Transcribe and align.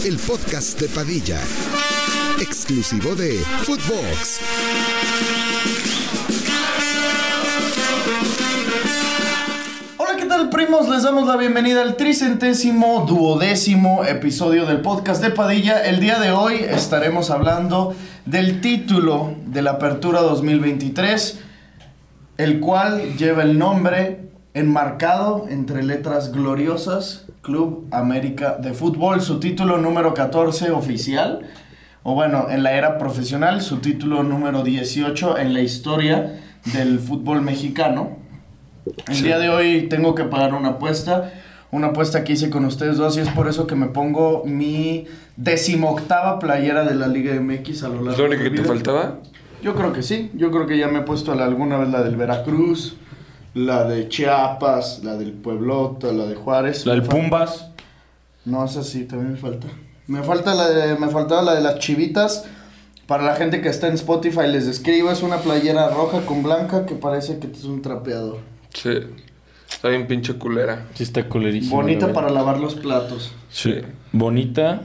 El 0.00 0.16
podcast 0.16 0.80
de 0.80 0.88
Padilla, 0.88 1.38
exclusivo 2.40 3.14
de 3.14 3.34
Footbox. 3.62 4.40
Hola, 9.98 10.16
¿qué 10.18 10.24
tal 10.26 10.48
primos? 10.50 10.88
Les 10.88 11.04
damos 11.04 11.28
la 11.28 11.36
bienvenida 11.36 11.82
al 11.82 11.96
tricentésimo, 11.96 13.04
duodécimo 13.06 14.04
episodio 14.04 14.66
del 14.66 14.80
podcast 14.80 15.22
de 15.22 15.30
Padilla. 15.30 15.84
El 15.84 16.00
día 16.00 16.18
de 16.18 16.32
hoy 16.32 16.56
estaremos 16.56 17.30
hablando 17.30 17.94
del 18.26 18.60
título 18.60 19.36
de 19.46 19.62
la 19.62 19.72
Apertura 19.72 20.20
2023, 20.22 21.38
el 22.38 22.58
cual 22.58 23.16
lleva 23.16 23.44
el 23.44 23.56
nombre 23.56 24.31
enmarcado 24.54 25.46
entre 25.48 25.82
letras 25.82 26.32
gloriosas, 26.32 27.26
Club 27.42 27.86
América 27.90 28.56
de 28.60 28.72
Fútbol, 28.74 29.20
su 29.20 29.40
título 29.40 29.78
número 29.78 30.14
14 30.14 30.70
oficial, 30.70 31.40
o 32.02 32.14
bueno, 32.14 32.46
en 32.50 32.62
la 32.62 32.72
era 32.72 32.98
profesional, 32.98 33.60
su 33.62 33.78
título 33.78 34.22
número 34.22 34.62
18 34.62 35.38
en 35.38 35.54
la 35.54 35.60
historia 35.60 36.40
del 36.72 36.98
fútbol 36.98 37.42
mexicano. 37.42 38.18
El 39.08 39.22
día 39.22 39.38
de 39.38 39.48
hoy 39.48 39.82
tengo 39.88 40.14
que 40.14 40.24
pagar 40.24 40.54
una 40.54 40.70
apuesta, 40.70 41.32
una 41.70 41.88
apuesta 41.88 42.24
que 42.24 42.34
hice 42.34 42.50
con 42.50 42.64
ustedes 42.64 42.96
dos 42.98 43.16
y 43.16 43.20
es 43.20 43.28
por 43.28 43.48
eso 43.48 43.66
que 43.66 43.74
me 43.76 43.86
pongo 43.86 44.42
mi 44.44 45.06
decimoctava 45.36 46.38
playera 46.38 46.84
de 46.84 46.94
la 46.94 47.06
Liga 47.06 47.32
MX 47.40 47.84
a 47.84 47.88
lo 47.88 47.94
largo 48.02 48.10
¿Es 48.12 48.18
lo 48.18 48.24
único 48.26 48.42
de 48.42 48.50
que 48.50 48.56
te 48.58 48.64
faltaba? 48.64 49.18
Yo 49.62 49.74
creo 49.76 49.92
que 49.92 50.02
sí, 50.02 50.30
yo 50.34 50.50
creo 50.50 50.66
que 50.66 50.76
ya 50.76 50.88
me 50.88 50.98
he 50.98 51.02
puesto 51.02 51.34
la- 51.34 51.44
alguna 51.44 51.78
vez 51.78 51.88
la 51.90 52.02
del 52.02 52.16
Veracruz, 52.16 52.96
la 53.54 53.84
de 53.84 54.08
Chiapas, 54.08 55.02
la 55.04 55.16
del 55.16 55.32
Pueblota, 55.32 56.12
la 56.12 56.26
de 56.26 56.34
Juárez. 56.34 56.86
La 56.86 56.94
del 56.94 57.02
Pumbas. 57.02 57.68
No, 58.44 58.64
esa 58.64 58.82
sí, 58.82 59.04
también 59.04 59.32
me 59.32 59.38
falta. 59.38 59.68
Me 60.06 60.22
falta 60.22 60.54
la 60.54 60.68
de, 60.68 60.98
me 60.98 61.08
faltaba 61.08 61.42
la 61.42 61.54
de 61.54 61.60
las 61.60 61.78
chivitas. 61.78 62.44
Para 63.06 63.24
la 63.24 63.36
gente 63.36 63.60
que 63.60 63.68
está 63.68 63.88
en 63.88 63.94
Spotify 63.94 64.46
les 64.48 64.66
describo, 64.66 65.10
es 65.10 65.22
una 65.22 65.38
playera 65.38 65.90
roja 65.90 66.24
con 66.24 66.42
blanca 66.42 66.86
que 66.86 66.94
parece 66.94 67.38
que 67.38 67.48
es 67.48 67.64
un 67.64 67.82
trapeador. 67.82 68.38
Sí. 68.72 69.00
Está 69.68 69.88
bien 69.88 70.06
pinche 70.06 70.34
culera. 70.34 70.86
Sí, 70.94 71.02
está 71.02 71.28
culerísimo. 71.28 71.76
Bonita 71.76 72.06
la 72.06 72.12
para 72.12 72.30
lavar 72.30 72.58
los 72.58 72.74
platos. 72.74 73.32
Sí. 73.50 73.80
Bonita 74.12 74.82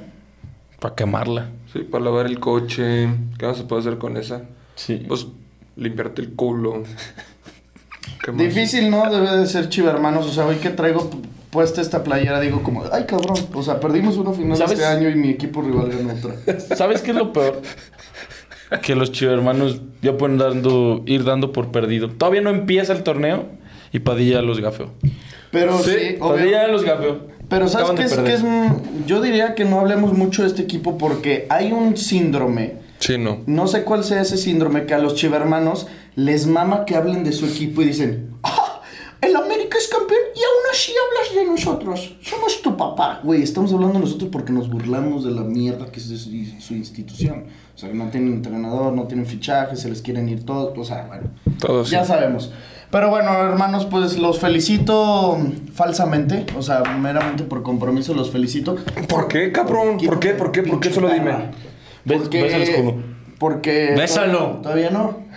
para 0.79 0.95
quemarla. 0.95 1.49
Sí, 1.71 1.79
para 1.79 2.03
lavar 2.03 2.25
el 2.25 2.39
coche. 2.39 3.09
¿Qué 3.37 3.45
más 3.45 3.57
se 3.57 3.63
puede 3.63 3.81
hacer 3.81 3.97
con 3.97 4.17
esa? 4.17 4.43
Sí. 4.75 5.03
Pues 5.07 5.27
limpiarte 5.75 6.21
el 6.21 6.33
culo. 6.33 6.83
Difícil, 8.35 8.89
¿no? 8.89 9.09
Debe 9.09 9.37
de 9.37 9.45
ser 9.47 9.69
chivermanos. 9.69 10.25
O 10.25 10.31
sea, 10.31 10.45
hoy 10.45 10.55
que 10.57 10.69
traigo 10.69 11.09
pu- 11.09 11.21
puesta 11.49 11.81
esta 11.81 12.03
playera, 12.03 12.39
digo 12.39 12.61
como, 12.63 12.83
ay 12.91 13.05
cabrón. 13.05 13.37
O 13.53 13.63
sea, 13.63 13.79
perdimos 13.79 14.17
una 14.17 14.31
final 14.33 14.57
¿Sabes? 14.57 14.73
este 14.73 14.85
año 14.85 15.09
y 15.09 15.15
mi 15.15 15.29
equipo 15.29 15.61
rival 15.61 15.89
ganó 15.89 16.13
otra. 16.13 16.35
¿Sabes 16.75 17.01
qué 17.01 17.11
es 17.11 17.17
lo 17.17 17.31
peor? 17.33 17.61
que 18.81 18.95
los 18.95 19.13
chivermanos 19.13 19.79
ya 20.01 20.17
pueden 20.17 20.37
dando, 20.37 21.01
ir 21.05 21.23
dando 21.23 21.53
por 21.53 21.71
perdido. 21.71 22.09
Todavía 22.09 22.41
no 22.41 22.49
empieza 22.49 22.91
el 22.91 23.01
torneo 23.03 23.45
y 23.93 23.99
Padilla 23.99 24.41
los 24.41 24.59
gafeó. 24.59 24.89
Pero 25.51 25.79
sí, 25.79 25.91
Sí, 25.91 26.15
Padilla 26.19 26.67
los 26.67 26.83
gafeó. 26.83 27.27
Pero 27.47 27.69
¿sabes 27.69 27.91
qué 27.91 28.03
es, 28.03 28.17
qué 28.17 28.33
es? 28.33 28.43
Yo 29.05 29.21
diría 29.21 29.55
que 29.55 29.63
no 29.63 29.79
hablemos 29.79 30.11
mucho 30.11 30.41
de 30.41 30.49
este 30.49 30.63
equipo 30.63 30.97
porque 30.97 31.47
hay 31.49 31.71
un 31.71 31.95
síndrome. 31.95 32.85
Sí, 32.99 33.17
no. 33.17 33.39
No 33.45 33.67
sé 33.67 33.83
cuál 33.83 34.03
sea 34.03 34.21
ese 34.21 34.37
síndrome 34.37 34.85
que 34.85 34.93
a 34.93 34.99
los 34.99 35.15
chivermanos 35.15 35.87
les 36.15 36.47
mama 36.47 36.85
que 36.85 36.95
hablen 36.95 37.23
de 37.23 37.31
su 37.31 37.45
equipo 37.45 37.81
y 37.81 37.85
dicen, 37.85 38.31
¡Ah! 38.43 38.63
El 39.19 39.35
América 39.35 39.77
es 39.79 39.87
campeón 39.87 40.19
y 40.35 40.39
aún 40.39 40.71
así 40.71 40.91
hablas 40.93 41.35
de 41.35 41.51
nosotros. 41.51 42.15
Somos 42.21 42.61
tu 42.61 42.77
papá. 42.77 43.19
Güey, 43.23 43.41
estamos 43.41 43.73
hablando 43.73 43.95
de 43.95 44.01
nosotros 44.01 44.29
porque 44.31 44.53
nos 44.53 44.69
burlamos 44.69 45.23
de 45.25 45.31
la 45.31 45.41
mierda 45.41 45.87
que 45.91 45.99
es 45.99 46.09
de 46.09 46.17
su, 46.17 46.29
su 46.61 46.75
institución. 46.75 47.45
O 47.75 47.77
sea, 47.77 47.89
que 47.89 47.95
no 47.95 48.09
tienen 48.09 48.33
entrenador, 48.33 48.93
no 48.93 49.03
tienen 49.07 49.25
fichajes, 49.25 49.79
se 49.79 49.89
les 49.89 50.03
quieren 50.03 50.29
ir 50.29 50.45
todos. 50.45 50.77
O 50.77 50.83
sea, 50.83 51.05
bueno. 51.07 51.29
Todos. 51.59 51.89
Ya 51.89 52.05
sabemos. 52.05 52.51
Pero 52.91 53.09
bueno, 53.09 53.31
hermanos, 53.31 53.85
pues 53.85 54.17
los 54.19 54.39
felicito 54.39 55.37
falsamente. 55.73 56.45
O 56.55 56.61
sea, 56.61 56.83
meramente 56.83 57.43
por 57.43 57.63
compromiso 57.63 58.13
los 58.13 58.29
felicito. 58.29 58.77
¿Por 59.09 59.27
qué, 59.27 59.51
cabrón? 59.51 59.97
¿Por 59.97 60.19
qué? 60.19 60.29
¿Por 60.33 60.51
qué? 60.51 60.61
¿Por 60.61 60.79
qué? 60.79 60.89
Pinche 60.89 60.93
Solo 60.93 61.07
perra. 61.09 61.19
dime. 61.19 61.51
Bes- 62.07 62.21
Porque, 62.21 62.41
besa 62.43 62.55
el 62.57 62.63
escudo. 62.63 62.95
Porque. 63.39 63.93
Bésalo. 63.95 64.37
Todavía, 64.61 64.61
todavía 64.61 64.89
no. 64.91 65.27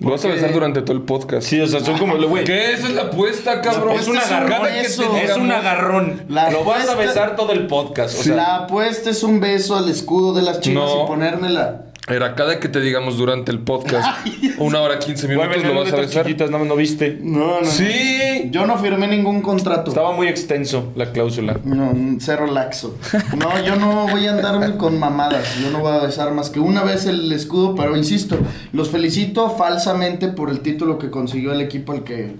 Lo 0.00 0.10
vas 0.10 0.24
a 0.24 0.28
besar 0.28 0.52
durante 0.52 0.82
todo 0.82 0.96
el 0.96 1.02
podcast. 1.04 1.46
Sí, 1.46 1.60
o 1.60 1.66
sea, 1.68 1.78
son 1.80 1.96
como... 1.98 2.16
Güey, 2.18 2.44
¿Qué? 2.44 2.72
Esa 2.72 2.88
es 2.88 2.94
la 2.94 3.02
apuesta, 3.02 3.60
cabrón. 3.62 3.96
Es 3.96 4.08
un 4.08 4.18
agarrón. 4.18 4.66
Es 4.74 4.98
un 5.36 5.50
agarrón. 5.52 6.22
La 6.28 6.50
Lo 6.50 6.64
vas 6.64 6.88
a 6.88 6.96
besar 6.96 7.36
todo 7.36 7.52
el 7.52 7.68
podcast. 7.68 8.18
O 8.18 8.22
sea, 8.24 8.34
la 8.34 8.56
apuesta 8.56 9.10
es 9.10 9.22
un 9.22 9.38
beso 9.40 9.76
al 9.76 9.88
escudo 9.88 10.34
de 10.34 10.42
las 10.42 10.60
chivas 10.60 10.84
No. 10.90 11.04
y 11.04 11.06
ponérmela. 11.06 11.86
Era 12.06 12.34
cada 12.34 12.60
que 12.60 12.68
te 12.68 12.80
digamos 12.82 13.16
durante 13.16 13.50
el 13.50 13.60
podcast, 13.60 14.26
una 14.58 14.80
hora 14.82 14.98
15 14.98 15.26
minutos, 15.26 15.64
lo 15.64 15.74
vas 15.74 15.90
a 15.90 15.96
besar. 15.96 16.24
chiquitas, 16.24 16.50
no, 16.50 16.62
no 16.62 16.76
viste. 16.76 17.18
No, 17.22 17.62
no. 17.62 17.66
Sí. 17.66 18.50
Yo 18.50 18.66
no 18.66 18.76
firmé 18.76 19.08
ningún 19.08 19.40
contrato. 19.40 19.90
Estaba 19.90 20.12
muy 20.12 20.28
extenso 20.28 20.92
la 20.96 21.12
cláusula. 21.12 21.58
No, 21.64 21.94
cero 22.20 22.46
laxo. 22.46 22.98
No, 23.38 23.64
yo 23.64 23.76
no 23.76 24.06
voy 24.08 24.26
a 24.26 24.32
andarme 24.32 24.76
con 24.76 24.98
mamadas. 24.98 25.56
Yo 25.62 25.70
no 25.70 25.78
voy 25.78 25.92
a 25.92 26.00
besar 26.00 26.34
más 26.34 26.50
que 26.50 26.60
una 26.60 26.82
vez 26.82 27.06
el 27.06 27.32
escudo, 27.32 27.74
pero 27.74 27.96
insisto, 27.96 28.38
los 28.72 28.90
felicito 28.90 29.48
falsamente 29.48 30.28
por 30.28 30.50
el 30.50 30.60
título 30.60 30.98
que 30.98 31.08
consiguió 31.10 31.52
el 31.52 31.62
equipo 31.62 31.92
al 31.92 32.04
que 32.04 32.36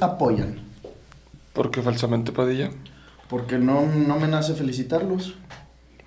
apoyan. 0.00 0.58
¿Por 1.52 1.70
qué 1.70 1.82
falsamente, 1.82 2.32
Padilla? 2.32 2.70
Porque 3.28 3.58
no, 3.58 3.86
no 3.86 4.18
me 4.18 4.26
nace 4.26 4.54
felicitarlos. 4.54 5.34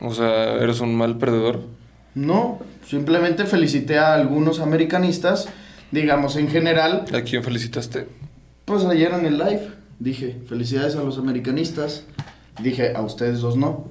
O 0.01 0.13
sea, 0.13 0.55
eres 0.55 0.81
un 0.81 0.93
mal 0.95 1.17
perdedor. 1.17 1.61
No, 2.15 2.59
simplemente 2.87 3.45
felicité 3.45 3.97
a 3.97 4.13
algunos 4.13 4.59
americanistas, 4.59 5.47
digamos 5.91 6.35
en 6.35 6.49
general, 6.49 7.05
¿A 7.13 7.21
quién 7.21 7.43
felicitaste? 7.43 8.07
pues 8.65 8.85
ayer 8.85 9.11
en 9.13 9.25
el 9.25 9.37
live 9.37 9.67
dije, 9.99 10.37
felicidades 10.47 10.95
a 10.95 11.03
los 11.03 11.17
americanistas. 11.17 12.05
Dije, 12.61 12.93
a 12.95 13.01
ustedes 13.01 13.39
dos 13.39 13.55
no. 13.55 13.87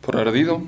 Por 0.00 0.16
ardido. 0.16 0.62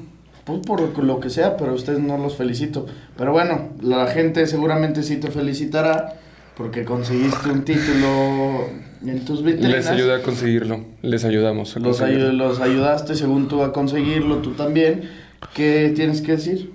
Pues 0.44 0.60
por 0.60 1.02
lo 1.02 1.20
que 1.20 1.30
sea, 1.30 1.56
pero 1.56 1.70
a 1.72 1.74
ustedes 1.74 2.00
no 2.00 2.18
los 2.18 2.36
felicito. 2.36 2.86
Pero 3.16 3.32
bueno, 3.32 3.70
la 3.80 4.06
gente 4.08 4.46
seguramente 4.46 5.02
sí 5.02 5.16
te 5.16 5.30
felicitará 5.30 6.16
porque 6.56 6.84
conseguiste 6.84 7.48
un 7.48 7.64
título 7.64 8.68
en 9.04 9.24
tus 9.24 9.42
vitrinas. 9.42 9.72
Les 9.72 9.86
ayudé 9.86 10.14
a 10.14 10.22
conseguirlo. 10.22 10.84
Les 11.02 11.24
ayudamos 11.24 11.74
Los, 11.76 12.00
los 12.00 12.60
ayudaste 12.60 13.14
según 13.14 13.48
tú 13.48 13.62
a 13.62 13.72
conseguirlo, 13.72 14.38
tú 14.38 14.52
también. 14.52 15.08
¿Qué 15.52 15.92
tienes 15.94 16.20
que 16.22 16.32
decir? 16.32 16.70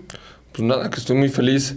Pues 0.51 0.63
nada, 0.67 0.89
que 0.89 0.99
estoy 0.99 1.15
muy 1.17 1.29
feliz. 1.29 1.75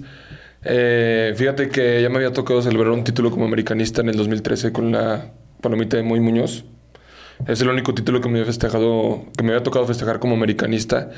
Eh, 0.64 1.32
fíjate 1.36 1.68
que 1.68 2.00
ya 2.02 2.08
me 2.08 2.16
había 2.16 2.32
tocado 2.32 2.62
celebrar 2.62 2.92
un 2.92 3.04
título 3.04 3.30
como 3.30 3.44
americanista 3.44 4.00
en 4.02 4.08
el 4.10 4.16
2013 4.16 4.72
con 4.72 4.92
la 4.92 5.32
palomita 5.60 5.96
de 5.96 6.02
Muy 6.02 6.20
Muñoz. 6.20 6.64
Es 7.48 7.60
el 7.60 7.68
único 7.68 7.92
título 7.94 8.20
que 8.20 8.28
me 8.28 8.34
había 8.38 8.46
festejado, 8.46 9.24
que 9.36 9.42
me 9.42 9.50
había 9.52 9.62
tocado 9.64 9.86
festejar 9.86 10.20
como 10.20 10.34
americanista. 10.36 11.10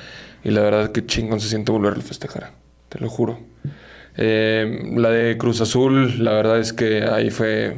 Y 0.42 0.50
la 0.50 0.62
verdad 0.62 0.92
que 0.92 1.04
chingón 1.04 1.40
se 1.40 1.48
siente 1.48 1.72
volverlo 1.72 2.00
a 2.00 2.02
festejar. 2.02 2.52
Te 2.88 2.98
lo 2.98 3.08
juro. 3.10 3.40
Eh, 4.16 4.92
la 4.96 5.10
de 5.10 5.36
Cruz 5.36 5.60
Azul, 5.60 6.22
la 6.24 6.32
verdad 6.32 6.60
es 6.60 6.72
que 6.72 7.02
ahí 7.02 7.30
fue 7.30 7.76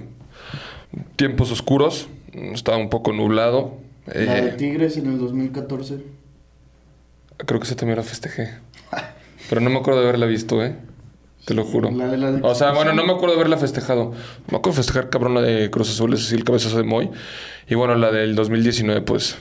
tiempos 1.16 1.50
oscuros. 1.50 2.08
Estaba 2.32 2.76
un 2.76 2.90
poco 2.90 3.12
nublado. 3.12 3.78
La 4.06 4.12
de 4.34 4.48
Eh, 4.50 4.54
Tigres 4.56 4.96
en 4.96 5.06
el 5.06 5.18
2014. 5.18 5.98
Creo 7.38 7.60
que 7.60 7.66
esa 7.66 7.76
también 7.76 7.96
la 7.98 8.02
festejé. 8.04 8.54
Pero 9.48 9.60
no 9.60 9.70
me 9.70 9.78
acuerdo 9.78 10.00
de 10.00 10.08
haberla 10.08 10.26
visto, 10.26 10.64
¿eh? 10.64 10.74
Te 11.44 11.54
lo 11.54 11.64
juro. 11.64 11.90
La 11.92 12.08
de 12.08 12.16
la 12.16 12.30
O 12.42 12.54
sea, 12.54 12.72
bueno, 12.72 12.92
no 12.92 13.04
me 13.04 13.12
acuerdo 13.12 13.34
de 13.34 13.40
haberla 13.40 13.56
festejado. 13.58 14.12
Me 14.50 14.56
acuerdo 14.56 14.70
de 14.70 14.76
festejar, 14.82 15.10
cabrón, 15.10 15.34
la 15.34 15.42
de 15.42 15.70
Cruz 15.70 15.90
Azul, 15.90 16.12
es 16.14 16.20
decir, 16.20 16.38
el 16.38 16.44
cabezazo 16.44 16.76
de 16.78 16.82
Moy. 16.82 17.10
Y 17.68 17.74
bueno, 17.76 17.94
la 17.94 18.10
del 18.10 18.34
2019, 18.34 19.02
pues, 19.02 19.36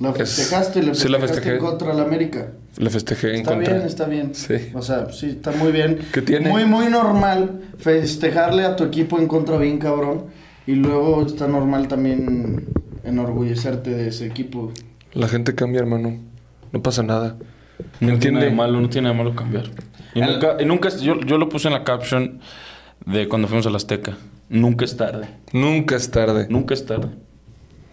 La 0.00 0.10
Es- 0.10 0.16
festejaste 0.16 0.80
y 0.80 0.82
le 0.82 0.94
sí 0.96 1.08
la 1.08 1.20
festejaste 1.20 1.50
festejé. 1.52 1.58
contra 1.58 1.94
la 1.94 2.02
América. 2.02 2.48
la 2.78 2.90
festejé 2.90 3.30
en 3.30 3.36
Está 3.36 3.52
contra. 3.54 3.74
bien, 3.74 3.86
está 3.86 4.04
bien. 4.06 4.34
Sí. 4.34 4.54
O 4.74 4.82
sea, 4.82 5.12
sí, 5.12 5.26
está 5.30 5.52
muy 5.52 5.70
bien. 5.70 6.00
¿Qué 6.12 6.20
tiene? 6.22 6.48
Muy, 6.50 6.64
muy 6.64 6.86
normal 6.88 7.60
festejarle 7.78 8.64
a 8.64 8.74
tu 8.74 8.82
equipo 8.82 9.20
en 9.20 9.28
contra 9.28 9.56
bien 9.58 9.78
cabrón. 9.78 10.24
Y 10.66 10.72
luego 10.74 11.24
está 11.24 11.46
normal 11.46 11.86
también 11.86 12.66
enorgullecerte 13.04 13.90
de 13.90 14.08
ese 14.08 14.26
equipo. 14.26 14.72
La 15.12 15.28
gente 15.28 15.54
cambia, 15.54 15.78
hermano. 15.80 16.18
No 16.74 16.82
pasa 16.82 17.04
nada. 17.04 17.36
No 17.38 17.38
¿Me 17.38 17.98
tiene 17.98 18.12
entiende? 18.14 18.40
nada 18.40 18.50
de 18.50 18.56
malo, 18.56 18.80
no 18.80 18.88
tiene 18.88 19.08
nada 19.08 19.16
de 19.16 19.22
malo 19.24 19.36
cambiar. 19.36 19.70
Y 20.14 20.20
El- 20.20 20.32
nunca, 20.32 20.56
y 20.60 20.64
nunca 20.66 20.88
yo, 20.98 21.20
yo 21.20 21.38
lo 21.38 21.48
puse 21.48 21.68
en 21.68 21.74
la 21.74 21.84
caption 21.84 22.40
de 23.06 23.28
cuando 23.28 23.46
fuimos 23.46 23.64
a 23.66 23.70
la 23.70 23.76
Azteca. 23.76 24.16
Nunca 24.48 24.84
es 24.84 24.96
tarde. 24.96 25.28
Nunca 25.52 25.94
es 25.94 26.10
tarde. 26.10 26.46
Nunca 26.50 26.74
es 26.74 26.84
tarde. 26.84 27.08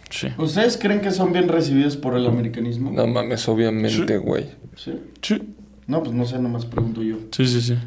Sí. 0.10 0.30
¿Ustedes 0.38 0.78
creen 0.78 1.00
que 1.00 1.12
son 1.12 1.32
bien 1.32 1.48
recibidos 1.48 1.96
por 1.96 2.18
el 2.18 2.26
americanismo? 2.26 2.92
No 2.92 3.06
mames, 3.06 3.48
obviamente, 3.48 4.18
Sí. 4.18 4.20
güey. 4.20 4.50
¿Sí? 4.76 4.94
Sí. 5.22 5.42
No, 5.88 6.02
pues 6.02 6.14
no 6.16 6.26
sé, 6.26 6.40
nomás 6.40 6.66
pregunto 6.66 7.04
yo. 7.04 7.18
Sí, 7.32 7.46
sí, 7.46 7.62
sí. 7.62 7.78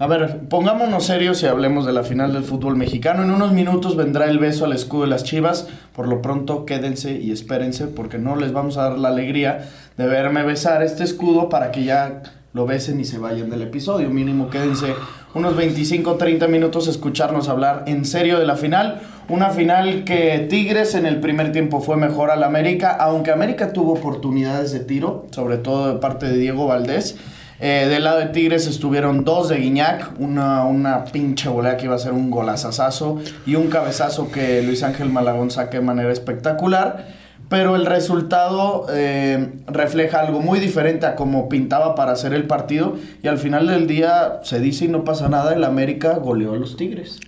A 0.00 0.06
ver, 0.06 0.48
pongámonos 0.48 1.04
serios 1.04 1.42
y 1.42 1.46
hablemos 1.46 1.84
de 1.84 1.92
la 1.92 2.04
final 2.04 2.32
del 2.32 2.42
fútbol 2.42 2.74
mexicano. 2.74 3.22
En 3.22 3.30
unos 3.30 3.52
minutos 3.52 3.96
vendrá 3.96 4.30
el 4.30 4.38
beso 4.38 4.64
al 4.64 4.72
escudo 4.72 5.02
de 5.02 5.08
las 5.08 5.24
Chivas. 5.24 5.68
Por 5.94 6.08
lo 6.08 6.22
pronto, 6.22 6.64
quédense 6.64 7.20
y 7.20 7.32
espérense 7.32 7.86
porque 7.86 8.16
no 8.16 8.34
les 8.34 8.54
vamos 8.54 8.78
a 8.78 8.84
dar 8.84 8.98
la 8.98 9.08
alegría 9.08 9.68
de 9.98 10.06
verme 10.06 10.42
besar 10.42 10.82
este 10.82 11.04
escudo 11.04 11.50
para 11.50 11.70
que 11.70 11.84
ya 11.84 12.22
lo 12.54 12.64
besen 12.64 12.98
y 12.98 13.04
se 13.04 13.18
vayan 13.18 13.50
del 13.50 13.60
episodio. 13.60 14.08
Mínimo 14.08 14.48
quédense 14.48 14.94
unos 15.34 15.54
25 15.54 16.14
30 16.14 16.48
minutos 16.48 16.88
escucharnos 16.88 17.50
hablar 17.50 17.84
en 17.86 18.06
serio 18.06 18.38
de 18.38 18.46
la 18.46 18.56
final. 18.56 19.02
Una 19.28 19.50
final 19.50 20.04
que 20.04 20.46
Tigres 20.48 20.94
en 20.94 21.04
el 21.04 21.20
primer 21.20 21.52
tiempo 21.52 21.82
fue 21.82 21.98
mejor 21.98 22.30
al 22.30 22.42
América, 22.42 22.96
aunque 22.98 23.32
América 23.32 23.74
tuvo 23.74 23.92
oportunidades 23.92 24.72
de 24.72 24.80
tiro, 24.80 25.26
sobre 25.30 25.58
todo 25.58 25.92
de 25.92 26.00
parte 26.00 26.24
de 26.24 26.38
Diego 26.38 26.66
Valdés. 26.66 27.18
Eh, 27.62 27.86
del 27.88 28.04
lado 28.04 28.20
de 28.20 28.26
Tigres 28.26 28.66
estuvieron 28.66 29.22
dos 29.24 29.50
de 29.50 29.58
Guiñac, 29.58 30.18
una, 30.18 30.64
una 30.64 31.04
pinche 31.04 31.50
volea 31.50 31.76
que 31.76 31.84
iba 31.84 31.94
a 31.94 31.98
ser 31.98 32.12
un 32.12 32.30
golazazazo 32.30 33.20
y 33.44 33.54
un 33.54 33.68
cabezazo 33.68 34.32
que 34.32 34.62
Luis 34.62 34.82
Ángel 34.82 35.10
Malagón 35.10 35.50
saque 35.50 35.76
de 35.76 35.82
manera 35.82 36.10
espectacular. 36.10 37.20
Pero 37.50 37.74
el 37.74 37.84
resultado 37.84 38.86
eh, 38.90 39.54
refleja 39.66 40.20
algo 40.20 40.40
muy 40.40 40.60
diferente 40.60 41.04
a 41.04 41.16
como 41.16 41.48
pintaba 41.48 41.96
para 41.96 42.12
hacer 42.12 42.32
el 42.32 42.44
partido. 42.44 42.96
Y 43.22 43.28
al 43.28 43.38
final 43.38 43.66
del 43.66 43.88
día 43.88 44.38
se 44.44 44.60
dice 44.60 44.84
y 44.84 44.88
no 44.88 45.04
pasa 45.04 45.28
nada, 45.28 45.52
el 45.52 45.64
América 45.64 46.14
goleó 46.14 46.54
a 46.54 46.56
los 46.56 46.76
Tigres. 46.76 47.18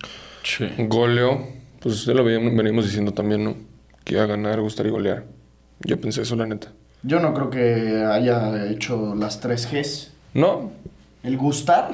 Sí. 0.45 0.69
Goleo, 0.79 1.45
pues 1.81 2.05
ya 2.05 2.15
lo 2.15 2.25
venimos 2.25 2.85
diciendo 2.85 3.13
también, 3.13 3.45
¿no? 3.45 3.57
Que 4.05 4.15
iba 4.15 4.23
a 4.23 4.27
ganar, 4.27 4.61
gustar 4.61 4.87
y 4.87 4.91
golear. 4.91 5.25
Yo 5.81 6.01
pensé 6.01 6.23
eso, 6.23 6.37
la 6.37 6.47
neta. 6.47 6.69
Yo 7.03 7.19
no 7.19 7.35
creo 7.35 7.51
que 7.51 8.05
haya 8.09 8.71
hecho 8.71 9.17
las 9.17 9.41
tres 9.41 9.69
Gs. 9.71 10.13
No, 10.35 10.71
El 11.23 11.37
gustar, 11.37 11.91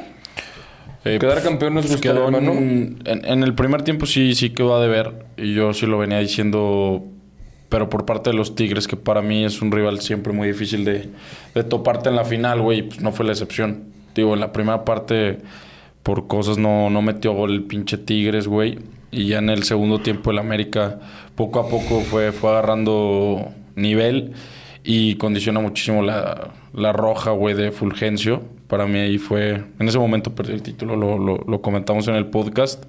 Eh, 1.05 1.19
quedar 1.21 1.43
campeón 1.43 1.75
no 1.75 1.81
es 1.81 1.87
gustar, 1.91 2.01
quedó 2.15 2.29
en, 2.29 2.35
hermano. 2.35 2.53
en- 2.59 2.99
en 3.25 3.43
el 3.43 3.55
primer 3.55 3.83
tiempo 3.83 4.07
sí, 4.07 4.35
sí 4.35 4.51
quedó 4.51 4.77
a 4.77 4.81
deber. 4.83 5.27
Y 5.37 5.55
yo 5.55 5.73
sí 5.75 5.87
lo 5.87 5.99
venía 5.99 6.19
diciendo, 6.19 7.05
pero 7.69 7.89
por 7.91 8.05
parte 8.07 8.31
de 8.31 8.37
los 8.37 8.55
Tigres, 8.55 8.89
que 8.89 8.97
para 8.97 9.21
mí 9.23 9.45
es 9.45 9.61
un 9.63 9.71
rival 9.73 10.01
siempre 10.01 10.33
muy 10.33 10.49
difícil 10.49 10.85
de, 10.85 11.09
de 11.55 11.65
toparte 11.65 12.09
en 12.09 12.17
la 12.17 12.25
final, 12.25 12.61
güey. 12.63 12.83
Pues 12.83 13.01
no 13.01 13.13
fue 13.13 13.25
la 13.27 13.33
excepción. 13.33 13.85
Digo, 14.15 14.35
en 14.35 14.41
la 14.41 14.53
primera 14.53 14.85
parte, 14.85 15.39
por 16.03 16.27
cosas 16.27 16.59
no, 16.59 16.91
no 16.91 17.03
metió 17.03 17.33
gol 17.33 17.53
el 17.53 17.63
pinche 17.65 17.99
Tigres, 17.99 18.49
güey. 18.49 18.79
Y 19.11 19.27
ya 19.27 19.39
en 19.39 19.51
el 19.51 19.63
segundo 19.65 20.01
tiempo 20.01 20.31
el 20.31 20.39
América 20.39 20.99
poco 21.35 21.61
a 21.61 21.69
poco 21.69 22.01
fue, 22.01 22.33
fue 22.33 22.51
agarrando 22.51 23.49
nivel 23.77 24.33
y 24.85 25.17
condiciona 25.17 25.61
muchísimo 25.61 26.03
la, 26.03 26.55
la 26.73 26.93
roja, 26.93 27.31
güey, 27.33 27.55
de 27.55 27.71
Fulgencio. 27.73 28.43
Para 28.69 28.87
mí 28.87 28.99
ahí 28.99 29.19
fue... 29.19 29.65
En 29.79 29.89
ese 29.89 29.99
momento 29.99 30.35
perdí 30.35 30.53
el 30.53 30.63
título, 30.63 30.97
lo, 30.97 31.19
lo- 31.19 31.45
lo 31.47 31.63
comentamos 31.63 32.07
en 32.09 32.15
el 32.15 32.27
podcast. 32.27 32.85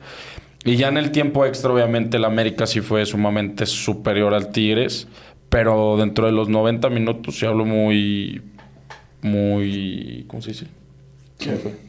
Y 0.66 0.76
ya 0.76 0.90
en 0.90 0.98
el 0.98 1.12
tiempo 1.12 1.46
extra, 1.46 1.72
obviamente, 1.72 2.18
el 2.18 2.26
América 2.26 2.68
sí 2.68 2.82
fue 2.82 3.06
sumamente 3.06 3.66
superior 3.66 4.34
al 4.34 4.52
Tigres. 4.52 5.08
Pero 5.50 5.96
dentro 5.98 6.26
de 6.26 6.32
los 6.32 6.48
90 6.50 6.90
minutos, 6.90 7.38
si 7.40 7.46
hablo 7.46 7.66
muy... 7.66 8.42
Muy... 9.22 10.26
¿Cómo 10.28 10.42
se 10.42 10.52
dice? 10.52 10.68
Se 11.40 11.52
me 11.52 11.58
fue. 11.58 11.89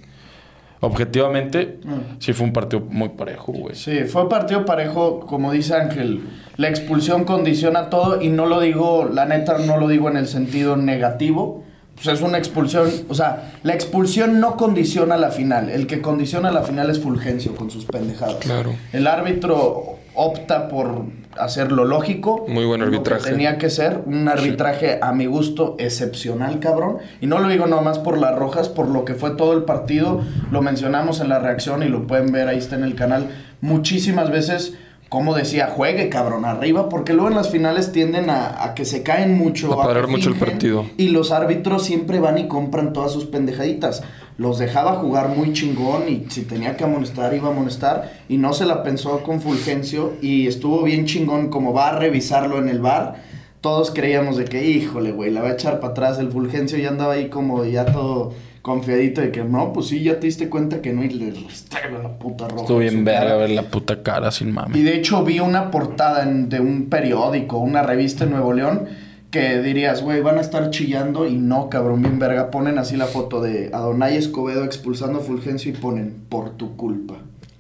Objetivamente, 0.81 1.79
sí 2.19 2.33
fue 2.33 2.47
un 2.47 2.53
partido 2.53 2.83
muy 2.89 3.11
parejo, 3.11 3.53
güey. 3.53 3.75
Sí, 3.75 4.05
fue 4.05 4.29
partido 4.29 4.65
parejo, 4.65 5.21
como 5.21 5.53
dice 5.53 5.75
Ángel. 5.75 6.23
La 6.57 6.69
expulsión 6.69 7.25
condiciona 7.25 7.91
todo 7.91 8.21
y 8.21 8.29
no 8.29 8.47
lo 8.47 8.61
digo, 8.61 9.05
la 9.13 9.27
neta 9.27 9.59
no 9.59 9.77
lo 9.77 9.89
digo 9.89 10.09
en 10.09 10.17
el 10.17 10.27
sentido 10.27 10.77
negativo. 10.77 11.65
Pues 11.95 12.07
es 12.17 12.23
una 12.23 12.39
expulsión, 12.39 12.91
o 13.11 13.15
sea, 13.15 13.53
la 13.63 13.75
expulsión 13.75 14.41
no 14.41 14.57
condiciona 14.57 15.19
la 15.19 15.31
final. 15.31 15.69
El 15.69 15.87
que 15.87 16.01
condiciona 16.01 16.51
la 16.51 16.63
final 16.63 16.89
es 16.89 16.99
Fulgencio 16.99 17.55
con 17.55 17.71
sus 17.71 17.85
pendejadas. 17.85 18.37
Claro. 18.37 18.75
El 18.95 19.07
árbitro 19.07 20.00
opta 20.15 20.69
por 20.69 21.05
hacer 21.39 21.73
lo 21.73 21.85
lógico. 21.85 22.45
Muy 22.49 22.65
buen 22.65 22.81
que 22.81 22.87
arbitraje. 22.87 23.31
tenía 23.31 23.59
que 23.59 23.71
ser 23.71 24.03
un 24.07 24.29
arbitraje 24.29 24.99
a 25.01 25.13
mi 25.13 25.27
gusto 25.27 25.77
excepcional, 25.79 26.59
cabrón. 26.61 26.99
Y 27.21 27.27
no 27.27 27.39
lo 27.39 27.49
digo 27.49 27.67
nomás 27.67 27.99
por 27.99 28.19
las 28.19 28.37
rojas, 28.37 28.69
por 28.69 28.89
lo 28.89 29.05
que 29.05 29.15
fue 29.15 29.31
todo 29.31 29.53
el 29.53 29.65
partido. 29.65 30.21
Lo 30.51 30.63
mencionamos 30.63 31.21
en 31.21 31.29
la 31.29 31.39
reacción 31.39 31.83
y 31.83 31.89
lo 31.89 32.07
pueden 32.07 32.33
ver, 32.33 32.49
ahí 32.49 32.59
está 32.59 32.77
en 32.77 32.85
el 32.85 32.95
canal. 32.95 33.29
Muchísimas 33.61 34.31
veces, 34.31 34.75
como 35.09 35.35
decía, 35.35 35.69
juegue, 35.69 36.09
cabrón, 36.09 36.45
arriba, 36.45 36.89
porque 36.89 37.13
luego 37.13 37.29
en 37.29 37.37
las 37.37 37.51
finales 37.51 37.93
tienden 37.93 38.31
a, 38.31 38.65
a 38.65 38.75
que 38.75 38.85
se 38.85 39.03
caen 39.03 39.37
mucho. 39.37 39.81
A 39.81 39.87
parar 39.87 40.07
que 40.07 40.13
mucho 40.13 40.31
el 40.31 40.37
partido. 40.37 40.87
Y 40.97 41.09
los 41.09 41.31
árbitros 41.33 41.85
siempre 41.85 42.21
van 42.21 42.39
y 42.39 42.49
compran 42.49 42.93
todas 42.93 43.13
sus 43.13 43.27
pendejaditas. 43.27 44.03
Los 44.41 44.59
dejaba 44.59 44.93
jugar 44.95 45.29
muy 45.29 45.53
chingón 45.53 46.09
y 46.09 46.25
si 46.31 46.43
tenía 46.43 46.75
que 46.75 46.85
amonestar, 46.85 47.35
iba 47.35 47.49
a 47.49 47.53
amonestar. 47.53 48.11
Y 48.27 48.39
no 48.39 48.55
se 48.55 48.65
la 48.65 48.83
pensó 48.83 49.23
con 49.23 49.43
Fulgencio 49.43 50.15
y 50.23 50.47
estuvo 50.47 50.83
bien 50.83 51.05
chingón 51.05 51.51
como 51.51 51.75
va 51.75 51.89
a 51.91 51.99
revisarlo 51.99 52.59
en 52.59 52.71
el 52.71 52.81
bar. 52.81 53.17
Todos 53.61 53.91
creíamos 53.91 54.39
de 54.39 54.47
que, 54.47 54.67
híjole, 54.67 55.13
güey, 55.13 55.31
la 55.31 55.43
va 55.43 55.49
a 55.49 55.53
echar 55.53 55.79
para 55.81 55.91
atrás 55.93 56.19
el 56.19 56.31
Fulgencio 56.31 56.79
y 56.79 56.87
andaba 56.87 57.13
ahí 57.13 57.29
como 57.29 57.67
ya 57.67 57.85
todo 57.85 58.33
confiadito 58.63 59.21
de 59.21 59.31
que 59.31 59.45
no, 59.45 59.75
pues 59.75 59.89
sí, 59.89 60.03
ya 60.03 60.19
te 60.19 60.27
diste 60.27 60.49
cuenta 60.49 60.81
que 60.81 60.95
no 60.95 61.05
y 61.05 61.11
le 61.11 61.33
la 61.33 62.19
puta 62.19 62.49
roja. 62.49 62.67
Su 62.67 62.79
bien 62.79 63.05
verga 63.05 63.37
ver 63.37 63.51
la 63.51 63.63
puta 63.65 64.03
cara 64.03 64.31
sin 64.31 64.49
Y 64.49 64.53
mami. 64.53 64.81
de 64.83 64.97
hecho 64.97 65.23
vi 65.23 65.41
una 65.41 65.71
portada 65.71 66.23
en- 66.23 66.49
de 66.49 66.61
un 66.61 66.89
periódico, 66.89 67.59
una 67.59 67.83
revista 67.83 68.25
en 68.25 68.31
Nuevo 68.31 68.55
León, 68.55 68.87
que 69.31 69.61
dirías, 69.63 70.03
güey, 70.03 70.21
van 70.23 70.39
a 70.39 70.41
estar 70.41 70.71
chillando 70.71 71.27
y 71.27 71.37
no, 71.37 71.69
cabrón, 71.71 72.03
bien 72.03 72.19
verga. 72.19 72.51
Ponen 72.51 72.79
así 72.79 72.97
la 72.97 73.07
foto 73.07 73.41
de 73.41 73.71
Adonai 73.73 74.17
Escobedo 74.17 74.65
expulsando 74.65 75.19
a 75.21 75.23
Fulgencio 75.23 75.71
y 75.71 75.75
ponen, 75.77 76.25
por 76.29 76.51
tu 76.51 76.77
culpa. 76.77 77.15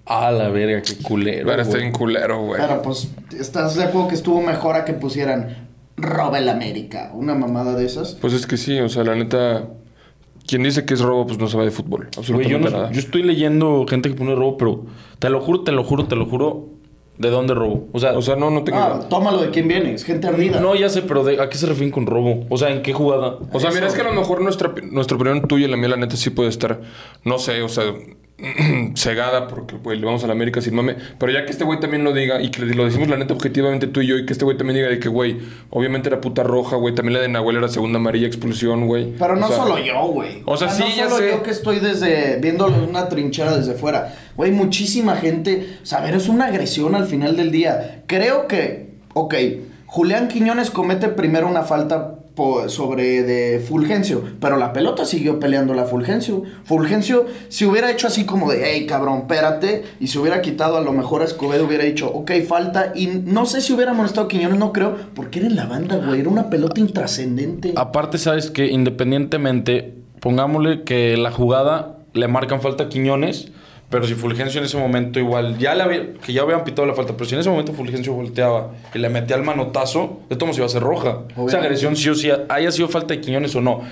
Ah, 0.06 0.32
la 0.32 0.48
verga, 0.48 0.82
qué 0.82 0.96
culero. 0.96 1.46
Pero 1.46 1.62
está 1.62 1.76
bien 1.78 1.92
culero, 1.92 2.42
güey. 2.44 2.60
Pero 2.60 2.82
pues, 2.82 3.12
¿estás 3.38 3.76
de 3.76 3.84
acuerdo 3.84 4.08
que 4.08 4.16
estuvo 4.16 4.40
mejor 4.42 4.74
a 4.74 4.84
que 4.84 4.92
pusieran 4.92 5.68
roba 5.96 6.38
el 6.38 6.48
América? 6.48 7.12
Una 7.14 7.34
mamada 7.36 7.76
de 7.76 7.86
esas. 7.86 8.14
Pues 8.14 8.32
es 8.32 8.46
que 8.46 8.56
sí, 8.56 8.78
o 8.80 8.88
sea, 8.88 9.04
la 9.04 9.14
neta. 9.14 9.68
Quien 10.48 10.64
dice 10.64 10.84
que 10.84 10.94
es 10.94 11.00
robo, 11.00 11.26
pues 11.28 11.38
no 11.38 11.46
sabe 11.46 11.66
de 11.66 11.70
fútbol. 11.70 12.08
Absolutamente 12.16 12.50
yo, 12.50 12.58
no- 12.58 12.76
nada. 12.76 12.90
yo 12.90 12.98
estoy 12.98 13.22
leyendo 13.22 13.86
gente 13.88 14.08
que 14.08 14.16
pone 14.16 14.34
robo, 14.34 14.56
pero 14.56 14.86
te 15.20 15.30
lo 15.30 15.40
juro, 15.40 15.60
te 15.62 15.70
lo 15.70 15.84
juro, 15.84 16.06
te 16.06 16.16
lo 16.16 16.26
juro. 16.26 16.66
¿De 17.20 17.28
dónde 17.28 17.52
robo? 17.52 17.86
O 17.92 17.98
sea, 18.00 18.16
O 18.16 18.22
sea, 18.22 18.34
no, 18.34 18.50
no 18.50 18.64
te 18.64 18.72
Ah, 18.74 18.98
tómalo 19.10 19.38
de 19.42 19.50
quién 19.50 19.68
viene, 19.68 19.92
es 19.92 20.04
gente 20.04 20.26
ardida. 20.26 20.58
no, 20.58 20.74
ya 20.74 20.88
sé, 20.88 21.02
pero 21.02 21.22
de- 21.22 21.38
¿a 21.38 21.50
qué 21.50 21.58
se 21.58 21.66
refieren 21.66 21.90
con 21.92 22.06
robo? 22.06 22.46
O 22.48 22.56
sea, 22.56 22.70
¿en 22.70 22.80
qué 22.80 22.94
jugada? 22.94 23.36
O 23.52 23.60
sea, 23.60 23.70
mira, 23.70 23.86
es 23.88 23.94
que 23.94 24.00
a 24.00 24.04
lo 24.04 24.14
mejor 24.14 24.40
nuestra, 24.40 24.72
nuestra 24.90 25.16
opinión 25.18 25.42
tuya 25.46 25.66
y 25.66 25.70
la 25.70 25.76
mía, 25.76 25.88
la 25.90 25.96
neta, 25.96 26.16
sí 26.16 26.30
puede 26.30 26.48
estar, 26.48 26.80
no 27.24 27.38
sé, 27.38 27.60
o 27.60 27.68
sea, 27.68 27.84
cegada 28.94 29.48
porque, 29.48 29.76
güey, 29.76 29.98
le 29.98 30.06
vamos 30.06 30.24
a 30.24 30.26
la 30.26 30.32
América 30.32 30.60
sin 30.60 30.74
mame. 30.74 30.96
Pero 31.18 31.32
ya 31.32 31.44
que 31.44 31.50
este 31.52 31.64
güey 31.64 31.80
también 31.80 32.04
lo 32.04 32.12
diga 32.12 32.40
y 32.40 32.50
que 32.50 32.62
lo 32.62 32.84
decimos 32.84 33.08
la 33.08 33.16
neta 33.16 33.34
objetivamente 33.34 33.86
tú 33.86 34.00
y 34.00 34.06
yo 34.06 34.16
y 34.16 34.26
que 34.26 34.32
este 34.32 34.44
güey 34.44 34.56
también 34.56 34.76
diga 34.76 34.88
de 34.88 34.98
que, 34.98 35.08
güey, 35.08 35.38
obviamente 35.70 36.08
era 36.08 36.20
puta 36.20 36.42
roja, 36.42 36.76
güey, 36.76 36.94
también 36.94 37.14
la 37.14 37.20
de 37.20 37.28
Nahuel 37.28 37.56
era 37.56 37.68
segunda 37.68 37.98
amarilla, 37.98 38.26
expulsión, 38.26 38.86
güey. 38.86 39.12
Pero 39.18 39.36
no 39.36 39.46
O 39.46 39.48
sea, 39.48 39.56
solo 39.58 39.78
yo, 39.78 40.00
güey. 40.08 40.42
o 40.44 40.56
sea, 40.56 40.68
sí, 40.68 40.82
no 40.82 40.96
ya 40.96 41.08
solo 41.08 41.16
sé. 41.18 41.30
yo 41.30 41.42
que 41.42 41.50
estoy 41.50 41.80
desde 41.80 42.38
viéndolo 42.40 42.76
en 42.76 42.88
una 42.88 43.08
trinchera 43.08 43.56
desde 43.56 43.74
fuera. 43.74 44.14
Güey, 44.36 44.52
muchísima 44.52 45.16
gente. 45.16 45.78
O 45.82 45.86
sea, 45.86 45.98
a 45.98 46.02
ver, 46.02 46.14
es 46.14 46.28
una 46.28 46.46
agresión 46.46 46.94
al 46.94 47.06
final 47.06 47.36
del 47.36 47.50
día. 47.50 48.02
Creo 48.06 48.46
que, 48.46 48.90
ok, 49.14 49.34
Julián 49.86 50.28
Quiñones 50.28 50.70
comete 50.70 51.08
primero 51.08 51.48
una 51.48 51.62
falta 51.62 52.19
sobre 52.68 53.22
de 53.22 53.60
Fulgencio, 53.60 54.24
pero 54.40 54.56
la 54.56 54.72
pelota 54.72 55.04
siguió 55.04 55.38
peleando 55.38 55.74
la 55.74 55.84
Fulgencio. 55.84 56.42
Fulgencio, 56.64 57.26
si 57.48 57.66
hubiera 57.66 57.90
hecho 57.90 58.06
así 58.06 58.24
como 58.24 58.50
de, 58.50 58.62
hey, 58.64 58.86
cabrón, 58.86 59.18
espérate, 59.20 59.84
y 60.00 60.06
se 60.06 60.18
hubiera 60.18 60.40
quitado 60.40 60.78
a 60.78 60.80
lo 60.80 60.92
mejor 60.92 61.22
Escobedo, 61.22 61.66
hubiera 61.66 61.84
dicho, 61.84 62.10
ok, 62.10 62.30
falta, 62.48 62.92
y 62.94 63.08
no 63.08 63.44
sé 63.44 63.60
si 63.60 63.74
hubiera 63.74 63.92
molestado 63.92 64.26
a 64.26 64.28
Quiñones, 64.28 64.58
no 64.58 64.72
creo, 64.72 64.96
porque 65.14 65.40
era 65.40 65.48
en 65.48 65.56
la 65.56 65.66
banda, 65.66 65.96
güey, 65.96 66.20
era 66.20 66.30
una 66.30 66.48
pelota 66.48 66.80
intrascendente. 66.80 67.74
Aparte, 67.76 68.16
sabes 68.16 68.50
que 68.50 68.68
independientemente, 68.68 69.94
pongámosle 70.20 70.84
que 70.84 71.16
la 71.18 71.30
jugada 71.30 71.98
le 72.14 72.26
marcan 72.26 72.62
falta 72.62 72.84
a 72.84 72.88
Quiñones, 72.88 73.52
pero 73.90 74.06
si 74.06 74.14
Fulgencio 74.14 74.60
en 74.60 74.66
ese 74.66 74.78
momento 74.78 75.18
igual, 75.18 75.58
ya 75.58 75.74
le 75.74 75.82
había, 75.82 76.14
que 76.14 76.32
ya 76.32 76.42
habían 76.42 76.62
pitado 76.62 76.86
la 76.86 76.94
falta, 76.94 77.14
pero 77.14 77.28
si 77.28 77.34
en 77.34 77.40
ese 77.40 77.50
momento 77.50 77.72
Fulgencio 77.72 78.12
volteaba 78.14 78.70
y 78.94 78.98
le 78.98 79.08
metía 79.08 79.36
el 79.36 79.42
manotazo, 79.42 80.20
esto 80.30 80.46
no 80.46 80.52
se 80.52 80.60
iba 80.60 80.66
a 80.66 80.68
hacer 80.68 80.82
roja. 80.82 81.22
Esa 81.46 81.58
agresión 81.58 81.96
sí 81.96 82.08
o 82.08 82.14
sí, 82.14 82.30
haya 82.48 82.70
sido 82.70 82.88
falta 82.88 83.14
de 83.14 83.20
Quiñones 83.20 83.54
o 83.56 83.60
no. 83.60 83.82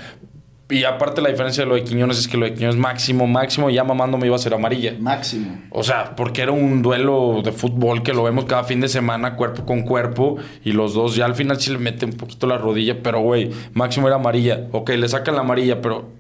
Y 0.71 0.85
aparte 0.85 1.23
la 1.23 1.31
diferencia 1.31 1.65
de 1.65 1.69
lo 1.69 1.75
de 1.77 1.83
Quiñones 1.83 2.19
es 2.19 2.29
que 2.29 2.37
lo 2.37 2.45
de 2.45 2.55
Quiñones 2.55 2.77
máximo, 2.77 3.27
máximo, 3.27 3.71
ya 3.71 3.83
mamándome 3.85 4.27
iba 4.27 4.37
a 4.37 4.39
ser 4.39 4.55
amarilla. 4.55 4.95
Máximo. 5.01 5.59
O 5.71 5.83
sea, 5.83 6.15
porque 6.15 6.43
era 6.43 6.53
un 6.53 6.83
duelo 6.83 7.41
de 7.43 7.53
fútbol 7.53 8.03
que 8.03 8.13
lo 8.13 8.23
vemos 8.23 8.45
cada 8.45 8.65
fin 8.65 8.81
de 8.81 8.89
semana, 8.89 9.35
cuerpo 9.35 9.65
con 9.65 9.83
cuerpo, 9.83 10.37
y 10.65 10.73
los 10.73 10.95
dos 10.95 11.17
ya 11.17 11.25
al 11.25 11.35
final 11.35 11.59
sí 11.59 11.73
le 11.73 11.79
mete 11.79 12.05
un 12.05 12.13
poquito 12.13 12.47
la 12.47 12.59
rodilla, 12.59 13.03
pero 13.03 13.21
güey, 13.21 13.51
máximo 13.73 14.07
era 14.07 14.17
amarilla. 14.17 14.69
Ok, 14.71 14.91
le 14.91 15.09
sacan 15.09 15.35
la 15.35 15.41
amarilla, 15.41 15.81
pero 15.81 16.18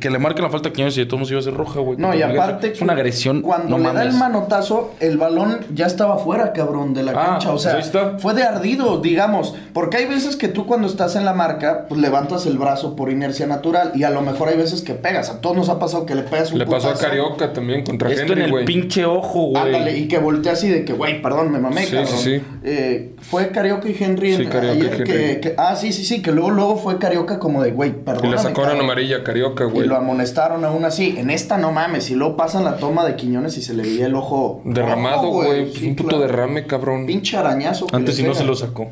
que 0.00 0.10
le 0.10 0.18
marquen 0.20 0.44
la 0.44 0.50
falta 0.50 0.68
a 0.68 0.72
Quiñones 0.72 0.96
y 0.96 1.00
de 1.00 1.06
todos 1.06 1.18
modos 1.20 1.30
iba 1.32 1.40
a 1.40 1.42
ser 1.42 1.54
roja, 1.54 1.80
güey. 1.80 1.98
No, 1.98 2.14
y 2.14 2.22
aparte. 2.22 2.72
Es 2.72 2.80
una 2.80 2.92
agresión. 2.92 3.42
Cuando 3.42 3.76
no 3.78 3.88
le 3.88 3.92
da 3.94 4.02
el 4.04 4.12
manotazo, 4.12 4.94
el 5.00 5.16
balón 5.18 5.58
ya 5.74 5.86
estaba 5.86 6.18
fuera, 6.18 6.52
cabrón, 6.52 6.94
de 6.94 7.02
la 7.02 7.12
Ah, 7.12 7.26
cancha. 7.26 7.48
O 7.48 7.52
pues 7.60 7.62
sea, 7.90 8.16
fue 8.18 8.34
de 8.34 8.44
ardido, 8.44 9.00
digamos. 9.00 9.54
Porque 9.72 9.96
hay 9.96 10.06
veces 10.06 10.36
que 10.36 10.46
tú 10.48 10.66
cuando 10.66 10.86
estás 10.86 11.16
en 11.16 11.24
la 11.24 11.32
marca, 11.32 11.86
pues 11.88 12.00
levantas 12.00 12.46
el 12.46 12.58
brazo 12.58 12.94
por 12.94 13.10
inercia 13.10 13.46
natural. 13.48 13.90
Y 13.96 14.04
a 14.04 14.10
lo 14.10 14.22
mejor 14.22 14.48
hay 14.48 14.56
veces 14.56 14.82
que 14.82 14.94
pegas. 14.94 15.30
A 15.30 15.40
todos 15.40 15.56
nos 15.56 15.68
ha 15.68 15.78
pasado 15.80 16.06
que 16.06 16.14
le 16.14 16.22
pegas 16.22 16.52
un 16.52 16.58
Le 16.58 16.66
pasó 16.66 16.90
a. 16.90 16.94
Carioca 16.94 17.52
también 17.52 17.84
contra 17.84 18.08
Esto 18.10 18.22
en 18.22 18.28
Henry, 18.30 18.42
el 18.44 18.50
güey. 18.50 18.64
pinche 18.66 19.04
ojo, 19.04 19.46
güey. 19.48 19.62
Ándale, 19.64 19.96
y 19.98 20.06
que 20.06 20.18
voltea 20.18 20.52
así 20.52 20.68
de 20.68 20.84
que, 20.84 20.92
güey, 20.92 21.20
perdón, 21.20 21.50
me 21.50 21.58
mamé, 21.58 21.86
Sí, 21.86 21.92
cabrón. 21.96 22.06
sí, 22.16 22.36
sí. 22.38 22.42
Eh, 22.62 23.14
fue 23.20 23.48
Carioca 23.50 23.88
y 23.88 23.96
Henry 23.98 24.32
en- 24.34 24.38
Sí, 24.42 24.46
Carioca 24.46 24.74
y 24.76 24.80
ayer 24.80 24.92
Henry. 24.94 25.04
que, 25.06 25.40
que- 25.40 25.54
Ah, 25.58 25.74
sí, 25.76 25.92
sí, 25.92 26.04
sí, 26.04 26.22
que 26.22 26.30
luego, 26.32 26.50
luego 26.50 26.76
fue 26.76 26.98
Carioca 26.98 27.38
como 27.38 27.62
de, 27.62 27.72
güey, 27.72 27.92
perdón. 27.92 28.26
Y 28.26 28.30
le 28.30 28.38
sacó 28.38 28.62
una 28.62 28.72
amarilla 28.78 29.24
Carioca, 29.24 29.55
Y 29.64 29.70
güey. 29.70 29.88
lo 29.88 29.96
amonestaron 29.96 30.64
aún 30.64 30.84
así. 30.84 31.14
En 31.18 31.30
esta 31.30 31.58
no 31.58 31.72
mames. 31.72 32.10
Y 32.10 32.14
luego 32.14 32.36
pasan 32.36 32.64
la 32.64 32.76
toma 32.76 33.04
de 33.04 33.16
Quiñones 33.16 33.56
y 33.58 33.62
se 33.62 33.74
le 33.74 33.82
veía 33.82 34.06
el 34.06 34.14
ojo. 34.14 34.62
Derramado, 34.64 35.28
güey. 35.28 35.72
Sí, 35.72 35.88
un 35.88 35.96
puto 35.96 36.10
claro. 36.16 36.26
derrame, 36.26 36.66
cabrón. 36.66 37.06
Pinche 37.06 37.36
arañazo. 37.36 37.86
Antes 37.92 38.16
si 38.16 38.22
no 38.22 38.34
se 38.34 38.44
lo 38.44 38.54
sacó. 38.54 38.90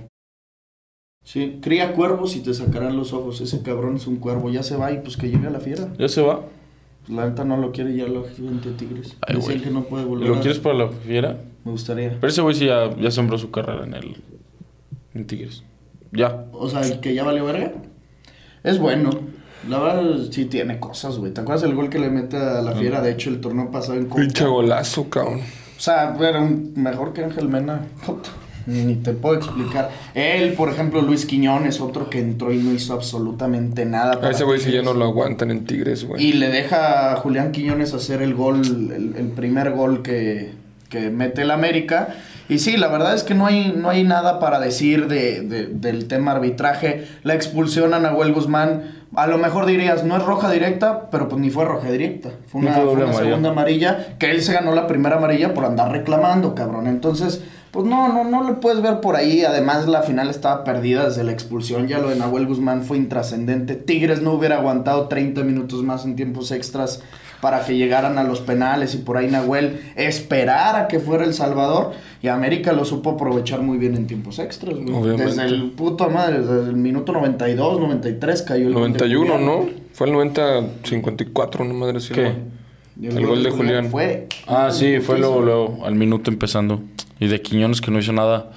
Sí, 1.22 1.58
cría 1.62 1.92
cuervos 1.94 2.36
y 2.36 2.40
te 2.40 2.52
sacarán 2.52 2.96
los 2.96 3.12
ojos. 3.12 3.40
Ese 3.40 3.62
cabrón 3.62 3.96
es 3.96 4.06
un 4.06 4.16
cuervo. 4.16 4.50
Ya 4.50 4.62
se 4.62 4.76
va 4.76 4.92
y 4.92 4.98
pues 4.98 5.16
que 5.16 5.30
llegue 5.30 5.46
a 5.46 5.50
la 5.50 5.60
fiera. 5.60 5.88
Ya 5.98 6.08
se 6.08 6.20
va. 6.20 6.40
Pues, 7.06 7.16
la 7.16 7.26
neta 7.28 7.44
no 7.44 7.56
lo 7.56 7.72
quiere 7.72 7.94
ya 7.96 8.06
la 8.06 8.20
gente 8.28 8.70
de 8.70 8.74
Tigres. 8.76 9.16
Ay, 9.26 9.36
Dicen 9.36 9.52
güey. 9.52 9.62
que 9.64 9.70
no 9.70 9.84
puede 9.84 10.04
volver. 10.04 10.28
¿Lo 10.28 10.36
a- 10.36 10.40
quieres 10.40 10.58
para 10.58 10.74
la 10.76 10.88
fiera? 10.88 11.38
Me 11.64 11.70
gustaría. 11.72 12.10
Pero 12.20 12.28
ese 12.28 12.42
güey 12.42 12.54
sí 12.54 12.66
ya, 12.66 12.94
ya 12.96 13.10
sembró 13.10 13.38
su 13.38 13.50
carrera 13.50 13.84
en 13.84 13.94
el. 13.94 14.22
En 15.14 15.26
Tigres. 15.26 15.62
Ya. 16.12 16.44
O 16.52 16.68
sea, 16.68 16.82
el 16.82 17.00
que 17.00 17.14
ya 17.14 17.24
valió 17.24 17.44
verga. 17.46 17.72
Es 18.62 18.78
bueno. 18.78 19.10
La 19.68 19.78
verdad 19.78 20.02
sí 20.30 20.44
tiene 20.46 20.78
cosas, 20.78 21.16
güey. 21.18 21.32
¿Te 21.32 21.40
acuerdas 21.40 21.64
el 21.64 21.74
gol 21.74 21.88
que 21.90 21.98
le 21.98 22.10
mete 22.10 22.36
a 22.36 22.60
la 22.62 22.72
fiera? 22.72 23.00
De 23.00 23.12
hecho, 23.12 23.30
el 23.30 23.40
torneo 23.40 23.70
pasado 23.70 23.94
en 23.98 24.06
Copa. 24.06 24.20
Pinche 24.22 24.44
golazo, 24.44 25.08
cabrón. 25.08 25.40
O 25.76 25.80
sea, 25.80 26.16
era 26.20 26.40
un- 26.40 26.72
mejor 26.76 27.12
que 27.12 27.24
Ángel 27.24 27.48
Mena. 27.48 27.80
Puta, 28.06 28.30
Ni 28.66 28.94
te 28.96 29.12
puedo 29.12 29.34
explicar. 29.36 29.90
Él, 30.14 30.54
por 30.54 30.70
ejemplo, 30.70 31.02
Luis 31.02 31.26
Quiñones, 31.26 31.80
otro 31.82 32.08
que 32.08 32.18
entró 32.20 32.50
y 32.50 32.56
no 32.58 32.72
hizo 32.72 32.94
absolutamente 32.94 33.84
nada. 33.84 34.18
A 34.26 34.30
ese 34.30 34.44
güey 34.44 34.58
sí 34.58 34.72
ya 34.72 34.80
no 34.80 34.94
lo 34.94 35.04
aguantan 35.04 35.50
en 35.50 35.64
Tigres, 35.66 36.06
güey. 36.06 36.24
Y 36.24 36.32
le 36.32 36.48
deja 36.48 37.12
a 37.12 37.16
Julián 37.16 37.52
Quiñones 37.52 37.92
hacer 37.92 38.22
el 38.22 38.32
gol, 38.34 38.62
el, 38.64 39.14
el 39.18 39.26
primer 39.36 39.72
gol 39.72 40.00
que, 40.02 40.52
que 40.88 41.10
mete 41.10 41.42
el 41.42 41.50
América. 41.50 42.14
Y 42.48 42.58
sí, 42.58 42.76
la 42.76 42.88
verdad 42.88 43.14
es 43.14 43.22
que 43.22 43.34
no 43.34 43.46
hay, 43.46 43.72
no 43.74 43.88
hay 43.88 44.04
nada 44.04 44.38
para 44.38 44.60
decir 44.60 45.08
de, 45.08 45.40
de- 45.40 45.66
del 45.66 46.08
tema 46.08 46.32
arbitraje. 46.32 47.06
La 47.22 47.34
expulsión 47.34 47.94
a 47.94 47.98
Nahuel 48.00 48.32
Guzmán, 48.34 48.82
a 49.16 49.26
lo 49.26 49.38
mejor 49.38 49.64
dirías, 49.64 50.04
no 50.04 50.16
es 50.16 50.22
roja 50.22 50.50
directa, 50.50 51.08
pero 51.10 51.28
pues 51.28 51.40
ni 51.40 51.48
fue 51.50 51.64
roja 51.64 51.90
directa. 51.90 52.30
Fue 52.48 52.60
una, 52.60 52.72
fue 52.72 52.82
fue 52.82 52.90
doble 52.92 53.04
una 53.04 53.12
amarilla. 53.12 53.30
segunda 53.30 53.48
amarilla, 53.50 54.06
que 54.18 54.30
él 54.30 54.42
se 54.42 54.52
ganó 54.52 54.74
la 54.74 54.86
primera 54.86 55.16
amarilla 55.16 55.54
por 55.54 55.64
andar 55.64 55.90
reclamando, 55.90 56.54
cabrón. 56.54 56.86
Entonces, 56.86 57.42
pues 57.70 57.86
no, 57.86 58.12
no, 58.12 58.24
no 58.24 58.46
le 58.46 58.54
puedes 58.56 58.82
ver 58.82 59.00
por 59.00 59.16
ahí. 59.16 59.42
Además, 59.44 59.88
la 59.88 60.02
final 60.02 60.28
estaba 60.28 60.64
perdida 60.64 61.08
desde 61.08 61.24
la 61.24 61.32
expulsión. 61.32 61.88
Ya 61.88 61.98
lo 61.98 62.10
de 62.10 62.16
Nahuel 62.16 62.46
Guzmán 62.46 62.82
fue 62.82 62.98
intrascendente. 62.98 63.74
Tigres 63.74 64.20
no 64.20 64.32
hubiera 64.32 64.58
aguantado 64.58 65.08
30 65.08 65.42
minutos 65.44 65.82
más 65.82 66.04
en 66.04 66.14
tiempos 66.14 66.50
extras 66.52 67.02
para 67.40 67.64
que 67.64 67.76
llegaran 67.76 68.18
a 68.18 68.24
los 68.24 68.40
penales 68.40 68.94
y 68.94 68.98
por 68.98 69.16
ahí 69.16 69.30
Nahuel 69.30 69.80
esperara 69.96 70.88
que 70.88 71.00
fuera 71.00 71.24
El 71.24 71.34
Salvador. 71.34 71.92
Y 72.22 72.28
América 72.28 72.72
lo 72.72 72.84
supo 72.84 73.10
aprovechar 73.10 73.60
muy 73.60 73.76
bien 73.76 73.96
en 73.96 74.06
tiempos 74.06 74.38
extras, 74.38 74.74
güey. 74.76 75.16
Desde 75.16 75.44
el 75.44 75.72
puto 75.72 76.08
madre, 76.08 76.40
desde 76.40 76.70
el 76.70 76.76
minuto 76.76 77.12
92, 77.12 77.80
93 77.80 78.42
cayó 78.42 78.68
el 78.68 78.74
gol 78.74 78.92
de 78.92 78.98
91, 78.98 79.20
Julián. 79.20 79.46
¿no? 79.46 79.68
Fue 79.92 80.06
el 80.06 80.12
90, 80.14 80.60
54, 80.84 81.64
no 81.64 81.74
madre 81.74 82.00
sí, 82.00 82.14
¿Qué? 82.14 82.32
El 83.02 83.26
gol 83.26 83.42
de 83.42 83.50
Julián. 83.50 83.90
Fue. 83.90 84.28
Ah, 84.46 84.70
sí, 84.72 85.00
fue 85.00 85.18
luego, 85.18 85.42
luego, 85.42 85.84
al 85.84 85.96
minuto 85.96 86.30
empezando. 86.30 86.80
Y 87.20 87.26
de 87.26 87.42
Quiñones 87.42 87.80
que 87.80 87.90
no 87.90 87.98
hizo 87.98 88.12
nada. 88.12 88.52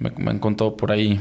Me, 0.00 0.10
me 0.16 0.30
han 0.30 0.40
contado 0.40 0.76
por 0.76 0.90
ahí 0.90 1.20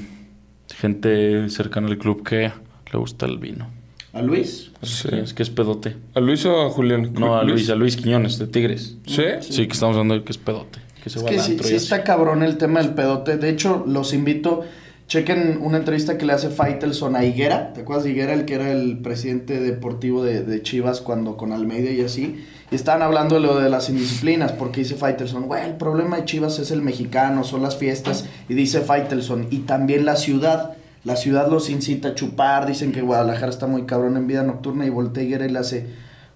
gente 0.74 1.48
cercana 1.50 1.88
al 1.88 1.98
club 1.98 2.28
que 2.28 2.52
le 2.92 3.00
gusta 3.00 3.26
el 3.26 3.38
vino. 3.38 3.68
¿A 4.14 4.22
Luis? 4.22 4.72
Sí. 4.84 5.10
Es 5.12 5.34
que 5.34 5.42
es 5.44 5.50
pedote. 5.50 5.96
¿A 6.14 6.20
Luis 6.20 6.46
o 6.46 6.62
a 6.62 6.70
Julián? 6.70 7.14
No, 7.14 7.36
a 7.36 7.44
Luis, 7.44 7.70
a 7.70 7.76
Luis 7.76 7.98
Quiñones, 7.98 8.38
de 8.38 8.46
Tigres. 8.48 8.96
¿Sí? 9.08 9.24
Sí, 9.42 9.66
que 9.68 9.74
estamos 9.74 9.96
hablando 9.96 10.14
de 10.14 10.24
que 10.24 10.32
es 10.32 10.38
pedote. 10.38 10.80
Que 11.04 11.10
se 11.10 11.18
Es 11.18 11.26
va 11.26 11.30
que 11.30 11.40
sí, 11.40 11.58
sí 11.62 11.76
está 11.76 12.04
cabrón 12.04 12.44
el 12.44 12.58
tema 12.58 12.80
del 12.80 12.94
pedote. 12.94 13.38
De 13.38 13.50
hecho, 13.50 13.84
los 13.88 14.14
invito. 14.14 14.62
Chequen 15.08 15.60
una 15.62 15.78
entrevista 15.78 16.18
que 16.18 16.26
le 16.26 16.34
hace 16.34 16.50
Faitelson 16.50 17.16
a 17.16 17.26
Higuera. 17.26 17.74
¿Te 17.74 17.82
acuerdas 17.82 18.06
de 18.06 18.12
Higuera, 18.12 18.34
el 18.34 18.46
que 18.46 18.54
era 18.54 18.72
el 18.72 19.00
presidente 19.00 19.60
deportivo 19.60 20.24
de, 20.24 20.44
de 20.44 20.62
Chivas 20.62 21.02
cuando 21.02 21.36
con 21.36 21.52
Almeida 21.52 21.92
y 21.92 22.02
así? 22.02 22.46
Y 22.72 22.76
estaban 22.76 23.02
hablando 23.02 23.36
de 23.36 23.42
lo 23.42 23.60
de 23.60 23.70
las 23.70 23.90
indisciplinas, 23.90 24.54
porque 24.54 24.80
dice 24.80 24.96
Faitelson, 24.96 25.48
güey, 25.48 25.66
el 25.66 25.76
problema 25.76 26.18
de 26.18 26.26
Chivas 26.26 26.58
es 26.60 26.72
el 26.72 26.82
mexicano, 26.82 27.44
son 27.44 27.62
las 27.62 27.76
fiestas. 27.78 28.26
Y 28.48 28.54
dice 28.54 28.80
Faitelson, 28.82 29.48
y 29.52 29.60
también 29.60 30.06
la 30.06 30.16
ciudad. 30.16 30.78
La 31.04 31.16
ciudad 31.16 31.50
los 31.50 31.70
incita 31.70 32.10
a 32.10 32.16
chupar, 32.16 32.66
dicen 32.66 32.92
que 32.92 33.02
Guadalajara 33.02 33.50
está 33.50 33.68
muy 33.68 33.84
cabrón 33.84 34.16
en 34.16 34.28
vida 34.28 34.44
nocturna 34.44 34.86
y 34.86 34.90
y 34.90 35.50
le 35.50 35.60
hace, 35.60 35.88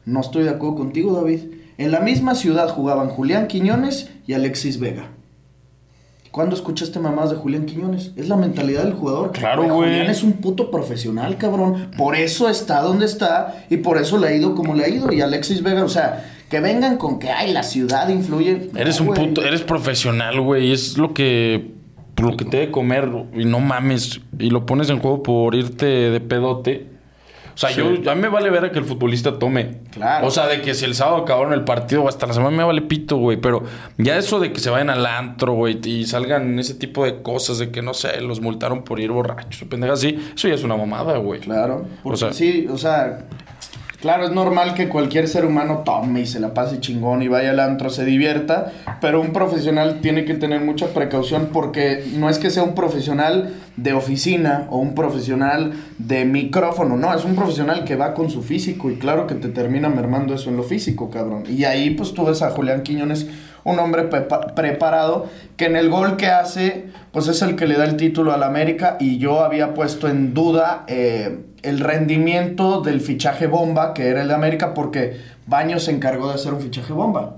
no 0.05 0.19
estoy 0.19 0.43
de 0.43 0.49
acuerdo 0.49 0.75
contigo, 0.75 1.13
David. 1.13 1.41
En 1.77 1.91
la 1.91 1.99
misma 1.99 2.35
ciudad 2.35 2.69
jugaban 2.69 3.07
Julián 3.09 3.47
Quiñones 3.47 4.09
y 4.25 4.33
Alexis 4.33 4.79
Vega. 4.79 5.11
¿Cuándo 6.31 6.55
escuchaste 6.55 6.99
mamás 6.99 7.29
de 7.29 7.35
Julián 7.35 7.65
Quiñones? 7.65 8.11
Es 8.15 8.27
la 8.27 8.35
mentalidad 8.35 8.83
del 8.83 8.93
jugador. 8.93 9.31
Claro, 9.31 9.63
güey. 9.63 9.89
Julián 9.89 10.09
es 10.09 10.21
un 10.21 10.33
puto 10.33 10.69
profesional, 10.69 11.37
cabrón. 11.37 11.91
Por 11.97 12.15
eso 12.15 12.49
está 12.49 12.81
donde 12.81 13.05
está 13.05 13.65
y 13.69 13.77
por 13.77 13.97
eso 13.97 14.17
le 14.17 14.27
ha 14.27 14.35
ido 14.35 14.53
como 14.53 14.75
le 14.75 14.83
ha 14.83 14.89
ido. 14.89 15.11
Y 15.11 15.21
Alexis 15.21 15.63
Vega, 15.63 15.83
o 15.83 15.89
sea, 15.89 16.25
que 16.49 16.59
vengan 16.59 16.97
con 16.97 17.19
que, 17.19 17.29
ay, 17.29 17.53
la 17.53 17.63
ciudad 17.63 18.09
influye. 18.09 18.69
Eres 18.75 19.01
No, 19.01 19.09
un 19.09 19.15
puto, 19.15 19.43
eres 19.43 19.61
profesional, 19.61 20.39
güey. 20.41 20.71
Es 20.71 20.97
lo 20.97 21.13
que, 21.13 21.73
lo 22.21 22.35
que 22.37 22.45
te 22.45 22.57
debe 22.57 22.71
comer. 22.71 23.09
Y 23.33 23.45
no 23.45 23.59
mames. 23.59 24.21
Y 24.39 24.49
lo 24.49 24.65
pones 24.65 24.89
en 24.89 24.99
juego 24.99 25.23
por 25.23 25.55
irte 25.55 25.85
de 25.85 26.19
pedote. 26.19 26.87
O 27.53 27.59
sea, 27.59 27.71
Sí. 27.71 27.77
yo, 28.03 28.11
a 28.11 28.13
mí 28.13 28.21
me 28.21 28.27
vale 28.29 28.51
ver 28.51 28.65
a 28.65 28.71
que 28.71 28.77
el 28.77 28.85
futbolista 28.85 29.39
tome. 29.39 29.79
Claro. 29.91 30.27
O 30.27 30.29
sea, 30.29 30.45
de 30.45 30.61
que 30.61 30.75
si 30.75 30.85
el 30.85 30.93
sábado 30.93 31.17
acabaron 31.17 31.53
el 31.53 31.63
partido 31.63 32.03
o 32.03 32.07
hasta 32.07 32.27
la 32.27 32.33
semana 32.33 32.55
me 32.55 32.63
vale 32.63 32.83
pito, 32.83 33.17
güey. 33.17 33.37
Pero 33.41 33.63
ya 33.97 34.15
eso 34.17 34.39
de 34.39 34.51
que 34.53 34.59
se 34.59 34.69
vayan 34.69 34.91
al 34.91 35.03
antro, 35.07 35.53
güey, 35.53 35.79
y 35.83 36.05
salgan 36.05 36.59
ese 36.59 36.75
tipo 36.75 37.03
de 37.03 37.23
cosas, 37.23 37.57
de 37.57 37.71
que 37.71 37.81
no 37.81 37.95
sé, 37.95 38.21
los 38.21 38.41
multaron 38.41 38.83
por 38.83 38.99
ir 38.99 39.09
borrachos 39.11 39.63
o 39.63 39.69
pendejas 39.69 39.97
así, 39.99 40.19
eso 40.35 40.47
ya 40.47 40.53
es 40.53 40.63
una 40.63 40.77
mamada, 40.77 41.17
güey. 41.17 41.39
Claro. 41.39 41.87
Porque 42.03 42.13
O 42.13 42.17
sea- 42.17 42.33
sí, 42.33 42.67
o 42.69 42.77
sea, 42.77 43.25
claro, 44.01 44.25
es 44.25 44.31
normal 44.31 44.73
que 44.73 44.89
cualquier 44.89 45.27
ser 45.27 45.45
humano 45.45 45.83
tome 45.85 46.21
y 46.21 46.25
se 46.27 46.39
la 46.39 46.53
pase 46.53 46.79
chingón 46.79 47.21
y 47.23 47.27
vaya 47.27 47.49
al 47.51 47.59
antro, 47.59 47.89
se 47.89 48.05
divierta, 48.05 48.71
pero 49.01 49.19
un 49.21 49.33
profesional 49.33 49.99
tiene 50.01 50.25
que 50.25 50.33
tener 50.35 50.61
mucha 50.61 50.87
precaución 50.87 51.49
porque 51.51 52.03
no 52.15 52.29
es 52.29 52.37
que 52.39 52.49
sea 52.49 52.63
un 52.63 52.75
profesional 52.75 53.53
de 53.75 53.93
oficina 53.93 54.67
o 54.69 54.77
un 54.77 54.95
profesional 54.95 55.73
de 55.97 56.25
micrófono, 56.25 56.95
no, 56.97 57.13
es 57.13 57.25
un 57.25 57.35
profesional 57.35 57.83
que 57.83 57.95
va 57.95 58.13
con 58.13 58.29
su 58.29 58.41
físico 58.43 58.89
y 58.89 58.95
claro 58.95 59.27
que 59.27 59.35
te 59.35 59.49
termina 59.49 59.89
mermando 59.89 60.33
eso 60.33 60.49
en 60.49 60.57
lo 60.57 60.63
físico, 60.63 61.09
cabrón. 61.09 61.43
Y 61.49 61.63
ahí 61.65 61.91
pues 61.91 62.13
tú 62.13 62.25
ves 62.25 62.41
a 62.41 62.49
Julián 62.51 62.83
Quiñones, 62.83 63.27
un 63.63 63.79
hombre 63.79 64.09
prepa- 64.09 64.53
preparado 64.53 65.27
que 65.57 65.65
en 65.65 65.75
el 65.75 65.89
gol 65.89 66.15
que 66.17 66.27
hace 66.27 66.85
pues 67.11 67.27
es 67.27 67.41
el 67.41 67.55
que 67.55 67.67
le 67.67 67.75
da 67.75 67.83
el 67.85 67.97
título 67.97 68.31
al 68.31 68.43
América 68.43 68.95
y 68.99 69.17
yo 69.17 69.41
había 69.43 69.73
puesto 69.73 70.07
en 70.07 70.33
duda 70.33 70.85
eh, 70.87 71.39
el 71.67 71.79
rendimiento 71.79 72.81
del 72.81 73.01
fichaje 73.01 73.47
bomba 73.47 73.93
que 73.93 74.07
era 74.07 74.21
el 74.21 74.29
de 74.29 74.33
América 74.33 74.73
porque 74.73 75.17
Baños 75.47 75.83
se 75.83 75.91
encargó 75.91 76.27
de 76.27 76.35
hacer 76.35 76.53
un 76.53 76.61
fichaje 76.61 76.91
bomba. 76.91 77.37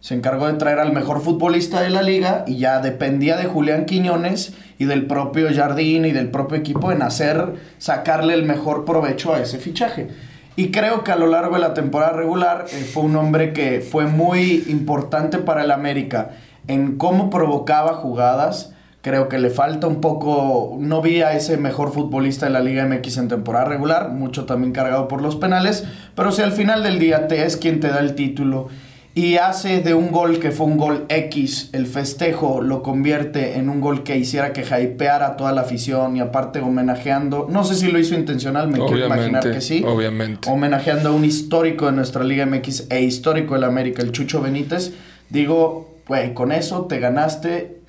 Se 0.00 0.14
encargó 0.14 0.48
de 0.48 0.54
traer 0.54 0.80
al 0.80 0.92
mejor 0.92 1.22
futbolista 1.22 1.80
de 1.80 1.88
la 1.88 2.02
liga 2.02 2.44
y 2.46 2.58
ya 2.58 2.80
dependía 2.80 3.36
de 3.36 3.46
Julián 3.46 3.86
Quiñones 3.86 4.54
y 4.78 4.84
del 4.84 5.06
propio 5.06 5.48
Jardín 5.54 6.04
y 6.04 6.12
del 6.12 6.30
propio 6.30 6.58
equipo 6.58 6.92
en 6.92 7.00
hacer, 7.00 7.54
sacarle 7.78 8.34
el 8.34 8.42
mejor 8.42 8.84
provecho 8.84 9.32
a 9.32 9.40
ese 9.40 9.58
fichaje. 9.58 10.08
Y 10.56 10.70
creo 10.72 11.04
que 11.04 11.12
a 11.12 11.16
lo 11.16 11.26
largo 11.26 11.54
de 11.54 11.62
la 11.62 11.74
temporada 11.74 12.12
regular 12.12 12.66
eh, 12.70 12.84
fue 12.84 13.04
un 13.04 13.16
hombre 13.16 13.52
que 13.52 13.80
fue 13.80 14.06
muy 14.06 14.64
importante 14.68 15.38
para 15.38 15.62
el 15.62 15.70
América 15.70 16.30
en 16.68 16.96
cómo 16.98 17.30
provocaba 17.30 17.94
jugadas. 17.94 18.73
Creo 19.04 19.28
que 19.28 19.36
le 19.38 19.50
falta 19.50 19.86
un 19.86 20.00
poco, 20.00 20.78
no 20.80 21.02
vi 21.02 21.20
a 21.20 21.34
ese 21.34 21.58
mejor 21.58 21.92
futbolista 21.92 22.46
de 22.46 22.52
la 22.52 22.60
Liga 22.60 22.86
MX 22.86 23.18
en 23.18 23.28
temporada 23.28 23.66
regular, 23.66 24.12
mucho 24.12 24.46
también 24.46 24.72
cargado 24.72 25.08
por 25.08 25.20
los 25.20 25.36
penales, 25.36 25.84
pero 26.14 26.32
si 26.32 26.40
al 26.40 26.52
final 26.52 26.82
del 26.82 26.98
día 26.98 27.28
te 27.28 27.44
es 27.44 27.58
quien 27.58 27.80
te 27.80 27.88
da 27.88 28.00
el 28.00 28.14
título 28.14 28.68
y 29.14 29.36
hace 29.36 29.82
de 29.82 29.92
un 29.92 30.10
gol 30.10 30.38
que 30.38 30.52
fue 30.52 30.64
un 30.64 30.78
gol 30.78 31.04
X, 31.10 31.68
el 31.74 31.86
festejo 31.86 32.62
lo 32.62 32.82
convierte 32.82 33.58
en 33.58 33.68
un 33.68 33.82
gol 33.82 34.04
que 34.04 34.16
hiciera 34.16 34.54
que 34.54 34.62
hypeara 34.62 35.26
a 35.26 35.36
toda 35.36 35.52
la 35.52 35.60
afición 35.60 36.16
y 36.16 36.20
aparte 36.20 36.60
homenajeando, 36.60 37.46
no 37.50 37.62
sé 37.62 37.74
si 37.74 37.92
lo 37.92 37.98
hizo 37.98 38.14
intencional, 38.14 38.68
me 38.68 38.78
quiero 38.78 39.04
imaginar 39.04 39.42
que 39.42 39.60
sí, 39.60 39.84
obviamente. 39.86 40.48
homenajeando 40.50 41.10
a 41.10 41.12
un 41.12 41.26
histórico 41.26 41.84
de 41.84 41.92
nuestra 41.92 42.24
Liga 42.24 42.46
MX 42.46 42.86
e 42.88 43.02
histórico 43.02 43.52
de 43.52 43.60
la 43.60 43.66
América, 43.66 44.00
el 44.00 44.12
Chucho 44.12 44.40
Benítez, 44.40 44.94
digo, 45.28 45.98
güey, 46.08 46.32
con 46.32 46.52
eso 46.52 46.86
te 46.86 47.00
ganaste 47.00 47.83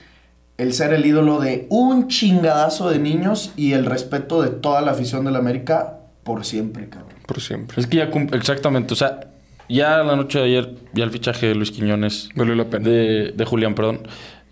el 0.57 0.73
ser 0.73 0.93
el 0.93 1.05
ídolo 1.05 1.39
de 1.39 1.67
un 1.69 2.07
chingadazo 2.07 2.89
de 2.89 2.99
niños 2.99 3.51
y 3.57 3.73
el 3.73 3.85
respeto 3.85 4.41
de 4.41 4.49
toda 4.49 4.81
la 4.81 4.91
afición 4.91 5.25
de 5.25 5.31
la 5.31 5.39
América 5.39 5.97
por 6.23 6.45
siempre, 6.45 6.87
cabrón. 6.89 7.09
Por 7.27 7.41
siempre. 7.41 7.79
Es 7.81 7.87
que 7.87 7.97
ya 7.97 8.09
exactamente, 8.33 8.93
o 8.93 8.97
sea, 8.97 9.19
ya 9.67 9.97
la 10.03 10.15
noche 10.15 10.39
de 10.39 10.45
ayer, 10.45 10.75
ya 10.93 11.03
el 11.03 11.11
fichaje 11.11 11.47
de 11.47 11.55
Luis 11.55 11.71
Quiñones, 11.71 12.29
Valió 12.35 12.55
la 12.55 12.65
pena. 12.65 12.87
de, 12.89 13.33
de 13.35 13.45
Julián, 13.45 13.75
perdón, 13.75 14.01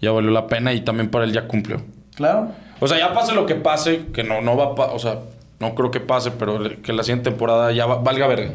ya 0.02 0.12
valió 0.12 0.32
la 0.32 0.48
pena 0.48 0.74
y 0.74 0.82
también 0.82 1.10
para 1.10 1.26
él 1.26 1.32
ya 1.34 1.48
cumplió. 1.48 1.82
Claro. 2.16 2.50
O 2.80 2.88
sea, 2.88 2.98
ya 2.98 3.14
pase 3.14 3.34
lo 3.34 3.46
que 3.46 3.56
pase, 3.56 4.08
que 4.14 4.24
no, 4.24 4.42
no 4.42 4.58
va 4.58 4.66
a 4.66 4.76
pa- 4.76 4.92
o 4.92 5.00
sea, 5.00 5.20
no 5.60 5.74
creo 5.76 5.90
que 5.92 6.00
pase, 6.02 6.32
pero 6.32 6.60
que 6.82 6.92
la 6.94 7.04
siguiente 7.04 7.30
temporada 7.30 7.72
ya 7.72 7.86
va- 7.86 8.00
valga 8.00 8.28
verga. 8.28 8.52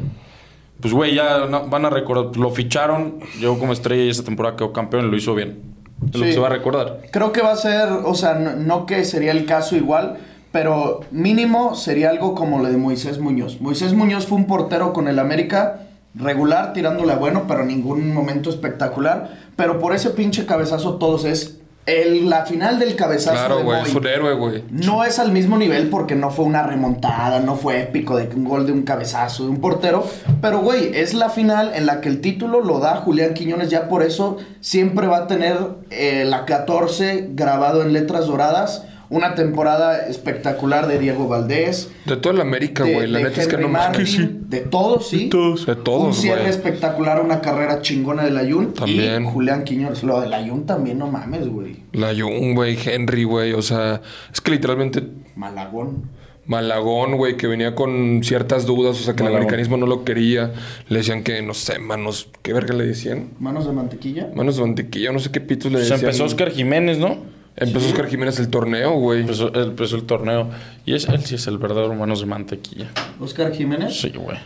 Pues, 0.79 0.93
güey, 0.93 1.15
ya 1.15 1.45
no- 1.49 1.67
van 1.67 1.85
a 1.85 1.89
recordar, 1.89 2.37
lo 2.37 2.51
ficharon, 2.51 3.19
llegó 3.39 3.57
como 3.57 3.73
estrella 3.73 4.03
y 4.03 4.09
esta 4.09 4.23
temporada 4.23 4.55
quedó 4.55 4.71
campeón 4.71 5.07
y 5.07 5.11
lo 5.11 5.17
hizo 5.17 5.33
bien. 5.35 5.59
Es 6.07 6.13
lo 6.15 6.19
Sí. 6.19 6.25
que 6.27 6.33
se 6.33 6.39
va 6.39 6.47
a 6.47 6.51
recordar. 6.51 6.99
Creo 7.11 7.31
que 7.31 7.41
va 7.41 7.51
a 7.51 7.55
ser, 7.55 7.89
o 7.91 8.13
sea, 8.15 8.35
no, 8.35 8.55
no 8.55 8.85
que 8.85 9.03
sería 9.03 9.31
el 9.31 9.45
caso 9.45 9.75
igual, 9.75 10.17
pero 10.51 11.01
mínimo 11.11 11.75
sería 11.75 12.09
algo 12.09 12.33
como 12.35 12.59
lo 12.59 12.69
de 12.69 12.77
Moisés 12.77 13.19
Muñoz. 13.19 13.61
Moisés 13.61 13.93
Muñoz 13.93 14.25
fue 14.25 14.37
un 14.37 14.45
portero 14.47 14.93
con 14.93 15.07
el 15.07 15.19
América 15.19 15.81
regular, 16.15 16.73
tirándole 16.73 17.13
a 17.13 17.17
bueno, 17.17 17.43
pero 17.47 17.61
en 17.61 17.67
ningún 17.67 18.13
momento 18.13 18.49
espectacular. 18.49 19.29
Pero 19.55 19.79
por 19.79 19.93
ese 19.93 20.09
pinche 20.09 20.45
cabezazo 20.47 20.95
todos 20.95 21.23
es 21.25 21.58
el, 21.89 22.29
la 22.29 22.45
final 22.45 22.79
del 22.79 22.95
cabezazo 22.95 23.35
Claro, 23.35 23.57
de 23.57 23.63
güey. 23.63 23.81
Es 23.83 23.95
un 23.95 24.07
héroe, 24.07 24.33
güey. 24.35 24.63
No 24.69 25.03
es 25.03 25.19
al 25.19 25.31
mismo 25.31 25.57
nivel 25.57 25.89
porque 25.89 26.15
no 26.15 26.29
fue 26.29 26.45
una 26.45 26.63
remontada, 26.63 27.39
no 27.39 27.55
fue 27.55 27.81
épico 27.81 28.17
de 28.17 28.29
un 28.35 28.45
gol 28.45 28.65
de 28.65 28.71
un 28.71 28.83
cabezazo 28.83 29.43
de 29.43 29.49
un 29.49 29.61
portero. 29.61 30.05
Pero, 30.41 30.59
güey, 30.59 30.91
es 30.95 31.13
la 31.13 31.29
final 31.29 31.71
en 31.73 31.85
la 31.85 32.01
que 32.01 32.09
el 32.09 32.21
título 32.21 32.61
lo 32.61 32.79
da 32.79 32.97
Julián 32.97 33.33
Quiñones. 33.33 33.69
Ya 33.69 33.89
por 33.89 34.03
eso 34.03 34.37
siempre 34.61 35.07
va 35.07 35.17
a 35.17 35.27
tener 35.27 35.57
eh, 35.89 36.25
la 36.25 36.45
14 36.45 37.29
grabado 37.31 37.81
en 37.81 37.93
letras 37.93 38.27
doradas. 38.27 38.85
Una 39.11 39.33
temporada 39.33 40.05
espectacular 40.07 40.87
de 40.87 40.99
Diego 40.99 41.27
Valdés. 41.27 41.89
De 42.05 42.15
toda 42.15 42.35
la 42.35 42.43
América, 42.43 42.83
De, 42.83 42.93
güey. 42.93 43.07
La 43.07 43.17
de 43.17 43.23
neta 43.25 43.41
es 43.41 43.47
que 43.47 43.57
no 43.57 43.67
mames. 43.67 43.97
Martin, 43.97 44.49
de 44.49 44.59
todos, 44.59 45.09
sí. 45.09 45.23
De 45.25 45.29
todos. 45.29 45.65
De 45.65 45.75
todos, 45.75 46.07
Un 46.07 46.13
cierre 46.13 46.41
güey. 46.41 46.51
espectacular, 46.51 47.19
una 47.19 47.41
carrera 47.41 47.81
chingona 47.81 48.23
del 48.23 48.37
Ayun. 48.37 48.73
También. 48.73 49.23
Y 49.23 49.27
Julián 49.31 49.63
Quiñones. 49.63 50.03
Lo 50.03 50.21
del 50.21 50.31
Ayun 50.33 50.65
también, 50.67 50.99
no 50.99 51.07
mames, 51.07 51.47
güey. 51.47 51.77
La 51.93 52.13
Jung, 52.13 52.53
güey. 52.53 52.77
Henry, 52.85 53.23
güey. 53.23 53.53
O 53.53 53.63
sea, 53.63 54.01
es 54.31 54.41
que 54.41 54.51
literalmente 54.51 55.01
Malagón. 55.35 56.03
Malagón, 56.45 57.15
güey, 57.17 57.37
que 57.37 57.45
venía 57.45 57.75
con 57.75 58.21
ciertas 58.23 58.65
dudas, 58.65 58.99
o 58.99 59.03
sea, 59.03 59.15
que 59.15 59.21
el 59.23 59.29
americanismo 59.29 59.77
no 59.77 59.85
lo 59.85 60.03
quería. 60.03 60.51
Le 60.87 60.97
decían 60.97 61.23
que, 61.23 61.41
no 61.43 61.53
sé, 61.53 61.77
manos, 61.77 62.29
¿qué 62.41 62.53
verga 62.53 62.73
le 62.73 62.85
decían? 62.87 63.29
Manos 63.39 63.67
de 63.67 63.71
mantequilla. 63.73 64.29
Manos 64.33 64.55
de 64.57 64.63
mantequilla, 64.63 65.11
no 65.11 65.19
sé 65.19 65.29
qué 65.31 65.41
pitos 65.41 65.71
le 65.71 65.77
Se 65.77 65.83
decían. 65.83 65.99
empezó 65.99 66.25
Oscar 66.25 66.49
Jiménez, 66.49 66.97
¿no? 66.97 67.17
Empezó 67.59 67.87
Oscar 67.89 68.07
Jiménez 68.07 68.39
el 68.39 68.49
torneo, 68.49 68.93
güey. 68.93 69.21
Empezó, 69.21 69.49
él 69.53 69.63
empezó 69.69 69.95
el 69.95 70.03
torneo. 70.03 70.49
Y 70.85 70.93
es, 70.95 71.07
él 71.07 71.23
sí 71.25 71.35
es 71.35 71.47
el 71.47 71.57
verdadero 71.57 71.93
manos 71.93 72.19
de 72.21 72.25
mantequilla. 72.25 72.87
Oscar 73.19 73.51
Jiménez. 73.53 73.99
Sí, 73.99 74.09
güey. 74.15 74.37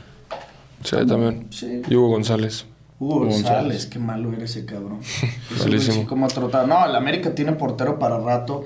Sí, 0.84 0.98
también. 1.08 1.48
Sí. 1.52 1.82
Y 1.88 1.96
Hugo 1.96 2.10
González. 2.10 2.66
Hugo 3.00 3.20
González. 3.20 3.44
González, 3.44 3.86
qué 3.88 4.00
malo 4.00 4.34
era 4.34 4.44
ese 4.46 4.66
cabrón. 4.66 5.00
Malísimo. 5.60 6.06
como 6.08 6.26
ha 6.26 6.30
trotado. 6.30 6.68
No, 6.68 6.86
el 6.86 6.96
América 6.96 7.34
tiene 7.36 7.54
portero 7.54 8.00
para 8.00 8.18
rato. 8.20 8.66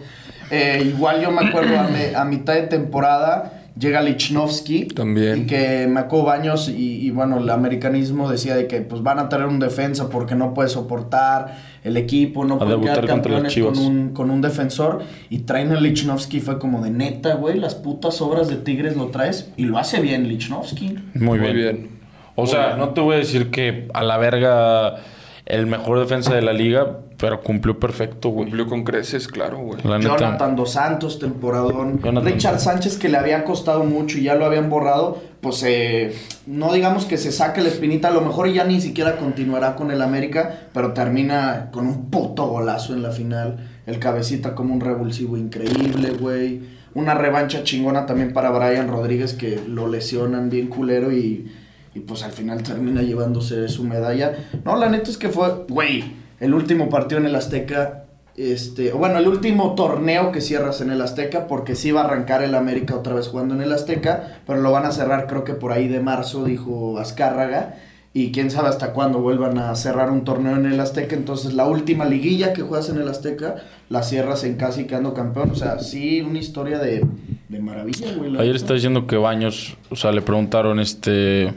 Eh, 0.49 0.81
igual 0.85 1.21
yo 1.21 1.29
me 1.31 1.45
acuerdo 1.47 1.77
a, 1.79 1.83
me- 1.89 2.15
a 2.15 2.23
mitad 2.23 2.53
de 2.53 2.63
temporada 2.63 3.66
llega 3.79 4.01
Lichnowsky. 4.01 4.85
También. 4.85 5.43
Y 5.43 5.45
que 5.45 5.87
Maco 5.87 6.23
Baños 6.23 6.69
y, 6.69 7.05
y, 7.05 7.11
bueno, 7.11 7.37
el 7.39 7.49
americanismo 7.49 8.29
decía 8.29 8.55
de 8.55 8.67
que 8.67 8.81
pues 8.81 9.03
van 9.03 9.19
a 9.19 9.29
tener 9.29 9.47
un 9.47 9.59
defensa 9.59 10.09
porque 10.09 10.35
no 10.35 10.53
puede 10.53 10.69
soportar 10.69 11.57
el 11.83 11.97
equipo, 11.97 12.45
no 12.45 12.61
A 12.61 12.65
debutar 12.65 13.01
quedar 13.01 13.09
contra 13.09 13.31
los 13.39 13.53
campeones 13.53 13.77
con 13.77 13.85
un, 13.85 14.09
con 14.13 14.29
un 14.31 14.41
defensor. 14.41 15.03
Y 15.29 15.39
traen 15.39 15.71
a 15.71 15.79
Lichnowsky, 15.79 16.39
fue 16.39 16.59
como 16.59 16.81
de 16.81 16.91
neta, 16.91 17.35
güey, 17.35 17.59
las 17.59 17.75
putas 17.75 18.21
obras 18.21 18.47
de 18.47 18.57
Tigres 18.57 18.95
lo 18.95 19.07
traes. 19.07 19.51
Y 19.57 19.65
lo 19.65 19.77
hace 19.77 20.01
bien 20.01 20.27
Lichnowsky. 20.27 20.97
Muy 21.13 21.39
Muy 21.39 21.39
bien. 21.39 21.55
bien. 21.55 21.97
O 22.35 22.45
sea, 22.45 22.75
no 22.77 22.89
te 22.89 23.01
voy 23.01 23.15
a 23.15 23.17
decir 23.17 23.49
que 23.49 23.87
a 23.95 24.03
la 24.03 24.17
verga 24.17 24.97
el 25.47 25.65
mejor 25.65 25.99
defensa 25.99 26.35
de 26.35 26.41
la 26.41 26.51
liga, 26.51 26.99
pero 27.17 27.41
cumplió 27.41 27.79
perfecto, 27.79 28.29
güey. 28.29 28.47
Cumplió 28.47 28.67
con 28.67 28.83
creces, 28.83 29.29
claro, 29.29 29.59
güey. 29.59 29.81
La 29.83 29.97
neta. 29.97 30.17
Jonathan 30.17 30.55
Dos 30.57 30.71
Santos, 30.71 31.19
temporadón. 31.19 32.01
Jonathan. 32.01 32.33
Richard 32.33 32.59
Sánchez, 32.59 32.97
que 32.97 33.07
le 33.07 33.17
había 33.17 33.45
costado 33.45 33.85
mucho 33.85 34.17
y 34.17 34.23
ya 34.23 34.35
lo 34.35 34.45
habían 34.45 34.69
borrado, 34.69 35.21
pues 35.39 35.63
eh, 35.63 36.13
no 36.45 36.73
digamos 36.73 37.05
que 37.05 37.17
se 37.17 37.31
saque 37.31 37.61
la 37.61 37.69
espinita, 37.69 38.09
a 38.09 38.11
lo 38.11 38.21
mejor 38.21 38.51
ya 38.51 38.65
ni 38.65 38.81
siquiera 38.81 39.15
continuará 39.15 39.75
con 39.75 39.89
el 39.91 40.01
América, 40.01 40.67
pero 40.73 40.91
termina 40.91 41.69
con 41.71 41.87
un 41.87 42.09
puto 42.09 42.47
golazo 42.47 42.93
en 42.93 43.01
la 43.01 43.11
final. 43.11 43.69
El 43.85 43.99
cabecita 43.99 44.53
como 44.53 44.73
un 44.73 44.81
revulsivo 44.81 45.37
increíble, 45.37 46.11
güey. 46.11 46.61
Una 46.93 47.13
revancha 47.13 47.63
chingona 47.63 48.05
también 48.05 48.33
para 48.33 48.49
Brian 48.49 48.89
Rodríguez, 48.89 49.33
que 49.33 49.61
lo 49.65 49.87
lesionan 49.87 50.49
bien 50.49 50.67
culero 50.67 51.13
y, 51.13 51.49
y 51.97 51.99
pues 52.01 52.21
al 52.23 52.31
final 52.31 52.61
termina 52.61 53.01
llevándose 53.01 53.67
su 53.67 53.83
medalla. 53.83 54.33
No, 54.63 54.75
la 54.75 54.87
neta 54.87 55.09
es 55.09 55.17
que 55.17 55.29
fue, 55.29 55.65
güey, 55.67 56.03
el 56.39 56.53
último 56.53 56.89
partido 56.89 57.19
en 57.19 57.25
el 57.25 57.35
Azteca 57.35 58.03
este, 58.35 58.91
bueno, 58.91 59.17
el 59.17 59.27
último 59.27 59.73
torneo 59.73 60.31
que 60.31 60.41
cierras 60.41 60.79
en 60.81 60.91
el 60.91 61.01
Azteca, 61.01 61.47
porque 61.47 61.73
sí 61.73 61.91
va 61.91 62.01
a 62.01 62.03
arrancar 62.03 62.43
el 62.43 62.53
América 62.53 62.95
otra 62.95 63.15
vez 63.15 63.29
jugando 63.29 63.55
en 63.55 63.61
el 63.61 63.73
Azteca, 63.73 64.41
pero 64.45 64.61
lo 64.61 64.71
van 64.71 64.85
a 64.85 64.91
cerrar 64.91 65.25
creo 65.25 65.43
que 65.43 65.55
por 65.55 65.71
ahí 65.71 65.87
de 65.87 65.99
marzo, 66.01 66.43
dijo 66.43 66.99
Azcárraga, 66.99 67.77
y 68.13 68.31
quién 68.31 68.51
sabe 68.51 68.69
hasta 68.69 68.93
cuándo 68.93 69.21
vuelvan 69.21 69.57
a 69.57 69.73
cerrar 69.75 70.11
un 70.11 70.23
torneo 70.23 70.55
en 70.55 70.67
el 70.67 70.79
Azteca, 70.79 71.15
entonces 71.15 71.55
la 71.55 71.65
última 71.65 72.05
liguilla 72.05 72.53
que 72.53 72.61
juegas 72.61 72.89
en 72.89 72.97
el 72.97 73.07
Azteca, 73.07 73.55
la 73.89 74.03
cierras 74.03 74.43
en 74.43 74.55
casa 74.55 74.81
y 74.81 74.85
quedando 74.85 75.15
campeón, 75.15 75.49
o 75.49 75.55
sea, 75.55 75.79
sí, 75.79 76.21
una 76.21 76.37
historia 76.37 76.77
de, 76.77 77.03
de 77.49 77.59
maravilla, 77.59 78.13
güey. 78.15 78.37
Ayer 78.37 78.55
está 78.55 78.75
diciendo 78.75 79.07
que 79.07 79.17
Baños, 79.17 79.77
o 79.89 79.95
sea, 79.95 80.11
le 80.11 80.21
preguntaron, 80.21 80.79
este, 80.79 81.55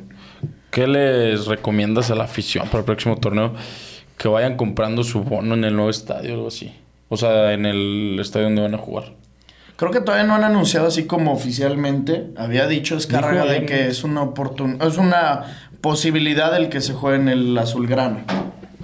¿qué 0.70 0.86
les 0.86 1.46
recomiendas 1.46 2.10
a 2.10 2.14
la 2.14 2.24
afición 2.24 2.66
para 2.66 2.78
el 2.80 2.84
próximo 2.84 3.16
torneo? 3.16 3.52
Que 4.18 4.28
vayan 4.28 4.56
comprando 4.56 5.02
su 5.02 5.22
bono 5.22 5.54
en 5.54 5.64
el 5.64 5.74
nuevo 5.74 5.90
estadio 5.90 6.30
o 6.32 6.34
algo 6.34 6.48
así. 6.48 6.74
O 7.08 7.16
sea, 7.16 7.52
en 7.52 7.66
el 7.66 8.18
estadio 8.20 8.46
donde 8.46 8.62
van 8.62 8.74
a 8.74 8.78
jugar. 8.78 9.12
Creo 9.76 9.90
que 9.90 10.00
todavía 10.00 10.26
no 10.26 10.34
han 10.34 10.44
anunciado 10.44 10.86
así 10.86 11.06
como 11.06 11.32
oficialmente. 11.32 12.26
Había 12.36 12.66
dicho 12.66 12.96
Dijo 12.96 13.08
de 13.48 13.64
que 13.66 13.86
es 13.88 14.04
una 14.04 14.22
oportunidad, 14.22 14.86
es 14.86 14.98
una 14.98 15.44
posibilidad 15.80 16.54
el 16.56 16.68
que 16.68 16.80
se 16.82 16.92
juegue 16.92 17.16
en 17.16 17.28
el 17.30 17.56
azulgrana, 17.58 18.24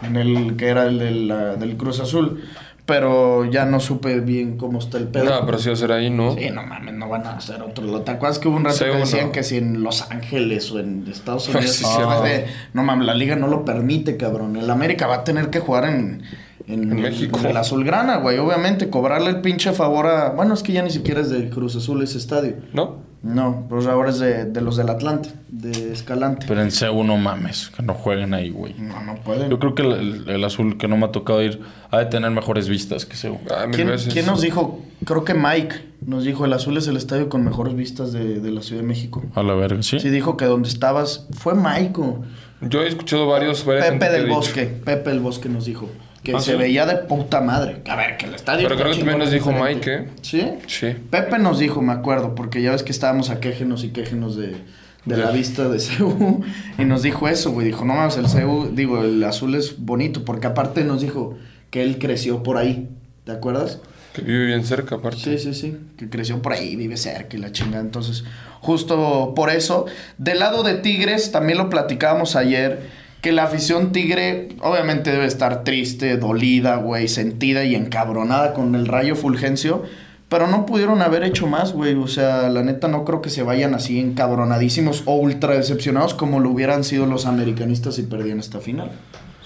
en 0.03 0.17
el 0.17 0.57
que 0.57 0.69
era 0.69 0.87
el 0.87 1.29
la- 1.29 1.57
del 1.57 1.77
Cruz 1.77 2.01
Azul, 2.01 2.43
pero 2.87 3.45
ya 3.45 3.67
no 3.67 3.81
supe 3.81 4.21
bien 4.21 4.57
cómo 4.57 4.79
está 4.79 4.97
el 4.99 5.09
pedo. 5.09 5.25
No, 5.25 5.45
pero 5.45 5.59
sí 5.59 5.69
va 5.69 5.75
a 5.75 5.77
ser 5.77 5.93
ahí, 5.93 6.09
¿no? 6.09 6.35
Sí, 6.37 6.49
no 6.51 6.63
mames, 6.65 6.95
no 6.95 7.09
van 7.09 7.27
a 7.27 7.33
hacer 7.37 7.61
otro. 7.61 8.01
¿Te 8.03 8.13
acuerdas 8.13 8.39
que 8.39 8.49
hubo 8.49 8.57
un 8.57 8.65
rato 8.65 8.77
Sí, 8.77 8.85
que 8.85 8.97
decían 8.97 9.33
que 9.33 9.43
si 9.43 9.57
en 9.59 9.83
Los 9.83 10.09
Ángeles 10.11 10.71
o 10.71 10.79
en 10.79 11.05
Estados 11.11 11.49
Unidos? 11.55 11.71
Sí, 11.73 11.85
cierto. 11.85 12.23
de- 12.23 12.47
no 12.73 12.85
mames, 12.85 13.07
la 13.07 13.15
liga 13.15 13.35
no 13.37 13.49
lo 13.49 13.65
permite, 13.65 14.17
cabrón. 14.17 14.57
El 14.57 14.71
América 14.71 15.07
va 15.07 15.17
a 15.17 15.25
tener 15.25 15.51
que 15.51 15.59
jugar 15.61 15.85
en, 15.87 16.23
en, 16.69 16.93
En 16.93 17.01
México. 17.03 17.39
en 17.41 17.47
el 17.47 17.57
Azulgrana, 17.57 18.19
güey. 18.19 18.39
Obviamente, 18.39 18.89
cobrarle 18.89 19.31
el 19.31 19.41
pinche 19.41 19.73
favor 19.73 20.07
a. 20.07 20.31
Bueno, 20.31 20.55
es 20.55 20.63
que 20.63 20.73
ya 20.73 20.83
ni 20.83 20.91
siquiera 20.91 21.21
es 21.21 21.29
del 21.31 21.51
Cruz 21.51 21.75
Azul 21.77 22.03
ese 22.03 22.19
estadio. 22.19 22.55
¿No? 22.73 23.05
No, 23.27 23.67
pues 23.69 23.87
ahora 23.87 24.11
es 24.11 24.19
de, 24.21 24.45
de 24.45 24.61
los 24.61 24.77
del 24.77 24.89
Atlante, 24.89 25.31
de 25.49 25.93
Escalante. 25.93 26.47
Pero 26.49 26.63
en 26.63 26.71
CU 26.71 27.03
no 27.05 27.17
mames, 27.17 27.71
que 27.77 27.83
no 27.83 27.93
jueguen 27.95 28.35
ahí, 28.35 28.51
güey. 28.51 28.75
No, 28.79 29.03
no 29.03 29.17
pueden. 29.17 29.51
Yo 29.51 29.59
creo 29.59 29.75
que 29.75 29.83
el, 29.83 29.93
el- 29.93 30.29
el 30.31 30.45
azul 30.45 30.79
que 30.79 30.87
no 30.89 30.97
me 30.97 31.07
ha 31.07 31.13
tocado 31.13 31.43
ir 31.43 31.61
ha 31.91 31.99
de 31.99 32.07
tener 32.07 32.31
mejores 32.31 32.69
vistas 32.69 33.05
que 33.05 33.17
CU. 33.17 33.39
Ah, 33.51 33.67
mil 33.67 33.75
¿Quién, 33.77 33.97
quién 34.13 34.27
nos 34.27 34.41
dijo? 34.43 34.81
Creo 35.05 35.25
que 35.25 35.35
Mike 35.35 35.75
nos 36.07 36.25
dijo: 36.25 36.45
el 36.45 36.53
azul 36.53 36.77
es 36.77 36.87
el 36.89 36.97
estadio 36.97 37.29
con 37.29 37.45
mejores 37.45 37.75
vistas 37.75 38.13
de, 38.13 38.41
de 38.41 38.51
la 38.51 38.63
Ciudad 38.63 38.83
de 38.83 38.87
México. 38.89 39.23
A 39.35 39.43
la 39.43 39.55
verga, 39.55 39.83
¿sí? 39.83 39.99
Sí, 39.99 40.09
dijo 40.11 40.37
que 40.37 40.45
donde 40.45 40.69
estabas 40.69 41.27
fue 41.33 41.55
Mike. 41.55 42.01
o- 42.01 42.23
Yo 42.61 42.83
he 42.83 42.89
escuchado 42.89 43.27
varios. 43.27 43.63
Pepe 43.65 44.09
del 44.11 44.25
dicho. 44.27 44.37
Bosque. 44.37 44.67
Pepe 44.67 45.11
del 45.11 45.21
Bosque 45.21 45.49
nos 45.49 45.65
dijo 45.67 45.89
que 46.33 46.35
Ah, 46.37 46.41
se 46.41 46.53
¿sí? 46.53 46.59
veía 46.59 46.87
de 46.87 46.97
puta 46.97 47.41
madre. 47.41 47.83
A 47.89 47.95
ver, 47.95 48.17
que 48.17 48.27
el 48.27 48.35
estadio. 48.35 48.67
Pero 48.69 48.77
creo 48.81 48.91
que 48.91 48.99
también 48.99 49.19
nos 49.21 49.31
dijo. 49.31 49.53
Mike, 49.53 49.95
¿eh? 49.95 50.09
¿Sí? 50.23 50.43
Sí. 50.67 50.89
Pepe 51.09 51.39
nos 51.39 51.61
dijo, 51.61 51.81
me 51.83 51.93
acuerdo, 51.93 52.35
porque 52.35 52.61
ya 52.63 52.73
ves 52.73 52.83
que 52.83 52.91
estábamos 52.91 53.31
a 53.31 53.39
quejenos 53.39 53.85
y 53.85 53.91
quejenos 53.91 54.35
de, 54.37 54.57
de 55.05 55.17
la 55.17 55.31
vista 55.31 55.69
de 55.69 55.79
CEU. 55.81 56.43
Y 56.79 56.85
nos 56.85 57.03
dijo 57.03 57.29
eso, 57.29 57.53
güey. 57.53 57.67
Dijo, 57.69 57.85
no 57.85 57.95
mames, 57.95 58.17
el 58.17 58.29
CEU, 58.29 58.71
digo, 58.75 59.05
el 59.05 59.23
azul 59.23 59.55
es 59.55 59.77
bonito, 59.79 60.25
porque 60.25 60.49
aparte 60.49 60.83
nos 60.83 61.01
dijo 61.01 61.37
que 61.71 61.83
él 61.85 61.99
creció 62.01 62.43
por 62.43 62.57
ahí. 62.57 62.89
¿Te 63.23 63.31
acuerdas? 63.31 63.79
Que 64.13 64.23
vive 64.23 64.47
bien 64.47 64.65
cerca, 64.65 64.97
aparte. 64.97 65.21
Sí, 65.21 65.39
sí, 65.39 65.55
sí. 65.55 65.77
Que 65.97 66.09
creció 66.09 66.43
por 66.43 66.55
ahí, 66.55 66.75
vive 66.75 66.97
cerca 66.97 67.37
y 67.37 67.41
la 67.41 67.53
chingada. 67.53 67.83
Entonces, 67.83 68.25
justo 68.61 69.33
por 69.37 69.51
eso. 69.51 69.87
Del 70.19 70.41
lado 70.41 70.63
de 70.65 70.75
Tigres, 70.75 71.31
también 71.31 71.59
lo 71.59 71.69
platicábamos 71.71 72.35
ayer. 72.35 72.96
Que 73.21 73.33
la 73.33 73.45
afición 73.45 73.93
tigre 73.93 74.49
obviamente 74.61 75.11
debe 75.11 75.27
estar 75.27 75.65
triste, 75.65 76.17
dolida, 76.17 76.77
güey, 76.77 77.09
sentida 77.09 77.65
y 77.65 77.75
encabronada 77.75 78.55
con 78.55 78.75
el 78.75 78.87
rayo 78.87 79.17
Fulgencio. 79.17 79.83
Pero 80.29 80.49
no 80.49 80.67
pudieron 80.67 81.03
haber 81.03 81.23
hecho 81.23 81.47
más, 81.47 81.73
güey. 81.73 81.95
O 81.95 82.09
sea, 82.09 82.49
la 82.49 82.63
neta 82.63 82.89
no 82.89 83.05
creo 83.05 83.23
que 83.23 83.31
se 83.31 83.43
vayan 83.43 83.75
así 83.75 84.01
encabronadísimos 84.01 85.03
o 85.07 85.17
ultra 85.17 85.55
decepcionados 85.55 86.15
como 86.15 86.41
lo 86.41 86.51
hubieran 86.51 86.83
sido 86.83 87.07
los 87.07 87.27
americanistas 87.27 87.95
si 87.95 88.03
perdían 88.03 88.41
esta 88.41 88.61
final. 88.61 88.91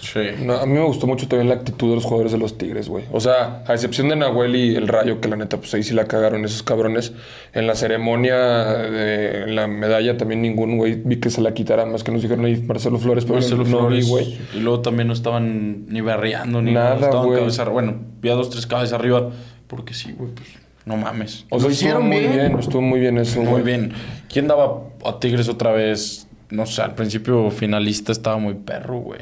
Sí. 0.01 0.19
No, 0.43 0.55
a 0.57 0.65
mí 0.65 0.73
me 0.73 0.83
gustó 0.83 1.05
mucho 1.07 1.27
también 1.27 1.47
la 1.47 1.55
actitud 1.55 1.89
de 1.89 1.95
los 1.95 2.03
jugadores 2.03 2.31
de 2.31 2.39
los 2.39 2.57
Tigres, 2.57 2.89
güey. 2.89 3.05
O 3.11 3.19
sea, 3.19 3.63
a 3.67 3.73
excepción 3.73 4.09
de 4.09 4.15
Nahuel 4.15 4.55
y 4.55 4.75
el 4.75 4.87
Rayo, 4.87 5.21
que 5.21 5.27
la 5.29 5.35
neta, 5.35 5.57
pues 5.57 5.73
ahí 5.75 5.83
sí 5.83 5.93
la 5.93 6.05
cagaron 6.05 6.43
esos 6.43 6.63
cabrones. 6.63 7.13
En 7.53 7.67
la 7.67 7.75
ceremonia 7.75 8.35
de 8.37 9.43
en 9.43 9.55
la 9.55 9.67
medalla 9.67 10.17
también 10.17 10.41
ningún 10.41 10.77
güey 10.77 10.95
vi 10.95 11.17
que 11.17 11.29
se 11.29 11.39
la 11.41 11.53
quitara, 11.53 11.85
más 11.85 12.03
que 12.03 12.11
nos 12.11 12.21
dijeron 12.23 12.43
ahí 12.45 12.57
Marcelo 12.61 12.97
Flores, 12.97 13.25
pero 13.25 13.35
Marcelo 13.35 13.63
no 13.63 13.87
vi, 13.87 14.01
Flores. 14.01 14.07
güey. 14.09 14.37
Y 14.55 14.59
luego 14.59 14.81
también 14.81 15.07
no 15.07 15.13
estaban 15.13 15.85
ni 15.87 16.01
berreando 16.01 16.61
ni 16.61 16.71
Nada, 16.73 16.95
nada. 16.95 17.05
Estaban 17.05 17.25
güey. 17.27 17.39
cabeza 17.39 17.63
Bueno, 17.65 17.95
vi 18.21 18.29
a 18.29 18.33
dos, 18.33 18.49
tres 18.49 18.65
cabezas 18.67 18.93
arriba. 18.93 19.29
Porque 19.67 19.93
sí, 19.93 20.11
güey, 20.17 20.31
pues 20.31 20.47
no 20.85 20.97
mames. 20.97 21.45
O 21.49 21.59
sea, 21.59 21.67
Lo 21.67 21.71
estuvo 21.71 21.71
hicieron 21.71 22.07
muy 22.07 22.19
bien. 22.19 22.31
bien. 22.33 22.59
estuvo 22.59 22.81
muy 22.81 22.99
bien 22.99 23.17
eso, 23.19 23.39
Muy 23.39 23.49
güey. 23.51 23.63
bien. 23.63 23.93
¿Quién 24.27 24.47
daba 24.47 24.81
a 25.05 25.19
Tigres 25.19 25.47
otra 25.47 25.71
vez? 25.71 26.27
No 26.49 26.65
sé, 26.65 26.81
al 26.81 26.95
principio 26.95 27.49
finalista 27.51 28.11
estaba 28.11 28.37
muy 28.37 28.55
perro, 28.55 28.97
güey. 28.97 29.19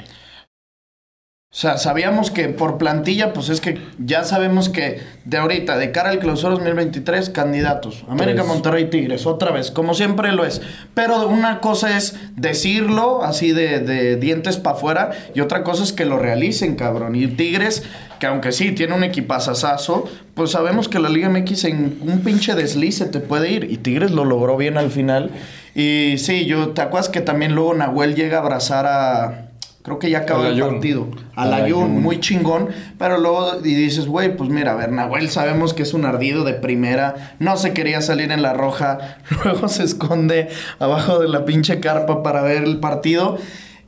O 1.52 1.56
sea, 1.56 1.80
sabíamos 1.80 2.30
que 2.30 2.48
por 2.48 2.78
plantilla, 2.78 3.34
pues 3.34 3.50
es 3.50 3.60
que 3.60 3.82
ya 3.98 4.24
sabemos 4.24 4.70
que 4.70 5.00
de 5.26 5.38
ahorita, 5.38 5.80
de 5.80 5.92
cara 5.92 6.12
al 6.12 6.20
clausura 6.20 6.54
2023, 6.54 7.32
candidatos. 7.32 8.06
América, 8.08 8.44
Tres. 8.44 8.48
Monterrey, 8.48 8.90
Tigres, 8.92 9.26
otra 9.26 9.50
vez, 9.50 9.72
como 9.72 9.96
siempre 9.96 10.32
lo 10.32 10.46
es. 10.46 10.62
Pero 10.94 11.28
una 11.28 11.60
cosa 11.60 11.98
es 11.98 12.16
decirlo 12.36 13.24
así 13.24 13.52
de, 13.52 13.80
de 13.80 14.18
dientes 14.18 14.58
para 14.58 14.76
afuera 14.76 15.10
y 15.34 15.42
otra 15.42 15.64
cosa 15.64 15.84
es 15.84 15.92
que 15.92 16.06
lo 16.06 16.20
realicen, 16.20 16.76
cabrón. 16.76 17.16
Y 17.16 17.26
Tigres, 17.26 17.82
que 18.20 18.28
aunque 18.28 18.52
sí 18.52 18.74
tiene 18.74 18.94
un 18.94 19.04
equipazazazo, 19.04 20.08
pues 20.36 20.52
sabemos 20.52 20.88
que 20.88 21.00
la 21.00 21.10
Liga 21.10 21.30
MX 21.30 21.64
en 21.64 21.98
un 22.02 22.22
pinche 22.22 22.54
desliz 22.54 22.98
se 23.00 23.08
te 23.08 23.22
puede 23.22 23.50
ir. 23.50 23.72
Y 23.72 23.78
Tigres 23.78 24.12
lo 24.12 24.24
logró 24.24 24.56
bien 24.56 24.78
al 24.78 24.92
final. 24.92 25.32
Y 25.74 26.20
sí, 26.20 26.46
yo, 26.46 26.70
¿te 26.70 26.84
acuerdas 26.84 27.10
que 27.10 27.22
también 27.22 27.56
luego 27.56 27.74
Nahuel 27.74 28.14
llega 28.14 28.38
a 28.38 28.42
abrazar 28.42 28.86
a... 28.86 29.49
Creo 29.82 29.98
que 29.98 30.10
ya 30.10 30.20
acabó 30.20 30.46
el 30.46 30.60
partido. 30.60 31.08
Al 31.36 31.54
Ayun, 31.54 32.02
muy 32.02 32.20
chingón. 32.20 32.68
Pero 32.98 33.18
luego 33.18 33.60
y 33.64 33.74
dices, 33.74 34.08
güey, 34.08 34.36
pues 34.36 34.50
mira, 34.50 34.74
a 34.74 34.76
ver, 34.76 34.92
Nahuel 34.92 35.30
sabemos 35.30 35.74
que 35.74 35.84
es 35.84 35.94
un 35.94 36.06
ardido 36.06 36.44
de 36.44 36.54
primera. 36.54 37.36
No 37.40 37.56
se 37.56 37.74
quería 37.74 38.02
salir 38.02 38.32
en 38.32 38.42
la 38.42 38.54
roja. 38.54 39.18
Luego 39.46 39.68
se 39.70 39.84
esconde 39.84 40.50
abajo 40.80 41.20
de 41.20 41.30
la 41.30 41.46
pinche 41.46 41.80
carpa 41.80 42.22
para 42.24 42.42
ver 42.42 42.64
el 42.64 42.80
partido. 42.80 43.38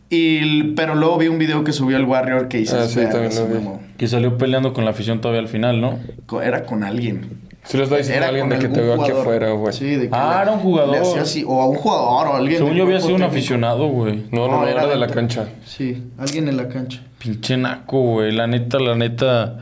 Y, 0.09 0.73
pero 0.73 0.93
luego 0.95 1.17
vi 1.17 1.27
un 1.29 1.37
video 1.37 1.63
que 1.63 1.71
subió 1.71 1.95
el 1.95 2.03
Warrior 2.03 2.47
que 2.49 2.57
dices, 2.57 2.79
Ah, 2.81 2.87
sí, 2.87 2.95
"Verga, 2.97 3.11
también 3.13 3.31
se 3.31 3.39
lo 3.41 3.47
vi". 3.47 3.53
mamó". 3.55 3.81
Que 3.97 4.07
salió 4.09 4.37
peleando 4.37 4.73
con 4.73 4.83
la 4.83 4.91
afición 4.91 5.21
todavía 5.21 5.39
al 5.41 5.47
final, 5.47 5.79
¿no? 5.79 5.99
Era 6.43 6.63
con 6.65 6.83
alguien. 6.83 7.50
Si 7.63 7.77
les 7.77 7.89
da 7.89 7.97
diciendo 7.97 8.25
a 8.25 8.29
alguien 8.29 8.49
de 8.49 8.57
que 8.59 8.67
te 8.69 8.81
veo 8.81 9.01
aquí 9.01 9.11
afuera, 9.11 9.51
güey. 9.51 9.71
Sí, 9.73 9.95
de 9.95 10.09
que 10.09 10.15
Ah, 10.15 10.35
le- 10.37 10.41
era 10.43 10.51
un 10.53 10.59
jugador. 10.59 10.91
le 10.91 10.97
hacía 10.99 11.21
así, 11.21 11.43
o 11.47 11.61
a 11.61 11.67
un 11.67 11.75
jugador 11.75 12.27
o 12.27 12.33
a 12.33 12.37
alguien. 12.37 12.57
Según 12.57 12.71
del 12.71 12.77
yo 12.79 12.83
había 12.85 12.95
cuerpo 12.95 13.05
sido 13.07 13.15
un 13.15 13.21
técnico. 13.21 13.37
aficionado, 13.37 13.87
güey. 13.87 14.23
No, 14.31 14.47
no, 14.47 14.61
no, 14.61 14.67
era 14.67 14.87
de 14.87 14.95
la 14.95 15.07
cancha. 15.07 15.47
Sí, 15.65 16.03
alguien 16.17 16.47
en 16.47 16.57
la 16.57 16.67
cancha. 16.67 17.01
Pinche 17.19 17.57
naco, 17.57 18.01
güey. 18.01 18.31
La 18.31 18.47
neta, 18.47 18.79
la 18.79 18.95
neta, 18.95 19.57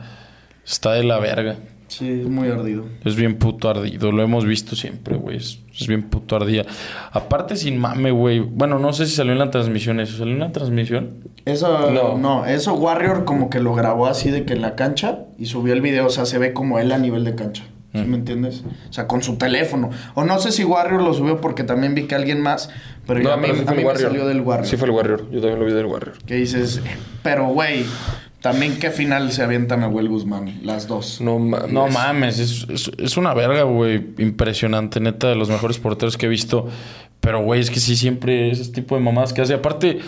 está 0.64 0.92
de 0.92 1.04
la 1.04 1.18
verga. 1.18 1.56
Sí, 1.88 2.08
es 2.22 2.26
muy 2.28 2.48
ardido. 2.48 2.84
Es 3.04 3.16
bien 3.16 3.36
puto 3.36 3.68
ardido. 3.68 4.12
Lo 4.12 4.22
hemos 4.22 4.46
visto 4.46 4.76
siempre, 4.76 5.16
güey. 5.16 5.36
Es, 5.38 5.58
es 5.76 5.86
bien 5.88 6.04
puto 6.04 6.36
ardida. 6.36 6.62
Aparte, 7.10 7.56
sin 7.56 7.78
mame, 7.78 8.12
güey. 8.12 8.38
Bueno, 8.38 8.78
no 8.78 8.92
sé 8.92 9.06
si 9.06 9.14
salió 9.16 9.32
en 9.32 9.40
la 9.40 9.50
transmisión 9.50 9.98
eso. 9.98 10.16
¿Salió 10.16 10.32
en 10.34 10.38
la 10.40 10.52
transmisión? 10.52 11.24
Eso 11.44 11.90
no. 11.90 12.16
No. 12.16 12.46
eso 12.46 12.74
Warrior 12.74 13.24
como 13.24 13.50
que 13.50 13.58
lo 13.58 13.74
grabó 13.74 14.06
así 14.06 14.30
de 14.30 14.44
que 14.44 14.52
en 14.54 14.62
la 14.62 14.76
cancha 14.76 15.18
y 15.36 15.46
subió 15.46 15.74
el 15.74 15.80
video, 15.80 16.06
o 16.06 16.10
sea, 16.10 16.26
se 16.26 16.38
ve 16.38 16.52
como 16.52 16.78
él 16.78 16.92
a 16.92 16.98
nivel 16.98 17.24
de 17.24 17.34
cancha. 17.34 17.64
¿Sí 17.92 18.04
me 18.06 18.16
entiendes? 18.16 18.62
O 18.88 18.92
sea, 18.92 19.08
con 19.08 19.22
su 19.22 19.36
teléfono. 19.36 19.90
O 20.14 20.24
no 20.24 20.38
sé 20.38 20.52
si 20.52 20.62
Warrior 20.62 21.02
lo 21.02 21.12
subió 21.12 21.40
porque 21.40 21.64
también 21.64 21.94
vi 21.94 22.04
que 22.04 22.14
alguien 22.14 22.40
más, 22.40 22.70
pero 23.06 23.20
yo 23.20 23.32
a 23.32 23.36
mí, 23.36 23.48
pero 23.48 23.62
sí 23.62 23.64
a 23.66 23.72
mí 23.72 23.84
me 23.84 23.96
salió 23.96 24.26
del 24.26 24.42
Warrior. 24.42 24.66
Sí 24.68 24.76
fue 24.76 24.86
el 24.86 24.94
Warrior. 24.94 25.28
Yo 25.30 25.40
también 25.40 25.58
lo 25.58 25.66
vi 25.66 25.72
del 25.72 25.86
Warrior. 25.86 26.18
Que 26.24 26.36
dices, 26.36 26.80
pero 27.24 27.48
güey, 27.48 27.84
también 28.40 28.78
qué 28.78 28.90
final 28.90 29.32
se 29.32 29.42
avienta 29.42 29.76
Nahuel 29.76 30.08
Guzmán, 30.08 30.60
las 30.62 30.86
dos. 30.86 31.20
No 31.20 31.38
mames. 31.38 31.72
No 31.72 31.88
mames. 31.88 32.38
Es, 32.38 32.66
es, 32.70 32.90
es 32.96 33.16
una 33.16 33.34
verga, 33.34 33.64
güey. 33.64 34.14
Impresionante. 34.18 35.00
Neta, 35.00 35.28
de 35.28 35.34
los 35.34 35.50
mejores 35.50 35.78
porteros 35.78 36.16
que 36.16 36.26
he 36.26 36.28
visto. 36.28 36.68
Pero, 37.20 37.42
güey, 37.42 37.60
es 37.60 37.70
que 37.70 37.80
sí, 37.80 37.96
siempre 37.96 38.50
ese 38.50 38.72
tipo 38.72 38.94
de 38.94 39.02
mamadas 39.02 39.32
que 39.32 39.42
hace. 39.42 39.52
Aparte, 39.52 39.98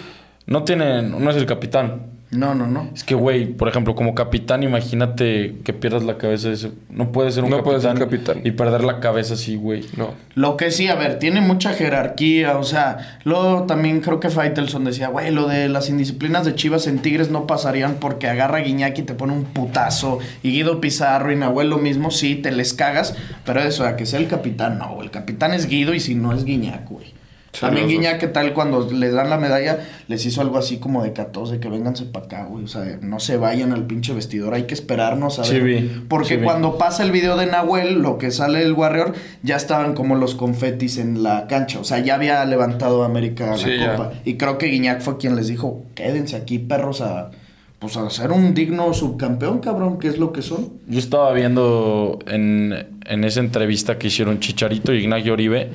no 0.46 0.64
tiene... 0.64 1.02
No 1.02 1.30
es 1.30 1.36
el 1.36 1.44
capitán. 1.44 2.11
No, 2.32 2.54
no, 2.54 2.66
no. 2.66 2.88
Es 2.94 3.04
que, 3.04 3.14
güey, 3.14 3.44
por 3.46 3.68
ejemplo, 3.68 3.94
como 3.94 4.14
capitán, 4.14 4.62
imagínate 4.62 5.56
que 5.64 5.72
pierdas 5.74 6.02
la 6.02 6.16
cabeza. 6.16 6.48
de 6.48 6.54
ese- 6.54 6.72
No 6.90 7.12
puede 7.12 7.30
ser 7.30 7.44
un 7.44 7.50
No 7.50 7.58
capitán, 7.58 7.80
puede 7.80 7.80
ser 7.82 7.98
capitán. 7.98 8.40
Y 8.44 8.52
perder 8.52 8.84
la 8.84 9.00
cabeza 9.00 9.34
así, 9.34 9.56
güey. 9.56 9.84
No. 9.98 10.14
Lo 10.34 10.56
que 10.56 10.70
sí, 10.70 10.88
a 10.88 10.94
ver, 10.94 11.18
tiene 11.18 11.40
mucha 11.42 11.74
jerarquía, 11.74 12.56
o 12.56 12.64
sea, 12.64 13.18
luego 13.24 13.64
también 13.64 14.00
creo 14.00 14.18
que 14.18 14.30
Faitelson 14.30 14.84
decía, 14.84 15.08
güey, 15.08 15.30
lo 15.30 15.46
de 15.46 15.68
las 15.68 15.90
indisciplinas 15.90 16.46
de 16.46 16.54
Chivas 16.54 16.86
en 16.86 17.00
Tigres 17.00 17.30
no 17.30 17.46
pasarían 17.46 17.96
porque 18.00 18.28
agarra 18.28 18.58
a 18.58 18.62
Guiñac 18.62 18.98
y 18.98 19.02
te 19.02 19.12
pone 19.14 19.34
un 19.34 19.44
putazo, 19.44 20.18
y 20.42 20.52
Guido 20.52 20.80
Pizarro 20.80 21.30
y 21.32 21.36
Nahuel 21.36 21.68
lo 21.68 21.76
mismo, 21.78 22.10
sí, 22.10 22.36
te 22.36 22.50
les 22.50 22.72
cagas, 22.72 23.14
pero 23.44 23.60
eso, 23.60 23.84
a 23.84 23.96
que 23.96 24.06
sea 24.06 24.18
el 24.18 24.28
capitán, 24.28 24.78
no, 24.78 24.94
güey, 24.94 25.06
el 25.06 25.10
capitán 25.10 25.52
es 25.52 25.66
Guido 25.68 25.92
y 25.92 26.00
si 26.00 26.14
no 26.14 26.32
es 26.32 26.44
Guiñac, 26.44 26.88
güey. 26.88 27.12
También. 27.60 27.86
Guiñac, 27.86 28.18
¿qué 28.18 28.28
tal 28.28 28.54
cuando 28.54 28.88
les 28.90 29.12
dan 29.12 29.28
la 29.28 29.36
medalla? 29.36 29.78
Les 30.08 30.24
hizo 30.24 30.40
algo 30.40 30.56
así 30.56 30.78
como 30.78 31.02
de 31.04 31.12
14, 31.12 31.60
que 31.60 31.68
vénganse 31.68 32.06
para 32.06 32.24
acá, 32.24 32.44
güey. 32.44 32.64
O 32.64 32.68
sea, 32.68 32.98
no 33.02 33.20
se 33.20 33.36
vayan 33.36 33.72
al 33.72 33.86
pinche 33.86 34.14
vestidor, 34.14 34.54
hay 34.54 34.62
que 34.64 34.72
esperarnos 34.74 35.38
a 35.38 35.44
Sí 35.44 35.60
ver. 35.60 35.84
Porque 36.08 36.28
sí 36.28 36.36
vi. 36.36 36.44
cuando 36.44 36.78
pasa 36.78 37.02
el 37.02 37.10
video 37.12 37.36
de 37.36 37.46
Nahuel, 37.46 38.00
lo 38.00 38.16
que 38.16 38.30
sale 38.30 38.62
el 38.62 38.72
Warrior, 38.72 39.12
ya 39.42 39.56
estaban 39.56 39.92
como 39.94 40.16
los 40.16 40.34
confetis 40.34 40.96
en 40.96 41.22
la 41.22 41.46
cancha. 41.46 41.78
O 41.78 41.84
sea, 41.84 41.98
ya 41.98 42.14
había 42.14 42.42
levantado 42.46 43.04
América 43.04 43.54
Sí, 43.58 43.68
la 43.70 43.76
ya. 43.76 43.96
copa. 43.96 44.12
Y 44.24 44.36
creo 44.38 44.56
que 44.56 44.66
Guiñac 44.68 45.02
fue 45.02 45.18
quien 45.18 45.36
les 45.36 45.48
dijo, 45.48 45.84
quédense 45.94 46.36
aquí, 46.36 46.58
perros, 46.58 47.02
a, 47.02 47.32
pues 47.78 47.98
a 47.98 48.08
ser 48.08 48.32
un 48.32 48.54
digno 48.54 48.94
subcampeón, 48.94 49.58
cabrón, 49.58 49.98
que 49.98 50.08
es 50.08 50.16
lo 50.18 50.32
que 50.32 50.40
son. 50.40 50.70
Yo 50.86 50.98
estaba 50.98 51.30
viendo 51.34 52.18
en, 52.28 52.86
en 53.04 53.24
esa 53.24 53.40
entrevista 53.40 53.98
que 53.98 54.06
hicieron 54.06 54.40
Chicharito 54.40 54.94
y 54.94 55.00
Ignacio 55.02 55.34
Oribe 55.34 55.70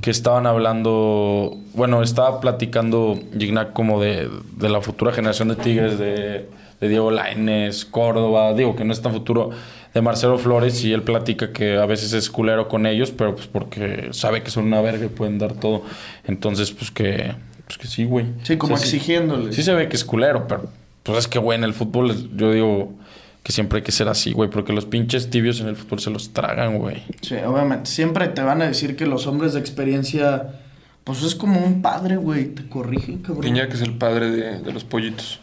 que 0.00 0.10
estaban 0.10 0.46
hablando, 0.46 1.56
bueno, 1.74 2.02
estaba 2.02 2.40
platicando 2.40 3.18
Gignac 3.36 3.72
como 3.72 4.00
de, 4.00 4.28
de 4.56 4.68
la 4.68 4.80
futura 4.80 5.12
generación 5.12 5.48
de 5.48 5.56
Tigres, 5.56 5.98
de, 5.98 6.48
de 6.80 6.88
Diego 6.88 7.10
Lainez, 7.10 7.84
Córdoba, 7.84 8.54
digo 8.54 8.76
que 8.76 8.84
no 8.84 8.92
es 8.92 9.02
tan 9.02 9.12
futuro, 9.12 9.50
de 9.94 10.02
Marcelo 10.02 10.38
Flores, 10.38 10.84
y 10.84 10.92
él 10.92 11.02
platica 11.02 11.52
que 11.52 11.78
a 11.78 11.86
veces 11.86 12.12
es 12.12 12.30
culero 12.30 12.68
con 12.68 12.86
ellos, 12.86 13.10
pero 13.10 13.34
pues 13.34 13.46
porque 13.48 14.08
sabe 14.12 14.42
que 14.42 14.50
son 14.50 14.64
una 14.66 14.80
verga 14.80 15.06
y 15.06 15.08
pueden 15.08 15.38
dar 15.38 15.54
todo. 15.54 15.82
Entonces, 16.26 16.70
pues 16.70 16.90
que, 16.90 17.34
pues 17.66 17.78
que 17.78 17.86
sí, 17.88 18.04
güey. 18.04 18.26
Sí, 18.44 18.56
como 18.56 18.74
O 18.74 18.76
sea, 18.76 18.86
sí- 18.86 18.96
exigiéndoles. 18.96 19.56
Sí 19.56 19.62
se 19.62 19.74
ve 19.74 19.88
que 19.88 19.96
es 19.96 20.04
culero, 20.04 20.46
pero 20.46 20.68
pues 21.02 21.18
es 21.18 21.26
que, 21.28 21.38
güey, 21.38 21.58
en 21.58 21.64
el 21.64 21.72
fútbol 21.74 22.36
yo 22.36 22.52
digo 22.52 22.92
que 23.42 23.52
siempre 23.52 23.78
hay 23.78 23.82
que 23.82 23.92
ser 23.92 24.08
así, 24.08 24.32
güey, 24.32 24.50
porque 24.50 24.72
los 24.72 24.84
pinches 24.84 25.30
tibios 25.30 25.60
en 25.60 25.68
el 25.68 25.76
fútbol 25.76 26.00
se 26.00 26.10
los 26.10 26.32
tragan, 26.32 26.78
güey. 26.78 27.02
Sí, 27.22 27.36
obviamente. 27.36 27.90
Siempre 27.90 28.28
te 28.28 28.42
van 28.42 28.62
a 28.62 28.66
decir 28.66 28.96
que 28.96 29.06
los 29.06 29.26
hombres 29.26 29.54
de 29.54 29.60
experiencia, 29.60 30.60
pues 31.04 31.22
es 31.22 31.34
como 31.34 31.60
un 31.60 31.80
padre, 31.80 32.16
güey. 32.16 32.46
Te 32.46 32.68
corrigen, 32.68 33.18
cabrón. 33.18 33.42
Guiñac 33.42 33.72
es 33.72 33.82
el 33.82 33.94
padre 33.94 34.30
de, 34.30 34.60
de 34.60 34.72
los 34.72 34.84
pollitos. 34.84 35.40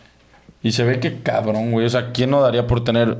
Y 0.61 0.71
se 0.71 0.83
ve 0.83 0.99
que 0.99 1.21
cabrón, 1.21 1.71
güey. 1.71 1.85
O 1.85 1.89
sea, 1.89 2.11
¿quién 2.11 2.29
no 2.29 2.41
daría 2.41 2.67
por 2.67 2.83
tener, 2.83 3.17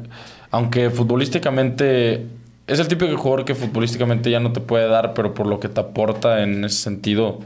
aunque 0.51 0.89
futbolísticamente 0.89 2.25
es 2.67 2.79
el 2.79 2.87
típico 2.87 3.15
jugador 3.17 3.45
que 3.45 3.53
futbolísticamente 3.53 4.31
ya 4.31 4.39
no 4.39 4.51
te 4.51 4.59
puede 4.59 4.87
dar, 4.87 5.13
pero 5.13 5.33
por 5.33 5.45
lo 5.45 5.59
que 5.59 5.69
te 5.69 5.79
aporta 5.79 6.41
en 6.41 6.63
ese 6.65 6.77
sentido, 6.77 7.39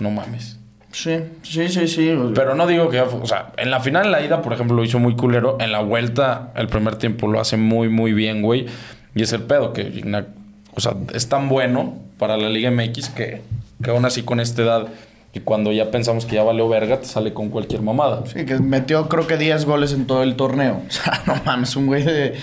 no 0.00 0.10
mames. 0.10 0.55
Sí, 0.96 1.18
sí, 1.42 1.68
sí, 1.68 1.86
sí. 1.88 2.18
Pero 2.34 2.54
no 2.54 2.66
digo 2.66 2.88
que, 2.88 3.02
o 3.02 3.26
sea, 3.26 3.52
en 3.58 3.70
la 3.70 3.80
final, 3.80 4.06
en 4.06 4.12
la 4.12 4.24
ida, 4.24 4.40
por 4.40 4.54
ejemplo, 4.54 4.74
lo 4.74 4.82
hizo 4.82 4.98
muy 4.98 5.14
culero. 5.14 5.58
En 5.60 5.70
la 5.70 5.80
vuelta, 5.80 6.52
el 6.56 6.68
primer 6.68 6.96
tiempo 6.96 7.28
lo 7.28 7.38
hace 7.38 7.58
muy, 7.58 7.90
muy 7.90 8.14
bien, 8.14 8.40
güey. 8.40 8.64
Y 9.14 9.22
es 9.22 9.30
el 9.34 9.42
pedo 9.42 9.74
que, 9.74 9.90
Gignac, 9.90 10.24
o 10.74 10.80
sea, 10.80 10.94
es 11.12 11.28
tan 11.28 11.50
bueno 11.50 11.98
para 12.16 12.38
la 12.38 12.48
Liga 12.48 12.70
MX 12.70 13.10
que, 13.10 13.42
que 13.84 13.90
aún 13.90 14.06
así 14.06 14.22
con 14.22 14.40
esta 14.40 14.62
edad 14.62 14.88
y 15.34 15.40
cuando 15.40 15.70
ya 15.70 15.90
pensamos 15.90 16.24
que 16.24 16.36
ya 16.36 16.44
valió 16.44 16.66
verga, 16.66 16.98
te 16.98 17.06
sale 17.06 17.34
con 17.34 17.50
cualquier 17.50 17.82
mamada. 17.82 18.24
Sí, 18.24 18.46
que 18.46 18.58
metió 18.58 19.06
creo 19.10 19.26
que 19.26 19.36
10 19.36 19.66
goles 19.66 19.92
en 19.92 20.06
todo 20.06 20.22
el 20.22 20.34
torneo. 20.34 20.80
O 20.88 20.90
sea, 20.90 21.22
no 21.26 21.34
mames, 21.44 21.76
un 21.76 21.88
güey 21.88 22.04
de... 22.04 22.36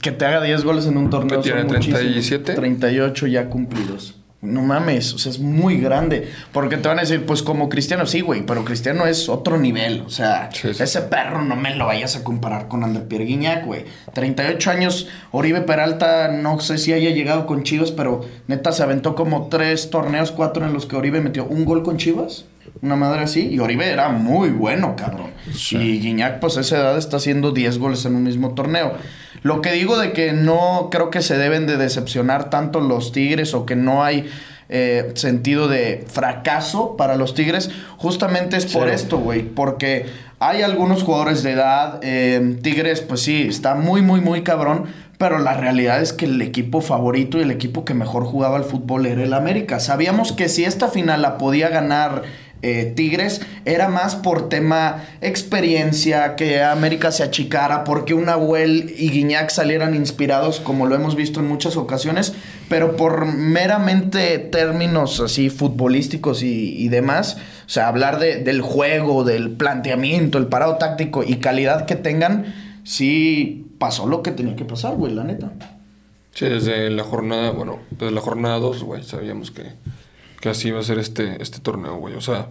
Que 0.00 0.12
te 0.12 0.24
haga 0.24 0.40
10 0.40 0.64
goles 0.64 0.86
en 0.86 0.96
un 0.96 1.10
torneo. 1.10 1.42
¿Qué 1.42 1.42
tiene, 1.42 1.60
son 1.60 1.72
muchísimos. 1.72 2.00
37? 2.00 2.54
38 2.54 3.26
ya 3.26 3.50
cumplidos. 3.50 4.14
No 4.46 4.62
mames, 4.62 5.12
o 5.14 5.18
sea, 5.18 5.30
es 5.30 5.38
muy 5.38 5.78
grande. 5.78 6.30
Porque 6.52 6.76
te 6.76 6.88
van 6.88 6.98
a 6.98 7.02
decir, 7.02 7.26
pues 7.26 7.42
como 7.42 7.68
Cristiano, 7.68 8.06
sí, 8.06 8.20
güey, 8.20 8.46
pero 8.46 8.64
Cristiano 8.64 9.06
es 9.06 9.28
otro 9.28 9.58
nivel. 9.58 10.02
O 10.06 10.10
sea, 10.10 10.48
Sí, 10.52 10.72
sí. 10.72 10.82
ese 10.82 11.02
perro 11.02 11.42
no 11.42 11.56
me 11.56 11.74
lo 11.74 11.86
vayas 11.86 12.16
a 12.16 12.24
comparar 12.24 12.68
con 12.68 12.84
André 12.84 13.02
Pierre 13.02 13.24
Guignac, 13.24 13.64
güey. 13.66 13.84
38 14.14 14.70
años, 14.70 15.08
Oribe 15.32 15.60
Peralta, 15.60 16.28
no 16.28 16.60
sé 16.60 16.78
si 16.78 16.92
haya 16.92 17.10
llegado 17.10 17.46
con 17.46 17.62
Chivas, 17.62 17.90
pero 17.90 18.24
neta 18.46 18.72
se 18.72 18.82
aventó 18.82 19.14
como 19.14 19.48
tres 19.48 19.90
torneos, 19.90 20.30
cuatro 20.32 20.64
en 20.66 20.72
los 20.72 20.86
que 20.86 20.96
Oribe 20.96 21.20
metió 21.20 21.44
un 21.44 21.64
gol 21.64 21.82
con 21.82 21.96
Chivas. 21.96 22.44
Una 22.82 22.96
madre 22.96 23.22
así. 23.22 23.48
Y 23.48 23.58
Oribe 23.58 23.90
era 23.90 24.08
muy 24.08 24.50
bueno, 24.50 24.94
cabrón. 24.96 25.30
Y 25.70 26.00
Guiñac, 26.00 26.40
pues 26.40 26.56
a 26.56 26.60
esa 26.60 26.76
edad 26.76 26.98
está 26.98 27.16
haciendo 27.18 27.52
10 27.52 27.78
goles 27.78 28.04
en 28.04 28.14
un 28.16 28.22
mismo 28.22 28.54
torneo. 28.54 28.94
Lo 29.42 29.60
que 29.60 29.72
digo 29.72 29.98
de 29.98 30.12
que 30.12 30.32
no 30.32 30.88
creo 30.90 31.10
que 31.10 31.22
se 31.22 31.38
deben 31.38 31.66
de 31.66 31.76
decepcionar 31.76 32.50
tanto 32.50 32.80
los 32.80 33.12
Tigres 33.12 33.54
o 33.54 33.64
que 33.66 33.76
no 33.76 34.02
hay 34.02 34.28
eh, 34.68 35.12
sentido 35.14 35.68
de 35.68 36.04
fracaso 36.08 36.96
para 36.96 37.16
los 37.16 37.34
Tigres, 37.34 37.70
justamente 37.96 38.56
es 38.56 38.66
por 38.66 38.88
esto, 38.88 39.18
güey. 39.18 39.42
Porque 39.42 40.06
hay 40.40 40.62
algunos 40.62 41.02
jugadores 41.02 41.42
de 41.42 41.52
edad. 41.52 42.00
eh, 42.02 42.56
Tigres, 42.62 43.00
pues 43.00 43.22
sí, 43.22 43.46
está 43.48 43.74
muy, 43.74 44.02
muy, 44.02 44.20
muy 44.20 44.42
cabrón. 44.42 44.86
Pero 45.18 45.38
la 45.38 45.54
realidad 45.54 46.02
es 46.02 46.12
que 46.12 46.26
el 46.26 46.42
equipo 46.42 46.82
favorito 46.82 47.38
y 47.38 47.42
el 47.42 47.50
equipo 47.50 47.86
que 47.86 47.94
mejor 47.94 48.24
jugaba 48.24 48.56
al 48.56 48.64
fútbol 48.64 49.06
era 49.06 49.22
el 49.22 49.32
América. 49.32 49.80
Sabíamos 49.80 50.32
que 50.32 50.50
si 50.50 50.64
esta 50.64 50.88
final 50.88 51.22
la 51.22 51.38
podía 51.38 51.70
ganar 51.70 52.22
eh, 52.62 52.92
Tigres, 52.96 53.40
era 53.64 53.88
más 53.88 54.16
por 54.16 54.48
tema 54.48 55.04
experiencia, 55.20 56.36
que 56.36 56.62
América 56.62 57.12
se 57.12 57.22
achicara, 57.22 57.84
porque 57.84 58.14
un 58.14 58.24
Nahuel 58.26 58.94
y 58.98 59.10
Guiñac 59.10 59.50
salieran 59.50 59.94
inspirados, 59.94 60.60
como 60.60 60.86
lo 60.86 60.94
hemos 60.94 61.14
visto 61.16 61.40
en 61.40 61.46
muchas 61.48 61.76
ocasiones, 61.76 62.34
pero 62.68 62.96
por 62.96 63.26
meramente 63.26 64.38
términos 64.38 65.20
así 65.20 65.50
futbolísticos 65.50 66.42
y, 66.42 66.88
demás, 66.88 67.36
o 67.66 67.68
sea, 67.68 67.88
hablar 67.88 68.18
de- 68.18 68.36
del 68.42 68.60
juego, 68.62 69.22
del 69.24 69.50
planteamiento, 69.50 70.38
el 70.38 70.46
parado 70.46 70.76
táctico 70.76 71.22
y 71.22 71.36
calidad 71.36 71.86
que 71.86 71.94
tengan, 71.96 72.54
sí 72.84 73.66
pasó 73.78 74.06
lo 74.06 74.22
que 74.22 74.30
tenía 74.32 74.56
que 74.56 74.64
pasar, 74.64 74.94
güey, 74.96 75.12
la 75.14 75.24
neta. 75.24 75.52
Sí, 76.32 76.46
desde 76.46 76.90
la 76.90 77.02
jornada, 77.04 77.50
bueno, 77.50 77.78
desde 77.90 78.10
la 78.12 78.20
jornada 78.20 78.58
2, 78.58 78.82
güey, 78.82 79.02
sabíamos 79.04 79.50
que, 79.50 79.62
que 80.46 80.50
así 80.50 80.68
iba 80.68 80.78
a 80.78 80.84
ser 80.84 81.00
este, 81.00 81.42
este 81.42 81.58
torneo, 81.58 81.96
güey. 81.96 82.14
O 82.14 82.20
sea, 82.20 82.46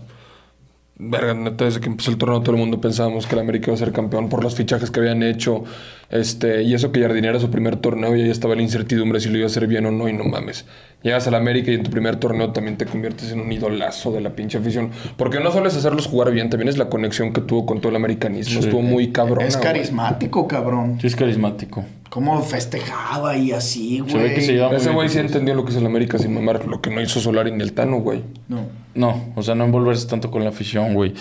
verga, 0.97 1.33
neta, 1.33 1.63
desde 1.63 1.79
que 1.79 1.87
empezó 1.87 2.11
el 2.11 2.17
torneo 2.17 2.41
todo 2.41 2.51
el 2.51 2.57
mundo 2.57 2.81
pensábamos 2.81 3.25
que 3.25 3.35
el 3.35 3.39
América 3.39 3.67
iba 3.67 3.75
a 3.75 3.77
ser 3.77 3.93
campeón 3.93 4.27
por 4.27 4.43
los 4.43 4.53
fichajes 4.53 4.91
que 4.91 4.99
habían 4.99 5.23
hecho. 5.23 5.63
Este, 6.09 6.63
y 6.63 6.73
eso 6.73 6.91
que 6.91 6.99
Jardín 6.99 7.23
era 7.23 7.39
su 7.39 7.49
primer 7.49 7.77
torneo 7.77 8.13
y 8.17 8.23
ahí 8.23 8.29
estaba 8.29 8.53
la 8.53 8.61
incertidumbre 8.61 9.21
si 9.21 9.29
lo 9.29 9.37
iba 9.37 9.45
a 9.45 9.47
hacer 9.47 9.67
bien 9.67 9.85
o 9.85 9.91
no, 9.91 10.09
y 10.09 10.13
no 10.13 10.25
mames. 10.25 10.65
Llegas 11.03 11.25
al 11.27 11.35
América 11.35 11.71
y 11.71 11.75
en 11.75 11.83
tu 11.83 11.89
primer 11.89 12.17
torneo 12.17 12.51
también 12.51 12.75
te 12.77 12.85
conviertes 12.85 13.31
en 13.31 13.39
un 13.39 13.49
idolazo 13.49 14.11
de 14.11 14.19
la 14.19 14.31
pinche 14.31 14.57
afición. 14.57 14.91
Porque 15.15 15.39
no 15.39 15.53
solo 15.53 15.69
es 15.69 15.77
hacerlos 15.77 16.07
jugar 16.07 16.31
bien, 16.31 16.49
también 16.49 16.67
es 16.67 16.77
la 16.77 16.89
conexión 16.89 17.31
que 17.31 17.39
tuvo 17.39 17.65
con 17.65 17.79
todo 17.79 17.91
el 17.91 17.95
americanismo. 17.95 18.59
Estuvo 18.59 18.81
muy 18.81 19.13
cabrón. 19.13 19.45
es 19.45 19.55
carismático, 19.55 20.49
cabrón. 20.49 20.97
Sí, 20.99 21.07
es 21.07 21.15
carismático. 21.15 21.85
Cómo 22.15 22.41
festejaba 22.41 23.35
y 23.35 23.51
así, 23.51 23.99
güey. 23.99 24.11
Se 24.13 24.17
ve 24.17 24.33
que 24.33 24.39
se 24.39 24.53
lleva 24.53 24.69
muy 24.69 24.77
Ese 24.77 24.89
güey 24.89 25.09
sí 25.09 25.19
entendió 25.19 25.53
lo 25.53 25.65
que 25.65 25.71
es 25.71 25.77
el 25.77 25.85
América 25.85 26.17
sin 26.17 26.33
mamar, 26.33 26.65
lo 26.65 26.79
que 26.79 26.89
no 26.89 27.01
hizo 27.01 27.19
Solari 27.19 27.51
ni 27.51 27.61
el 27.61 27.73
Tano, 27.73 27.97
güey. 27.97 28.23
No. 28.47 28.69
No, 28.93 29.33
o 29.35 29.43
sea, 29.43 29.53
no 29.53 29.65
envolverse 29.65 30.07
tanto 30.07 30.31
con 30.31 30.41
la 30.41 30.51
afición, 30.51 30.93
güey. 30.93 31.13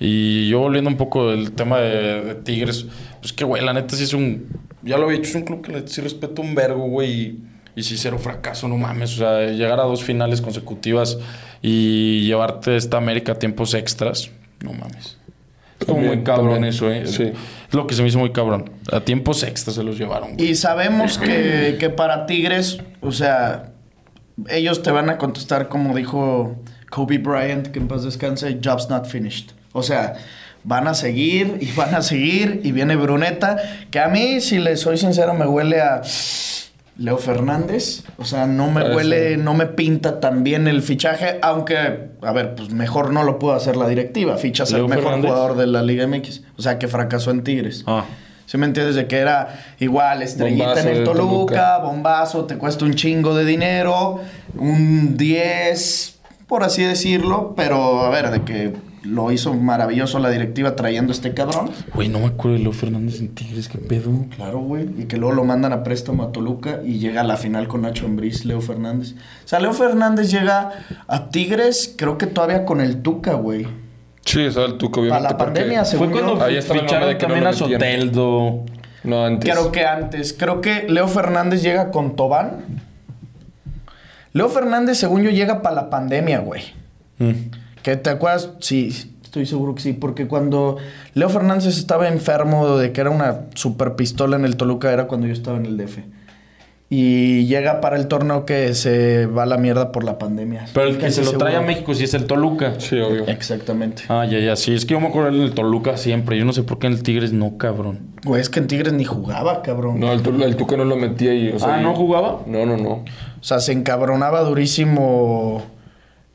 Y 0.00 0.48
yo 0.48 0.58
volviendo 0.58 0.90
un 0.90 0.96
poco 0.96 1.30
del 1.30 1.52
tema 1.52 1.78
de, 1.78 2.22
de 2.22 2.34
Tigres, 2.34 2.86
pues 3.20 3.32
que, 3.32 3.44
güey, 3.44 3.64
la 3.64 3.72
neta 3.72 3.94
sí 3.94 4.02
es 4.02 4.12
un... 4.12 4.48
Ya 4.82 4.98
lo 4.98 5.04
había 5.04 5.18
dicho, 5.18 5.30
es 5.30 5.36
un 5.36 5.42
club 5.42 5.62
que 5.62 5.70
le 5.70 5.86
sí 5.86 6.00
respeto 6.00 6.42
un 6.42 6.56
vergo, 6.56 6.82
güey. 6.82 7.12
Y, 7.12 7.44
y 7.76 7.84
sí, 7.84 7.96
cero 7.96 8.18
fracaso, 8.18 8.66
no 8.66 8.76
mames. 8.76 9.14
O 9.14 9.18
sea, 9.18 9.52
llegar 9.52 9.78
a 9.78 9.84
dos 9.84 10.02
finales 10.02 10.40
consecutivas 10.40 11.16
y 11.62 12.22
llevarte 12.22 12.74
esta 12.74 12.96
América 12.96 13.30
a 13.30 13.34
tiempos 13.36 13.72
extras, 13.74 14.32
no 14.64 14.72
mames. 14.72 15.16
Es 15.80 15.86
como 15.86 16.00
También, 16.00 16.16
muy 16.18 16.24
cabrón 16.24 16.52
también. 16.52 16.64
eso, 16.72 16.90
¿eh? 16.90 17.06
Sí. 17.06 17.32
Es 17.68 17.74
lo 17.74 17.86
que 17.86 17.94
se 17.94 18.02
me 18.02 18.08
hizo 18.08 18.18
muy 18.18 18.32
cabrón. 18.32 18.70
A 18.92 19.00
tiempos 19.00 19.42
extras 19.42 19.76
se 19.76 19.82
los 19.82 19.98
llevaron, 19.98 20.34
güey. 20.34 20.50
Y 20.50 20.54
sabemos 20.54 21.18
que, 21.18 21.76
que 21.80 21.90
para 21.90 22.26
Tigres, 22.26 22.78
o 23.00 23.12
sea, 23.12 23.72
ellos 24.48 24.82
te 24.82 24.90
van 24.90 25.10
a 25.10 25.18
contestar 25.18 25.68
como 25.68 25.94
dijo 25.94 26.56
Kobe 26.90 27.18
Bryant, 27.18 27.68
que 27.68 27.78
en 27.78 27.88
paz 27.88 28.04
descanse, 28.04 28.58
job's 28.62 28.88
not 28.90 29.06
finished. 29.06 29.52
O 29.72 29.82
sea, 29.82 30.14
van 30.64 30.88
a 30.88 30.94
seguir 30.94 31.58
y 31.60 31.72
van 31.72 31.94
a 31.94 32.02
seguir 32.02 32.60
y 32.64 32.72
viene 32.72 32.96
Bruneta, 32.96 33.56
que 33.90 34.00
a 34.00 34.08
mí, 34.08 34.40
si 34.40 34.58
le 34.58 34.76
soy 34.76 34.98
sincero, 34.98 35.34
me 35.34 35.46
huele 35.46 35.80
a 35.80 36.02
Leo 36.96 37.16
Fernández. 37.18 38.04
O 38.18 38.24
sea, 38.24 38.46
no 38.46 38.70
me 38.70 38.94
huele, 38.94 39.36
no 39.36 39.54
me 39.54 39.66
pinta 39.66 40.20
tan 40.20 40.44
bien 40.44 40.68
el 40.68 40.82
fichaje, 40.82 41.38
aunque, 41.42 42.10
a 42.20 42.32
ver, 42.32 42.54
pues 42.54 42.70
mejor 42.70 43.12
no 43.12 43.22
lo 43.22 43.38
pudo 43.38 43.52
hacer 43.54 43.76
la 43.76 43.88
directiva. 43.88 44.36
Fichas 44.36 44.72
al 44.72 44.80
¿Leo 44.80 44.88
mejor 44.88 45.04
Fernández? 45.04 45.30
jugador 45.30 45.56
de 45.56 45.66
la 45.66 45.82
Liga 45.82 46.06
MX. 46.06 46.42
O 46.58 46.62
sea, 46.62 46.78
que 46.78 46.88
fracasó 46.88 47.30
en 47.30 47.42
Tigres. 47.42 47.84
Ah. 47.86 48.04
¿Sí 48.46 48.58
me 48.58 48.66
entiendes? 48.66 48.96
De 48.96 49.06
que 49.06 49.16
era 49.18 49.60
igual, 49.78 50.22
estrellita 50.22 50.66
Bombazo 50.66 50.88
en 50.88 50.96
el 50.96 51.04
Toluca. 51.04 51.78
bombazo, 51.78 52.44
te 52.46 52.58
cuesta 52.58 52.84
un 52.84 52.94
chingo 52.94 53.34
de 53.34 53.44
dinero, 53.44 54.20
un 54.56 55.16
10, 55.16 56.18
por 56.48 56.64
así 56.64 56.82
decirlo, 56.82 57.54
pero 57.56 58.00
a 58.04 58.10
ver, 58.10 58.30
de 58.32 58.42
que 58.42 58.72
lo 59.02 59.32
hizo 59.32 59.54
maravilloso 59.54 60.18
la 60.18 60.30
directiva 60.30 60.76
trayendo 60.76 61.12
este 61.12 61.32
cabrón. 61.34 61.70
Güey, 61.94 62.08
no 62.08 62.18
me 62.20 62.26
acuerdo 62.26 62.58
de 62.58 62.62
Leo 62.64 62.72
Fernández 62.72 63.20
en 63.20 63.34
Tigres, 63.34 63.68
qué 63.68 63.78
pedo. 63.78 64.26
Claro, 64.36 64.58
güey. 64.60 64.88
Y 64.98 65.04
que 65.06 65.16
luego 65.16 65.34
lo 65.34 65.44
mandan 65.44 65.72
a 65.72 65.82
préstamo 65.82 66.22
a 66.22 66.32
Toluca 66.32 66.80
y 66.84 66.98
llega 66.98 67.22
a 67.22 67.24
la 67.24 67.36
final 67.36 67.66
con 67.68 67.82
Nacho 67.82 68.06
Ambriz, 68.06 68.44
Leo 68.44 68.60
Fernández. 68.60 69.14
O 69.44 69.48
sea, 69.48 69.60
Leo 69.60 69.72
Fernández 69.72 70.30
llega 70.30 70.70
a 71.08 71.30
Tigres, 71.30 71.94
creo 71.96 72.18
que 72.18 72.26
todavía 72.26 72.64
con 72.64 72.80
el 72.80 73.02
Tuca, 73.02 73.34
güey. 73.34 73.66
Sí, 74.24 74.42
estaba 74.42 74.66
el 74.66 74.76
Tuca, 74.76 74.96
Para 75.00 75.02
obviamente. 75.02 75.32
la 75.32 75.38
pandemia, 75.38 75.84
según 75.84 76.10
Fue 76.10 76.20
cuando 76.20 76.38
yo. 76.38 76.44
Ahí 76.44 76.56
estaba 76.56 76.80
el 76.80 76.86
mame 76.86 76.88
ficharon 76.88 77.08
de 77.08 77.16
que 77.18 77.26
no 77.26 77.34
también 77.34 77.46
a 77.46 77.50
metían. 77.50 77.70
Soteldo. 77.70 78.64
No, 79.02 79.24
antes. 79.24 79.50
Creo 79.50 79.72
que 79.72 79.84
antes. 79.86 80.32
Creo 80.34 80.60
que 80.60 80.86
Leo 80.88 81.08
Fernández 81.08 81.62
llega 81.62 81.90
con 81.90 82.16
Tobán. 82.16 82.64
Leo 84.32 84.48
Fernández, 84.48 84.98
según 84.98 85.22
yo, 85.22 85.30
llega 85.30 85.62
para 85.62 85.74
la 85.74 85.90
pandemia, 85.90 86.40
güey. 86.40 86.62
Mm. 87.18 87.32
¿Que 87.82 87.96
te 87.96 88.10
acuerdas? 88.10 88.50
Sí, 88.60 88.88
estoy 89.22 89.46
seguro 89.46 89.74
que 89.74 89.82
sí. 89.82 89.92
Porque 89.92 90.26
cuando 90.26 90.76
Leo 91.14 91.28
Fernández 91.28 91.66
estaba 91.78 92.08
enfermo 92.08 92.76
de 92.76 92.92
que 92.92 93.00
era 93.00 93.10
una 93.10 93.42
super 93.54 93.94
pistola 93.96 94.36
en 94.36 94.44
el 94.44 94.56
Toluca, 94.56 94.92
era 94.92 95.06
cuando 95.06 95.26
yo 95.26 95.32
estaba 95.32 95.56
en 95.56 95.66
el 95.66 95.76
DF. 95.76 95.98
Y 96.92 97.46
llega 97.46 97.80
para 97.80 97.94
el 97.96 98.08
torneo 98.08 98.44
que 98.44 98.74
se 98.74 99.26
va 99.26 99.44
a 99.44 99.46
la 99.46 99.56
mierda 99.58 99.92
por 99.92 100.02
la 100.02 100.18
pandemia. 100.18 100.66
Pero 100.74 100.88
el 100.88 100.96
que 100.96 101.02
Casi 101.04 101.24
se 101.24 101.32
lo 101.32 101.38
trae 101.38 101.54
a. 101.54 101.60
México 101.60 101.94
sí 101.94 102.02
es 102.02 102.14
el 102.14 102.26
Toluca. 102.26 102.80
Sí, 102.80 102.98
obvio. 102.98 103.28
Exactamente. 103.28 104.02
Ah, 104.08 104.26
ya, 104.28 104.40
ya, 104.40 104.56
sí. 104.56 104.74
Es 104.74 104.84
que 104.84 104.94
yo 104.94 105.00
me 105.00 105.06
acuerdo 105.06 105.28
en 105.28 105.40
el 105.40 105.52
Toluca 105.54 105.96
siempre. 105.96 106.36
Yo 106.36 106.44
no 106.44 106.52
sé 106.52 106.64
por 106.64 106.80
qué 106.80 106.88
en 106.88 106.94
el 106.94 107.04
Tigres 107.04 107.32
no, 107.32 107.56
cabrón. 107.58 108.00
Güey, 108.24 108.40
es 108.40 108.50
que 108.50 108.58
en 108.58 108.66
Tigres 108.66 108.92
ni 108.92 109.04
jugaba, 109.04 109.62
cabrón. 109.62 110.00
No, 110.00 110.12
el, 110.12 110.20
Tu- 110.22 110.42
el 110.42 110.56
Tuca 110.56 110.76
no 110.76 110.84
lo 110.84 110.96
metía 110.96 111.32
y. 111.32 111.50
O 111.50 111.60
sea, 111.60 111.76
Ah, 111.76 111.80
y- 111.80 111.84
¿no 111.84 111.94
jugaba? 111.94 112.40
No, 112.48 112.66
no, 112.66 112.76
no. 112.76 112.90
O 112.90 113.04
sea, 113.42 113.60
se 113.60 113.70
encabronaba 113.70 114.40
durísimo. 114.40 115.62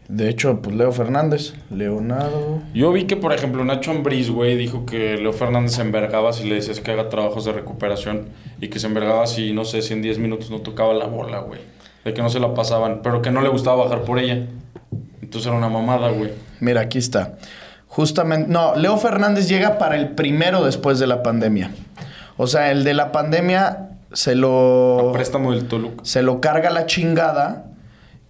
De 0.07 0.29
hecho, 0.29 0.61
pues 0.61 0.75
Leo 0.75 0.91
Fernández. 0.91 1.53
Leonardo. 1.71 2.61
Yo 2.73 2.91
vi 2.91 3.05
que, 3.05 3.15
por 3.15 3.33
ejemplo, 3.33 3.65
Nacho 3.65 3.91
Ambriz, 3.91 4.29
güey, 4.29 4.55
dijo 4.55 4.85
que 4.85 5.17
Leo 5.17 5.33
Fernández 5.33 5.73
se 5.73 5.81
envergaba 5.81 6.31
si 6.31 6.47
le 6.47 6.55
decías 6.55 6.79
que 6.79 6.91
haga 6.91 7.09
trabajos 7.09 7.45
de 7.45 7.53
recuperación 7.53 8.27
y 8.61 8.67
que 8.67 8.79
se 8.79 8.87
envergaba 8.87 9.25
si, 9.25 9.51
no 9.51 9.65
sé, 9.65 9.81
si 9.81 9.93
en 9.93 10.01
10 10.01 10.19
minutos 10.19 10.51
no 10.51 10.59
tocaba 10.61 10.93
la 10.93 11.05
bola, 11.05 11.39
güey. 11.39 11.59
De 12.03 12.13
que 12.13 12.21
no 12.21 12.29
se 12.29 12.39
la 12.39 12.53
pasaban, 12.53 13.01
pero 13.01 13.21
que 13.23 13.31
no 13.31 13.41
le 13.41 13.49
gustaba 13.49 13.83
bajar 13.83 14.03
por 14.03 14.19
ella. 14.19 14.45
Entonces 15.21 15.47
era 15.47 15.57
una 15.57 15.69
mamada, 15.69 16.09
güey. 16.09 16.31
Mira, 16.59 16.81
aquí 16.81 16.99
está. 16.99 17.37
Justamente, 17.87 18.51
no, 18.51 18.75
Leo 18.75 18.97
Fernández 18.97 19.47
llega 19.47 19.79
para 19.79 19.95
el 19.95 20.09
primero 20.09 20.63
después 20.63 20.99
de 20.99 21.07
la 21.07 21.23
pandemia. 21.23 21.71
O 22.37 22.45
sea, 22.45 22.69
el 22.71 22.83
de 22.83 22.93
la 22.93 23.11
pandemia 23.11 23.89
se 24.13 24.35
lo 24.35 25.09
A 25.09 25.13
préstamo 25.13 25.51
del 25.51 25.67
Toluca. 25.67 26.03
se 26.03 26.21
lo 26.21 26.41
carga 26.41 26.69
la 26.69 26.85
chingada 26.85 27.71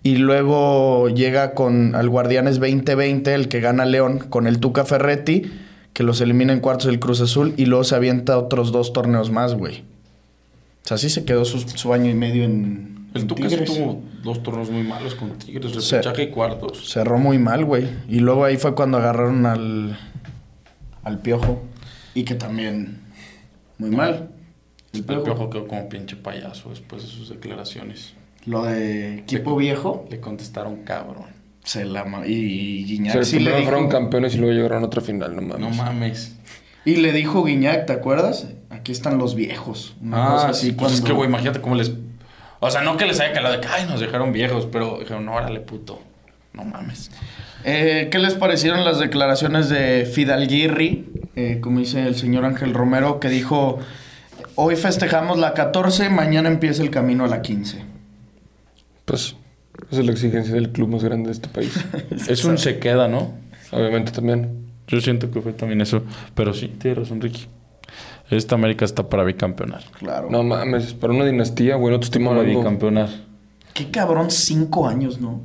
y 0.06 0.18
luego 0.18 1.10
llega 1.10 1.56
con 1.56 1.96
al 1.96 2.10
Guardianes 2.10 2.60
2020, 2.60 3.34
el 3.34 3.48
que 3.50 3.60
gana 3.60 3.86
León, 3.86 4.20
con 4.20 4.46
el 4.46 4.60
Tuca 4.60 4.86
Ferretti, 4.86 5.52
que 5.94 6.04
los 6.04 6.22
elimina 6.22 6.54
en 6.54 6.60
cuartos 6.60 6.86
del 6.86 7.00
Cruz 7.00 7.22
Azul 7.22 7.56
y 7.58 7.66
luego 7.66 7.84
se 7.84 7.96
avienta 7.96 8.38
otros 8.38 8.72
dos 8.72 8.94
torneos 8.94 9.32
más, 9.32 9.56
güey. 9.56 9.80
O 10.84 10.88
sea, 10.88 10.96
así 10.96 11.10
se 11.10 11.26
quedó 11.26 11.44
su, 11.44 11.60
su 11.62 11.92
año 11.92 12.12
y 12.12 12.14
medio 12.14 12.44
en, 12.44 13.08
El 13.16 13.22
en 13.22 13.28
Tuca 13.28 13.50
sí 13.50 13.56
Tigres. 13.58 13.74
tuvo 13.74 14.04
dos 14.24 14.44
torneos 14.44 14.70
muy 14.70 14.84
malos 14.84 15.16
con 15.16 15.32
Tigres, 15.40 15.72
Sí. 15.84 15.96
repechaje 15.96 16.24
y 16.24 16.30
cuartos. 16.30 16.88
Cerró 16.92 17.18
muy 17.18 17.40
mal, 17.40 17.66
güey. 17.66 17.88
Y 18.08 18.20
luego 18.20 18.46
ahí 18.46 18.58
fue 18.58 18.76
cuando 18.76 18.98
agarraron 19.00 19.48
al, 19.48 19.98
al 21.04 21.20
Piojo. 21.20 21.64
Y 22.14 22.24
que 22.26 22.36
también 22.36 23.00
muy 23.80 23.90
mal. 23.90 24.30
El 24.94 25.00
El. 25.08 25.22
Piojo 25.24 25.50
quedó 25.50 25.68
como 25.68 25.90
pinche 25.90 26.16
payaso 26.16 26.70
después 26.70 27.02
de 27.02 27.08
sus 27.08 27.30
declaraciones. 27.30 28.14
Lo 28.46 28.64
de 28.64 29.16
equipo 29.20 29.56
viejo. 29.56 30.06
Le 30.10 30.20
contestaron 30.20 30.78
cabrón. 30.84 31.26
Se 31.64 31.84
la 31.86 32.06
y, 32.28 32.32
y 32.34 32.84
O 32.84 32.88
Guiñac 32.88 33.14
sea, 33.14 33.24
sí 33.24 33.38
le 33.40 33.46
primero 33.46 33.58
dijo. 33.58 33.72
fueron 33.72 33.90
campeones 33.90 34.36
y 34.36 34.38
luego 34.38 34.54
llegaron 34.54 34.84
a 34.84 34.86
otra 34.86 35.02
final, 35.02 35.36
no 35.36 35.42
mames. 35.42 35.60
No 35.60 35.70
mames. 35.72 36.36
Y 36.86 36.98
le 36.98 37.12
dijo 37.12 37.44
Guiñac, 37.44 37.88
¿te 37.88 37.94
acuerdas? 37.94 38.48
Aquí 38.70 38.92
están 38.92 39.18
los 39.18 39.34
viejos. 39.34 39.96
Una 40.02 40.26
cosa 40.28 40.48
Ah, 40.48 40.50
así 40.52 40.68
sí, 40.68 40.72
pues 40.74 40.92
es 40.94 41.00
cuando- 41.02 41.08
que, 41.08 41.14
güey, 41.14 41.30
imagínate 41.30 41.60
cómo 41.62 41.74
les... 41.76 41.92
O 42.60 42.70
sea, 42.70 42.82
no 42.82 42.98
que 42.98 43.06
les 43.06 43.20
haya 43.20 43.34
calado 43.34 43.56
de 43.56 43.62
que, 43.62 43.68
ay, 43.68 43.86
nos 43.88 44.00
dejaron 44.00 44.32
viejos, 44.32 44.68
pero 44.72 45.00
dijeron, 45.00 45.26
no, 45.26 45.34
órale, 45.34 45.60
puto. 45.60 46.00
No 46.54 46.64
mames. 46.64 47.10
Eh, 47.64 48.10
¿Qué 48.12 48.20
les 48.20 48.36
parecieron 48.36 48.86
las 48.86 49.00
declaraciones 49.00 49.68
de 49.70 50.06
Fidalguirri? 50.06 51.10
Eh, 51.36 51.60
como 51.62 51.80
dice 51.80 52.04
el 52.08 52.16
señor 52.16 52.46
Ángel 52.46 52.74
Romero, 52.74 53.20
que 53.20 53.28
dijo: 53.30 53.80
Hoy 54.56 54.76
festejamos 54.76 55.38
la 55.38 55.54
14, 55.54 56.10
mañana 56.10 56.48
empieza 56.48 56.82
el 56.84 56.92
camino 56.92 57.26
a 57.26 57.28
la 57.28 57.42
15. 57.42 57.84
Pues, 59.06 59.36
esa 59.92 60.02
es 60.02 60.06
la 60.06 60.12
exigencia 60.12 60.54
del 60.54 60.72
club 60.72 60.90
más 60.90 61.04
grande 61.04 61.28
de 61.28 61.34
este 61.34 61.50
país. 61.50 61.74
Es 62.28 62.44
un 62.46 62.58
se 62.58 62.80
queda, 62.80 63.08
¿no? 63.08 63.34
Obviamente 63.72 64.12
también. 64.12 64.66
Yo 64.88 65.02
siento 65.02 65.32
que 65.32 65.42
fue 65.42 65.54
también 65.54 65.82
eso. 65.82 66.04
Pero 66.34 66.54
sí, 66.54 66.68
tienes 66.68 67.00
razón, 67.00 67.22
Ricky. 67.22 67.48
Esta 68.30 68.56
América 68.56 68.86
está 68.86 69.08
para 69.08 69.24
bicampeonar. 69.24 69.84
Claro. 70.00 70.30
No 70.32 70.44
mames, 70.44 70.94
para 70.94 71.14
una 71.14 71.26
dinastía, 71.26 71.76
güey, 71.76 71.94
no 71.94 72.00
te 72.00 72.06
estoy 72.06 72.24
Para 72.24 72.42
bicampeonar. 72.42 73.10
Qué 73.74 73.92
cabrón, 73.92 74.32
cinco 74.32 74.88
años, 74.88 75.20
¿no? 75.20 75.42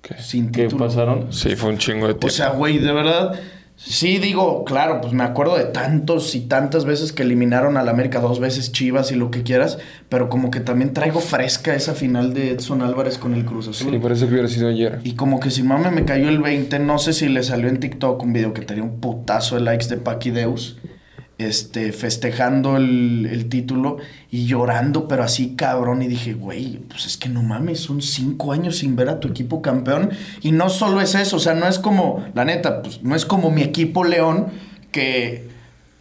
¿Qué? 0.00 0.14
sin 0.22 0.50
¿Qué 0.52 0.64
título. 0.64 0.86
pasaron? 0.86 1.32
Sí, 1.32 1.56
fue 1.56 1.70
un 1.70 1.78
chingo 1.78 2.06
de 2.06 2.14
tiempo. 2.14 2.28
O 2.28 2.30
sea, 2.30 2.50
güey, 2.50 2.78
de 2.78 2.92
verdad. 2.92 3.38
Sí, 3.78 4.16
digo, 4.16 4.64
claro, 4.64 5.02
pues 5.02 5.12
me 5.12 5.22
acuerdo 5.22 5.56
de 5.56 5.64
tantos 5.64 6.34
y 6.34 6.40
tantas 6.40 6.86
veces 6.86 7.12
que 7.12 7.22
eliminaron 7.22 7.76
al 7.76 7.90
América 7.90 8.20
dos 8.20 8.40
veces 8.40 8.72
Chivas 8.72 9.12
y 9.12 9.16
lo 9.16 9.30
que 9.30 9.42
quieras, 9.42 9.78
pero 10.08 10.30
como 10.30 10.50
que 10.50 10.60
también 10.60 10.94
traigo 10.94 11.20
fresca 11.20 11.74
esa 11.74 11.94
final 11.94 12.32
de 12.32 12.52
Edson 12.52 12.80
Álvarez 12.80 13.18
con 13.18 13.34
el 13.34 13.44
Cruz 13.44 13.68
Azul. 13.68 13.92
sí, 13.92 13.98
parece 13.98 14.26
que 14.26 14.32
hubiera 14.32 14.48
sido 14.48 14.68
ayer. 14.68 15.00
Y 15.04 15.12
como 15.12 15.40
que 15.40 15.50
si 15.50 15.62
mame 15.62 15.90
me 15.90 16.06
cayó 16.06 16.30
el 16.30 16.40
20, 16.40 16.78
no 16.78 16.98
sé 16.98 17.12
si 17.12 17.28
le 17.28 17.42
salió 17.42 17.68
en 17.68 17.78
TikTok 17.78 18.22
un 18.22 18.32
video 18.32 18.54
que 18.54 18.62
tenía 18.62 18.82
un 18.82 18.98
putazo 18.98 19.56
de 19.56 19.60
likes 19.60 19.86
de 19.88 19.98
Paquideus, 19.98 20.78
este, 21.38 21.92
festejando 21.92 22.76
el, 22.76 23.28
el 23.30 23.48
título 23.48 23.98
y 24.30 24.46
llorando, 24.46 25.08
pero 25.08 25.22
así 25.22 25.54
cabrón. 25.54 26.02
Y 26.02 26.08
dije, 26.08 26.34
güey, 26.34 26.78
pues 26.88 27.06
es 27.06 27.16
que 27.16 27.28
no 27.28 27.42
mames, 27.42 27.80
son 27.80 28.02
cinco 28.02 28.52
años 28.52 28.78
sin 28.78 28.96
ver 28.96 29.08
a 29.08 29.20
tu 29.20 29.28
equipo 29.28 29.62
campeón. 29.62 30.10
Y 30.42 30.52
no 30.52 30.68
solo 30.68 31.00
es 31.00 31.14
eso, 31.14 31.36
o 31.36 31.40
sea, 31.40 31.54
no 31.54 31.68
es 31.68 31.78
como, 31.78 32.24
la 32.34 32.44
neta, 32.44 32.82
pues 32.82 33.02
no 33.02 33.14
es 33.14 33.26
como 33.26 33.50
mi 33.50 33.62
equipo 33.62 34.04
León, 34.04 34.46
que 34.92 35.48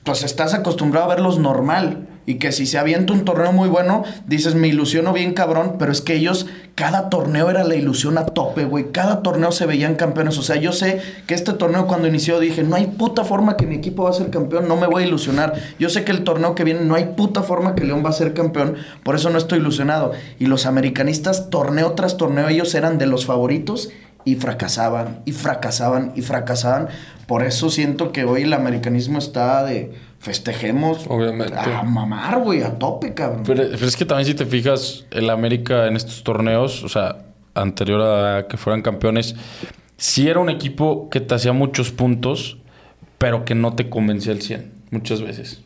pues 0.03 0.23
estás 0.23 0.53
acostumbrado 0.53 1.05
a 1.05 1.15
verlos 1.15 1.39
normal. 1.39 2.07
Y 2.25 2.35
que 2.35 2.51
si 2.51 2.65
se 2.65 2.77
avienta 2.77 3.13
un 3.13 3.23
torneo 3.23 3.51
muy 3.51 3.69
bueno, 3.69 4.03
dices, 4.25 4.55
me 4.55 4.67
ilusiono 4.67 5.13
bien 5.13 5.33
cabrón, 5.33 5.75
pero 5.77 5.91
es 5.91 6.01
que 6.01 6.15
ellos, 6.15 6.47
cada 6.73 7.09
torneo 7.09 7.49
era 7.49 7.63
la 7.63 7.75
ilusión 7.75 8.17
a 8.17 8.25
tope, 8.25 8.65
güey. 8.65 8.91
Cada 8.91 9.21
torneo 9.21 9.51
se 9.51 9.65
veían 9.67 9.95
campeones. 9.95 10.37
O 10.39 10.41
sea, 10.41 10.55
yo 10.55 10.71
sé 10.71 11.01
que 11.27 11.35
este 11.35 11.53
torneo 11.53 11.85
cuando 11.85 12.07
inició 12.07 12.39
dije, 12.39 12.63
no 12.63 12.75
hay 12.75 12.87
puta 12.87 13.23
forma 13.23 13.57
que 13.57 13.67
mi 13.67 13.75
equipo 13.75 14.03
va 14.03 14.09
a 14.09 14.13
ser 14.13 14.31
campeón, 14.31 14.67
no 14.67 14.75
me 14.75 14.87
voy 14.87 15.03
a 15.03 15.07
ilusionar. 15.07 15.53
Yo 15.77 15.89
sé 15.89 16.03
que 16.03 16.11
el 16.11 16.23
torneo 16.23 16.55
que 16.55 16.63
viene, 16.63 16.81
no 16.81 16.95
hay 16.95 17.05
puta 17.15 17.43
forma 17.43 17.75
que 17.75 17.83
León 17.83 18.03
va 18.03 18.09
a 18.09 18.13
ser 18.13 18.33
campeón, 18.33 18.75
por 19.03 19.15
eso 19.15 19.29
no 19.29 19.37
estoy 19.37 19.59
ilusionado. 19.59 20.13
Y 20.39 20.47
los 20.47 20.65
americanistas, 20.65 21.49
torneo 21.49 21.91
tras 21.93 22.17
torneo, 22.17 22.49
ellos 22.49 22.73
eran 22.73 22.97
de 22.97 23.05
los 23.05 23.25
favoritos 23.25 23.89
y 24.25 24.35
fracasaban, 24.35 25.21
y 25.25 25.31
fracasaban, 25.31 26.11
y 26.15 26.21
fracasaban. 26.23 26.89
Por 27.27 27.43
eso 27.43 27.69
siento 27.69 28.11
que 28.11 28.25
hoy 28.25 28.41
el 28.41 28.53
americanismo 28.53 29.19
está 29.19 29.63
de 29.63 29.93
festejemos 30.25 31.05
Obviamente. 31.07 31.53
a 31.55 31.83
mamar, 31.83 32.39
güey, 32.39 32.63
a 32.63 32.79
tope, 32.79 33.13
cabrón. 33.13 33.43
Pero, 33.45 33.63
pero 33.71 33.85
es 33.85 33.95
que 33.95 34.05
también 34.05 34.25
si 34.25 34.33
te 34.33 34.47
fijas, 34.47 35.05
el 35.11 35.29
América 35.29 35.85
en 35.85 35.95
estos 35.95 36.23
torneos, 36.23 36.83
o 36.83 36.89
sea, 36.89 37.17
anterior 37.53 38.01
a 38.01 38.47
que 38.47 38.57
fueran 38.57 38.81
campeones, 38.81 39.35
sí 39.97 40.27
era 40.27 40.39
un 40.39 40.49
equipo 40.49 41.09
que 41.11 41.21
te 41.21 41.35
hacía 41.35 41.53
muchos 41.53 41.91
puntos, 41.91 42.57
pero 43.19 43.45
que 43.45 43.53
no 43.53 43.75
te 43.75 43.87
convencía 43.87 44.33
al 44.33 44.41
100, 44.41 44.71
muchas 44.89 45.21
veces. 45.21 45.61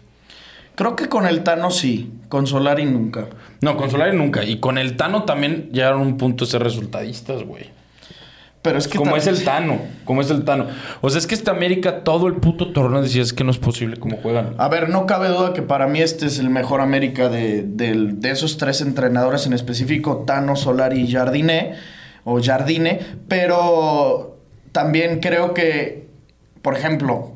Creo 0.75 0.97
que 0.97 1.07
con 1.07 1.25
el 1.25 1.41
Tano 1.43 1.71
sí, 1.71 2.11
con 2.27 2.45
Solari 2.45 2.85
nunca. 2.85 3.27
No, 3.61 3.77
con 3.77 3.89
Solari 3.89 4.15
nunca. 4.15 4.43
Y 4.43 4.59
con 4.59 4.77
el 4.77 4.97
Tano 4.97 5.23
también 5.23 5.69
llegaron 5.71 6.01
a 6.01 6.03
un 6.03 6.17
punto 6.17 6.43
de 6.43 6.51
ser 6.51 6.63
resultadistas, 6.63 7.43
güey. 7.43 7.69
Pero 8.61 8.77
es 8.77 8.89
que 8.89 8.97
Como 8.97 9.15
es 9.15 9.25
el 9.25 9.43
Tano, 9.45 9.79
como 10.03 10.19
es 10.21 10.29
el 10.29 10.43
Tano. 10.43 10.67
O 10.99 11.09
sea, 11.09 11.17
es 11.19 11.27
que 11.27 11.33
este 11.35 11.49
América, 11.49 12.03
todo 12.03 12.27
el 12.27 12.33
puto 12.35 12.73
torneo 12.73 13.01
decías 13.01 13.27
es 13.27 13.33
que 13.33 13.45
no 13.45 13.51
es 13.51 13.57
posible 13.57 13.95
como 13.97 14.17
juegan. 14.17 14.53
A 14.57 14.67
ver, 14.67 14.89
no 14.89 15.05
cabe 15.05 15.29
duda 15.29 15.53
que 15.53 15.61
para 15.61 15.87
mí 15.87 16.01
este 16.01 16.25
es 16.25 16.39
el 16.39 16.49
mejor 16.49 16.81
América 16.81 17.29
de, 17.29 17.63
del- 17.63 18.19
de 18.19 18.31
esos 18.31 18.57
tres 18.57 18.81
entrenadores 18.81 19.45
en 19.45 19.53
específico, 19.53 20.23
Tano, 20.27 20.57
Solari 20.57 20.99
y 21.01 21.11
Jardine, 21.11 21.75
o 22.25 22.41
Jardine, 22.43 22.99
pero 23.29 24.37
también 24.73 25.19
creo 25.21 25.53
que, 25.53 26.07
por 26.61 26.75
ejemplo, 26.75 27.31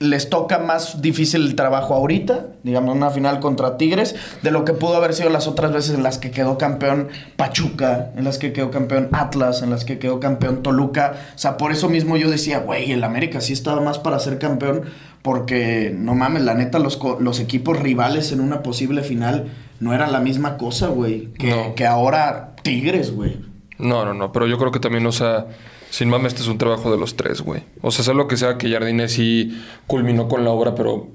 les 0.00 0.30
toca 0.30 0.58
más 0.58 1.02
difícil 1.02 1.46
el 1.46 1.54
trabajo 1.54 1.94
ahorita, 1.94 2.46
digamos, 2.62 2.96
una 2.96 3.10
final 3.10 3.38
contra 3.38 3.76
Tigres, 3.76 4.16
de 4.42 4.50
lo 4.50 4.64
que 4.64 4.72
pudo 4.72 4.96
haber 4.96 5.12
sido 5.12 5.28
las 5.28 5.46
otras 5.46 5.72
veces 5.72 5.94
en 5.94 6.02
las 6.02 6.16
que 6.16 6.30
quedó 6.30 6.56
campeón 6.56 7.08
Pachuca, 7.36 8.10
en 8.16 8.24
las 8.24 8.38
que 8.38 8.54
quedó 8.54 8.70
campeón 8.70 9.10
Atlas, 9.12 9.60
en 9.62 9.68
las 9.68 9.84
que 9.84 9.98
quedó 9.98 10.18
campeón 10.18 10.62
Toluca. 10.62 11.14
O 11.34 11.38
sea, 11.38 11.58
por 11.58 11.70
eso 11.70 11.90
mismo 11.90 12.16
yo 12.16 12.30
decía, 12.30 12.60
güey, 12.60 12.92
el 12.92 13.04
América 13.04 13.42
sí 13.42 13.52
estaba 13.52 13.82
más 13.82 13.98
para 13.98 14.18
ser 14.18 14.38
campeón, 14.38 14.84
porque 15.20 15.94
no 15.94 16.14
mames, 16.14 16.44
la 16.44 16.54
neta, 16.54 16.78
los, 16.78 16.98
los 17.20 17.38
equipos 17.38 17.78
rivales 17.78 18.32
en 18.32 18.40
una 18.40 18.62
posible 18.62 19.02
final 19.02 19.48
no 19.80 19.92
era 19.92 20.06
la 20.06 20.20
misma 20.20 20.56
cosa, 20.56 20.88
güey, 20.88 21.26
que, 21.34 21.50
No. 21.50 21.74
que 21.74 21.86
ahora 21.86 22.54
Tigres, 22.62 23.14
güey. 23.14 23.38
No, 23.78 24.06
no, 24.06 24.14
no, 24.14 24.32
pero 24.32 24.46
yo 24.46 24.58
creo 24.58 24.72
que 24.72 24.80
también, 24.80 25.04
o 25.06 25.12
sea, 25.12 25.46
sin 25.90 26.08
mames, 26.08 26.32
este 26.32 26.42
es 26.42 26.48
un 26.48 26.58
trabajo 26.58 26.90
de 26.90 26.98
los 26.98 27.16
tres, 27.16 27.42
güey. 27.42 27.62
O 27.82 27.90
sea, 27.90 28.04
sea 28.04 28.14
lo 28.14 28.28
que 28.28 28.36
sea 28.36 28.56
que 28.56 28.70
Jardine 28.70 29.08
sí 29.08 29.60
culminó 29.86 30.28
con 30.28 30.44
la 30.44 30.50
obra, 30.50 30.74
pero 30.74 31.08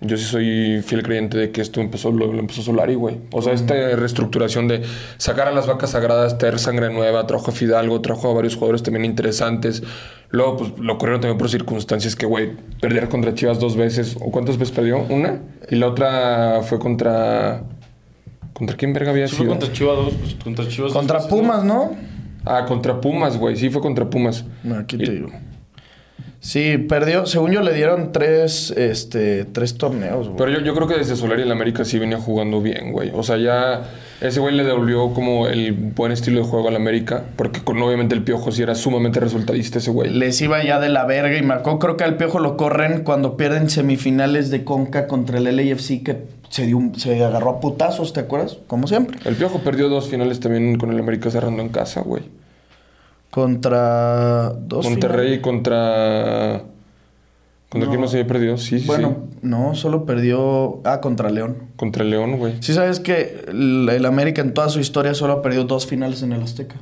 yo 0.00 0.18
sí 0.18 0.24
soy 0.24 0.82
fiel 0.82 1.02
creyente 1.02 1.38
de 1.38 1.50
que 1.52 1.62
esto 1.62 1.80
empezó, 1.80 2.12
lo, 2.12 2.30
lo 2.30 2.38
empezó 2.38 2.60
Solari, 2.60 2.96
güey. 2.96 3.18
O 3.32 3.40
sea, 3.40 3.54
esta 3.54 3.74
reestructuración 3.74 4.68
de 4.68 4.82
sacar 5.16 5.48
a 5.48 5.52
las 5.52 5.66
vacas 5.66 5.90
sagradas, 5.90 6.36
traer 6.36 6.58
sangre 6.58 6.92
nueva, 6.92 7.26
trajo 7.26 7.50
a 7.50 7.54
Fidalgo, 7.54 8.02
trajo 8.02 8.30
a 8.30 8.34
varios 8.34 8.56
jugadores 8.56 8.82
también 8.82 9.06
interesantes. 9.06 9.82
Luego, 10.28 10.58
pues, 10.58 10.72
lo 10.78 10.98
corrieron 10.98 11.22
también 11.22 11.38
por 11.38 11.48
circunstancias 11.48 12.14
que, 12.14 12.26
güey, 12.26 12.56
perder 12.80 13.08
contra 13.08 13.32
Chivas 13.32 13.58
dos 13.58 13.76
veces. 13.76 14.16
¿O 14.20 14.30
cuántas 14.30 14.58
veces 14.58 14.74
perdió? 14.74 14.98
Una. 15.08 15.40
Y 15.70 15.76
la 15.76 15.86
otra 15.86 16.60
fue 16.62 16.78
contra... 16.78 17.62
¿Contra 18.52 18.76
quién 18.76 18.92
verga 18.92 19.12
había 19.12 19.28
Sí 19.28 19.36
fue 19.36 19.44
sido? 19.44 19.50
contra 19.56 19.72
Chivas 19.72 19.96
dos, 19.96 20.14
pues, 20.20 20.34
contra 20.34 20.68
Chivas 20.68 20.92
dos 20.92 20.98
Contra. 20.98 21.20
Pumas, 21.28 21.64
¿no? 21.64 21.96
Ah, 22.46 22.64
contra 22.66 23.00
Pumas, 23.00 23.36
güey. 23.36 23.56
Sí, 23.56 23.68
fue 23.70 23.82
contra 23.82 24.08
Pumas. 24.08 24.44
Aquí 24.78 24.96
te 24.96 25.10
digo. 25.10 25.28
Sí, 26.38 26.78
perdió. 26.78 27.26
Según 27.26 27.50
yo, 27.50 27.60
le 27.62 27.72
dieron 27.74 28.12
tres, 28.12 28.70
este, 28.76 29.44
tres 29.46 29.76
torneos, 29.78 30.26
güey. 30.28 30.36
Pero 30.38 30.50
yo, 30.52 30.60
yo 30.60 30.74
creo 30.76 30.86
que 30.86 30.94
desde 30.96 31.16
Solari 31.16 31.42
el 31.42 31.50
América 31.50 31.84
sí 31.84 31.98
venía 31.98 32.18
jugando 32.18 32.62
bien, 32.62 32.92
güey. 32.92 33.10
O 33.14 33.24
sea, 33.24 33.36
ya 33.36 33.82
ese 34.20 34.38
güey 34.38 34.54
le 34.54 34.62
devolvió 34.62 35.12
como 35.12 35.48
el 35.48 35.72
buen 35.72 36.12
estilo 36.12 36.40
de 36.42 36.46
juego 36.46 36.68
al 36.68 36.76
América. 36.76 37.24
Porque 37.34 37.62
con 37.64 37.82
obviamente 37.82 38.14
el 38.14 38.22
Piojo 38.22 38.52
sí 38.52 38.62
era 38.62 38.76
sumamente 38.76 39.18
resultadista 39.18 39.78
ese 39.78 39.90
güey. 39.90 40.10
Les 40.10 40.40
iba 40.40 40.62
ya 40.62 40.78
de 40.78 40.88
la 40.88 41.04
verga 41.04 41.36
y 41.36 41.42
marcó. 41.42 41.80
Creo 41.80 41.96
que 41.96 42.04
al 42.04 42.16
Piojo 42.16 42.38
lo 42.38 42.56
corren 42.56 43.02
cuando 43.02 43.36
pierden 43.36 43.68
semifinales 43.68 44.50
de 44.50 44.62
Conca 44.62 45.08
contra 45.08 45.38
el 45.38 45.44
LAFC 45.56 46.04
que 46.04 46.18
se, 46.50 46.66
dio 46.66 46.76
un- 46.76 46.94
se 46.94 47.24
agarró 47.24 47.50
a 47.50 47.60
putazos, 47.60 48.12
¿te 48.12 48.20
acuerdas? 48.20 48.58
Como 48.68 48.86
siempre. 48.86 49.18
El 49.24 49.34
Piojo 49.34 49.60
perdió 49.60 49.88
dos 49.88 50.08
finales 50.08 50.38
también 50.38 50.78
con 50.78 50.92
el 50.92 50.98
América 51.00 51.28
cerrando 51.30 51.60
en 51.60 51.70
casa, 51.70 52.02
güey. 52.02 52.22
Contra 53.30 54.50
dos 54.50 54.84
Monterrey 54.88 55.24
finales. 55.38 55.42
contra... 55.42 56.62
¿Contra 57.68 57.86
No. 57.86 57.90
quién 57.90 58.00
más 58.00 58.10
se 58.12 58.18
había 58.20 58.28
perdido? 58.28 58.56
Sí, 58.58 58.78
sí, 58.80 58.86
Bueno, 58.86 59.16
sí. 59.32 59.38
no, 59.42 59.74
solo 59.74 60.06
perdió. 60.06 60.80
Ah, 60.84 61.00
contra 61.00 61.28
León. 61.30 61.56
Contra 61.76 62.04
el 62.04 62.10
León, 62.10 62.38
güey. 62.38 62.54
Sí, 62.60 62.72
sabes 62.72 63.00
que 63.00 63.44
el, 63.48 63.88
el 63.90 64.06
América 64.06 64.40
en 64.40 64.54
toda 64.54 64.68
su 64.68 64.78
historia 64.80 65.14
solo 65.14 65.32
ha 65.34 65.42
perdido 65.42 65.64
dos 65.64 65.84
finales 65.86 66.22
en 66.22 66.32
el 66.32 66.42
Azteca. 66.42 66.76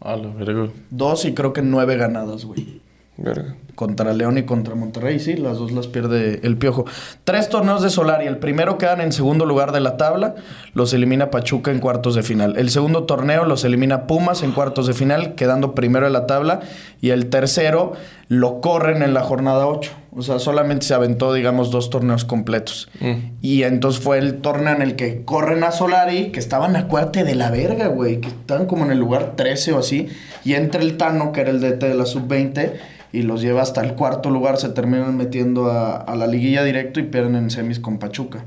A 0.00 0.16
la 0.16 0.28
verga. 0.28 0.68
Dos 0.90 1.24
y 1.26 1.34
creo 1.34 1.52
que 1.52 1.60
nueve 1.62 1.96
ganadas, 1.96 2.44
güey. 2.46 2.80
Verga. 3.18 3.56
Contra 3.74 4.12
León 4.12 4.38
y 4.38 4.44
contra 4.44 4.76
Monterrey, 4.76 5.18
sí, 5.18 5.36
las 5.36 5.58
dos 5.58 5.72
las 5.72 5.88
pierde 5.88 6.40
el 6.44 6.56
Piojo. 6.56 6.84
Tres 7.24 7.48
torneos 7.48 7.82
de 7.82 7.90
Solari. 7.90 8.26
El 8.26 8.38
primero 8.38 8.78
quedan 8.78 9.00
en 9.00 9.12
segundo 9.12 9.44
lugar 9.44 9.72
de 9.72 9.80
la 9.80 9.96
tabla, 9.96 10.36
los 10.72 10.92
elimina 10.92 11.30
Pachuca 11.30 11.72
en 11.72 11.80
cuartos 11.80 12.14
de 12.14 12.22
final. 12.22 12.56
El 12.56 12.70
segundo 12.70 13.04
torneo 13.04 13.44
los 13.44 13.64
elimina 13.64 14.06
Pumas 14.06 14.44
en 14.44 14.52
cuartos 14.52 14.86
de 14.86 14.94
final, 14.94 15.34
quedando 15.34 15.74
primero 15.74 16.06
en 16.06 16.12
la 16.12 16.26
tabla. 16.26 16.60
Y 17.00 17.10
el 17.10 17.28
tercero 17.28 17.92
lo 18.28 18.60
corren 18.60 19.02
en 19.02 19.14
la 19.14 19.22
jornada 19.22 19.66
8. 19.66 19.90
O 20.16 20.22
sea, 20.22 20.38
solamente 20.38 20.86
se 20.86 20.94
aventó, 20.94 21.32
digamos, 21.32 21.70
dos 21.70 21.90
torneos 21.90 22.24
completos. 22.24 22.88
Mm. 23.00 23.12
Y 23.40 23.62
entonces 23.62 24.02
fue 24.02 24.18
el 24.18 24.40
torneo 24.40 24.74
en 24.74 24.82
el 24.82 24.96
que 24.96 25.24
corren 25.24 25.62
a 25.64 25.70
Solari, 25.70 26.30
que 26.32 26.40
estaban, 26.40 26.76
acuérdate, 26.76 27.24
de 27.24 27.34
la 27.34 27.50
verga, 27.50 27.88
güey, 27.88 28.20
que 28.20 28.28
estaban 28.28 28.66
como 28.66 28.84
en 28.84 28.90
el 28.90 28.98
lugar 28.98 29.34
13 29.36 29.72
o 29.72 29.78
así. 29.78 30.08
Y 30.44 30.54
entra 30.54 30.80
el 30.82 30.96
Tano, 30.96 31.32
que 31.32 31.42
era 31.42 31.50
el 31.50 31.60
DT 31.60 31.86
de 31.86 31.94
la 31.94 32.06
sub-20, 32.06 32.72
y 33.12 33.22
los 33.22 33.40
lleva 33.40 33.62
hasta 33.62 33.82
el 33.82 33.94
cuarto 33.94 34.30
lugar, 34.30 34.58
se 34.58 34.68
terminan 34.70 35.16
metiendo 35.16 35.70
a, 35.70 35.96
a 35.96 36.16
la 36.16 36.26
liguilla 36.26 36.62
directo 36.64 37.00
y 37.00 37.04
pierden 37.04 37.36
en 37.36 37.50
semis 37.50 37.78
con 37.80 37.98
Pachuca. 37.98 38.38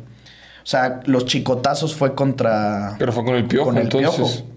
O 0.64 0.66
sea, 0.66 1.00
los 1.06 1.26
chicotazos 1.26 1.96
fue 1.96 2.14
contra... 2.14 2.96
Pero 3.00 3.12
fue 3.12 3.24
con 3.26 3.36
el 3.36 3.46
Piojo, 3.46 3.66
Con 3.66 3.78
el 3.78 3.84
entonces. 3.84 4.16
Piojo. 4.44 4.52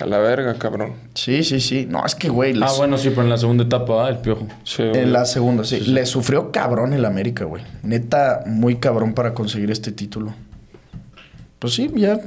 A 0.00 0.06
la 0.06 0.18
verga, 0.18 0.54
cabrón. 0.54 0.94
Sí, 1.14 1.44
sí, 1.44 1.60
sí. 1.60 1.86
No, 1.88 2.04
es 2.06 2.14
que, 2.14 2.28
güey, 2.30 2.54
les- 2.54 2.62
Ah, 2.70 2.72
bueno, 2.78 2.96
sí, 2.96 3.10
pero 3.10 3.22
en 3.22 3.28
la 3.28 3.36
segunda 3.36 3.64
etapa, 3.64 4.06
ah, 4.06 4.08
el 4.08 4.16
piojo. 4.18 4.48
Sí, 4.64 4.82
güey. 4.88 5.02
en 5.02 5.12
la 5.12 5.26
segunda, 5.26 5.64
sí. 5.64 5.80
Le 5.80 6.06
sufrió 6.06 6.50
cabrón 6.50 6.92
el 6.94 7.04
América, 7.04 7.44
güey. 7.44 7.62
Neta, 7.82 8.42
muy 8.46 8.76
cabrón 8.76 9.12
para 9.12 9.34
conseguir 9.34 9.70
este 9.70 9.92
título. 9.92 10.34
Pues 11.58 11.74
sí, 11.74 11.90
ya. 11.94 12.18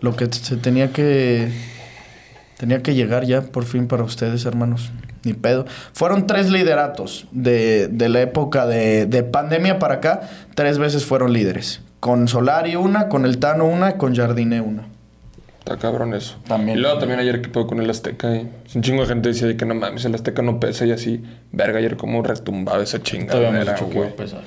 Lo 0.00 0.16
que 0.16 0.26
se 0.26 0.56
tenía 0.56 0.92
que. 0.92 1.50
Tenía 2.58 2.82
que 2.82 2.94
llegar 2.94 3.24
ya, 3.24 3.40
por 3.42 3.64
fin, 3.64 3.86
para 3.86 4.02
ustedes, 4.02 4.44
hermanos. 4.44 4.90
Ni 5.24 5.34
pedo. 5.34 5.66
Fueron 5.92 6.26
tres 6.26 6.50
lideratos 6.50 7.26
de, 7.30 7.88
de 7.88 8.08
la 8.08 8.20
época 8.22 8.66
de, 8.66 9.06
de 9.06 9.22
pandemia 9.22 9.78
para 9.78 9.94
acá. 9.94 10.22
Tres 10.54 10.78
veces 10.78 11.04
fueron 11.04 11.32
líderes. 11.32 11.80
Con 12.00 12.26
Solari 12.26 12.74
una, 12.76 13.08
con 13.08 13.24
el 13.24 13.38
Tano 13.38 13.64
una 13.64 13.90
y 13.90 13.94
con 13.94 14.14
Jardine 14.16 14.60
una. 14.60 14.84
Está 15.60 15.76
cabrón 15.76 16.12
eso. 16.12 16.36
También. 16.48 16.76
Y 16.76 16.80
luego 16.80 16.98
también 16.98 17.20
ayer 17.20 17.40
que 17.40 17.48
pedo 17.48 17.68
con 17.68 17.80
el 17.80 17.88
Azteca. 17.88 18.34
Y 18.34 18.48
un 18.74 18.82
chingo 18.82 19.02
de 19.02 19.06
gente 19.08 19.28
decía 19.28 19.46
de 19.46 19.56
que 19.56 19.64
no 19.64 19.76
mames, 19.76 20.04
el 20.04 20.14
Azteca 20.16 20.42
no 20.42 20.58
pesa 20.58 20.84
y 20.86 20.90
así. 20.90 21.22
Verga, 21.52 21.78
ayer 21.78 21.96
como 21.96 22.20
retumbaba 22.24 22.82
esa 22.82 22.98
Todavía 22.98 23.20
hemos 23.28 23.30
chingadera, 23.30 23.72
dicho 23.74 23.88
que 23.88 23.94
iba 23.94 24.00
güey. 24.06 24.12
a 24.12 24.16
pesar. 24.16 24.40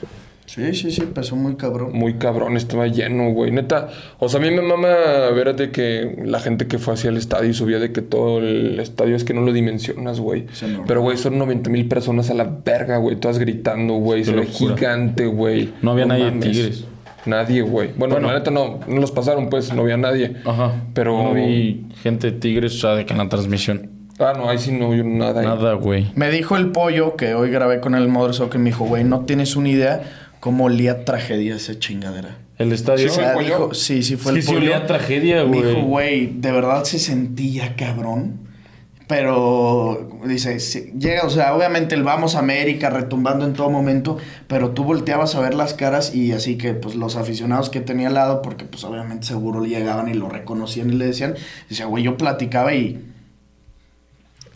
Sí, 0.45 0.73
sí, 0.75 0.91
sí, 0.91 1.01
empezó 1.01 1.35
muy 1.35 1.55
cabrón. 1.55 1.91
Muy 1.93 2.13
cabrón, 2.15 2.55
estaba 2.55 2.85
lleno, 2.87 3.31
güey. 3.31 3.51
Neta, 3.51 3.89
o 4.19 4.29
sea, 4.29 4.39
a 4.39 4.43
mí 4.43 4.51
me 4.51 4.61
mama 4.61 4.87
ver 5.33 5.55
de 5.55 5.71
que 5.71 6.21
la 6.23 6.39
gente 6.39 6.67
que 6.67 6.77
fue 6.77 6.93
hacia 6.93 7.09
el 7.09 7.17
estadio 7.17 7.49
y 7.49 7.53
subía 7.53 7.79
de 7.79 7.91
que 7.91 8.01
todo 8.01 8.37
el 8.39 8.79
estadio 8.79 9.15
es 9.15 9.23
que 9.23 9.33
no 9.33 9.41
lo 9.41 9.51
dimensionas, 9.51 10.19
güey. 10.19 10.45
Pero, 10.87 11.01
güey, 11.01 11.17
son 11.17 11.37
90 11.39 11.69
mil 11.71 11.87
personas 11.87 12.29
a 12.29 12.35
la 12.35 12.43
verga, 12.63 12.97
güey. 12.97 13.15
Todas 13.15 13.39
gritando, 13.39 13.95
güey. 13.95 14.23
Se 14.23 14.33
ve 14.33 14.45
gigante, 14.45 15.25
güey. 15.25 15.73
No 15.81 15.91
había 15.91 16.05
nadie 16.05 16.25
de 16.25 16.31
mames. 16.31 16.51
Tigres. 16.51 16.85
Nadie, 17.25 17.63
güey. 17.63 17.89
Bueno, 17.97 18.13
Bueno. 18.13 18.27
la 18.31 18.37
neta 18.37 18.51
no, 18.51 18.79
no 18.87 19.01
los 19.01 19.11
pasaron, 19.11 19.49
pues, 19.49 19.73
no 19.73 19.81
había 19.81 19.97
nadie. 19.97 20.35
Ajá. 20.45 20.73
Pero- 20.93 21.23
No 21.23 21.33
vi 21.33 21.87
gente 22.03 22.29
de 22.31 22.37
Tigres, 22.37 22.75
o 22.75 22.79
sea, 22.81 22.91
de 22.95 23.05
que 23.05 23.13
en 23.13 23.17
la 23.19 23.27
transmisión. 23.29 23.89
Ah, 24.19 24.33
no, 24.37 24.47
ahí 24.47 24.57
sí 24.57 24.71
no 24.71 24.91
vio 24.91 25.03
nada. 25.03 25.41
ahí. 25.41 25.45
Nada, 25.47 25.73
güey. 25.73 26.11
Me 26.15 26.29
dijo 26.31 26.55
el 26.55 26.67
pollo 26.71 27.15
que 27.17 27.33
hoy 27.33 27.49
grabé 27.49 27.81
con 27.81 27.95
el 27.95 28.07
Mother 28.07 28.33
Soccer, 28.33 28.59
me 28.61 28.69
dijo, 28.69 28.85
güey, 28.85 29.03
no 29.03 29.21
tienes 29.25 29.55
una 29.57 29.67
idea 29.69 30.03
cómo 30.45 30.65
olía 30.65 31.05
tragedia 31.05 31.55
esa 31.55 31.79
chingadera. 31.79 32.37
El 32.59 32.71
estadio. 32.71 33.09
O 33.09 33.15
sea, 33.15 33.29
el 33.29 33.33
pollo? 33.33 33.47
dijo, 33.47 33.73
sí, 33.73 34.03
sí 34.03 34.15
fue 34.15 34.33
Sí, 34.33 34.37
el 34.37 34.43
sí 34.43 34.55
olía 34.55 34.85
tragedia, 34.85 35.41
güey. 35.41 35.63
dijo, 35.63 35.81
güey, 35.81 36.27
de 36.39 36.51
verdad 36.51 36.83
se 36.83 36.99
sentía 36.99 37.75
cabrón. 37.75 38.41
Pero 39.07 40.07
dice, 40.27 40.59
sí, 40.59 40.93
llega, 40.99 41.23
o 41.25 41.31
sea, 41.31 41.55
obviamente 41.55 41.95
el 41.95 42.03
vamos 42.03 42.35
a 42.35 42.39
América 42.39 42.91
retumbando 42.91 43.43
en 43.43 43.53
todo 43.53 43.71
momento, 43.71 44.19
pero 44.47 44.69
tú 44.69 44.83
volteabas 44.83 45.33
a 45.33 45.39
ver 45.39 45.55
las 45.55 45.73
caras 45.73 46.13
y 46.13 46.31
así 46.31 46.59
que 46.59 46.75
pues 46.75 46.93
los 46.93 47.15
aficionados 47.15 47.71
que 47.71 47.81
tenía 47.81 48.09
al 48.09 48.13
lado, 48.13 48.43
porque 48.43 48.65
pues 48.65 48.83
obviamente 48.83 49.25
seguro 49.25 49.65
llegaban 49.65 50.09
y 50.09 50.13
lo 50.13 50.29
reconocían 50.29 50.91
y 50.91 50.93
le 50.97 51.07
decían, 51.07 51.33
decía, 51.69 51.87
güey, 51.87 52.03
yo 52.03 52.17
platicaba 52.17 52.71
y 52.75 53.03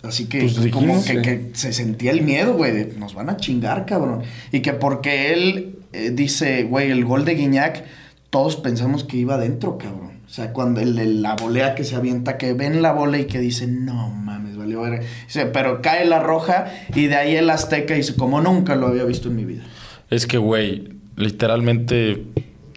así 0.03 0.25
que 0.25 0.41
Pues 0.41 0.71
como 0.71 1.03
que, 1.03 1.13
sí. 1.15 1.21
que 1.23 1.49
se 1.53 1.73
sentía 1.73 2.11
el 2.11 2.21
miedo, 2.21 2.53
güey, 2.53 2.73
de 2.73 2.85
nos 2.95 3.15
van 3.15 3.31
a 3.31 3.37
chingar, 3.37 3.87
cabrón. 3.87 4.21
Y 4.51 4.59
que 4.59 4.73
porque 4.73 5.33
él 5.33 5.78
eh, 5.93 6.11
dice, 6.11 6.63
güey, 6.63 6.91
el 6.91 7.05
gol 7.05 7.25
de 7.25 7.35
Guiñac, 7.35 7.83
todos 8.29 8.55
pensamos 8.55 9.03
que 9.03 9.17
iba 9.17 9.35
adentro, 9.35 9.77
cabrón. 9.77 10.19
O 10.25 10.31
sea, 10.31 10.53
cuando 10.53 10.79
el 10.79 10.95
de 10.95 11.05
la 11.05 11.35
volea 11.35 11.73
que 11.73 11.83
se 11.83 11.95
avienta, 11.95 12.37
que 12.37 12.53
ven 12.53 12.83
la 12.83 12.91
bola 12.91 13.17
y 13.17 13.25
que 13.25 13.39
dicen, 13.39 13.85
no 13.85 14.09
mames, 14.09 14.57
valió 14.57 14.81
verga. 14.81 15.03
Dice, 15.25 15.47
pero 15.47 15.81
cae 15.81 16.05
la 16.05 16.19
roja 16.19 16.71
y 16.93 17.07
de 17.07 17.15
ahí 17.15 17.35
el 17.35 17.49
Azteca 17.49 17.95
dice, 17.95 18.15
como 18.15 18.39
nunca 18.39 18.75
lo 18.75 18.87
había 18.87 19.05
visto 19.05 19.29
en 19.29 19.35
mi 19.35 19.45
vida. 19.45 19.63
Es 20.11 20.27
que, 20.27 20.37
güey, 20.37 20.89
literalmente 21.15 22.25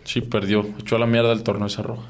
sí 0.04 0.22
perdió. 0.22 0.66
Echó 0.80 0.96
a 0.96 0.98
la 0.98 1.06
mierda 1.06 1.32
el 1.32 1.42
torneo 1.42 1.66
esa 1.66 1.82
roja. 1.82 2.08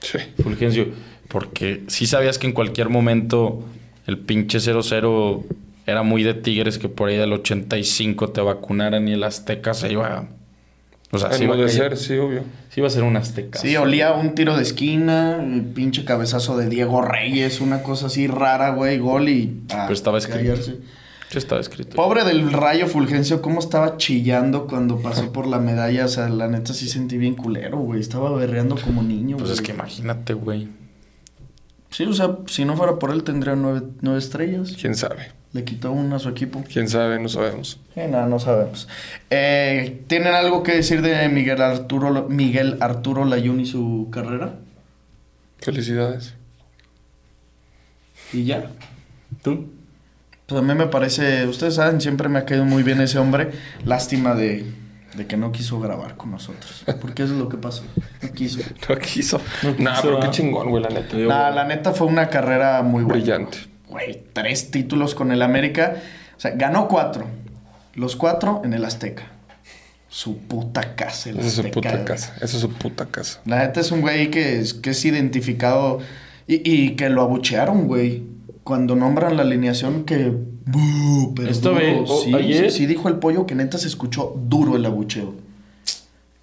Sí. 0.00 0.18
Fulgencio. 0.40 0.86
Porque 1.26 1.82
sí 1.88 2.06
sabías 2.06 2.38
que 2.38 2.46
en 2.46 2.52
cualquier 2.52 2.88
momento 2.88 3.64
el 4.06 4.18
pinche 4.18 4.58
0-0 4.58 5.44
era 5.86 6.02
muy 6.02 6.22
de 6.22 6.34
Tigres 6.34 6.78
que 6.78 6.88
por 6.88 7.08
ahí 7.08 7.16
del 7.16 7.32
85 7.32 8.30
te 8.30 8.40
vacunaran 8.40 9.08
y 9.08 9.14
el 9.14 9.24
Azteca 9.24 9.74
se 9.74 9.92
iba. 9.92 10.28
O 11.14 11.18
sea, 11.18 11.32
sí 11.32 11.44
iba, 11.44 11.54
a 11.54 11.58
de 11.58 11.68
ser, 11.68 11.96
sí, 11.96 12.16
obvio. 12.16 12.42
Sí 12.70 12.80
iba 12.80 12.88
a 12.88 12.90
ser 12.90 13.02
un 13.04 13.16
Azteca. 13.16 13.58
Sí, 13.58 13.76
olía 13.76 14.12
un 14.12 14.34
tiro 14.34 14.56
de 14.56 14.62
esquina, 14.62 15.42
el 15.42 15.62
pinche 15.62 16.04
cabezazo 16.04 16.56
de 16.56 16.68
Diego 16.68 17.02
Reyes, 17.02 17.60
una 17.60 17.82
cosa 17.82 18.06
así 18.06 18.26
rara, 18.26 18.70
güey, 18.70 18.98
gol 18.98 19.28
y... 19.28 19.62
ah, 19.70 19.84
Pero 19.86 19.94
estaba 19.94 20.18
escrito. 20.18 20.38
callarse. 20.40 20.72
Sí 20.72 21.38
estaba 21.38 21.60
escrito. 21.60 21.96
Pobre 21.96 22.24
del 22.24 22.52
Rayo 22.52 22.86
Fulgencio, 22.86 23.42
cómo 23.42 23.60
estaba 23.60 23.96
chillando 23.96 24.66
cuando 24.66 25.00
pasó 25.00 25.32
por 25.32 25.46
la 25.46 25.58
medalla. 25.58 26.04
O 26.04 26.08
sea, 26.08 26.28
la 26.28 26.48
neta 26.48 26.72
sí 26.74 26.88
sentí 26.88 27.18
bien 27.18 27.34
culero, 27.34 27.78
güey. 27.78 28.00
Estaba 28.00 28.30
berreando 28.34 28.76
como 28.76 29.02
niño, 29.02 29.36
Pues 29.36 29.50
es 29.50 29.60
que 29.60 29.72
imagínate, 29.72 30.34
güey. 30.34 30.68
Sí, 31.90 32.04
o 32.04 32.12
sea, 32.12 32.38
si 32.46 32.64
no 32.64 32.76
fuera 32.76 32.98
por 32.98 33.12
él 33.12 33.22
tendría 33.22 33.54
nueve, 33.54 33.82
nueve 34.00 34.18
estrellas. 34.18 34.74
¿Quién 34.80 34.94
sabe? 34.94 35.32
Le 35.54 35.62
quitó 35.62 35.92
una 35.92 36.16
a 36.16 36.18
su 36.18 36.28
equipo. 36.28 36.64
¿Quién 36.70 36.88
sabe? 36.88 37.20
No 37.20 37.28
sabemos. 37.28 37.78
Eh, 37.94 38.08
nada, 38.08 38.26
no 38.26 38.40
sabemos. 38.40 38.88
Eh, 39.30 40.02
¿Tienen 40.08 40.34
algo 40.34 40.64
que 40.64 40.72
decir 40.74 41.00
de 41.00 41.28
Miguel 41.28 41.62
Arturo, 41.62 42.26
Miguel 42.28 42.76
Arturo 42.80 43.24
Layún 43.24 43.60
y 43.60 43.66
su 43.66 44.08
carrera? 44.10 44.56
Felicidades. 45.58 46.34
Y 48.32 48.46
ya. 48.46 48.68
¿Tú? 49.42 49.70
Pues 50.46 50.60
a 50.60 50.64
mí 50.64 50.74
me 50.74 50.88
parece, 50.88 51.46
ustedes 51.46 51.76
saben, 51.76 52.00
siempre 52.00 52.28
me 52.28 52.40
ha 52.40 52.44
caído 52.46 52.64
muy 52.64 52.82
bien 52.82 53.00
ese 53.00 53.20
hombre. 53.20 53.52
Lástima 53.84 54.34
de, 54.34 54.66
de 55.16 55.26
que 55.28 55.36
no 55.36 55.52
quiso 55.52 55.78
grabar 55.78 56.16
con 56.16 56.32
nosotros. 56.32 56.84
Porque 57.00 57.22
eso 57.22 57.32
es 57.34 57.38
lo 57.38 57.48
que 57.48 57.58
pasó. 57.58 57.84
No 58.22 58.32
quiso. 58.32 58.60
No 58.88 58.98
quiso. 58.98 59.40
No 59.62 59.72
nah, 59.78 60.02
pero 60.02 60.18
qué 60.18 60.26
¿ah? 60.26 60.30
chingón, 60.32 60.68
güey, 60.68 60.82
la 60.82 60.90
neta. 60.90 61.16
Nah, 61.16 61.50
la 61.50 61.64
neta 61.64 61.92
fue 61.92 62.08
una 62.08 62.28
carrera 62.28 62.82
muy 62.82 63.04
buena. 63.04 63.22
Brillante. 63.22 63.73
Güey, 63.94 64.24
tres 64.32 64.70
títulos 64.70 65.14
con 65.14 65.30
el 65.30 65.40
América. 65.40 65.94
O 66.36 66.40
sea, 66.40 66.50
ganó 66.56 66.88
cuatro. 66.88 67.26
Los 67.94 68.16
cuatro 68.16 68.60
en 68.64 68.72
el 68.74 68.84
Azteca. 68.84 69.30
Su 70.08 70.38
puta 70.38 70.94
casa, 70.96 71.30
el 71.30 71.38
Esa 71.38 71.46
es 71.46 71.52
su 71.54 71.60
Azteca. 71.60 71.74
puta 71.74 71.90
güey. 71.92 72.04
casa. 72.04 72.34
Esa 72.36 72.44
es 72.56 72.60
su 72.60 72.70
puta 72.72 73.06
casa. 73.06 73.40
La 73.46 73.58
neta 73.60 73.80
es 73.80 73.90
un 73.92 74.00
güey 74.00 74.30
que 74.30 74.58
es, 74.60 74.74
que 74.74 74.90
es 74.90 75.04
identificado 75.04 76.00
y, 76.46 76.68
y 76.70 76.90
que 76.96 77.08
lo 77.08 77.22
abuchearon, 77.22 77.86
güey. 77.86 78.22
Cuando 78.64 78.96
nombran 78.96 79.36
la 79.36 79.42
alineación 79.42 80.04
que... 80.04 80.32
Pero 81.36 81.48
Esta 81.50 81.68
duro. 81.68 81.80
vez, 81.80 82.10
o- 82.10 82.22
sí, 82.22 82.34
ayer- 82.34 82.70
sí, 82.70 82.78
sí 82.78 82.86
dijo 82.86 83.08
el 83.08 83.16
pollo 83.16 83.44
que 83.46 83.54
neta 83.54 83.76
se 83.78 83.86
escuchó 83.88 84.34
duro 84.48 84.76
el 84.76 84.86
abucheo. 84.86 85.34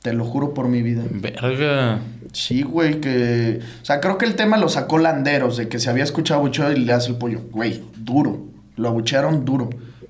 Te 0.02 0.14
lo 0.14 0.26
juro 0.26 0.54
por 0.54 0.68
mi 0.68 0.82
vida. 0.82 1.04
Verga. 1.12 2.00
Sí, 2.34 2.64
güey, 2.64 3.00
que... 3.00 3.60
O 3.82 3.86
sea, 3.86 4.00
creo 4.00 4.18
que 4.18 4.26
el 4.26 4.36
tema 4.36 4.58
lo 4.58 4.68
sacó 4.68 4.98
Landeros, 4.98 5.58
de 5.58 5.68
que 5.70 5.80
se 5.80 5.90
había 5.90 6.04
escuchado 6.04 6.40
abucheo 6.40 6.72
y 6.72 6.80
le 6.80 6.94
hace 6.94 7.12
el 7.12 7.18
pollo. 7.18 7.42
Güey, 7.52 7.84
duro. 7.98 8.40
Lo 8.78 8.88
abuchearon 8.88 9.46
duro. 9.46 9.70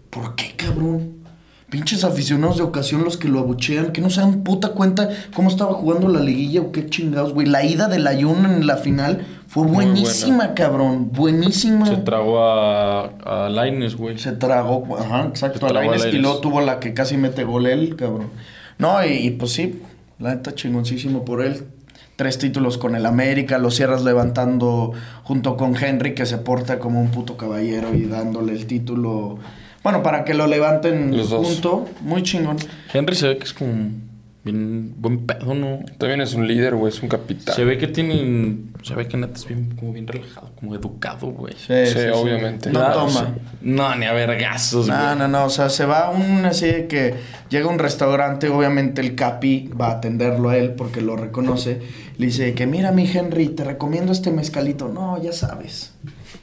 ¿Por 0.10 0.36
qué, 0.36 0.54
cabrón? 0.56 1.22
Pinches 1.70 2.04
aficionados 2.04 2.58
de 2.58 2.64
ocasión 2.64 3.04
los 3.04 3.18
que 3.18 3.30
lo 3.30 3.39
abuchean, 3.39 3.92
que 3.92 4.02
no 4.02 4.10
se 4.10 4.22
dan 4.22 4.44
puta 4.44 4.70
cuenta 4.70 5.10
cómo 5.34 5.50
estaba 5.50 5.74
jugando 5.74 6.10
la 6.10 6.20
liguilla 6.20 6.62
o 6.62 6.72
qué 6.72 6.86
chingados, 6.86 7.34
güey. 7.34 7.48
La 7.48 7.64
ida 7.64 7.88
del 7.88 8.08
Ayun 8.08 8.46
en 8.46 8.68
la 8.68 8.76
final 8.76 9.26
fue 9.48 9.68
buenísima, 9.68 10.54
cabrón. 10.54 11.12
Buenísima. 11.14 11.86
Se 11.86 11.98
tragó 11.98 12.44
a, 12.44 13.06
a 13.26 13.50
Lainez, 13.50 13.96
güey. 13.96 14.18
Se 14.18 14.34
tragó, 14.34 14.86
ajá, 14.98 15.28
exacto, 15.30 15.60
Se 15.60 15.66
a 15.66 15.70
tragó 15.70 15.92
a 15.92 15.96
Lainez, 15.98 16.14
y 16.14 16.18
luego 16.18 16.39
tuvo 16.39 16.62
la 16.62 16.80
que 16.80 16.94
casi 16.94 17.16
mete 17.16 17.46
gol 17.46 17.66
él, 17.66 17.96
cabrón. 17.96 18.30
No, 18.82 19.06
y, 19.06 19.12
y 19.12 19.30
pues 19.32 19.52
sí, 19.54 19.82
la 20.20 20.36
neta 20.36 20.54
chingoncísimo 20.56 21.24
por 21.24 21.42
él. 21.44 21.64
Tres 22.16 22.38
títulos 22.38 22.78
con 22.78 22.96
el 22.96 23.06
América, 23.06 23.58
lo 23.58 23.72
cierras 23.72 24.04
levantando 24.04 24.92
junto 25.24 25.56
con 25.56 25.76
Henry, 25.76 26.14
que 26.14 26.26
se 26.26 26.38
porta 26.38 26.78
como 26.80 27.00
un 27.02 27.10
puto 27.12 27.38
caballero 27.38 27.94
y 27.96 28.04
dándole 28.06 28.54
el 28.54 28.68
título. 28.68 29.38
Bueno, 29.84 30.04
para 30.04 30.24
que 30.26 30.34
lo 30.34 30.46
levanten 30.48 31.16
Los 31.16 31.30
dos. 31.30 31.48
junto, 31.48 31.86
muy 32.02 32.22
chingón. 32.22 32.58
Henry 32.94 33.16
se 33.16 33.30
ve 33.30 33.38
que 33.38 33.46
es 33.46 33.54
como 33.54 33.72
bien 34.44 34.94
buen 34.98 35.26
pedo, 35.28 35.54
¿no? 35.54 35.80
También 35.98 36.22
es 36.22 36.34
un 36.34 36.48
líder, 36.48 36.76
güey. 36.76 36.92
Es 36.92 37.02
un 37.04 37.10
capitán. 37.10 37.56
Se 37.56 37.64
ve 37.64 37.78
que 37.78 37.88
tiene... 37.88 38.58
Se 38.84 38.96
ve 38.96 39.08
que 39.08 39.16
neta 39.18 39.34
es 39.36 39.48
bien, 39.48 39.76
como 39.80 39.94
bien 39.94 40.08
relajado, 40.08 40.52
como 40.56 40.74
educado, 40.76 41.28
güey. 41.28 41.54
Sí, 41.58 41.72
obviamente. 42.14 42.72
No 42.72 42.80
Claro, 42.80 43.06
toma. 43.06 43.20
sí. 43.36 43.42
No, 43.62 43.96
ni 43.96 44.06
a 44.06 44.14
vergazos, 44.14 44.88
No, 44.88 44.96
güey. 44.96 45.18
no, 45.20 45.28
no, 45.28 45.46
o 45.46 45.50
sea, 45.50 45.70
se 45.70 45.86
va 45.86 46.08
a 46.08 46.10
un 46.10 46.44
así 46.46 46.66
de 46.66 46.88
que 46.88 47.14
llega 47.50 47.66
a 47.66 47.70
un 47.70 47.78
restaurante, 47.80 48.50
obviamente 48.50 49.02
el 49.02 49.14
capi 49.14 49.70
va 49.80 49.88
a 49.88 49.92
atenderlo 49.98 50.50
a 50.50 50.58
él 50.58 50.72
porque 50.72 51.02
lo 51.02 51.16
reconoce. 51.16 51.80
Le 52.18 52.26
dice 52.26 52.54
que 52.56 52.66
mira 52.66 52.92
mi 52.92 53.10
Henry, 53.10 53.50
te 53.50 53.64
recomiendo 53.64 54.12
este 54.12 54.32
mezcalito. 54.32 54.88
No, 54.88 55.22
ya 55.22 55.34
sabes. 55.34 55.94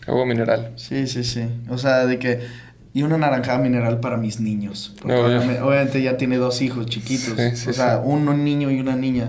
Agua 0.07 0.25
mineral. 0.25 0.73
Sí, 0.77 1.07
sí, 1.09 1.25
sí. 1.25 1.43
O 1.69 1.77
sea, 1.79 2.07
de 2.07 2.19
que... 2.19 2.68
Y 2.99 3.03
una 3.05 3.17
naranjada 3.17 3.59
mineral 3.59 4.01
para 4.01 4.17
mis 4.17 4.41
niños. 4.41 4.93
Porque 5.01 5.15
No, 5.15 5.21
ya. 5.21 5.27
obviamente, 5.37 5.63
obviamente 5.63 6.03
ya 6.03 6.17
tiene 6.17 6.37
dos 6.37 6.61
hijos 6.63 6.87
chiquitos. 6.87 7.35
Sí, 7.37 7.55
sí, 7.57 7.71
o 7.71 7.73
sea, 7.73 7.99
sí. 7.99 8.01
un 8.03 8.43
niño 8.43 8.73
y 8.73 8.81
una 8.81 8.97
niña. 8.97 9.29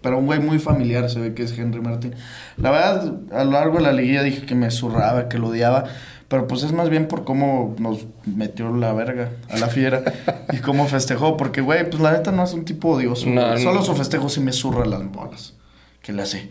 Pero 0.00 0.18
un 0.18 0.26
güey 0.26 0.40
muy 0.40 0.58
familiar 0.58 1.08
se 1.08 1.20
ve 1.20 1.32
que 1.32 1.44
es 1.44 1.56
Henry 1.56 1.80
Martín. 1.80 2.16
La 2.56 2.72
verdad, 2.72 3.14
a 3.32 3.44
lo 3.44 3.52
largo 3.52 3.76
de 3.76 3.84
la 3.84 3.92
liguilla 3.92 4.24
dije 4.24 4.44
que 4.44 4.56
me 4.56 4.72
zurraba, 4.72 5.28
que 5.28 5.38
lo 5.38 5.50
odiaba. 5.50 5.84
Pero 6.26 6.48
pues 6.48 6.64
es 6.64 6.72
más 6.72 6.88
bien 6.90 7.06
por 7.06 7.22
cómo 7.22 7.76
nos 7.78 8.06
metió 8.24 8.74
la 8.74 8.92
verga 8.92 9.30
a 9.48 9.56
la 9.58 9.68
fiera 9.68 10.02
y 10.52 10.56
cómo 10.56 10.88
festejó. 10.88 11.36
Porque, 11.36 11.60
güey, 11.60 11.88
pues 11.88 12.02
la 12.02 12.10
neta 12.10 12.32
no 12.32 12.42
es 12.42 12.54
un 12.54 12.64
tipo 12.64 12.88
odioso. 12.88 13.28
No, 13.28 13.50
güey. 13.50 13.62
Solo 13.62 13.76
no. 13.76 13.82
su 13.84 13.94
festejo 13.94 14.28
sí 14.28 14.40
me 14.40 14.52
zurra 14.52 14.84
las 14.84 15.08
bolas. 15.12 15.54
Que 16.02 16.12
le 16.12 16.22
hace. 16.22 16.48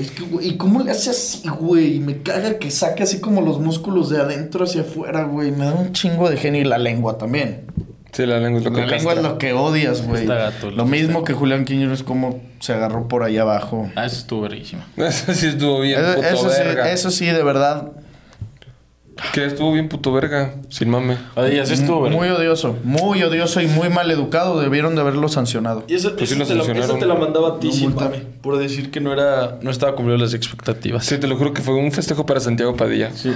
Es 0.00 0.10
que, 0.12 0.22
güey, 0.22 0.48
¿y 0.48 0.56
cómo 0.56 0.82
le 0.82 0.90
hace 0.92 1.10
así, 1.10 1.46
güey? 1.48 2.00
Me 2.00 2.22
caga 2.22 2.58
que 2.58 2.70
saque 2.70 3.02
así 3.02 3.20
como 3.20 3.42
los 3.42 3.58
músculos 3.60 4.08
de 4.08 4.18
adentro 4.18 4.64
hacia 4.64 4.80
afuera, 4.80 5.24
güey. 5.24 5.50
Me 5.50 5.66
da 5.66 5.74
un 5.74 5.92
chingo 5.92 6.30
de 6.30 6.36
genio 6.36 6.62
y 6.62 6.64
la 6.64 6.78
lengua 6.78 7.18
también. 7.18 7.66
Sí, 8.12 8.26
la 8.26 8.40
lengua 8.40 8.58
es 8.58 8.64
lo 8.64 8.72
que 8.72 8.80
La 8.80 8.86
lengua 8.86 9.12
es 9.12 9.22
lo 9.22 9.38
que 9.38 9.52
odias, 9.52 10.06
güey. 10.06 10.26
Gato, 10.26 10.70
Lo 10.70 10.84
mismo 10.84 11.22
que 11.22 11.34
Julián 11.34 11.64
Quiñones, 11.64 12.02
como 12.02 12.40
se 12.60 12.72
agarró 12.72 13.08
por 13.08 13.22
ahí 13.22 13.38
abajo. 13.38 13.90
Ah, 13.94 14.06
eso 14.06 14.16
estuvo 14.16 14.42
verguísima. 14.42 14.86
Eso 14.96 15.32
sí 15.34 15.48
estuvo 15.48 15.80
bien, 15.80 16.00
Eso, 16.00 16.14
puto 16.14 16.26
eso 16.28 16.50
sí, 16.50 16.62
eso 16.86 17.10
sí, 17.10 17.26
de 17.26 17.42
verdad, 17.42 17.92
Que 19.32 19.44
estuvo 19.46 19.72
bien 19.72 19.88
puto 19.88 20.12
verga. 20.12 20.54
Sin 20.70 20.90
mame. 20.90 21.16
Ay, 21.36 21.56
ya 21.56 21.66
sí 21.66 21.74
estuvo 21.74 22.02
verga. 22.02 22.16
muy 22.16 22.28
odioso. 22.28 22.76
Muy 22.84 23.22
odioso 23.22 23.60
y 23.60 23.66
muy 23.66 23.88
mal 23.88 24.10
educado. 24.10 24.60
Debieron 24.60 24.94
de 24.94 25.02
haberlo 25.02 25.28
sancionado. 25.28 25.84
Y 25.88 25.94
esa, 25.94 26.16
Pues 26.16 26.30
sí 26.30 26.34
esa 26.34 26.42
lo 26.42 26.48
te 26.48 26.54
la, 26.54 26.64
sancionaron. 26.64 26.90
esa 26.90 26.98
te 26.98 27.06
la 27.06 27.14
mandaba 27.14 27.48
a 27.56 27.60
ti, 27.60 27.68
No 27.68 27.72
sin 27.72 27.90
multa. 27.90 28.04
mame, 28.06 28.18
por 28.42 28.58
decir 28.58 28.90
que 28.90 29.00
no 29.00 29.12
era... 29.12 29.58
No 29.62 29.70
estaba 29.70 29.94
cumpliendo 29.94 30.24
las 30.24 30.34
expectativas. 30.34 31.04
Sí, 31.04 31.18
te 31.18 31.26
lo 31.26 31.36
juro 31.36 31.52
que 31.52 31.62
fue 31.62 31.74
un 31.74 31.92
festejo 31.92 32.26
para 32.26 32.40
Santiago 32.40 32.76
Padilla. 32.76 33.10
Sí. 33.14 33.32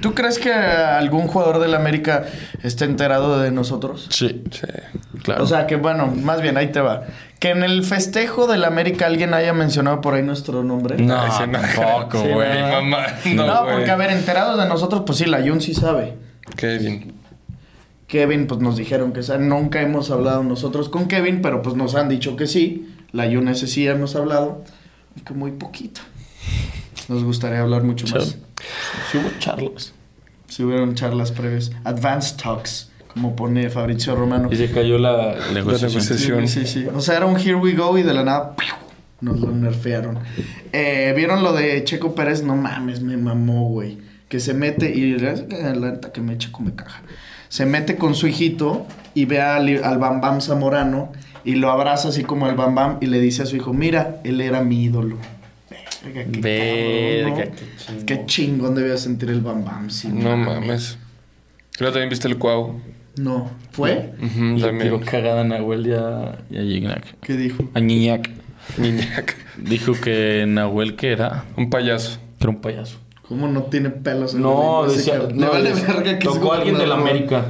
¿Tú 0.00 0.14
crees 0.14 0.38
que 0.38 0.50
algún 0.52 1.26
jugador 1.26 1.58
del 1.58 1.74
América 1.74 2.24
esté 2.62 2.86
enterado 2.86 3.38
de 3.40 3.50
nosotros? 3.50 4.06
Sí, 4.10 4.42
Sí. 4.50 4.66
claro. 5.22 5.44
O 5.44 5.46
sea, 5.46 5.66
que 5.66 5.76
bueno, 5.76 6.06
más 6.06 6.40
bien, 6.40 6.56
ahí 6.56 6.68
te 6.72 6.80
va. 6.80 7.02
Que 7.40 7.50
en 7.50 7.62
el 7.64 7.82
festejo 7.84 8.46
del 8.46 8.64
América 8.64 9.06
alguien 9.06 9.34
haya 9.34 9.52
mencionado 9.52 10.00
por 10.00 10.14
ahí 10.14 10.22
nuestro 10.22 10.62
nombre. 10.62 10.96
no, 10.98 11.26
ese 11.26 11.46
no. 11.48 11.58
tampoco, 11.58 12.22
Sí, 12.22 12.28
güey. 12.28 12.48
¿verdad? 12.48 12.82
mamá. 12.82 13.06
No, 13.34 13.46
No, 13.46 13.66
porque 13.66 13.90
a 13.90 13.96
ver, 13.96 14.10
enterados 14.12 14.56
de 14.62 14.68
nosotros, 14.68 15.02
pues 15.06 15.18
sí, 15.18 15.24
la 15.26 15.40
Jun 15.40 15.60
sí 15.60 15.74
sabe. 15.74 16.16
Kevin. 16.56 17.14
Kevin, 18.06 18.46
pues 18.46 18.60
nos 18.60 18.76
dijeron 18.76 19.12
que 19.12 19.22
sabe. 19.22 19.44
Nunca 19.44 19.80
hemos 19.80 20.10
hablado 20.10 20.42
nosotros 20.44 20.88
con 20.88 21.08
Kevin, 21.08 21.40
pero 21.42 21.62
pues 21.62 21.76
nos 21.76 21.94
han 21.94 22.08
dicho 22.08 22.36
que 22.36 22.46
sí. 22.46 22.94
La 23.12 23.24
Jun 23.24 23.48
ese 23.48 23.66
sí 23.66 23.88
hemos 23.88 24.14
hablado. 24.16 24.62
Que 25.24 25.32
muy 25.32 25.52
poquito. 25.52 26.00
Nos 27.08 27.24
gustaría 27.24 27.60
hablar 27.60 27.82
mucho 27.84 28.06
más. 28.14 28.36
Sí 29.10 29.18
hubo 29.18 29.30
charlas. 29.38 29.94
Si 30.46 30.62
hubieron 30.62 30.94
charlas 30.94 31.32
previas. 31.32 31.70
Advanced 31.84 32.36
Talks, 32.36 32.89
como 33.12 33.34
pone 33.36 33.68
Fabrizio 33.70 34.14
Romano. 34.14 34.48
Y 34.50 34.56
se 34.56 34.70
cayó 34.70 34.98
la 34.98 35.34
negociación. 35.52 35.92
negociación. 35.92 36.48
Sí, 36.48 36.66
sí, 36.66 36.82
sí. 36.82 36.86
O 36.94 37.00
sea, 37.00 37.16
era 37.16 37.26
un 37.26 37.36
Here 37.36 37.54
We 37.56 37.72
Go 37.74 37.98
y 37.98 38.02
de 38.02 38.14
la 38.14 38.24
nada 38.24 38.54
¡piu! 38.56 38.68
nos 39.20 39.40
lo 39.40 39.50
nerfearon. 39.50 40.18
Eh, 40.72 41.12
¿Vieron 41.16 41.42
lo 41.42 41.52
de 41.52 41.82
Checo 41.84 42.14
Pérez? 42.14 42.42
No 42.42 42.56
mames, 42.56 43.02
me 43.02 43.16
mamó, 43.16 43.68
güey. 43.68 43.98
Que 44.28 44.40
se 44.40 44.54
mete 44.54 44.90
y 44.94 45.18
la 45.18 45.34
neta 45.72 46.12
que 46.12 46.20
me 46.20 46.38
Checo 46.38 46.62
me 46.62 46.74
caja. 46.74 47.02
Se 47.48 47.66
mete 47.66 47.96
con 47.96 48.14
su 48.14 48.28
hijito 48.28 48.86
y 49.14 49.24
ve 49.24 49.40
al, 49.40 49.82
al 49.82 49.98
Bam 49.98 50.20
Bam 50.20 50.40
Zamorano 50.40 51.10
y 51.44 51.56
lo 51.56 51.70
abraza 51.70 52.08
así 52.10 52.22
como 52.22 52.48
el 52.48 52.54
Bam 52.54 52.74
Bam 52.76 52.98
y 53.00 53.06
le 53.06 53.20
dice 53.20 53.42
a 53.42 53.46
su 53.46 53.56
hijo, 53.56 53.72
mira, 53.72 54.20
él 54.24 54.40
era 54.40 54.62
mi 54.62 54.84
ídolo. 54.84 55.16
Verga, 56.04 56.24
qué 56.32 56.40
Verga, 56.40 57.30
cabrón, 57.30 57.50
¿no? 57.50 57.56
qué 57.56 57.76
chingón. 57.76 58.06
Qué 58.06 58.26
chingón 58.26 58.74
debía 58.76 58.96
sentir 58.96 59.30
el 59.30 59.40
Bam 59.40 59.64
Bam. 59.64 59.90
sí, 59.90 60.08
No 60.08 60.36
mames. 60.36 60.96
Luego 61.78 61.92
también 61.94 62.08
viste 62.10 62.28
el 62.28 62.38
Cuau. 62.38 62.80
No. 63.16 63.50
¿Fue? 63.72 64.12
Ujú, 64.22 64.56
Le 64.56 64.60
también. 64.62 64.78
tiró 64.82 65.00
cagada 65.00 65.40
a 65.42 65.44
Nahuel 65.44 65.86
y 65.86 65.92
a, 65.92 66.38
y 66.50 66.58
a 66.58 66.62
Gignac. 66.62 67.18
¿Qué 67.20 67.36
dijo? 67.36 67.68
A 67.74 67.80
Ñiñac. 67.80 68.30
Niñac. 68.78 69.36
Dijo 69.58 69.92
que 69.94 70.44
Nahuel, 70.46 70.96
que 70.96 71.12
era? 71.12 71.44
Un 71.56 71.70
payaso. 71.70 72.18
Que 72.38 72.44
era 72.44 72.50
un 72.50 72.60
payaso. 72.60 72.98
¿Cómo 73.28 73.48
no 73.48 73.64
tiene 73.64 73.90
pelos 73.90 74.34
en 74.34 74.42
la 74.42 74.48
No, 74.48 74.54
lengua 74.54 74.86
ese 74.88 74.96
decía. 74.96 75.12
cabrón? 75.14 75.36
no, 75.36 75.46
Le 75.46 75.48
vale 75.52 75.70
decía- 75.70 75.86
verga 75.86 76.18
que 76.18 76.24
tocó 76.24 76.52
a 76.52 76.56
alguien 76.58 76.78
de 76.78 76.86
la. 76.86 76.94
América. 76.94 77.46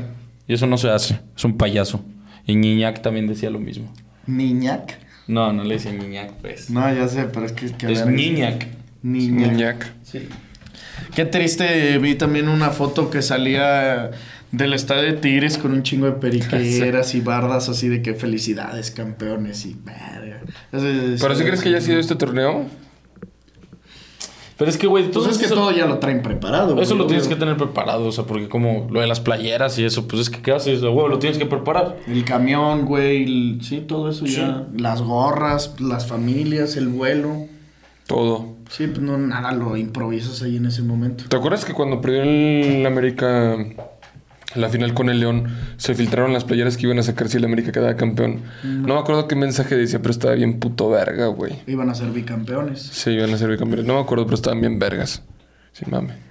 Y 0.49 0.55
eso 0.55 0.67
no 0.67 0.79
se 0.79 0.89
hace. 0.91 1.21
Es 1.37 1.45
un 1.45 1.57
payaso. 1.57 2.03
Y 2.47 2.55
Ñiñac 2.55 3.03
también 3.03 3.27
decía 3.27 3.51
lo 3.51 3.59
mismo. 3.61 3.93
Niñac. 4.27 4.99
No, 5.27 5.53
no 5.53 5.63
le 5.65 5.75
decía 5.75 5.93
Ñiñac, 5.93 6.33
pues. 6.41 6.71
No, 6.71 6.93
ya 6.93 7.07
sé, 7.07 7.25
pero 7.25 7.47
es 7.47 7.53
que... 7.53 7.67
que 7.73 7.93
es. 7.93 8.07
Ñiñac. 8.07 8.67
Niñac. 9.03 9.51
Niñac. 9.53 9.93
Sí. 10.03 10.29
Qué 11.15 11.25
triste, 11.25 11.99
vi 11.99 12.15
también 12.15 12.49
una 12.49 12.71
foto 12.71 13.11
que 13.11 13.23
salía 13.23 14.11
del 14.53 14.73
estadio 14.75 15.03
de 15.03 15.13
Tigres 15.15 15.59
con 15.59 15.73
un 15.73 15.83
chingo 15.83 16.07
de 16.07 16.13
periqueras 16.13 17.15
y 17.15 17.21
bardas 17.21 17.69
así 17.69 17.89
de 17.89 18.03
que 18.03 18.15
felicidades, 18.15 18.91
campeones 18.91 19.65
y 19.67 19.77
verga. 19.85 20.41
¿Pero 20.71 21.35
sí 21.35 21.45
crees 21.45 21.63
que 21.63 21.69
haya 21.69 21.81
sido 21.81 21.99
este 22.01 22.17
torneo? 22.17 22.67
Pero 24.57 24.71
es 24.71 24.77
que, 24.77 24.87
güey, 24.87 25.05
Pues 25.05 25.17
entonces 25.17 25.41
es 25.43 25.49
que 25.49 25.55
todo 25.55 25.71
ya 25.71 25.87
lo 25.87 25.99
traen 26.01 26.21
preparado. 26.21 26.79
Eso 26.83 26.95
güey, 26.95 26.99
lo 26.99 27.07
tienes 27.07 27.27
que 27.29 27.37
tener 27.37 27.57
preparado, 27.57 28.05
o 28.07 28.13
sea, 28.13 28.25
porque 28.25 28.47
como 28.47 28.89
lo 28.91 29.01
de 29.01 29.07
las 29.07 29.19
playeras 29.19 29.79
y 29.79 29.85
eso, 29.87 30.07
pues 30.07 30.21
es 30.21 30.29
que 30.31 30.43
¿qué 30.43 30.53
haces? 30.53 30.83
Güey, 30.83 31.09
lo 31.09 31.19
tienes 31.19 31.39
que 31.39 31.47
preparar. 31.47 31.97
El 32.07 32.27
camión, 32.27 32.85
güey, 32.85 33.25
el- 33.25 33.61
sí, 33.63 33.81
todo 33.81 34.11
eso 34.11 34.27
ya. 34.27 34.67
Las 34.77 35.01
gorras, 35.01 35.77
las 35.81 36.07
familias, 36.07 36.77
el 36.77 36.89
vuelo. 36.89 37.47
Todo. 38.07 38.57
Sí, 38.69 38.87
pues 38.89 39.01
no, 39.01 39.17
nada 39.17 39.53
lo 39.53 39.79
improvisas 39.79 40.43
ahí 40.43 40.57
en 40.57 40.67
ese 40.67 40.83
momento. 40.83 41.25
¿Te 41.27 41.37
acuerdas 41.37 41.65
que 41.65 41.73
cuando 41.73 42.03
perdió 42.03 42.23
el 42.23 42.85
América 42.85 43.57
la 44.55 44.69
final 44.69 44.95
con 44.95 45.09
el 45.09 45.21
León, 45.21 45.49
se 45.77 45.95
filtraron 45.95 46.33
las 46.33 46.45
playeras 46.45 46.77
que 46.77 46.87
iban 46.87 46.99
a 46.99 47.03
sacar 47.03 47.29
si 47.29 47.37
el 47.37 47.45
América 47.45 47.73
quedaba 47.73 47.95
campeón? 47.97 48.43
No 48.65 48.95
me 48.95 49.01
acuerdo 49.01 49.29
qué 49.29 49.37
mensaje 49.37 49.77
decía, 49.77 50.01
pero 50.01 50.13
estaba 50.13 50.35
bien 50.35 50.59
puto 50.59 50.91
verga, 50.91 51.27
güey. 51.27 51.59
Iban 51.67 51.91
a 51.91 51.95
ser 51.95 52.11
bicampeones. 52.11 52.81
Sí, 52.81 53.11
iban 53.11 53.33
a 53.33 53.39
ser 53.39 53.51
bicampeones. 53.51 53.87
No 53.87 53.95
me 53.95 54.01
acuerdo, 54.01 54.25
pero 54.25 54.35
estaban 54.35 54.61
bien 54.61 54.79
vergas. 54.79 55.23
Sí, 55.73 55.85
mame. 55.89 56.30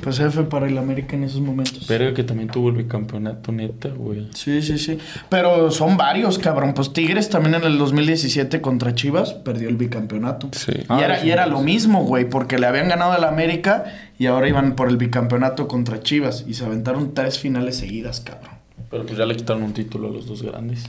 Pues 0.00 0.20
F 0.20 0.44
para 0.44 0.68
el 0.68 0.78
América 0.78 1.16
en 1.16 1.24
esos 1.24 1.40
momentos. 1.40 1.84
Pero 1.88 2.14
que 2.14 2.22
también 2.22 2.48
tuvo 2.48 2.68
el 2.68 2.76
bicampeonato, 2.76 3.50
neta, 3.50 3.88
güey. 3.88 4.28
Sí, 4.32 4.62
sí, 4.62 4.78
sí. 4.78 4.96
Pero 5.28 5.72
son 5.72 5.96
varios, 5.96 6.38
cabrón. 6.38 6.72
Pues 6.72 6.92
Tigres 6.92 7.28
también 7.30 7.56
en 7.56 7.64
el 7.64 7.78
2017 7.78 8.60
contra 8.60 8.94
Chivas 8.94 9.32
perdió 9.32 9.68
el 9.68 9.76
bicampeonato. 9.76 10.50
Sí. 10.52 10.72
Y, 10.78 10.84
Ah, 10.88 11.00
era, 11.04 11.20
sí, 11.20 11.26
y 11.26 11.30
era 11.32 11.44
sí. 11.46 11.50
lo 11.50 11.60
mismo, 11.60 12.04
güey, 12.04 12.28
porque 12.30 12.58
le 12.58 12.66
habían 12.66 12.88
ganado 12.88 13.10
al 13.12 13.24
América 13.24 13.84
y 14.20 14.26
ahora 14.26 14.48
iban 14.48 14.76
por 14.76 14.88
el 14.88 14.96
bicampeonato 14.98 15.66
contra 15.66 16.00
Chivas. 16.00 16.44
Y 16.46 16.54
se 16.54 16.64
aventaron 16.64 17.12
tres 17.12 17.40
finales 17.40 17.76
seguidas, 17.76 18.20
cabrón. 18.20 18.52
Pero 18.88 19.04
pues 19.04 19.18
ya 19.18 19.26
le 19.26 19.34
quitaron 19.34 19.64
un 19.64 19.72
título 19.72 20.08
a 20.08 20.10
los 20.12 20.26
dos 20.26 20.42
grandes. 20.42 20.88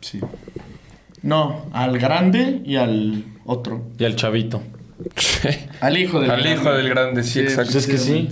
Sí. 0.00 0.20
No, 1.22 1.66
al 1.72 1.98
grande 1.98 2.62
y 2.64 2.76
al 2.76 3.24
otro. 3.44 3.82
Y 3.98 4.04
al 4.04 4.14
chavito. 4.16 4.62
Al 5.80 5.96
hijo 5.98 6.20
del 6.20 6.30
Al 6.30 6.42
grande. 6.42 6.60
hijo 6.60 6.72
del 6.72 6.88
grande, 6.88 7.22
sí, 7.22 7.40
exacto. 7.40 7.72
Pues 7.72 7.86
es 7.86 7.90
que 7.90 7.98
sí. 7.98 8.28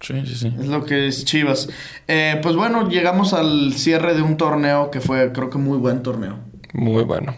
Sí, 0.00 0.14
sí, 0.26 0.34
sí. 0.34 0.54
Es 0.58 0.66
lo 0.66 0.84
que 0.86 1.06
es 1.08 1.24
Chivas. 1.26 1.68
Eh, 2.08 2.38
pues 2.42 2.56
bueno, 2.56 2.88
llegamos 2.88 3.34
al 3.34 3.74
cierre 3.74 4.14
de 4.14 4.22
un 4.22 4.36
torneo 4.38 4.90
que 4.90 5.00
fue, 5.00 5.30
creo 5.32 5.50
que 5.50 5.58
muy 5.58 5.76
buen 5.76 6.02
torneo. 6.02 6.38
Muy 6.72 7.04
bueno. 7.04 7.34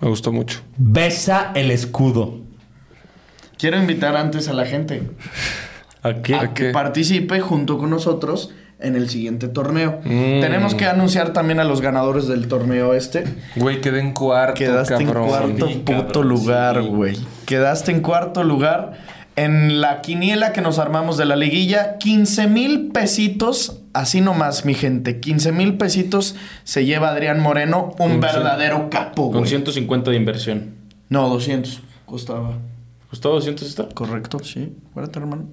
Me 0.00 0.08
gustó 0.08 0.32
mucho. 0.32 0.60
Besa 0.76 1.52
el 1.54 1.70
escudo. 1.70 2.40
Quiero 3.56 3.76
invitar 3.78 4.16
antes 4.16 4.48
a 4.48 4.52
la 4.52 4.66
gente 4.66 5.02
¿A 6.02 6.14
qué? 6.22 6.34
a 6.34 6.52
que 6.54 6.64
qué? 6.66 6.70
participe 6.72 7.40
junto 7.40 7.78
con 7.78 7.90
nosotros 7.90 8.50
en 8.82 8.96
el 8.96 9.08
siguiente 9.08 9.48
torneo. 9.48 10.00
Mm. 10.04 10.40
Tenemos 10.40 10.74
que 10.74 10.86
anunciar 10.86 11.32
también 11.32 11.60
a 11.60 11.64
los 11.64 11.80
ganadores 11.80 12.26
del 12.28 12.48
torneo 12.48 12.94
este. 12.94 13.24
Güey, 13.56 13.80
quedé 13.80 14.00
en 14.00 14.12
cuarto, 14.12 14.54
Quedaste 14.54 15.04
cabrón. 15.04 15.22
en 15.24 15.28
cuarto 15.28 15.68
Sí, 15.68 15.74
puto 15.84 16.02
cabrón, 16.02 16.28
lugar, 16.28 16.82
sí. 16.82 16.88
güey. 16.88 17.16
Quedaste 17.46 17.92
en 17.92 18.00
cuarto 18.00 18.44
lugar 18.44 18.92
en 19.36 19.80
la 19.80 20.02
quiniela 20.02 20.52
que 20.52 20.60
nos 20.60 20.78
armamos 20.78 21.16
de 21.16 21.24
la 21.24 21.36
liguilla. 21.36 21.96
15 21.98 22.46
mil 22.48 22.88
pesitos, 22.92 23.80
así 23.92 24.20
nomás, 24.20 24.64
mi 24.64 24.74
gente. 24.74 25.20
15 25.20 25.52
mil 25.52 25.78
pesitos 25.78 26.36
se 26.64 26.84
lleva 26.84 27.10
Adrián 27.10 27.40
Moreno, 27.40 27.94
un 27.98 28.10
Con 28.10 28.20
verdadero 28.20 28.90
capo, 28.90 29.30
Con 29.30 29.38
güey. 29.40 29.48
150 29.48 30.10
de 30.10 30.16
inversión. 30.16 30.74
No, 31.08 31.28
200 31.28 31.80
costaba. 32.06 32.58
¿Costaba 33.08 33.34
200 33.36 33.68
esta? 33.68 33.88
Correcto, 33.90 34.38
sí. 34.42 34.72
Acuérdate, 34.90 35.18
hermano. 35.18 35.44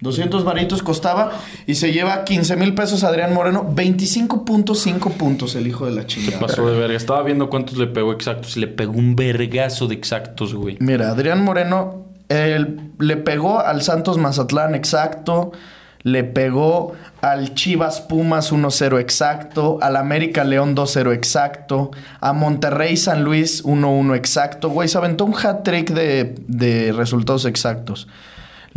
200 0.00 0.44
varitos 0.44 0.82
costaba 0.82 1.32
y 1.66 1.74
se 1.74 1.92
lleva 1.92 2.24
15 2.24 2.56
mil 2.56 2.74
pesos 2.74 3.04
Adrián 3.04 3.34
Moreno. 3.34 3.68
25.5 3.74 5.12
puntos 5.12 5.54
el 5.56 5.66
hijo 5.66 5.86
de 5.86 5.92
la 5.92 6.06
chingada. 6.06 6.38
Pasó 6.38 6.68
de 6.70 6.78
verga. 6.78 6.96
Estaba 6.96 7.22
viendo 7.22 7.50
cuántos 7.50 7.76
le 7.78 7.86
pegó 7.86 8.12
exactos. 8.12 8.56
y 8.56 8.60
Le 8.60 8.68
pegó 8.68 8.92
un 8.92 9.16
vergazo 9.16 9.86
de 9.86 9.94
exactos, 9.94 10.54
güey. 10.54 10.76
Mira, 10.80 11.10
Adrián 11.10 11.42
Moreno 11.42 12.08
él 12.28 12.92
le 12.98 13.16
pegó 13.16 13.60
al 13.60 13.82
Santos 13.82 14.18
Mazatlán 14.18 14.74
exacto, 14.74 15.52
le 16.02 16.24
pegó 16.24 16.92
al 17.22 17.54
Chivas 17.54 18.00
Pumas 18.02 18.52
1-0 18.52 19.00
exacto, 19.00 19.78
al 19.80 19.96
América 19.96 20.44
León 20.44 20.76
2-0 20.76 21.12
exacto, 21.14 21.90
a 22.20 22.32
Monterrey 22.32 22.96
San 22.96 23.24
Luis 23.24 23.64
1-1 23.64 24.14
exacto. 24.14 24.68
Güey, 24.68 24.88
se 24.88 24.98
aventó 24.98 25.24
un 25.24 25.34
hat-trick 25.34 25.90
de, 25.90 26.34
de 26.46 26.92
resultados 26.92 27.46
exactos. 27.46 28.08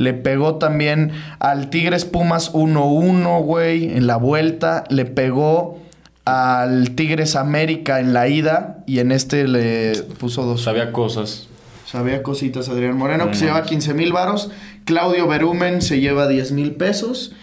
Le 0.01 0.13
pegó 0.13 0.55
también 0.55 1.11
al 1.39 1.69
Tigres 1.69 2.05
Pumas 2.05 2.51
1-1, 2.53 3.43
güey, 3.43 3.95
en 3.95 4.07
la 4.07 4.17
vuelta. 4.17 4.83
Le 4.89 5.05
pegó 5.05 5.79
al 6.25 6.91
Tigres 6.91 7.35
América 7.35 7.99
en 7.99 8.13
la 8.13 8.27
ida 8.27 8.83
y 8.87 8.97
en 8.99 9.11
este 9.11 9.47
le 9.47 9.93
puso 10.19 10.43
dos. 10.43 10.63
Sabía 10.63 10.91
cosas. 10.91 11.47
Sabía 11.85 12.23
cositas 12.23 12.69
Adrián 12.69 12.97
Moreno, 12.97 13.27
que 13.29 13.35
se 13.35 13.45
lleva 13.45 13.63
15 13.63 13.93
mil 13.93 14.11
varos. 14.11 14.49
Claudio 14.85 15.27
Berumen 15.27 15.81
se 15.81 15.99
lleva 15.99 16.27
10 16.27 16.53
mil 16.53 16.71
pesos. 16.71 17.33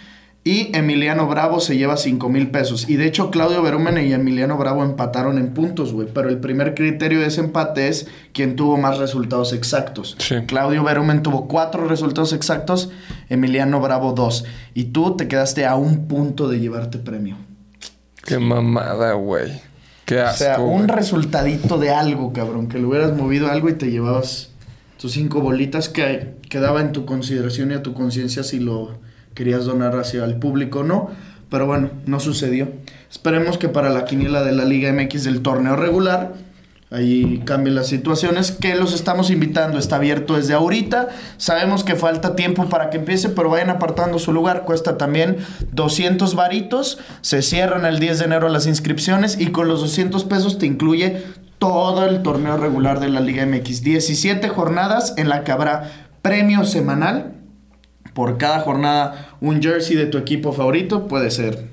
Y 0.45 0.75
Emiliano 0.75 1.27
Bravo 1.27 1.61
se 1.61 1.77
lleva 1.77 1.99
5 1.99 2.29
mil 2.31 2.51
pesos. 2.51 2.89
Y 2.89 2.97
de 2.97 3.07
hecho, 3.07 3.31
Claudio 3.31 3.61
Berumen 3.61 3.99
y 3.99 4.13
Emiliano 4.15 4.57
Bravo 4.57 4.83
empataron 4.83 5.37
en 5.37 5.53
puntos, 5.53 5.93
güey. 5.93 6.09
Pero 6.15 6.31
el 6.31 6.39
primer 6.39 6.75
criterio 6.75 7.21
de 7.21 7.27
ese 7.27 7.41
empate 7.41 7.89
es 7.89 8.07
quien 8.33 8.57
tuvo 8.57 8.79
más 8.79 8.97
resultados 8.99 9.53
exactos. 9.53 10.17
Sí. 10.19 10.37
Claudio 10.47 10.85
Berumen 10.85 11.23
tuvo 11.23 11.49
4 11.49 11.87
resultados 11.87 12.33
exactos, 12.33 12.91
Emiliano 13.29 13.81
Bravo 13.81 14.13
2. 14.15 14.45
Y 14.73 14.85
tú 14.85 15.17
te 15.17 15.29
quedaste 15.29 15.67
a 15.67 15.75
un 15.77 16.07
punto 16.09 16.49
de 16.49 16.61
llevarte 16.61 16.97
premio. 16.99 17.37
Qué 18.25 18.39
mamada, 18.39 19.13
güey. 19.15 19.61
Qué 20.07 20.19
O 20.21 20.25
asco. 20.27 20.39
sea, 20.45 20.61
un 20.61 20.87
güey. 20.87 20.97
resultadito 20.97 21.77
de 21.77 21.91
algo, 21.91 22.33
cabrón. 22.33 22.69
Que 22.69 22.79
le 22.79 22.87
hubieras 22.87 23.15
movido 23.15 23.51
algo 23.51 23.69
y 23.69 23.75
te 23.75 23.91
llevabas 23.91 24.51
tus 24.99 25.13
cinco 25.13 25.43
bolitas 25.43 25.91
que 25.91 26.37
quedaba 26.49 26.81
en 26.81 26.93
tu 26.93 27.05
consideración 27.05 27.71
y 27.71 27.75
a 27.75 27.83
tu 27.83 27.93
conciencia 27.93 28.43
si 28.45 28.61
lo 28.61 29.07
querías 29.39 29.67
donar 29.67 29.97
hacia 29.97 30.25
el 30.25 30.35
público 30.35 30.81
o 30.81 30.83
no. 30.83 31.11
Pero 31.49 31.65
bueno, 31.65 31.91
no 32.07 32.19
sucedió. 32.19 32.69
Esperemos 33.09 33.57
que 33.57 33.69
para 33.69 33.89
la 33.89 34.05
quiniela 34.05 34.43
de 34.43 34.51
la 34.51 34.65
Liga 34.65 34.93
MX 34.93 35.23
del 35.23 35.43
torneo 35.43 35.77
regular 35.77 36.35
ahí 36.91 37.43
cambien 37.45 37.75
las 37.75 37.89
situaciones, 37.89 38.51
que 38.51 38.75
los 38.75 38.95
estamos 38.95 39.31
invitando, 39.31 39.79
está 39.79 39.97
abierto 39.97 40.37
desde 40.37 40.55
ahorita, 40.55 41.09
sabemos 41.37 41.85
que 41.85 41.97
falta 41.97 42.35
tiempo 42.35 42.67
para 42.71 42.89
que 42.89 42.97
empiece, 42.97 43.29
pero 43.29 43.51
vayan 43.51 43.71
apartando 43.71 44.19
su 44.19 44.33
lugar, 44.33 44.65
cuesta 44.65 44.97
también 44.97 45.37
200 45.73 46.35
varitos, 46.35 46.99
se 47.21 47.43
cierran 47.43 47.85
el 47.85 47.99
10 47.99 48.21
de 48.21 48.25
enero 48.25 48.49
las 48.49 48.67
inscripciones 48.67 49.39
y 49.39 49.49
con 49.49 49.69
los 49.69 49.81
200 49.81 50.25
pesos 50.25 50.59
te 50.59 50.65
incluye 50.65 51.23
todo 51.59 52.07
el 52.07 52.23
torneo 52.23 52.57
regular 52.57 53.01
de 53.01 53.11
la 53.11 53.21
Liga 53.21 53.45
MX, 53.45 53.83
17 53.83 54.49
jornadas 54.49 55.13
en 55.19 55.29
la 55.29 55.45
que 55.45 55.53
habrá 55.53 56.09
premio 56.23 56.65
semanal, 56.65 57.35
por 58.15 58.39
cada 58.39 58.61
jornada 58.61 59.28
un 59.41 59.63
jersey 59.63 59.97
de 59.97 60.07
tu 60.07 60.19
equipo 60.19 60.53
favorito, 60.53 61.07
puede 61.07 61.31
ser 61.31 61.67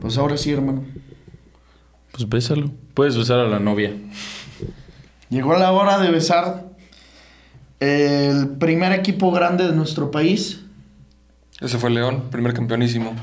Pues 0.00 0.18
ahora 0.18 0.36
sí, 0.36 0.50
hermano. 0.52 0.82
Pues 2.12 2.28
bésalo. 2.28 2.70
Puedes 2.94 3.16
besar 3.16 3.40
a 3.40 3.48
la 3.48 3.58
novia. 3.58 3.92
Llegó 5.30 5.56
la 5.56 5.72
hora 5.72 5.98
de 5.98 6.10
besar 6.10 6.66
el 7.80 8.50
primer 8.58 8.92
equipo 8.92 9.32
grande 9.32 9.66
de 9.66 9.72
nuestro 9.72 10.10
país. 10.10 10.60
Ese 11.60 11.78
fue 11.78 11.90
León, 11.90 12.24
primer 12.30 12.52
campeonísimo. 12.52 13.14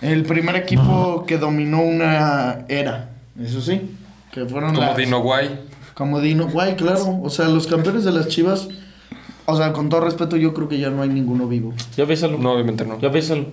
El 0.00 0.22
primer 0.22 0.56
equipo 0.56 1.26
que 1.26 1.36
dominó 1.36 1.82
una 1.82 2.64
era. 2.68 3.10
Eso 3.42 3.60
sí. 3.60 3.80
Que 4.32 4.44
fueron 4.46 4.74
Como 4.74 4.86
las- 4.86 4.96
Dino 4.96 5.20
Guay. 5.20 5.58
Como 5.94 6.20
Dino. 6.20 6.48
Guay, 6.48 6.76
claro. 6.76 7.20
O 7.22 7.30
sea, 7.30 7.48
los 7.48 7.66
campeones 7.66 8.04
de 8.04 8.12
las 8.12 8.28
chivas. 8.28 8.68
O 9.46 9.56
sea, 9.56 9.72
con 9.72 9.88
todo 9.88 10.00
respeto, 10.00 10.36
yo 10.36 10.54
creo 10.54 10.68
que 10.68 10.78
ya 10.78 10.90
no 10.90 11.02
hay 11.02 11.08
ninguno 11.08 11.48
vivo. 11.48 11.74
Ya 11.96 12.04
bésalo. 12.04 12.38
No, 12.38 12.52
obviamente 12.52 12.84
no. 12.84 12.98
Ya 13.00 13.08
bésalo. 13.08 13.46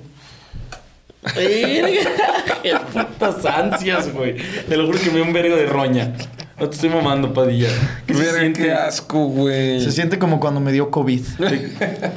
Qué 1.33 2.75
putas 2.93 3.45
ansias, 3.45 4.13
güey. 4.13 4.35
Te 4.67 4.77
lo 4.77 4.85
juro 4.85 4.99
que 4.99 5.07
me 5.09 5.15
dio 5.15 5.23
un 5.23 5.33
vergo 5.33 5.55
de 5.55 5.65
roña. 5.65 6.13
No 6.59 6.69
te 6.69 6.75
estoy 6.75 6.89
mamando, 6.89 7.33
padilla. 7.33 7.69
¿Qué 8.05 8.13
se 8.13 8.31
siente? 8.39 8.63
qué 8.63 8.71
asco, 8.71 9.25
güey. 9.27 9.79
Se 9.81 9.91
siente 9.91 10.17
como 10.17 10.39
cuando 10.39 10.59
me 10.59 10.71
dio 10.71 10.89
COVID. 10.89 11.21
Te, 11.37 11.57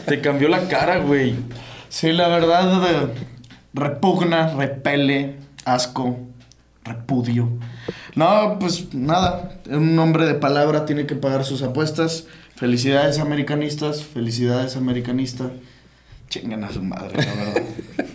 te 0.06 0.20
cambió 0.20 0.48
la 0.48 0.68
cara, 0.68 0.98
güey. 0.98 1.34
Sí, 1.88 2.12
la 2.12 2.28
verdad, 2.28 2.82
eh, 2.88 3.08
repugna, 3.74 4.54
repele, 4.54 5.36
asco, 5.64 6.16
repudio. 6.84 7.48
No, 8.14 8.56
pues 8.58 8.92
nada, 8.94 9.60
un 9.70 9.98
hombre 9.98 10.26
de 10.26 10.34
palabra 10.34 10.86
tiene 10.86 11.06
que 11.06 11.14
pagar 11.14 11.44
sus 11.44 11.62
apuestas. 11.62 12.26
Felicidades 12.56 13.18
americanistas, 13.18 14.04
felicidades 14.04 14.76
americanista. 14.76 15.50
Chingan 16.28 16.64
a 16.64 16.70
su 16.72 16.82
madre, 16.82 17.16
la 17.16 17.34
verdad. 17.34 17.62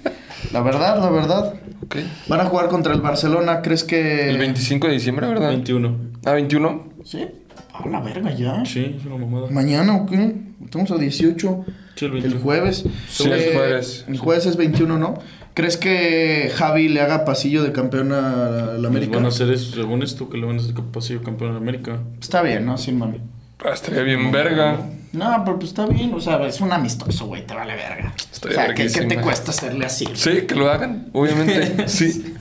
la 0.53 0.61
verdad, 0.61 0.99
la 0.99 1.09
verdad. 1.09 1.53
Ok. 1.83 1.97
Van 2.27 2.39
a 2.39 2.45
jugar 2.45 2.67
contra 2.69 2.93
el 2.93 3.01
Barcelona, 3.01 3.61
¿crees 3.61 3.83
que...? 3.83 4.29
El 4.29 4.37
25 4.37 4.87
de 4.87 4.93
diciembre, 4.93 5.27
¿verdad? 5.27 5.49
21. 5.49 5.97
Ah, 6.25 6.31
21. 6.33 6.93
¿Sí? 7.03 7.27
A 7.73 7.87
la 7.87 7.99
verga 7.99 8.33
ya. 8.33 8.63
Sí, 8.65 8.95
es 8.97 9.05
una 9.05 9.17
mamada. 9.17 9.49
¿Mañana 9.51 9.95
o 9.97 10.05
qué? 10.05 10.33
Estamos 10.63 10.89
a 10.91 10.95
18. 10.97 11.65
Sí, 11.95 12.05
el 12.05 12.11
El 12.11 12.21
21. 12.21 12.41
jueves. 12.43 12.85
Sí, 13.09 13.23
el 13.29 13.33
Eh, 13.33 13.51
jueves. 13.53 14.05
El 14.07 14.17
jueves 14.17 14.45
es 14.45 14.55
21, 14.55 14.97
¿no? 14.97 15.15
¿Crees 15.55 15.77
que 15.77 16.51
Javi 16.53 16.89
le 16.89 16.99
haga 16.99 17.23
pasillo 17.23 17.63
de 17.63 17.71
campeón 17.71 18.11
a 18.11 18.21
la 18.21 18.75
Pues 18.75 18.85
América? 18.85 19.15
van 19.15 19.25
a 19.25 19.29
hacer 19.29 19.49
eso, 19.51 19.73
según 19.73 20.03
esto, 20.03 20.29
que 20.29 20.37
le 20.37 20.45
van 20.45 20.57
a 20.57 20.59
hacer 20.61 20.75
pasillo 20.91 21.23
campeón 21.23 21.51
de 21.51 21.57
América. 21.57 21.99
Está 22.21 22.41
bien, 22.41 22.65
¿no? 22.65 22.77
Sin 22.77 22.97
mami. 22.99 23.21
Ah, 23.63 23.69
estaría 23.73 24.01
bien 24.03 24.31
verga. 24.33 24.77
No, 25.13 25.43
pero 25.45 25.57
pues 25.57 25.69
está 25.69 25.85
bien. 25.85 26.13
O 26.13 26.19
sea, 26.19 26.45
es 26.45 26.59
un 26.59 26.73
amistoso, 26.73 27.25
güey. 27.27 27.47
Te 27.47 27.55
vale 27.55 27.73
verga. 27.73 28.13
Estoy 28.33 28.51
o 28.51 28.53
sea, 28.53 28.73
¿qué, 28.73 28.87
qué 28.87 29.05
te 29.05 29.21
cuesta 29.21 29.51
hacerle 29.51 29.85
así? 29.85 30.05
Sí, 30.13 30.41
que 30.41 30.55
lo 30.55 30.69
hagan, 30.69 31.07
obviamente. 31.13 31.87
sí. 31.87 32.35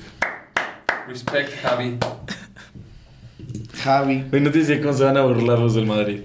Respect, 1.07 1.51
Javi. 1.63 1.99
Javi. 3.85 4.25
Güey, 4.29 4.43
no 4.43 4.51
te 4.51 4.59
dice 4.59 4.81
cómo 4.81 4.93
se 4.93 5.05
van 5.05 5.17
a 5.17 5.23
burlar 5.23 5.61
los 5.61 5.77
del 5.77 5.87
Madrid. 5.87 6.23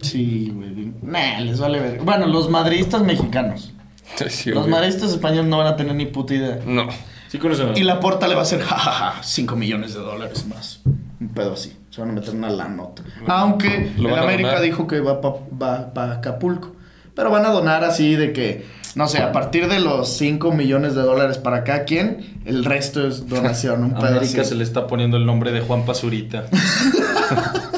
Sí, 0.00 0.50
güey. 0.52 0.92
Nah, 1.02 1.38
les 1.40 1.60
vale 1.60 1.78
verga. 1.78 2.02
Bueno, 2.02 2.26
los 2.26 2.50
madridistas 2.50 3.02
mexicanos. 3.02 3.72
Sí, 4.28 4.50
los 4.50 4.64
obvio. 4.64 4.70
madridistas 4.76 5.10
españoles 5.10 5.46
no 5.46 5.58
van 5.58 5.66
a 5.66 5.76
tener 5.76 5.94
ni 5.94 6.06
puta 6.06 6.34
idea. 6.34 6.58
No. 6.66 6.86
Sí 7.28 7.38
conocen. 7.38 7.76
Y 7.76 7.82
la 7.82 7.98
porta 8.00 8.28
le 8.28 8.34
va 8.34 8.40
a 8.40 8.44
hacer, 8.44 8.60
jajaja, 8.62 9.22
5 9.22 9.56
millones 9.56 9.94
de 9.94 10.00
dólares 10.00 10.46
más. 10.46 10.80
Un 11.20 11.28
pedo 11.34 11.54
así. 11.54 11.76
Se 11.90 12.00
van 12.00 12.10
a 12.10 12.12
meter 12.12 12.34
una 12.34 12.48
la 12.50 12.68
nota. 12.68 13.02
Aunque 13.26 13.92
Lo 13.98 14.10
el 14.10 14.18
América 14.18 14.48
donar. 14.50 14.62
dijo 14.62 14.86
que 14.86 15.00
va 15.00 15.20
para 15.20 15.34
va 15.60 15.92
pa 15.94 16.12
Acapulco. 16.12 16.76
Pero 17.14 17.30
van 17.30 17.46
a 17.46 17.50
donar 17.50 17.82
así 17.82 18.14
de 18.14 18.32
que, 18.34 18.66
no 18.94 19.08
sé, 19.08 19.18
a 19.22 19.32
partir 19.32 19.68
de 19.68 19.80
los 19.80 20.16
5 20.18 20.52
millones 20.52 20.94
de 20.94 21.00
dólares 21.02 21.38
para 21.38 21.64
cada 21.64 21.84
quien, 21.84 22.40
el 22.44 22.64
resto 22.64 23.06
es 23.06 23.26
donación. 23.28 23.82
Un 23.84 23.94
pedo 23.94 24.06
América 24.08 24.42
así. 24.42 24.50
se 24.50 24.54
le 24.54 24.62
está 24.64 24.86
poniendo 24.86 25.16
el 25.16 25.24
nombre 25.26 25.50
de 25.52 25.62
Juan 25.62 25.84
Pazurita. 25.84 26.44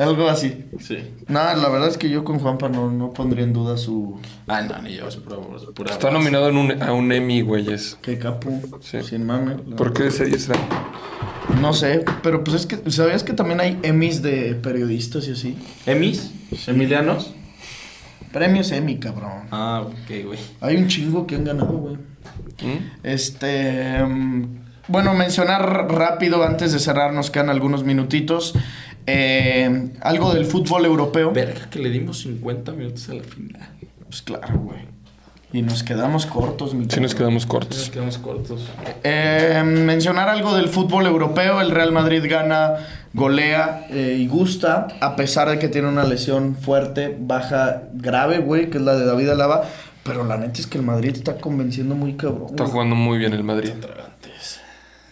Algo 0.00 0.28
así. 0.28 0.64
Sí. 0.80 0.98
No, 1.28 1.40
la 1.40 1.68
verdad 1.68 1.88
es 1.88 1.98
que 1.98 2.08
yo 2.08 2.24
con 2.24 2.38
Juanpa 2.38 2.68
no, 2.68 2.90
no 2.90 3.12
pondría 3.12 3.44
en 3.44 3.52
duda 3.52 3.76
su... 3.76 4.18
Ah, 4.46 4.62
no, 4.62 4.80
ni 4.82 4.96
yo, 4.96 5.08
es 5.08 5.16
pura, 5.16 5.36
es 5.56 5.64
pura 5.74 5.92
Está 5.92 6.10
nominado 6.10 6.48
en 6.48 6.56
un, 6.56 6.82
a 6.82 6.92
un 6.92 7.12
Emmy, 7.12 7.42
güeyes. 7.42 7.98
Que 8.00 8.18
capo. 8.18 8.50
Sí. 8.80 9.02
Sin 9.02 9.26
mame. 9.26 9.56
¿Por 9.76 9.92
qué 9.92 10.10
serie 10.10 10.38
será? 10.38 10.58
No 11.60 11.72
sé, 11.72 12.04
pero 12.22 12.44
pues 12.44 12.56
es 12.56 12.66
que, 12.66 12.90
¿sabías 12.90 13.24
que 13.24 13.32
también 13.32 13.60
hay 13.60 13.78
Emmys 13.82 14.22
de 14.22 14.54
periodistas 14.54 15.28
y 15.28 15.32
así? 15.32 15.58
¿Emis? 15.84 16.32
¿Emilianos? 16.66 17.34
Premios 18.32 18.70
Emmy, 18.70 18.98
cabrón. 18.98 19.48
Ah, 19.50 19.82
ok, 19.84 20.24
güey. 20.24 20.38
Hay 20.60 20.76
un 20.76 20.86
chingo 20.86 21.26
que 21.26 21.34
han 21.34 21.44
ganado, 21.44 21.72
güey. 21.72 21.96
¿Mm? 21.96 22.90
Este. 23.02 24.02
mm, 24.02 24.60
bueno, 24.86 25.14
mencionar 25.14 25.88
rápido 25.92 26.44
antes 26.44 26.72
de 26.72 26.78
cerrar, 26.78 27.12
nos 27.12 27.30
quedan 27.30 27.48
algunos 27.48 27.84
minutitos. 27.84 28.54
Eh, 29.06 29.90
algo 30.00 30.32
del 30.34 30.44
fútbol 30.46 30.84
europeo. 30.84 31.32
Verga, 31.32 31.68
que 31.70 31.78
le 31.78 31.90
dimos 31.90 32.18
50 32.20 32.72
minutos 32.72 33.08
a 33.08 33.14
la 33.14 33.22
final. 33.22 33.68
Pues 34.08 34.22
claro, 34.22 34.58
güey. 34.58 34.90
Y 35.52 35.62
nos 35.62 35.82
quedamos 35.82 36.26
cortos, 36.26 36.74
mi 36.74 36.86
Sí, 36.88 37.00
nos 37.00 37.14
quedamos 37.14 37.42
Nos 37.42 37.46
cortos. 37.46 37.90
quedamos 37.90 38.18
cortos. 38.18 38.68
Eh, 39.02 39.60
mencionar 39.64 40.28
algo 40.28 40.54
del 40.54 40.68
fútbol 40.68 41.06
europeo. 41.06 41.60
El 41.60 41.72
Real 41.72 41.90
Madrid 41.90 42.24
gana, 42.28 42.74
golea 43.14 43.86
eh, 43.90 44.16
y 44.20 44.28
gusta, 44.28 44.86
a 45.00 45.16
pesar 45.16 45.48
de 45.50 45.58
que 45.58 45.68
tiene 45.68 45.88
una 45.88 46.04
lesión 46.04 46.54
fuerte, 46.54 47.16
baja, 47.18 47.82
grave, 47.94 48.38
güey, 48.38 48.70
que 48.70 48.78
es 48.78 48.84
la 48.84 48.94
de 48.94 49.04
David 49.04 49.30
Alaba. 49.30 49.64
Pero 50.04 50.24
la 50.24 50.36
neta 50.38 50.60
es 50.60 50.68
que 50.68 50.78
el 50.78 50.84
Madrid 50.84 51.16
está 51.16 51.34
convenciendo 51.36 51.96
muy 51.96 52.14
cabrón. 52.14 52.46
Está 52.50 52.66
jugando 52.66 52.94
muy 52.94 53.18
bien 53.18 53.32
el 53.32 53.42
Madrid. 53.42 53.72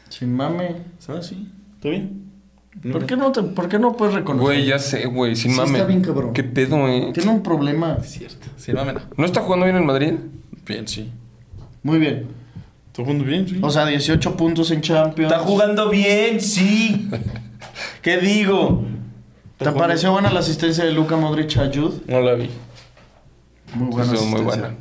Sin 0.08 0.34
mame. 0.34 0.76
Ah, 1.08 1.20
sí. 1.20 1.48
¿Está 1.76 1.88
bien? 1.88 2.27
¿Por 2.92 3.06
qué 3.06 3.16
no, 3.16 3.32
te, 3.32 3.42
¿Por 3.42 3.68
qué 3.68 3.78
no 3.78 3.96
puedes 3.96 4.14
reconocer? 4.14 4.44
Güey, 4.44 4.66
ya 4.66 4.78
sé, 4.78 5.06
güey, 5.06 5.34
sin 5.34 5.50
Sí, 5.52 5.56
mame. 5.56 5.72
está 5.78 5.86
bien, 5.86 6.00
cabrón. 6.02 6.32
¿Qué 6.32 6.44
pedo, 6.44 6.86
eh? 6.88 7.10
Tiene 7.12 7.30
un 7.30 7.42
problema. 7.42 7.98
Cierto. 8.02 8.48
Sí, 8.56 8.72
no, 8.72 8.84
mira. 8.84 9.02
¿No 9.16 9.24
está 9.24 9.40
jugando 9.40 9.64
bien 9.64 9.76
el 9.76 9.84
Madrid? 9.84 10.14
Bien, 10.66 10.86
sí. 10.86 11.10
Muy 11.82 11.98
bien. 11.98 12.26
¿Está 12.88 13.02
jugando 13.02 13.24
bien? 13.24 13.48
Sí. 13.48 13.58
O 13.62 13.70
sea, 13.70 13.86
18 13.86 14.36
puntos 14.36 14.70
en 14.70 14.80
Champions. 14.80 15.32
Está 15.32 15.44
jugando 15.44 15.88
bien, 15.88 16.40
sí. 16.40 17.08
¿Qué 18.02 18.18
digo? 18.18 18.84
¿Te 19.56 19.72
pareció 19.72 20.12
buena 20.12 20.30
la 20.30 20.40
asistencia 20.40 20.84
de 20.84 20.92
Luka 20.92 21.16
Modric 21.16 21.56
a 21.56 21.66
Jude? 21.66 22.00
No 22.06 22.20
la 22.20 22.34
vi. 22.34 22.48
Muy 23.74 23.88
buena 23.90 24.12
Estuvo 24.12 24.28
muy 24.28 24.42
buena. 24.42 24.74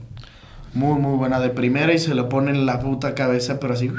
Muy, 0.74 1.00
muy 1.00 1.18
buena. 1.18 1.40
De 1.40 1.50
primera 1.50 1.94
y 1.94 2.00
se 2.00 2.14
le 2.14 2.24
pone 2.24 2.52
en 2.52 2.66
la 2.68 2.80
puta 2.80 3.16
cabeza, 3.16 3.60
pero 3.60 3.74
así. 3.74 3.92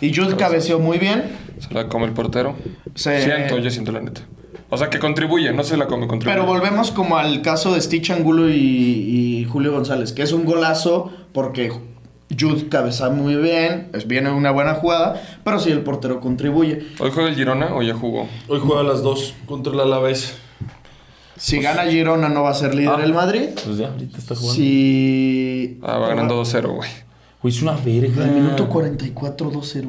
Y 0.00 0.14
Jude 0.14 0.36
cabeceó 0.36 0.80
muy 0.80 0.98
bien. 0.98 1.24
Se 1.60 1.72
la 1.74 1.88
come 1.88 2.06
el 2.06 2.12
portero. 2.12 2.54
Se- 2.94 3.22
Siento, 3.22 3.58
yo 3.58 3.70
siento 3.70 3.92
la 3.92 4.00
neta. 4.00 4.22
O 4.70 4.76
sea, 4.76 4.90
que 4.90 4.98
contribuye, 4.98 5.52
no 5.52 5.64
se 5.64 5.76
la 5.76 5.86
come, 5.86 6.06
contribuye. 6.06 6.34
Pero 6.40 6.46
volvemos 6.46 6.90
como 6.90 7.16
al 7.16 7.40
caso 7.42 7.72
de 7.74 7.80
Stitch 7.80 8.10
Angulo 8.10 8.50
y, 8.50 8.54
y 9.40 9.44
Julio 9.50 9.72
González, 9.72 10.12
que 10.12 10.22
es 10.22 10.32
un 10.32 10.44
golazo 10.44 11.10
porque 11.32 11.72
Jude 12.38 12.68
cabeza 12.68 13.08
muy 13.08 13.36
bien, 13.36 13.88
es 13.94 14.06
viene 14.06 14.30
una 14.30 14.50
buena 14.50 14.74
jugada, 14.74 15.22
pero 15.44 15.58
sí 15.58 15.70
el 15.70 15.80
portero 15.80 16.20
contribuye. 16.20 16.84
¿Hoy 16.98 17.10
juega 17.14 17.30
el 17.30 17.34
Girona 17.36 17.74
o 17.74 17.80
ya 17.82 17.94
jugó? 17.94 18.28
Hoy 18.48 18.60
juega 18.62 18.82
las 18.82 19.02
2 19.02 19.34
contra 19.46 19.72
el 19.72 19.80
Alavés. 19.80 20.36
Si 21.38 21.60
gana 21.60 21.84
Girona 21.84 22.28
no 22.28 22.42
va 22.42 22.50
a 22.50 22.54
ser 22.54 22.74
líder 22.74 22.94
Ah. 22.98 23.04
el 23.04 23.14
Madrid. 23.14 23.50
Pues 23.64 23.78
ya, 23.78 23.88
ahorita 23.88 24.18
está 24.18 24.34
jugando. 24.34 24.54
Si... 24.54 25.78
Ah, 25.82 25.96
va 25.98 26.08
ganando 26.08 26.34
2-0, 26.42 26.74
güey. 26.74 26.90
Güey, 27.40 27.54
es 27.54 27.62
una 27.62 27.72
verga. 27.72 28.24
Al 28.24 28.32
minuto 28.32 28.68
44, 28.68 29.50
2-0. 29.52 29.88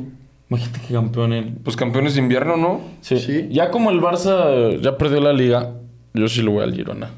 Imagínate 0.49 0.79
que 0.87 0.93
campeón 0.93 1.33
él. 1.33 1.57
Pues 1.63 1.75
campeones 1.75 2.15
de 2.15 2.21
invierno, 2.21 2.57
¿no? 2.57 2.81
Sí. 3.01 3.19
Sí. 3.19 3.47
Ya 3.51 3.69
como 3.69 3.91
el 3.91 4.01
Barça 4.01 4.79
ya 4.81 4.97
perdió 4.97 5.21
la 5.21 5.33
liga, 5.33 5.73
yo 6.13 6.27
sí 6.27 6.41
lo 6.41 6.51
voy 6.51 6.63
al 6.63 6.73
Girona. 6.73 7.11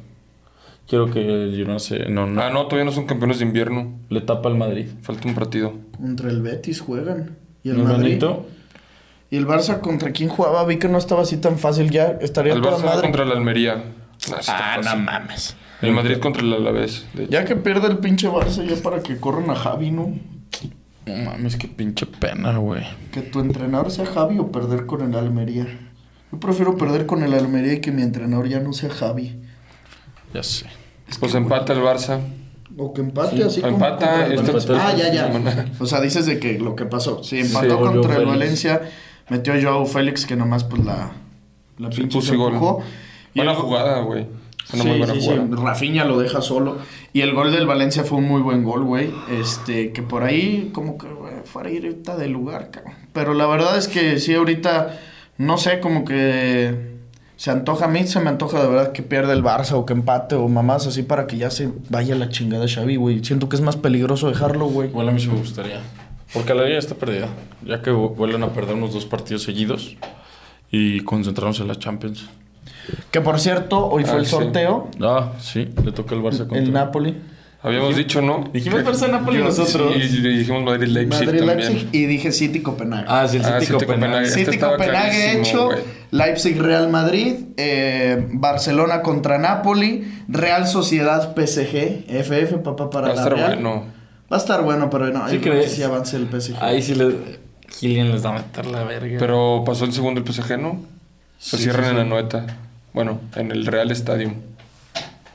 Quiero 0.87 1.09
que 1.09 1.21
el 1.21 1.55
Girona 1.55 1.79
se... 1.79 2.09
No, 2.09 2.27
no. 2.27 2.41
Ah, 2.41 2.49
no, 2.49 2.65
todavía 2.65 2.83
no 2.83 2.91
son 2.91 3.05
campeones 3.05 3.39
de 3.39 3.45
invierno. 3.45 3.97
Le 4.09 4.19
tapa 4.19 4.49
al 4.49 4.57
Madrid. 4.57 4.87
Falta 5.01 5.27
un 5.29 5.35
partido. 5.35 5.73
Contra 5.97 6.29
el 6.29 6.41
Betis 6.41 6.81
juegan. 6.81 7.37
Y 7.63 7.69
el 7.69 7.77
¿No, 7.77 7.85
Madrid. 7.85 8.03
Benito? 8.03 8.45
Y 9.29 9.37
el 9.37 9.47
Barça 9.47 9.79
contra 9.79 10.11
quién 10.11 10.27
jugaba, 10.27 10.65
vi 10.65 10.77
que 10.77 10.89
no 10.89 10.97
estaba 10.97 11.21
así 11.21 11.37
tan 11.37 11.57
fácil 11.57 11.89
ya. 11.89 12.17
Estaría 12.19 12.51
El 12.51 12.61
Barça 12.61 12.79
va 12.83 12.85
madre. 12.95 13.01
contra 13.03 13.23
el 13.23 13.31
Almería. 13.31 13.81
Ah, 14.49 14.81
no 14.83 14.97
mames. 14.97 15.55
El 15.81 15.93
Madrid 15.93 16.17
contra 16.17 16.43
el 16.43 16.51
Alavés. 16.51 17.05
Ya 17.29 17.45
que 17.45 17.55
pierde 17.55 17.87
el 17.87 17.99
pinche 17.99 18.27
Barça, 18.27 18.61
ya 18.67 18.75
para 18.83 19.01
que 19.01 19.17
corran 19.17 19.49
a 19.49 19.55
Javi, 19.55 19.91
¿no? 19.91 20.13
No 21.05 21.15
mames, 21.31 21.55
qué 21.55 21.67
pinche 21.67 22.05
pena, 22.05 22.55
güey. 22.57 22.83
Que 23.11 23.21
tu 23.21 23.39
entrenador 23.39 23.89
sea 23.91 24.05
Javi 24.05 24.37
o 24.39 24.51
perder 24.51 24.85
con 24.85 25.01
el 25.01 25.17
Almería. 25.17 25.65
Yo 26.31 26.39
prefiero 26.39 26.77
perder 26.77 27.05
con 27.05 27.23
el 27.23 27.33
Almería 27.33 27.73
y 27.73 27.81
que 27.81 27.91
mi 27.91 28.03
entrenador 28.03 28.47
ya 28.47 28.59
no 28.59 28.71
sea 28.73 28.89
Javi. 28.89 29.39
Ya 30.33 30.43
sé. 30.43 30.67
Pues 31.19 31.33
empata 31.35 31.73
el 31.73 31.79
Barça. 31.79 32.19
O 32.77 32.93
que 32.93 33.01
empate 33.01 33.43
así 33.43 33.59
como 33.61 33.73
Empata, 33.73 34.11
contra 34.11 34.25
el 34.27 34.33
esta- 34.33 34.73
Valencia. 34.73 34.87
Ah, 34.87 34.95
ya, 34.95 35.11
ya. 35.13 35.65
O 35.79 35.85
sea, 35.85 35.99
dices 35.99 36.25
de 36.25 36.39
que 36.39 36.57
lo 36.57 36.75
que 36.75 36.85
pasó. 36.85 37.21
Sí, 37.23 37.39
empató 37.39 37.77
Sí, 37.77 37.83
contra 37.83 38.15
el. 38.17 38.25
Valencia. 38.25 38.81
Metió 39.29 39.53
a 39.53 39.61
Joao 39.61 39.85
Félix 39.85 40.25
que 40.25 40.35
nomás 40.37 40.63
pues 40.63 40.85
la, 40.85 41.11
la 41.79 41.91
Sí, 41.91 41.97
pinche 42.01 42.17
puso 42.17 42.31
se 42.31 42.37
gol. 42.37 42.53
empujó. 42.53 42.81
Y 43.33 43.39
Buena 43.39 43.51
el- 43.53 43.57
jugada, 43.57 43.99
güey. 44.01 44.27
Una 44.73 44.83
Sí, 44.83 44.89
muy 44.89 44.97
buena 44.99 45.13
sí, 45.13 45.21
sí. 45.21 45.31
Rafinha 45.51 46.05
lo 46.05 46.19
deja 46.19 46.41
solo. 46.41 46.77
Y 47.13 47.21
el 47.21 47.33
gol 47.33 47.51
del 47.51 47.67
Valencia 47.67 48.03
fue 48.03 48.19
un 48.19 48.27
muy 48.27 48.41
buen 48.41 48.63
gol, 48.63 48.83
güey. 48.83 49.11
Este, 49.29 49.91
que 49.91 50.01
por 50.01 50.23
ahí 50.23 50.69
como 50.73 50.97
que 50.97 51.07
güey, 51.07 51.33
fuera 51.45 51.69
ahorita 51.69 52.15
del 52.17 52.31
lugar, 52.31 52.71
cabrón. 52.71 52.93
Pero 53.13 53.33
la 53.33 53.45
verdad 53.47 53.77
es 53.77 53.87
que 53.87 54.19
sí, 54.19 54.33
ahorita, 54.33 54.97
no 55.37 55.57
sé, 55.57 55.79
como 55.81 56.05
que 56.05 56.91
se 57.35 57.51
antoja 57.51 57.85
a 57.85 57.87
mí, 57.87 58.05
se 58.07 58.19
me 58.19 58.29
antoja 58.29 58.61
de 58.61 58.67
verdad 58.69 58.91
que 58.91 59.01
pierda 59.03 59.33
el 59.33 59.43
Barça 59.43 59.73
o 59.73 59.85
que 59.85 59.93
empate 59.93 60.35
o 60.35 60.47
mamás 60.47 60.87
así 60.87 61.03
para 61.03 61.27
que 61.27 61.37
ya 61.37 61.49
se 61.49 61.69
vaya 61.89 62.15
la 62.15 62.29
chingada 62.29 62.67
Xavi, 62.67 62.95
güey. 62.95 63.23
Siento 63.25 63.49
que 63.49 63.55
es 63.55 63.61
más 63.61 63.75
peligroso 63.77 64.29
dejarlo, 64.29 64.67
güey. 64.67 64.89
Igual 64.89 65.09
a 65.09 65.11
mí 65.11 65.19
sí 65.19 65.27
me 65.27 65.35
gustaría. 65.39 65.81
Porque 66.33 66.53
la 66.53 66.63
liga 66.63 66.77
está 66.79 66.95
perdida. 66.95 67.27
Ya 67.65 67.81
que 67.81 67.91
vu- 67.91 68.15
vuelven 68.15 68.43
a 68.43 68.53
perder 68.53 68.75
unos 68.75 68.93
dos 68.93 69.05
partidos 69.05 69.43
seguidos. 69.43 69.97
Y 70.71 71.01
concentrarnos 71.01 71.59
en 71.59 71.67
la 71.67 71.75
Champions. 71.77 72.29
Que 73.11 73.21
por 73.21 73.39
cierto, 73.39 73.87
hoy 73.87 74.03
fue 74.03 74.13
Ah, 74.13 74.17
el 74.19 74.25
sí. 74.25 74.31
sorteo, 74.31 74.89
Ah, 75.01 75.33
sí. 75.39 75.69
Le 75.83 75.91
toca 75.91 76.15
el 76.15 76.21
Barça 76.21 76.39
contra... 76.39 76.57
el 76.59 76.71
Napoli. 76.71 77.15
Habíamos 77.63 77.95
dicho, 77.95 78.23
¿no? 78.23 78.49
Dijimos 78.51 78.81
Barça 78.81 79.07
Napoli 79.09 79.37
nosotros. 79.37 79.93
Sí, 79.93 80.17
y 80.17 80.37
dijimos 80.39 80.63
Madrid-Leipzig 80.63 81.25
Madrid, 81.27 81.39
también. 81.45 81.57
Leipzig 81.73 81.89
y 81.91 82.05
dije 82.07 82.31
City 82.31 82.61
Copenhague. 82.61 83.05
Ah, 83.07 83.27
sí, 83.27 83.37
el 83.37 83.45
Ah, 83.45 83.59
City 83.59 83.65
City 83.73 83.85
Copenhague. 83.85 84.23
Este 84.27 84.39
City 84.39 84.51
estaba 84.55 84.77
Copenhague 84.77 85.39
hecho. 85.41 85.69
Leipzig 86.09 86.59
Real 86.59 86.89
Madrid, 86.89 87.35
eh, 87.57 88.27
Barcelona 88.33 89.01
contra 89.03 89.37
Napoli, 89.37 90.11
Real 90.27 90.67
Sociedad 90.67 91.35
PSG, 91.35 92.05
FF 92.07 92.57
papá 92.63 92.89
para 92.89 93.07
Va 93.09 93.13
a 93.13 93.15
la 93.15 93.21
estar 93.21 93.33
Real. 93.37 93.53
bueno. 93.55 93.85
Va 94.31 94.37
a 94.37 94.39
estar 94.39 94.63
bueno, 94.63 94.89
pero 94.89 95.09
no, 95.11 95.29
¿Sí 95.29 95.37
que 95.37 95.49
crees? 95.51 95.71
sí 95.71 95.83
avance 95.83 96.15
el 96.17 96.27
PSG. 96.29 96.55
Ahí 96.63 96.81
sí 96.81 96.95
le... 96.95 97.15
Kylian 97.79 98.11
les 98.11 98.25
va 98.25 98.31
a 98.31 98.33
meter 98.33 98.65
la 98.65 98.83
verga. 98.85 99.17
Pero 99.19 99.63
pasó 99.65 99.85
el 99.85 99.93
segundo 99.93 100.19
el 100.19 100.25
PSG, 100.33 100.57
¿no? 100.59 100.79
Se 101.37 101.57
Sí, 101.57 101.63
cierran 101.63 101.83
sí, 101.83 101.89
en 101.91 101.95
sí. 101.95 101.97
la 101.99 102.05
noeta. 102.05 102.45
Bueno, 102.93 103.19
en 103.35 103.51
el 103.51 103.65
Real 103.65 103.91
Stadium. 103.91 104.33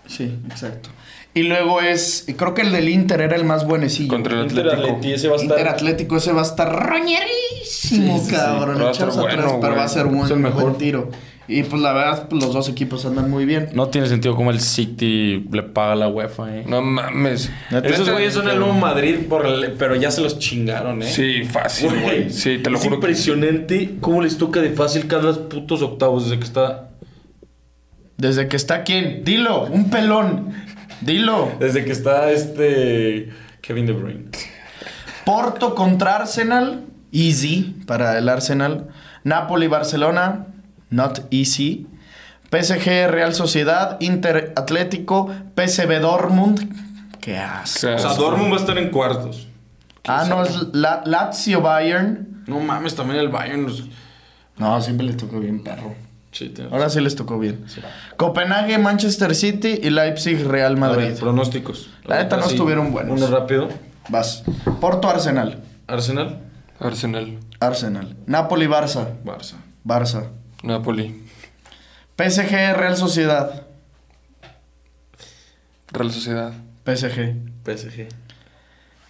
Sí, 0.06 0.34
exacto. 0.50 0.90
Y 1.34 1.42
luego 1.42 1.80
es, 1.82 2.24
creo 2.36 2.54
que 2.54 2.62
el 2.62 2.72
del 2.72 2.88
Inter 2.88 3.20
era 3.20 3.36
el 3.36 3.44
más 3.44 3.66
buenecillo. 3.66 4.08
Contra 4.08 4.34
el 4.40 4.46
Inter 4.46 4.66
Atlético. 4.68 4.96
Atleti, 4.96 5.12
ese 5.14 5.28
va 5.28 5.36
a 5.36 5.42
Inter 5.42 5.58
estar... 5.58 5.74
Atlético 5.74 6.16
ese 6.16 6.32
va 6.32 6.40
a 6.40 6.44
estar 6.44 6.86
roñerísimo, 6.88 8.18
Sí, 8.18 8.24
sí, 8.26 8.34
cabrón. 8.34 8.74
Pero 8.74 8.84
va 8.84 8.88
a 8.88 8.92
estar 8.92 9.08
Echados 9.08 9.18
atrás, 9.26 9.44
bueno, 9.44 9.60
pero 9.60 9.76
va 9.76 9.84
a 9.84 9.88
ser 9.88 10.06
buen, 10.06 10.24
Es 10.24 10.30
el 10.30 10.38
mejor. 10.38 10.62
buen 10.62 10.74
tiro. 10.76 11.10
Y 11.48 11.62
pues 11.62 11.80
la 11.80 11.92
verdad, 11.92 12.26
pues, 12.28 12.42
los 12.42 12.52
dos 12.54 12.68
equipos 12.68 13.04
andan 13.04 13.30
muy 13.30 13.44
bien. 13.44 13.68
No 13.74 13.88
tiene 13.88 14.08
sentido 14.08 14.34
como 14.34 14.50
el 14.50 14.60
City 14.60 15.46
le 15.52 15.62
paga 15.62 15.94
la 15.94 16.08
UEFA, 16.08 16.56
eh. 16.56 16.64
No 16.66 16.80
mames. 16.82 17.50
Esos 17.84 18.10
güeyes 18.10 18.32
son 18.34 18.48
el 18.48 18.58
nuevo 18.58 18.72
Madrid, 18.74 19.16
por 19.28 19.46
el- 19.46 19.72
pero 19.72 19.94
ya 19.94 20.10
se 20.10 20.22
los 20.22 20.38
chingaron, 20.40 21.02
¿eh? 21.02 21.06
Sí, 21.06 21.44
fácil, 21.44 21.90
güey. 22.02 22.30
Sí, 22.30 22.58
te 22.58 22.70
lo 22.70 22.78
es 22.78 22.82
juro. 22.84 22.98
que- 22.98 23.06
impresionante 23.06 23.94
cómo 24.00 24.22
les 24.22 24.38
toca 24.38 24.60
de 24.60 24.70
fácil 24.70 25.06
cada 25.06 25.32
putos 25.48 25.82
octavos 25.82 26.24
desde 26.24 26.38
que 26.38 26.44
está... 26.46 26.85
Desde 28.18 28.48
que 28.48 28.56
está 28.56 28.82
quién, 28.82 29.24
dilo, 29.24 29.64
un 29.64 29.90
pelón. 29.90 30.52
Dilo. 31.00 31.52
Desde 31.60 31.84
que 31.84 31.92
está 31.92 32.30
este... 32.30 33.30
Kevin 33.60 33.86
De 33.86 33.92
Bruyne. 33.92 34.24
Porto 35.24 35.74
contra 35.74 36.16
Arsenal, 36.16 36.84
easy 37.12 37.76
para 37.86 38.16
el 38.18 38.28
Arsenal. 38.28 38.88
Napoli, 39.24 39.66
Barcelona, 39.66 40.46
not 40.90 41.20
easy. 41.30 41.86
PSG, 42.50 43.08
Real 43.10 43.34
Sociedad, 43.34 43.96
Inter 44.00 44.52
Atlético, 44.56 45.30
PSV 45.56 46.00
Dortmund. 46.00 46.72
Qué 47.20 47.36
asco. 47.36 47.88
O 47.88 47.98
sea, 47.98 48.12
va 48.12 48.52
a 48.56 48.56
estar 48.60 48.78
en 48.78 48.90
cuartos. 48.90 49.48
Ah, 50.06 50.24
no, 50.28 50.44
es 50.44 50.54
La- 50.72 51.02
Lazio 51.04 51.60
Bayern. 51.60 52.44
No 52.46 52.60
mames, 52.60 52.94
también 52.94 53.18
el 53.18 53.28
Bayern. 53.28 53.64
los- 53.64 53.82
No, 54.58 54.80
siempre 54.80 55.04
les 55.06 55.16
tocó 55.16 55.40
bien, 55.40 55.62
perro. 55.64 55.92
Sí, 56.36 56.52
Ahora 56.70 56.90
sí 56.90 57.00
les 57.00 57.16
tocó 57.16 57.38
bien. 57.38 57.64
Copenhague, 58.18 58.76
Manchester 58.76 59.34
City 59.34 59.80
y 59.82 59.88
Leipzig, 59.88 60.46
Real 60.46 60.76
Madrid. 60.76 61.04
ver, 61.06 61.18
pronósticos. 61.18 61.88
La 62.04 62.18
neta 62.18 62.36
no 62.36 62.44
estuvieron 62.44 62.92
buenos. 62.92 63.18
Uno 63.18 63.26
rápido. 63.28 63.70
Vas. 64.10 64.44
Porto, 64.78 65.08
Arsenal. 65.08 65.62
Arsenal. 65.86 66.42
Arsenal, 66.78 67.38
Arsenal. 67.58 68.16
Napoli, 68.26 68.66
Barça. 68.66 69.08
Barça. 69.24 69.54
Barça. 69.82 70.26
Napoli, 70.62 71.22
PSG, 72.16 72.74
Real 72.74 72.98
Sociedad. 72.98 73.62
Real 75.90 76.10
Sociedad, 76.10 76.52
PSG. 76.84 77.34
PSG. 77.64 78.08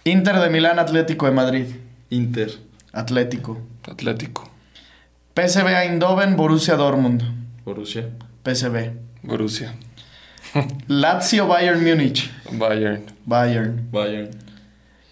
Inter 0.05 0.39
de 0.39 0.49
Milán, 0.49 0.79
Atlético 0.79 1.25
de 1.25 1.33
Madrid. 1.33 1.65
Inter. 2.09 2.57
Atlético. 2.93 3.59
Atlético, 3.83 4.46
PSV 5.37 5.67
Eindhoven, 5.67 6.35
Borussia 6.35 6.75
Dortmund. 6.75 7.21
Borussia. 7.63 8.09
PSV. 8.43 8.89
Borussia, 9.21 9.71
Lazio, 10.87 11.45
Bayern 11.47 11.83
Múnich. 11.83 12.31
Bayern, 12.51 13.03
Bayern. 13.23 13.87
Bayern. 13.91 14.29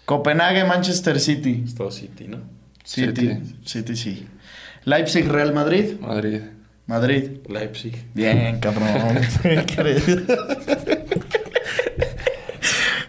Copenhague, 0.04 0.64
Manchester 0.66 1.20
City. 1.20 1.62
Estado 1.64 1.92
City, 1.92 2.26
¿no? 2.26 2.38
City. 2.82 3.38
City, 3.64 3.94
sí. 3.94 4.26
Leipzig, 4.84 5.28
Real 5.28 5.52
Madrid. 5.52 6.00
Madrid, 6.00 6.42
Madrid. 6.88 7.30
Leipzig. 7.48 7.94
Bien, 8.12 8.58
cabrón. 8.58 9.20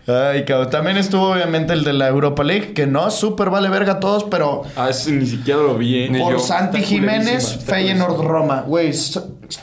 Ay, 0.07 0.45
cabrón. 0.45 0.69
También 0.69 0.97
estuvo 0.97 1.31
obviamente 1.33 1.73
el 1.73 1.83
de 1.83 1.91
la 1.93 2.07
Europa 2.07 2.43
League, 2.43 2.73
que 2.73 2.87
no 2.87 3.11
súper 3.11 3.49
vale 3.49 3.67
verga 3.69 3.93
a 3.93 3.99
todos, 3.99 4.23
pero 4.23 4.63
Ah, 4.75 4.89
ese 4.89 5.11
ni 5.11 5.25
siquiera 5.25 5.59
lo 5.61 5.77
vi, 5.77 6.03
¿eh? 6.05 6.11
Por 6.17 6.33
yo. 6.33 6.39
Santi 6.39 6.77
Está 6.77 6.89
Jiménez, 6.89 7.59
Feyenoord 7.65 8.21
Roma. 8.25 8.63
Güey, 8.65 8.93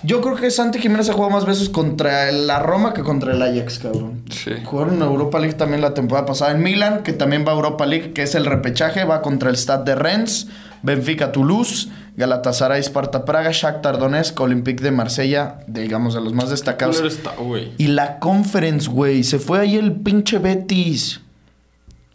yo 0.03 0.21
creo 0.21 0.37
que 0.37 0.51
Santi 0.51 0.79
Jiménez 0.79 1.09
ha 1.09 1.15
jugado 1.15 1.31
más 1.33 1.47
veces 1.47 1.69
contra 1.71 2.31
la 2.31 2.59
Roma 2.59 2.93
que 2.93 3.03
contra 3.03 3.33
el 3.33 3.41
Ajax, 3.43 3.79
cabrón. 3.79 4.23
sí. 4.31 4.53
Jugaron 4.65 4.95
en 4.97 5.03
Europa 5.03 5.39
League 5.39 5.55
también 5.55 5.81
la 5.81 5.95
temporada 5.95 6.27
pasada. 6.27 6.53
En 6.53 6.63
Milan, 6.63 7.03
que 7.03 7.13
también 7.15 7.45
va 7.47 7.53
a 7.53 7.55
Europa 7.55 7.87
League, 7.87 8.13
que 8.13 8.23
es 8.23 8.35
el 8.35 8.45
repechaje, 8.45 9.05
va 9.05 9.23
contra 9.23 9.49
el 9.51 9.57
Stade 9.57 9.85
de 9.85 9.95
Rennes, 9.95 10.49
Benfica 10.83 11.33
Toulouse, 11.33 11.89
Galatasaray 12.17 12.81
Sparta 12.83 13.25
Praga, 13.25 13.51
Shakhtar 13.53 13.99
Donetsk, 13.99 14.39
Olympique 14.41 14.83
de 14.83 14.91
Marsella, 14.93 15.61
digamos 15.67 16.15
de 16.15 16.21
los 16.21 16.33
más 16.33 16.51
destacados. 16.51 17.01
está, 17.01 17.35
güey? 17.35 17.73
Y 17.79 17.89
la 17.89 18.19
Conference, 18.21 18.89
güey, 18.89 19.25
se 19.25 19.39
fue 19.39 19.59
ahí 19.61 19.77
el 19.77 19.93
pinche 19.93 20.39
Betis. 20.39 21.21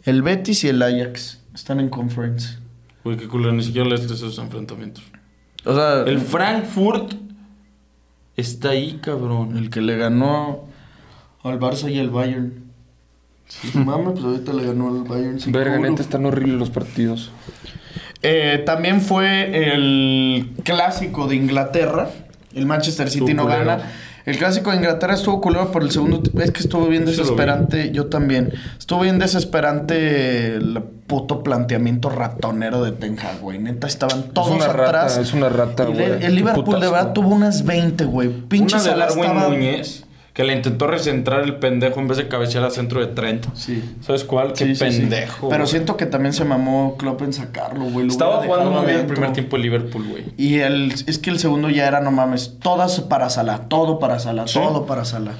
El 0.04 0.22
Betis 0.22 0.64
y 0.64 0.68
el 0.68 0.80
Ajax 0.82 1.40
están 1.54 1.80
en 1.80 1.90
Conference. 1.90 2.56
Güey, 3.04 3.18
qué 3.18 3.28
culero. 3.28 3.52
Ni 3.52 3.62
siquiera 3.62 3.88
lees 3.88 4.02
esos 4.10 4.38
enfrentamientos. 4.38 5.04
O 5.64 5.74
sea, 5.74 6.02
El 6.02 6.20
Frankfurt 6.20 7.12
está 8.36 8.70
ahí, 8.70 8.98
cabrón. 9.02 9.58
el 9.58 9.68
que 9.68 9.82
le 9.82 9.96
ganó 9.98 10.64
al 11.42 11.58
Barça 11.60 11.90
y 11.92 11.98
al 11.98 12.08
Bayern. 12.08 12.64
Mames, 13.74 14.12
pues 14.12 14.24
ahorita 14.24 14.52
le 14.54 14.64
ganó 14.64 14.88
al 14.88 15.02
Bayern. 15.04 15.38
Verga, 15.48 15.78
neta, 15.78 16.00
están 16.02 16.24
horribles 16.24 16.58
los 16.58 16.70
partidos. 16.70 17.30
Eh, 18.22 18.62
también 18.66 19.00
fue 19.00 19.72
el 19.74 20.50
clásico 20.62 21.26
de 21.26 21.36
Inglaterra. 21.36 22.08
El 22.54 22.66
Manchester 22.66 23.08
City 23.08 23.24
Estuvo 23.30 23.36
no 23.36 23.42
culero. 23.44 23.64
gana. 23.64 23.82
El 24.26 24.36
clásico 24.36 24.70
de 24.70 24.76
Inglaterra 24.76 25.14
estuvo 25.14 25.40
culero 25.40 25.72
por 25.72 25.82
el 25.82 25.90
segundo. 25.90 26.22
Es 26.40 26.50
que 26.50 26.60
estuvo 26.60 26.86
bien 26.86 27.04
vi. 27.04 27.10
desesperante. 27.12 27.90
Yo 27.92 28.06
también. 28.06 28.52
Estuvo 28.78 29.00
bien 29.00 29.18
desesperante 29.18 30.56
el 30.56 30.82
puto 31.06 31.42
planteamiento 31.42 32.10
ratonero 32.10 32.84
de 32.84 32.92
Ten 32.92 33.18
Hag, 33.18 33.40
güey. 33.40 33.58
Neta, 33.58 33.86
estaban 33.86 34.24
todos 34.34 34.58
rata, 34.66 34.82
atrás. 34.84 35.16
es 35.16 35.32
una 35.32 35.48
rata, 35.48 35.84
güey. 35.84 36.02
El, 36.04 36.22
el 36.22 36.34
Liverpool 36.34 36.80
de 36.80 36.88
verdad 36.90 37.12
tuvo 37.14 37.30
unas 37.30 37.64
20, 37.64 38.04
güey. 38.04 38.28
Pinche 38.28 38.76
Una 38.76 38.84
de 38.84 38.90
Que 40.40 40.46
le 40.46 40.54
intentó 40.54 40.86
recentrar 40.86 41.42
el 41.42 41.56
pendejo 41.56 42.00
en 42.00 42.08
vez 42.08 42.16
de 42.16 42.26
cabecear 42.26 42.64
a 42.64 42.70
centro 42.70 43.00
de 43.00 43.08
Trent. 43.08 43.44
Sí. 43.54 43.84
¿Sabes 44.00 44.24
cuál? 44.24 44.54
Qué 44.54 44.64
Sí, 44.68 44.74
sí, 44.74 44.90
sí. 44.92 45.00
pendejo. 45.00 45.50
Pero 45.50 45.66
siento 45.66 45.98
que 45.98 46.06
también 46.06 46.32
se 46.32 46.46
mamó 46.46 46.96
Klopp 46.96 47.20
en 47.20 47.34
sacarlo, 47.34 47.84
güey. 47.84 48.06
Lo 48.06 48.10
Estaba 48.12 48.42
jugando 48.42 48.70
muy 48.70 48.86
bien 48.86 49.00
el 49.00 49.06
primer 49.06 49.34
tiempo 49.34 49.56
de 49.58 49.62
Liverpool, 49.64 50.06
güey. 50.08 50.24
Y 50.38 50.60
el, 50.60 50.92
es 51.06 51.18
que 51.18 51.28
el 51.28 51.38
segundo 51.38 51.68
ya 51.68 51.86
era, 51.86 52.00
no 52.00 52.10
mames, 52.10 52.56
todas 52.58 53.00
para 53.00 53.28
Salah, 53.28 53.68
todo 53.68 53.98
para 53.98 54.18
Salah, 54.18 54.46
todo 54.46 54.86
para 54.86 55.04
Salah. 55.04 55.32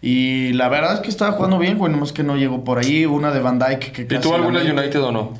Y 0.00 0.54
la 0.54 0.70
verdad 0.70 0.94
es 0.94 1.00
que 1.00 1.10
estaba 1.10 1.32
jugando 1.32 1.58
bien, 1.58 1.76
güey, 1.76 1.92
nomás 1.92 2.12
que 2.14 2.22
no 2.22 2.36
llegó 2.36 2.64
por 2.64 2.78
ahí. 2.78 3.04
Una 3.04 3.30
de 3.32 3.40
Van 3.40 3.58
Dyke 3.58 3.92
que 3.92 4.02
¿Y 4.02 4.06
casi 4.06 4.22
tú 4.22 4.34
alguna. 4.34 4.60
United 4.60 5.02
o 5.02 5.12
no? 5.12 5.32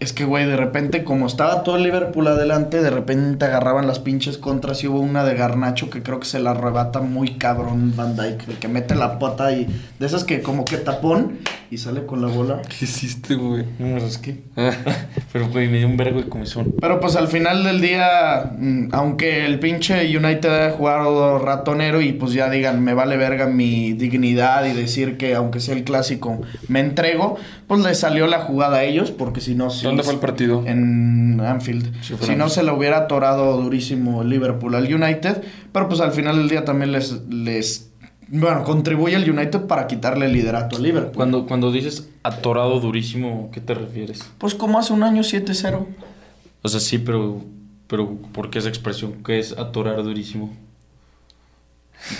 Es 0.00 0.14
que, 0.14 0.24
güey, 0.24 0.46
de 0.46 0.56
repente, 0.56 1.04
como 1.04 1.26
estaba 1.26 1.62
todo 1.62 1.76
el 1.76 1.82
Liverpool 1.82 2.26
adelante, 2.26 2.80
de 2.80 2.88
repente 2.88 3.44
agarraban 3.44 3.86
las 3.86 3.98
pinches 3.98 4.38
contras 4.38 4.82
y 4.82 4.88
hubo 4.88 4.98
una 4.98 5.24
de 5.24 5.34
Garnacho 5.34 5.90
que 5.90 6.02
creo 6.02 6.18
que 6.18 6.26
se 6.26 6.40
la 6.40 6.52
arrebata 6.52 7.02
muy 7.02 7.34
cabrón 7.34 7.92
Van 7.94 8.16
Dyke, 8.16 8.48
el 8.48 8.56
que 8.56 8.68
mete 8.68 8.94
la 8.94 9.18
pata 9.18 9.52
y 9.52 9.66
de 9.98 10.06
esas 10.06 10.24
que 10.24 10.40
como 10.40 10.64
que 10.64 10.78
tapón 10.78 11.40
y 11.70 11.76
sale 11.76 12.06
con 12.06 12.22
la 12.22 12.28
bola. 12.28 12.62
¿Qué 12.68 12.86
hiciste, 12.86 13.34
güey? 13.34 13.66
No 13.78 13.88
me 13.88 13.98
rasqué. 14.00 14.40
Pero, 15.32 15.48
güey, 15.50 15.68
me 15.68 15.76
dio 15.76 15.86
un 15.86 15.98
vergo 15.98 16.22
de 16.22 16.30
comezón. 16.30 16.74
Pero 16.80 16.98
pues 16.98 17.14
al 17.16 17.28
final 17.28 17.62
del 17.62 17.82
día, 17.82 18.52
mm, 18.58 18.88
aunque 18.92 19.44
el 19.44 19.60
pinche 19.60 20.16
United 20.16 20.48
haya 20.48 20.76
jugado 20.76 21.38
ratonero 21.38 22.00
y 22.00 22.12
pues 22.12 22.32
ya 22.32 22.48
digan, 22.48 22.82
me 22.82 22.94
vale 22.94 23.18
verga 23.18 23.46
mi 23.46 23.92
dignidad 23.92 24.64
y 24.64 24.72
decir 24.72 25.18
que 25.18 25.34
aunque 25.34 25.60
sea 25.60 25.74
el 25.74 25.84
clásico, 25.84 26.40
me 26.68 26.80
entrego, 26.80 27.36
pues 27.70 27.82
le 27.84 27.94
salió 27.94 28.26
la 28.26 28.40
jugada 28.40 28.78
a 28.78 28.82
ellos, 28.84 29.12
porque 29.12 29.40
si 29.40 29.54
no... 29.54 29.70
si- 29.70 29.84
¿Dónde 29.84 30.02
fue 30.02 30.14
el 30.14 30.18
partido? 30.18 30.64
En 30.66 31.40
Anfield. 31.40 31.94
Sí, 32.02 32.14
si 32.20 32.34
no 32.34 32.48
se 32.48 32.64
le 32.64 32.72
hubiera 32.72 32.96
atorado 32.98 33.56
durísimo 33.62 34.24
Liverpool 34.24 34.74
al 34.74 34.92
United, 34.92 35.40
pero 35.70 35.88
pues 35.88 36.00
al 36.00 36.10
final 36.10 36.36
del 36.36 36.48
día 36.48 36.64
también 36.64 36.90
les... 36.90 37.22
les 37.28 37.92
bueno, 38.26 38.64
contribuye 38.64 39.14
el 39.14 39.30
United 39.30 39.66
para 39.66 39.86
quitarle 39.86 40.26
el 40.26 40.32
liderato 40.32 40.74
al 40.78 40.82
Liverpool. 40.82 41.14
Cuando, 41.14 41.46
cuando 41.46 41.70
dices 41.70 42.08
atorado 42.24 42.80
durísimo, 42.80 43.50
¿qué 43.52 43.60
te 43.60 43.74
refieres? 43.74 44.28
Pues 44.38 44.56
como 44.56 44.76
hace 44.80 44.92
un 44.92 45.04
año 45.04 45.22
7-0. 45.22 45.86
O 46.62 46.68
sea, 46.68 46.80
sí, 46.80 46.98
pero, 46.98 47.40
pero 47.86 48.16
¿por 48.32 48.50
qué 48.50 48.58
esa 48.58 48.68
expresión? 48.68 49.22
¿Qué 49.24 49.38
es 49.38 49.56
atorar 49.56 50.02
durísimo? 50.02 50.52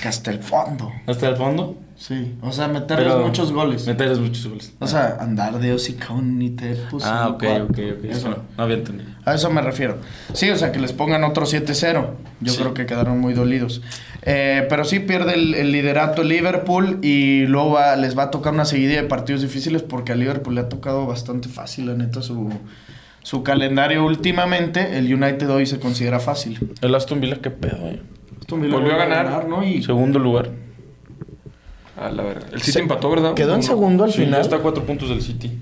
Que 0.02 0.08
hasta 0.08 0.30
el 0.30 0.40
fondo. 0.40 0.92
¿Hasta 1.06 1.28
el 1.28 1.36
fondo? 1.36 1.76
Sí, 1.96 2.34
o 2.42 2.52
sea, 2.52 2.68
meterles 2.68 3.08
Pero- 3.12 3.26
muchos 3.26 3.52
goles. 3.52 3.86
Meterles 3.86 4.18
muchos 4.18 4.46
goles. 4.48 4.72
O 4.78 4.86
sea, 4.86 5.16
andar 5.20 5.58
de 5.58 5.72
hocicón 5.74 6.40
y 6.40 6.50
te 6.50 6.74
puse 6.74 7.06
ah, 7.08 7.28
ok, 7.28 7.42
cuatro. 7.44 7.64
ok, 7.64 7.78
ok. 7.98 8.04
Eso. 8.04 8.28
No, 8.30 8.36
no 8.56 8.62
había 8.64 8.76
entendido. 8.76 9.10
A 9.24 9.34
eso 9.34 9.50
me 9.50 9.60
refiero. 9.60 9.98
Sí, 10.32 10.48
o 10.50 10.56
sea, 10.56 10.72
que 10.72 10.78
les 10.78 10.92
pongan 10.92 11.24
otro 11.24 11.44
7-0. 11.44 12.14
Yo 12.40 12.52
Sí. 12.52 12.58
creo 12.58 12.72
que 12.74 12.86
quedaron 12.86 13.18
muy 13.20 13.34
dolidos. 13.34 13.82
Eh, 14.22 14.66
pero 14.68 14.84
sí 14.84 15.00
pierde 15.00 15.34
el, 15.34 15.54
el 15.54 15.72
liderato 15.72 16.22
Liverpool 16.22 16.98
y 17.02 17.46
luego 17.46 17.72
va- 17.72 17.96
les 17.96 18.16
va 18.16 18.24
a 18.24 18.30
tocar 18.30 18.52
una 18.54 18.64
seguidilla 18.66 19.02
de 19.02 19.08
partidos 19.08 19.42
difíciles 19.42 19.82
porque 19.82 20.12
a 20.12 20.14
Liverpool 20.14 20.54
le 20.54 20.60
ha 20.62 20.68
tocado 20.68 21.06
bastante 21.06 21.48
fácil, 21.48 21.86
la 21.86 21.94
neta, 21.94 22.20
su, 22.22 22.50
su 23.22 23.42
calendario 23.42 24.04
últimamente. 24.04 24.98
El 24.98 25.12
United 25.12 25.50
hoy 25.50 25.66
se 25.66 25.78
considera 25.80 26.20
fácil. 26.20 26.70
El 26.80 26.94
Aston 26.94 27.20
Villa, 27.20 27.38
qué 27.42 27.50
pedo, 27.50 27.88
eh. 27.88 28.00
Volvió 28.50 28.94
a 28.94 28.96
ganar. 28.96 29.46
¿no? 29.48 29.62
Y 29.64 29.82
Segundo 29.82 30.18
lugar. 30.18 30.50
A 31.96 32.08
la 32.10 32.22
verga. 32.22 32.46
El 32.52 32.60
City 32.60 32.72
Se- 32.72 32.80
empató, 32.80 33.10
¿verdad? 33.10 33.34
quedó 33.34 33.54
en 33.54 33.62
segundo 33.62 34.04
al 34.04 34.12
Sí, 34.12 34.18
ya 34.20 34.24
final. 34.24 34.40
está 34.40 34.56
a 34.56 34.58
cuatro 34.60 34.84
puntos 34.84 35.08
del 35.10 35.20
City. 35.22 35.52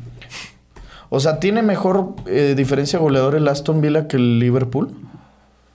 O 1.11 1.21
sea, 1.21 1.41
¿tiene 1.41 1.63
mejor 1.63 2.15
eh, 2.27 2.55
diferencia 2.57 2.99
goleador 2.99 3.35
el 3.35 3.49
Aston 3.49 3.81
Villa 3.81 4.07
que 4.09 4.17
el 4.19 4.39
Liverpool? 4.39 4.91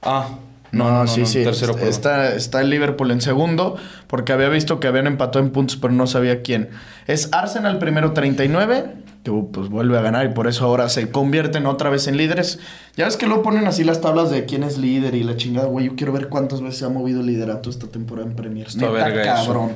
Ah. 0.02 0.28
No, 0.74 1.08
sí, 1.08 1.26
sí. 1.26 1.44
Tercero, 1.44 1.74
perdón. 1.74 1.90
está, 1.90 2.36
está 2.36 2.62
el 2.62 2.70
Liverpool 2.70 3.12
en 3.12 3.22
segundo, 3.22 3.78
porque 4.08 4.34
había 4.34 4.50
visto 4.50 4.80
que 4.80 4.88
habían 4.88 5.08
empatado 5.08 5.46
en 5.46 5.52
puntos, 5.52 5.78
pero 5.78 5.94
no 5.94 6.08
sabía 6.08 6.42
quién. 6.42 6.70
Es 7.06 7.30
Arsenal 7.32 7.78
primero 7.78 8.14
39, 8.14 8.86
que 9.24 9.32
uh, 9.32 9.52
pues 9.52 9.70
vuelve 9.70 9.98
a 9.98 10.02
ganar 10.02 10.26
y 10.26 10.30
por 10.30 10.48
eso 10.48 10.66
ahora 10.66 10.90
se 10.90 11.10
convierten 11.12 11.68
otra 11.68 11.90
vez 11.90 12.08
en 12.08 12.18
líderes. 12.18 12.60
Ya 12.98 13.06
ves 13.06 13.18
que 13.18 13.28
luego 13.28 13.44
ponen 13.44 13.68
así 13.68 13.84
las 13.84 14.02
tablas 14.02 14.32
de 14.32 14.46
quién 14.46 14.64
es 14.64 14.78
líder 14.80 15.14
y 15.16 15.24
la 15.24 15.38
chingada, 15.38 15.68
güey. 15.68 15.86
Yo 15.86 15.96
quiero 15.96 16.12
ver 16.12 16.28
cuántas 16.28 16.62
veces 16.62 16.80
se 16.80 16.86
ha 16.86 16.90
movido 16.90 17.22
el 17.22 17.28
liderato 17.28 17.70
esta 17.70 17.88
temporada 17.88 18.28
en 18.28 18.36
Premier. 18.36 18.68
Está 18.68 19.42
eso. 19.42 19.72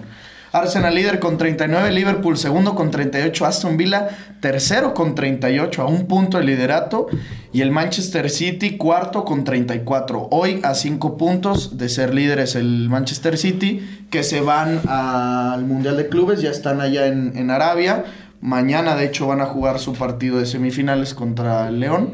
Arsenal 0.58 0.94
líder 0.96 1.20
con 1.20 1.38
39, 1.38 1.92
Liverpool 1.92 2.38
segundo 2.38 2.76
con 2.76 2.92
38, 2.92 3.46
Aston 3.46 3.78
Villa 3.78 4.08
tercero 4.40 4.94
con 4.94 5.16
38, 5.16 5.82
a 5.82 5.86
un 5.88 6.06
punto 6.08 6.38
de 6.38 6.44
liderato, 6.44 7.08
y 7.54 7.62
el 7.62 7.72
Manchester 7.72 8.30
City 8.30 8.78
cuarto 8.78 9.24
con 9.26 9.44
34. 9.44 10.28
Hoy 10.32 10.60
a 10.64 10.74
cinco 10.76 11.18
puntos 11.18 11.78
de 11.78 11.90
ser 11.90 12.14
líderes 12.14 12.56
el 12.56 12.88
Manchester 12.90 13.38
City, 13.38 14.06
que 14.10 14.24
se 14.24 14.42
van 14.42 14.82
al 14.88 15.66
Mundial 15.66 15.98
de 15.98 16.08
Clubes, 16.08 16.42
ya 16.42 16.52
están 16.52 16.82
allá 16.82 17.08
en, 17.08 17.34
en 17.36 17.50
Arabia. 17.52 18.04
Mañana, 18.42 18.96
de 18.96 19.06
hecho, 19.06 19.26
van 19.28 19.42
a 19.42 19.46
jugar 19.46 19.80
su 19.80 19.94
partido 19.94 20.38
de 20.40 20.46
semifinales 20.46 21.14
contra 21.16 21.68
el 21.70 21.80
León. 21.80 22.14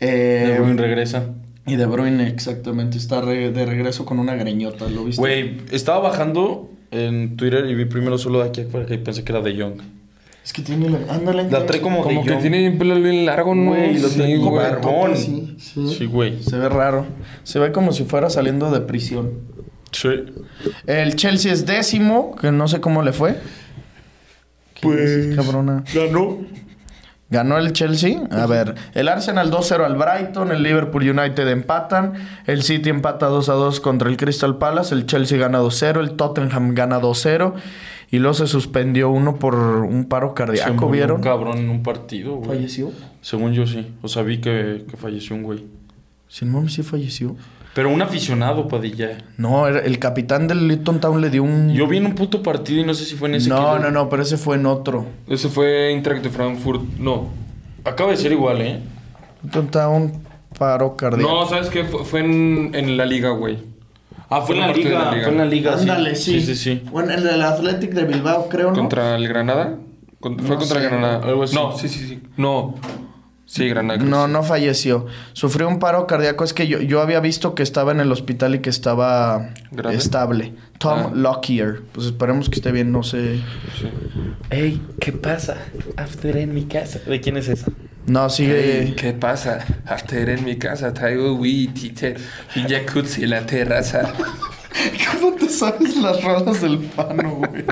Eh, 0.00 0.50
De 0.54 0.58
Bruyne 0.60 0.82
regresa. 0.82 1.22
y 1.66 1.76
De 1.76 1.86
Bruyne, 1.86 2.26
exactamente, 2.28 2.98
está 2.98 3.20
re- 3.20 3.50
de 3.52 3.64
regreso 3.66 4.04
con 4.04 4.18
una 4.18 4.34
greñota, 4.34 4.88
¿lo 4.88 5.04
viste? 5.04 5.20
Güey, 5.20 5.58
estaba 5.70 6.00
bajando 6.00 6.70
en 6.90 7.36
Twitter 7.36 7.66
y 7.68 7.74
vi 7.74 7.84
primero 7.84 8.18
solo 8.18 8.42
de 8.42 8.48
aquí 8.48 8.60
afuera 8.62 8.92
y 8.94 8.98
pensé 8.98 9.24
que 9.24 9.32
era 9.32 9.40
de 9.40 9.54
Young. 9.54 9.80
Es 10.44 10.52
que 10.52 10.62
tiene 10.62 10.88
la... 10.88 10.98
Ándale. 11.12 11.50
La 11.50 11.66
trae 11.66 11.80
como, 11.80 12.02
Como 12.02 12.22
de 12.22 12.28
que 12.30 12.36
tiene 12.36 12.66
el 12.68 12.78
pelo 12.78 12.94
bien 13.00 13.26
largo, 13.26 13.54
¿no? 13.54 13.72
Güey, 13.72 13.98
lo 13.98 14.08
Sí, 14.08 14.18
tengo 14.20 14.44
como 14.44 14.50
güey. 14.56 14.70
barbón. 14.70 15.16
Sí, 15.16 15.56
sí. 15.58 15.94
Sí, 15.98 16.06
güey. 16.06 16.40
Se 16.42 16.56
ve 16.56 16.68
raro. 16.68 17.04
Se 17.42 17.58
ve 17.58 17.72
como 17.72 17.90
si 17.92 18.04
fuera 18.04 18.30
saliendo 18.30 18.70
de 18.70 18.80
prisión. 18.80 19.32
Sí. 19.90 20.08
El 20.86 21.16
Chelsea 21.16 21.52
es 21.52 21.66
décimo, 21.66 22.36
que 22.36 22.52
no 22.52 22.68
sé 22.68 22.80
cómo 22.80 23.02
le 23.02 23.12
fue. 23.12 23.36
¿Qué 24.74 24.88
dices, 24.88 25.34
cabrona? 25.36 25.82
Ganó. 25.92 26.38
Ganó 27.28 27.58
el 27.58 27.72
Chelsea. 27.72 28.20
A 28.30 28.46
ver, 28.46 28.76
el 28.94 29.08
Arsenal 29.08 29.50
2-0 29.50 29.84
al 29.84 29.96
Brighton, 29.96 30.52
el 30.52 30.62
Liverpool 30.62 31.10
United 31.10 31.48
empatan, 31.48 32.12
el 32.46 32.62
City 32.62 32.90
empata 32.90 33.28
2-2 33.28 33.80
contra 33.80 34.08
el 34.08 34.16
Crystal 34.16 34.58
Palace, 34.58 34.94
el 34.94 35.06
Chelsea 35.06 35.36
gana 35.36 35.60
2-0, 35.60 36.00
el 36.00 36.12
Tottenham 36.12 36.74
gana 36.74 37.00
2-0 37.00 37.54
y 38.10 38.18
luego 38.18 38.34
se 38.34 38.46
suspendió 38.46 39.10
uno 39.10 39.38
por 39.40 39.56
un 39.56 40.04
paro 40.04 40.34
cardíaco, 40.34 40.88
¿vieron? 40.88 41.16
un 41.16 41.22
cabrón 41.22 41.58
en 41.58 41.70
un 41.70 41.82
partido, 41.82 42.36
güey. 42.36 42.58
Falleció. 42.58 42.92
Según 43.20 43.52
yo 43.52 43.66
sí. 43.66 43.92
O 44.02 44.08
sea, 44.08 44.22
vi 44.22 44.38
que, 44.38 44.84
que 44.88 44.96
falleció 44.96 45.34
un 45.34 45.42
güey. 45.42 45.64
Sin 46.28 46.52
mami 46.52 46.68
sí 46.68 46.84
falleció. 46.84 47.34
Pero 47.76 47.90
un 47.90 48.00
aficionado, 48.00 48.68
Padilla. 48.68 49.18
No, 49.36 49.68
era- 49.68 49.80
el 49.80 49.98
capitán 49.98 50.48
del 50.48 50.66
Luton 50.66 50.98
Town 50.98 51.20
le 51.20 51.28
dio 51.28 51.42
un... 51.42 51.74
Yo 51.74 51.86
vi 51.86 51.98
en 51.98 52.06
un 52.06 52.14
puto 52.14 52.42
partido 52.42 52.80
y 52.80 52.84
no 52.86 52.94
sé 52.94 53.04
si 53.04 53.16
fue 53.16 53.28
en 53.28 53.34
ese 53.34 53.50
no, 53.50 53.74
que- 53.74 53.80
no, 53.82 53.90
no, 53.90 54.08
pero 54.08 54.22
ese 54.22 54.38
fue 54.38 54.56
en 54.56 54.64
otro. 54.64 55.04
Ese 55.28 55.50
fue 55.50 55.90
Eintracht 55.92 56.22
de 56.22 56.30
Frankfurt. 56.30 56.80
No. 56.98 57.28
Acaba 57.84 58.12
de 58.12 58.16
ser 58.16 58.32
igual, 58.32 58.62
¿eh? 58.62 58.80
Luton 59.44 59.68
Town 59.70 60.12
paro 60.58 60.96
cardíaco. 60.96 61.30
No, 61.30 61.46
¿sabes 61.46 61.68
qué? 61.68 61.84
Fue, 61.84 62.02
fue 62.02 62.20
en, 62.20 62.70
en 62.74 62.96
la 62.96 63.04
liga, 63.04 63.28
güey. 63.32 63.58
Ah, 64.30 64.40
fue 64.40 64.54
en 64.54 64.62
la 64.62 64.72
liga. 64.72 64.98
la 64.98 65.10
liga. 65.12 65.22
Fue 65.24 65.32
en 65.32 65.38
la 65.38 65.44
liga, 65.44 65.74
Ándale, 65.74 66.16
sí. 66.16 66.40
Sí, 66.40 66.46
sí, 66.46 66.56
sí. 66.56 66.82
Bueno, 66.90 67.12
el 67.12 67.22
del 67.24 67.42
Athletic 67.42 67.90
de 67.92 68.04
Bilbao, 68.04 68.48
creo, 68.48 68.68
¿no? 68.70 68.74
¿Contra 68.74 69.16
el 69.16 69.28
Granada? 69.28 69.76
Con- 70.18 70.38
fue 70.38 70.56
contra 70.56 70.80
sé, 70.80 70.84
el 70.86 70.90
Granada. 70.90 71.20
algo 71.28 71.42
así. 71.42 71.54
No, 71.54 71.76
sí, 71.76 71.90
sí, 71.90 72.08
sí. 72.08 72.22
No. 72.38 72.74
Sí, 73.46 73.70
No, 74.00 74.26
no 74.26 74.42
falleció. 74.42 75.06
Sufrió 75.32 75.68
un 75.68 75.78
paro 75.78 76.06
cardíaco. 76.08 76.42
Es 76.42 76.52
que 76.52 76.66
yo, 76.66 76.80
yo 76.80 77.00
había 77.00 77.20
visto 77.20 77.54
que 77.54 77.62
estaba 77.62 77.92
en 77.92 78.00
el 78.00 78.10
hospital 78.10 78.56
y 78.56 78.58
que 78.58 78.70
estaba 78.70 79.50
¿Grave? 79.70 79.96
estable. 79.96 80.52
Tom 80.78 80.98
Ah. 81.06 81.10
Lockyer. 81.14 81.80
Pues 81.92 82.08
esperemos 82.08 82.50
que 82.50 82.56
esté 82.56 82.72
bien, 82.72 82.90
no 82.90 83.04
sé. 83.04 83.36
Sí. 83.80 83.88
Ey, 84.50 84.82
¿qué 85.00 85.12
pasa? 85.12 85.56
After 85.96 86.36
en 86.36 86.54
mi 86.54 86.64
casa. 86.64 86.98
¿De 87.06 87.20
quién 87.20 87.36
es 87.36 87.48
esa? 87.48 87.68
No, 88.06 88.28
sigue. 88.30 88.82
Ey, 88.82 88.92
¿Qué 88.96 89.12
pasa? 89.12 89.64
After 89.86 90.28
en 90.28 90.44
mi 90.44 90.56
casa 90.56 90.92
traigo 90.92 91.34
weed, 91.34 91.70
tite, 91.72 92.16
y 92.56 92.60
jacuzzi 92.68 93.24
en 93.24 93.30
la 93.30 93.46
terraza. 93.46 94.12
¿Cómo 95.12 95.34
te 95.36 95.48
sabes 95.48 95.96
las 95.96 96.22
rolas 96.22 96.60
del 96.60 96.78
pano, 96.78 97.36
güey? 97.36 97.64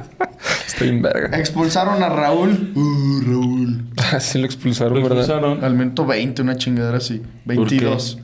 Estoy 0.66 0.88
en 0.88 1.02
verga. 1.02 1.36
Expulsaron 1.38 2.02
a 2.02 2.08
Raúl. 2.08 2.72
Uh, 2.74 3.20
Raúl. 3.26 3.84
Así 4.12 4.38
lo 4.38 4.46
expulsaron, 4.46 4.94
Lo 4.94 5.02
¿verdad? 5.08 5.18
expulsaron. 5.24 5.64
Al 5.64 5.74
minuto 5.74 6.04
20, 6.06 6.42
una 6.42 6.56
chingadera 6.56 6.98
así. 6.98 7.22
22. 7.44 8.18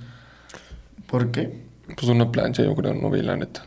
¿Por 1.07 1.31
qué? 1.31 1.61
Pues 1.97 2.05
una 2.09 2.31
plancha, 2.31 2.63
yo 2.63 2.75
creo, 2.75 2.95
no 2.95 3.11
vi 3.11 3.23
la 3.23 3.37
neta. 3.37 3.65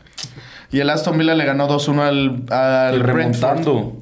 Y 0.72 0.80
el 0.80 0.90
Aston 0.90 1.18
Villa 1.18 1.34
le 1.34 1.44
ganó 1.44 1.68
2-1 1.68 2.00
al, 2.00 2.44
al 2.56 2.98
Brentford. 3.02 3.16
remontando. 3.16 3.96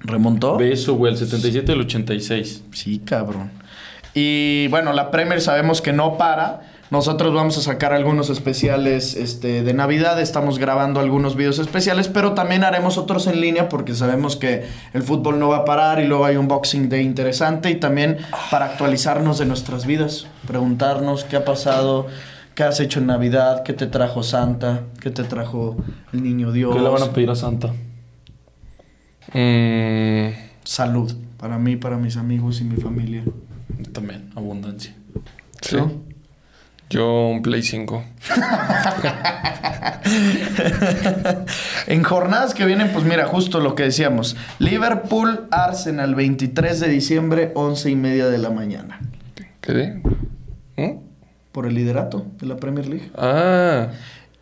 ¿Remontó? 0.00 0.56
Ve 0.56 0.72
eso, 0.72 0.94
güey. 0.94 1.12
El 1.12 1.18
77 1.18 1.72
del 1.72 1.80
86. 1.82 2.64
Sí, 2.72 2.98
cabrón. 3.00 3.50
Y 4.14 4.66
bueno, 4.68 4.92
la 4.92 5.10
Premier 5.10 5.40
sabemos 5.40 5.80
que 5.82 5.92
no 5.92 6.16
para. 6.16 6.62
Nosotros 6.90 7.34
vamos 7.34 7.58
a 7.58 7.62
sacar 7.62 7.92
algunos 7.92 8.30
especiales 8.30 9.16
este, 9.16 9.64
de 9.64 9.74
Navidad. 9.74 10.20
Estamos 10.20 10.58
grabando 10.58 11.00
algunos 11.00 11.34
videos 11.34 11.58
especiales, 11.58 12.08
pero 12.08 12.34
también 12.34 12.62
haremos 12.62 12.96
otros 12.96 13.26
en 13.26 13.40
línea 13.40 13.68
porque 13.68 13.94
sabemos 13.94 14.36
que 14.36 14.64
el 14.92 15.02
fútbol 15.02 15.40
no 15.40 15.48
va 15.48 15.58
a 15.58 15.64
parar 15.64 15.98
y 16.00 16.06
luego 16.06 16.24
hay 16.24 16.36
un 16.36 16.46
Boxing 16.46 16.88
Day 16.88 17.04
interesante 17.04 17.70
y 17.70 17.76
también 17.76 18.18
para 18.52 18.66
actualizarnos 18.66 19.38
de 19.38 19.46
nuestras 19.46 19.84
vidas, 19.84 20.28
preguntarnos 20.46 21.24
qué 21.24 21.36
ha 21.36 21.44
pasado, 21.44 22.06
qué 22.54 22.62
has 22.62 22.78
hecho 22.78 23.00
en 23.00 23.06
Navidad, 23.06 23.64
qué 23.64 23.72
te 23.72 23.88
trajo 23.88 24.22
Santa, 24.22 24.82
qué 25.00 25.10
te 25.10 25.24
trajo 25.24 25.76
el 26.12 26.22
Niño 26.22 26.52
Dios. 26.52 26.74
¿Qué 26.74 26.80
le 26.80 26.88
van 26.88 27.02
a 27.02 27.12
pedir 27.12 27.30
a 27.30 27.34
Santa? 27.34 27.72
Mm, 29.32 30.28
Salud. 30.62 31.12
Para 31.36 31.58
mí, 31.58 31.76
para 31.76 31.96
mis 31.96 32.16
amigos 32.16 32.60
y 32.60 32.64
mi 32.64 32.76
familia. 32.76 33.24
También, 33.92 34.30
abundancia. 34.36 34.94
sí. 35.60 35.78
Yo 36.88 37.28
un 37.28 37.42
Play 37.42 37.62
5. 37.62 38.04
En 41.86 42.02
jornadas 42.02 42.54
que 42.54 42.64
vienen, 42.64 42.90
pues 42.92 43.04
mira, 43.04 43.26
justo 43.26 43.60
lo 43.60 43.74
que 43.74 43.84
decíamos. 43.84 44.36
Liverpool, 44.58 45.46
Arsenal, 45.50 46.14
23 46.14 46.80
de 46.80 46.88
diciembre, 46.88 47.52
11 47.54 47.90
y 47.90 47.96
media 47.96 48.28
de 48.28 48.38
la 48.38 48.50
mañana. 48.50 49.00
¿Qué 49.60 49.72
de? 49.72 50.02
¿Mm? 50.76 50.98
Por 51.52 51.66
el 51.66 51.74
liderato 51.74 52.26
de 52.38 52.46
la 52.46 52.56
Premier 52.56 52.88
League. 52.88 53.10
Ah. 53.16 53.88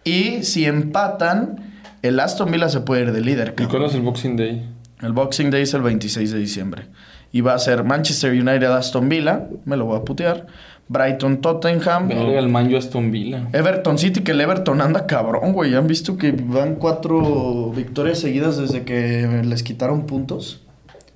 Y 0.04 0.42
si 0.42 0.64
empatan, 0.66 1.72
el 2.02 2.20
Aston 2.20 2.50
Villa 2.50 2.68
se 2.68 2.80
puede 2.80 3.02
ir 3.02 3.12
de 3.12 3.20
líder. 3.20 3.54
¿Y 3.58 3.66
cuándo 3.66 3.88
es 3.88 3.94
el 3.94 4.02
Boxing 4.02 4.36
Day? 4.36 4.68
El 5.00 5.12
Boxing 5.12 5.50
Day 5.50 5.62
es 5.62 5.74
el 5.74 5.82
26 5.82 6.30
de 6.32 6.38
diciembre. 6.38 6.86
Y 7.32 7.40
va 7.40 7.54
a 7.54 7.58
ser 7.58 7.84
Manchester 7.84 8.32
United 8.32 8.70
Aston 8.70 9.08
Villa. 9.08 9.48
Me 9.64 9.76
lo 9.76 9.86
voy 9.86 9.98
a 9.98 10.02
putear. 10.02 10.46
Brighton 10.88 11.40
Tottenham. 11.40 12.08
Verga, 12.08 12.38
el 12.38 12.48
Manjo 12.48 12.76
Aston 12.76 13.10
Villa. 13.10 13.48
Everton 13.52 13.98
City, 13.98 14.20
que 14.22 14.32
el 14.32 14.40
Everton 14.40 14.80
anda 14.80 15.06
cabrón, 15.06 15.52
güey. 15.52 15.70
¿Ya 15.72 15.78
¿Han 15.78 15.86
visto 15.86 16.16
que 16.18 16.32
van 16.32 16.74
cuatro 16.76 17.70
victorias 17.74 18.18
seguidas 18.18 18.56
desde 18.58 18.82
que 18.84 19.42
les 19.44 19.62
quitaron 19.62 20.06
puntos? 20.06 20.60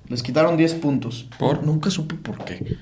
Les 0.07 0.23
quitaron 0.23 0.57
10 0.57 0.73
puntos. 0.75 1.27
¿Por? 1.37 1.63
Nunca 1.63 1.91
supe 1.91 2.15
por 2.15 2.43
qué. 2.43 2.77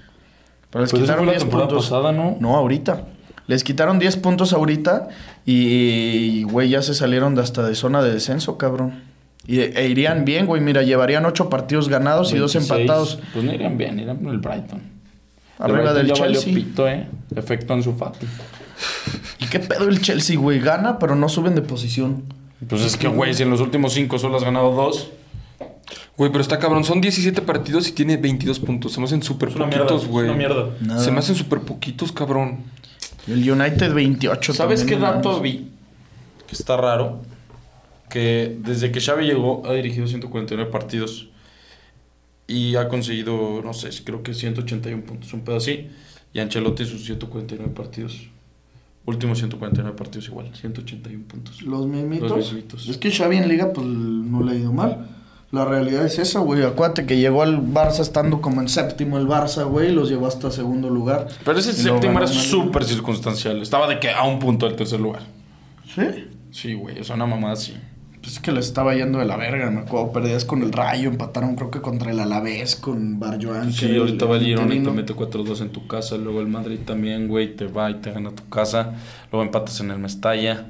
Pero 0.70 0.82
les 0.82 0.92
Pues 0.92 1.02
quitaron 1.02 1.26
fue 1.26 1.26
la 1.26 1.32
10 1.34 1.44
temporada 1.44 1.68
puntos. 1.70 1.90
pasada, 1.90 2.12
¿no? 2.14 2.38
No, 2.40 2.56
ahorita. 2.56 3.06
Les 3.48 3.66
quitaron 3.66 4.00
10 4.00 4.16
puntos 4.18 4.54
ahorita 4.54 5.10
y, 5.46 6.44
güey, 6.44 6.70
ya 6.70 6.82
se 6.82 6.94
salieron 6.94 7.36
de 7.36 7.42
hasta 7.42 7.68
de 7.68 7.76
zona 7.76 8.02
de 8.02 8.14
descenso, 8.14 8.58
cabrón. 8.58 9.04
Y, 9.46 9.60
e 9.60 9.88
irían 9.90 10.24
bien, 10.24 10.46
güey. 10.46 10.62
Mira, 10.62 10.84
llevarían 10.84 11.26
8 11.26 11.50
partidos 11.50 11.90
ganados 11.90 12.32
y 12.34 12.38
2 12.38 12.54
26. 12.54 12.72
empatados. 12.82 13.20
Pues 13.34 13.44
no 13.44 13.54
irían 13.54 13.78
bien, 13.78 14.00
irían 14.00 14.18
por 14.20 14.32
el 14.34 14.40
Brighton. 14.40 14.82
Arriba 15.60 15.93
del 15.93 16.08
ya 16.08 16.14
Chelsea. 16.14 16.53
pito, 16.53 16.88
¿eh? 16.88 17.08
Efecto 17.36 17.74
en 17.74 17.84
su 17.84 17.93
Fati. 17.93 18.28
¿Y 19.39 19.45
qué 19.47 19.60
pedo 19.60 19.88
el 19.88 20.01
Chelsea, 20.01 20.38
güey? 20.38 20.60
Gana, 20.60 20.99
pero 20.99 21.16
no 21.16 21.30
suben 21.30 21.55
de 21.55 21.62
posición. 21.62 22.24
Pues 22.68 22.82
es 22.82 22.97
que, 22.97 23.08
güey, 23.08 23.34
si 23.34 23.43
en 23.43 23.49
los 23.49 23.62
últimos 23.62 23.93
cinco 23.93 24.18
solo 24.20 24.38
has 24.38 24.43
ganado 24.43 24.72
dos. 24.72 25.10
Güey, 26.18 26.32
pero 26.32 26.41
está 26.41 26.58
cabrón. 26.58 26.84
Son 26.84 26.99
17 26.99 27.41
partidos 27.43 27.88
y 27.88 27.91
tiene 27.91 28.18
22 28.18 28.60
puntos. 28.60 28.93
Se 28.93 28.99
me 28.99 29.05
hacen 29.05 29.22
súper 29.22 29.49
poquitos, 29.49 30.08
güey. 30.08 30.28
Se 30.97 31.12
me 31.12 31.20
hacen 31.20 31.36
súper 31.36 31.60
poquitos, 31.62 32.12
cabrón. 32.12 32.64
El 33.28 33.49
United 33.51 33.93
28 33.93 34.53
¿Sabes 34.53 34.84
qué 34.86 34.97
dato 34.97 35.41
vi? 35.41 35.70
Que 36.47 36.55
está 36.55 36.78
raro. 36.78 37.22
Que 38.10 38.55
desde 38.60 38.91
que 38.91 39.01
Xavi 39.01 39.26
llegó 39.26 39.64
ha 39.66 39.74
dirigido 39.74 40.08
149 40.08 40.72
partidos. 40.72 41.28
Y 42.48 42.76
ha 42.76 42.88
conseguido, 42.88 43.62
no 43.62 43.74
sé, 43.74 43.89
creo 44.04 44.24
que 44.24 44.34
181 44.34 45.04
puntos, 45.04 45.34
un 45.34 45.41
pedo 45.41 45.58
así. 45.58 45.88
Y 46.34 46.39
Ancelotti 46.39 46.86
sus 46.86 47.06
149 47.06 47.74
partidos. 47.74 48.30
Últimos 49.06 49.38
149 49.38 49.95
partidos 49.98 50.28
igual, 50.28 50.52
181 50.54 51.26
puntos. 51.28 51.62
Los 51.62 51.88
mimitos. 51.88 52.30
Los 52.30 52.52
mimitos. 52.52 52.88
Es 52.88 52.98
que 52.98 53.12
Xavi 53.12 53.38
en 53.38 53.48
Liga, 53.48 53.72
pues 53.74 53.86
no 53.86 54.43
le 54.43 54.52
ha 54.52 54.56
ido 54.56 54.74
mal. 54.74 55.08
La 55.52 55.64
realidad 55.64 56.06
es 56.06 56.20
esa, 56.20 56.39
güey. 56.39 56.64
Acuérdate 56.64 57.06
que 57.06 57.18
llegó 57.18 57.41
al 57.41 57.62
Barça 57.62 58.02
estando 58.02 58.41
como 58.41 58.60
en 58.60 58.68
séptimo 58.68 59.18
el 59.18 59.28
Barça, 59.28 59.66
güey, 59.66 59.91
y 59.91 59.93
los 59.93 60.10
llevó 60.10 60.28
hasta 60.28 60.52
segundo 60.52 60.89
lugar. 60.89 61.28
Pero 61.45 61.58
ese 61.58 61.72
séptimo 61.72 62.18
era 62.18 62.28
súper 62.28 62.84
circunstancial. 62.84 63.62
Estaba 63.62 63.88
de 63.88 64.00
que 64.00 64.10
a 64.10 64.24
un 64.24 64.39
punto 64.39 64.68
del 64.68 64.76
tercer 64.76 65.00
lugar. 65.00 65.22
¿Sí? 65.95 66.26
Sí, 66.52 66.74
güey, 66.74 67.00
o 67.00 67.04
sea, 67.04 67.16
una 67.16 67.28
mamada 67.28 67.54
así. 67.54 67.74
Pues 68.28 68.36
es 68.36 68.43
que 68.43 68.51
le 68.51 68.59
estaba 68.59 68.93
yendo 68.93 69.19
de 69.19 69.25
la 69.25 69.38
verga, 69.38 69.71
me 69.71 69.80
acuerdo. 69.80 70.11
Perdías 70.11 70.43
con 70.43 70.61
el 70.61 70.73
Rayo, 70.73 71.07
empataron 71.07 71.55
creo 71.55 71.71
que 71.71 71.80
contra 71.80 72.11
el 72.11 72.19
Alavés, 72.19 72.75
con 72.75 73.21
Barjoan. 73.21 73.71
Sí, 73.71 73.95
ahorita 73.95 74.25
va 74.25 74.36
el 74.36 74.43
Girona 74.43 74.75
y 74.75 74.84
te 74.84 74.91
mete 74.91 75.15
4-2 75.15 75.61
en 75.61 75.69
tu 75.69 75.88
casa. 75.88 76.17
Luego 76.17 76.41
el 76.41 76.47
Madrid 76.47 76.80
también, 76.86 77.30
güey, 77.30 77.55
te 77.55 77.67
va 77.67 77.89
y 77.89 77.93
te 78.01 78.11
gana 78.11 78.32
tu 78.32 78.49
casa. 78.49 78.95
Luego 79.32 79.45
empatas 79.45 79.80
en 79.80 79.91
el 79.91 79.99
Mestalla. 79.99 80.65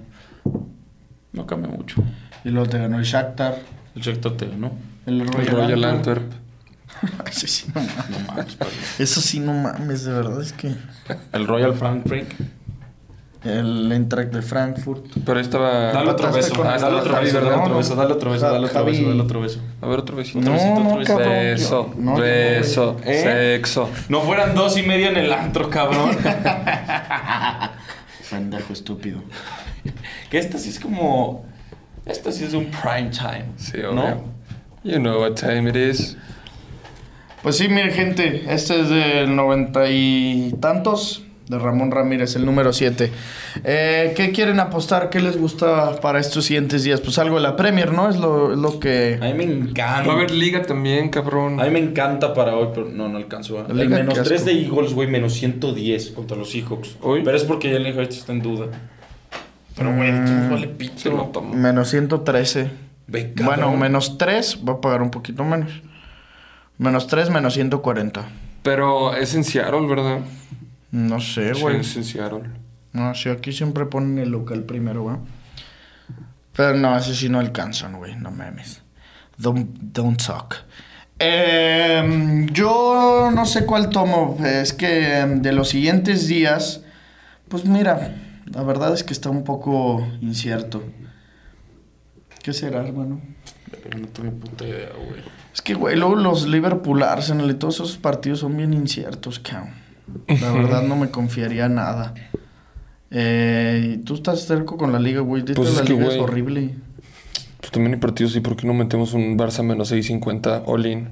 No 1.34 1.48
cambia 1.48 1.72
mucho. 1.72 2.04
Y 2.46 2.50
luego 2.50 2.70
te 2.70 2.78
ganó 2.78 3.00
el 3.00 3.06
Shakhtar, 3.06 3.58
El 3.96 4.04
Shakhtar 4.04 4.34
te 4.34 4.46
ganó. 4.46 4.74
el 5.08 5.22
El 5.22 5.28
Royal, 5.28 5.56
Royal 5.56 5.84
Antwerp. 5.86 6.32
Antwerp. 7.02 7.28
Ese 7.28 7.48
sí, 7.48 7.66
no 7.74 7.82
mames. 7.82 7.98
No 8.12 8.36
mames. 8.36 9.00
Eso 9.00 9.20
sí, 9.20 9.40
no 9.40 9.54
mames, 9.54 10.04
de 10.04 10.14
verdad 10.14 10.40
es 10.44 10.54
que... 10.54 10.76
El 11.34 11.48
Royal 11.48 11.74
Frankfurt. 11.74 12.32
El 13.44 13.92
Eintracht 13.92 14.32
de 14.34 14.42
Frankfurt. 14.42 15.06
Pero 15.26 15.38
ahí 15.38 15.44
estaba. 15.46 15.92
Dale 15.94 16.10
otro 16.10 16.28
Empataste 16.28 16.52
beso. 16.52 16.56
con- 16.56 16.68
Dale 16.68 16.96
otro 16.96 17.14
beso, 17.14 17.14
dale 17.14 17.32
¿verdad? 17.50 17.62
otro 17.66 17.78
beso, 17.78 17.96
dale 17.96 18.14
otro 18.14 18.32
beso, 18.32 18.46
dale 18.46 18.66
otro 18.66 18.86
beso, 18.86 19.04
dale 19.08 19.22
otro 19.22 19.42
beso. 19.42 19.60
A 19.82 19.88
ver, 19.88 20.00
otro 20.00 20.16
besito. 20.18 20.40
No, 20.42 20.52
besito, 20.54 20.74
no, 20.74 20.86
otro 20.88 20.98
besito. 20.98 21.18
cabrón. 21.18 21.34
Beso, 21.34 21.94
no, 21.98 22.12
no, 22.12 22.18
beso. 22.20 22.98
¿Eh? 23.06 23.22
sexo. 23.58 23.90
No 24.10 24.22
fueran 24.22 24.56
dos 24.56 24.78
y 24.78 24.84
medio 24.84 25.10
en 25.10 25.18
el 25.18 25.32
antro, 25.32 25.70
cabrón. 25.70 26.18
Pendejo 28.30 28.74
estúpido. 28.74 29.20
que 30.30 30.38
esta 30.38 30.58
sí 30.58 30.70
es 30.70 30.80
como. 30.80 31.46
Esta 32.06 32.32
sí 32.32 32.44
es 32.44 32.54
un 32.54 32.66
prime 32.72 33.10
time. 33.12 33.46
Sí, 33.58 33.78
¿no? 33.82 33.92
obvio. 33.92 34.24
You 34.84 35.00
know 35.00 35.22
what 35.22 35.34
time 35.36 35.70
it 35.70 35.76
is. 35.76 36.18
Pues 37.44 37.58
sí, 37.58 37.68
mire, 37.70 37.92
gente, 37.92 38.46
este 38.54 38.82
es 38.82 38.90
del 38.90 39.36
noventa 39.36 39.90
y 39.90 40.54
tantos, 40.60 41.24
de 41.48 41.58
Ramón 41.60 41.92
Ramírez, 41.92 42.36
el 42.36 42.46
número 42.46 42.74
7. 42.74 43.12
¿Qué 43.64 44.32
quieren 44.34 44.60
apostar? 44.60 45.10
¿Qué 45.10 45.20
les 45.20 45.38
gusta 45.38 46.00
para 46.02 46.20
estos 46.20 46.46
siguientes 46.46 46.84
días? 46.84 47.00
Pues 47.02 47.18
algo 47.20 47.36
de 47.38 47.42
la 47.44 47.56
Premier, 47.56 47.94
¿no? 47.94 48.10
Es 48.10 48.18
lo, 48.18 48.52
es 48.54 48.58
lo 48.60 48.80
que... 48.80 49.18
A 49.22 49.26
mí 49.26 49.34
me 49.34 49.44
encanta. 49.46 50.08
Va 50.08 50.14
a 50.14 50.16
haber 50.18 50.32
liga 50.32 50.62
también, 50.62 51.10
cabrón. 51.10 51.60
A 51.60 51.64
mí 51.66 51.70
me 51.72 51.80
encanta 51.80 52.34
para 52.34 52.56
hoy, 52.56 52.70
pero 52.74 52.88
no, 52.90 53.08
no 53.08 53.18
alcanzo. 53.18 53.64
La 53.64 53.68
El 53.70 53.78
liga, 53.90 53.98
menos 53.98 54.14
qué 54.16 54.22
3 54.22 54.42
asco. 54.42 54.52
de 54.52 54.62
Eagles, 54.62 54.94
güey, 54.94 55.08
menos 55.08 55.34
110 55.34 56.12
contra 56.12 56.36
los 56.36 56.52
Seahawks. 56.52 56.98
Hoy. 57.02 57.22
Pero 57.24 57.38
es 57.38 57.44
porque 57.44 57.72
Jalen 57.72 57.98
Hurts 57.98 58.18
está 58.18 58.34
en 58.34 58.42
duda. 58.42 58.68
Pero, 59.76 59.94
güey, 59.96 60.12
Mm. 60.12 60.26
tú 60.26 60.54
vale 60.54 60.68
pito. 60.68 61.30
tomo. 61.32 61.54
Menos 61.54 61.90
113. 61.90 62.70
Ve. 63.08 63.32
Bueno, 63.42 63.76
menos 63.78 64.18
3, 64.18 64.60
va 64.68 64.74
a 64.74 64.82
pagar 64.82 65.02
un 65.02 65.12
poquito 65.12 65.44
menos. 65.46 65.72
Menos 66.78 67.08
3, 67.08 67.30
menos 67.30 67.54
140. 67.54 68.26
Pero 68.64 69.16
es 69.16 69.34
en 69.34 69.44
Seattle, 69.46 69.88
¿verdad? 69.88 70.20
No 70.98 71.20
sé, 71.22 71.54
Sí, 71.54 71.62
güey. 71.62 71.80
es 71.82 71.96
en 71.96 72.04
Seattle. 72.04 72.50
No, 72.94 73.14
sí, 73.14 73.30
aquí 73.30 73.54
siempre 73.54 73.86
ponen 73.86 74.18
el 74.18 74.30
local 74.30 74.64
primero, 74.64 75.04
güey. 75.04 75.18
Pero 76.54 76.76
no, 76.76 76.98
ese 76.98 77.14
sí 77.14 77.30
no 77.30 77.40
alcanzan, 77.40 77.98
güey. 77.98 78.16
No 78.16 78.32
mames. 78.32 78.82
Don't, 79.38 79.70
don't 79.80 80.20
suck. 80.20 80.56
Em, 81.20 82.48
yo 82.48 83.30
no 83.34 83.46
sé 83.46 83.66
cuál 83.66 83.90
tomo. 83.90 84.38
Es 84.44 84.74
que 84.74 85.20
em, 85.20 85.42
de 85.44 85.52
los 85.52 85.70
siguientes 85.70 86.28
días, 86.28 86.82
pues 87.48 87.66
mira, 87.66 88.16
la 88.46 88.64
verdad 88.64 88.94
es 88.94 89.04
que 89.04 89.14
está 89.14 89.30
un 89.30 89.44
poco 89.44 90.08
incierto. 90.22 90.84
¿Qué 92.42 92.54
será, 92.54 92.80
hermano? 92.88 93.22
No 94.00 94.08
tengo 94.08 94.32
puta 94.32 94.66
idea, 94.66 94.90
güey. 94.96 95.22
Es 95.54 95.62
que, 95.62 95.74
güey, 95.76 95.96
luego 95.96 96.16
los 96.16 96.48
Liverpool, 96.48 97.04
Arsenal 97.04 97.52
y 97.52 97.56
todos 97.56 97.76
esos 97.76 97.98
partidos 97.98 98.40
son 98.40 98.56
bien 98.58 98.74
inciertos, 98.74 99.40
cabrón. 99.40 99.86
La 100.28 100.52
verdad 100.52 100.84
no 100.84 100.96
me 100.98 101.10
confiaría 101.10 101.70
nada. 101.70 102.14
Eh, 103.12 104.02
tú 104.06 104.16
estás 104.16 104.46
cerco 104.46 104.78
con 104.78 104.92
la 104.92 105.00
liga, 105.00 105.22
güey. 105.22 105.44
Pues 105.44 105.70
es 105.70 105.76
la 105.76 105.84
que, 105.84 105.94
liga 105.94 106.04
es 106.06 106.16
güey. 106.16 106.20
horrible. 106.20 106.76
Pues 107.60 107.72
también 107.72 107.94
hay 107.94 108.00
partidos 108.00 108.36
y 108.36 108.40
¿por 108.40 108.56
qué 108.56 108.68
no 108.68 108.74
metemos 108.74 109.14
un 109.14 109.38
Barça 109.38 109.64
menos 109.64 109.90
650 109.90 110.64
all-in? 110.66 111.10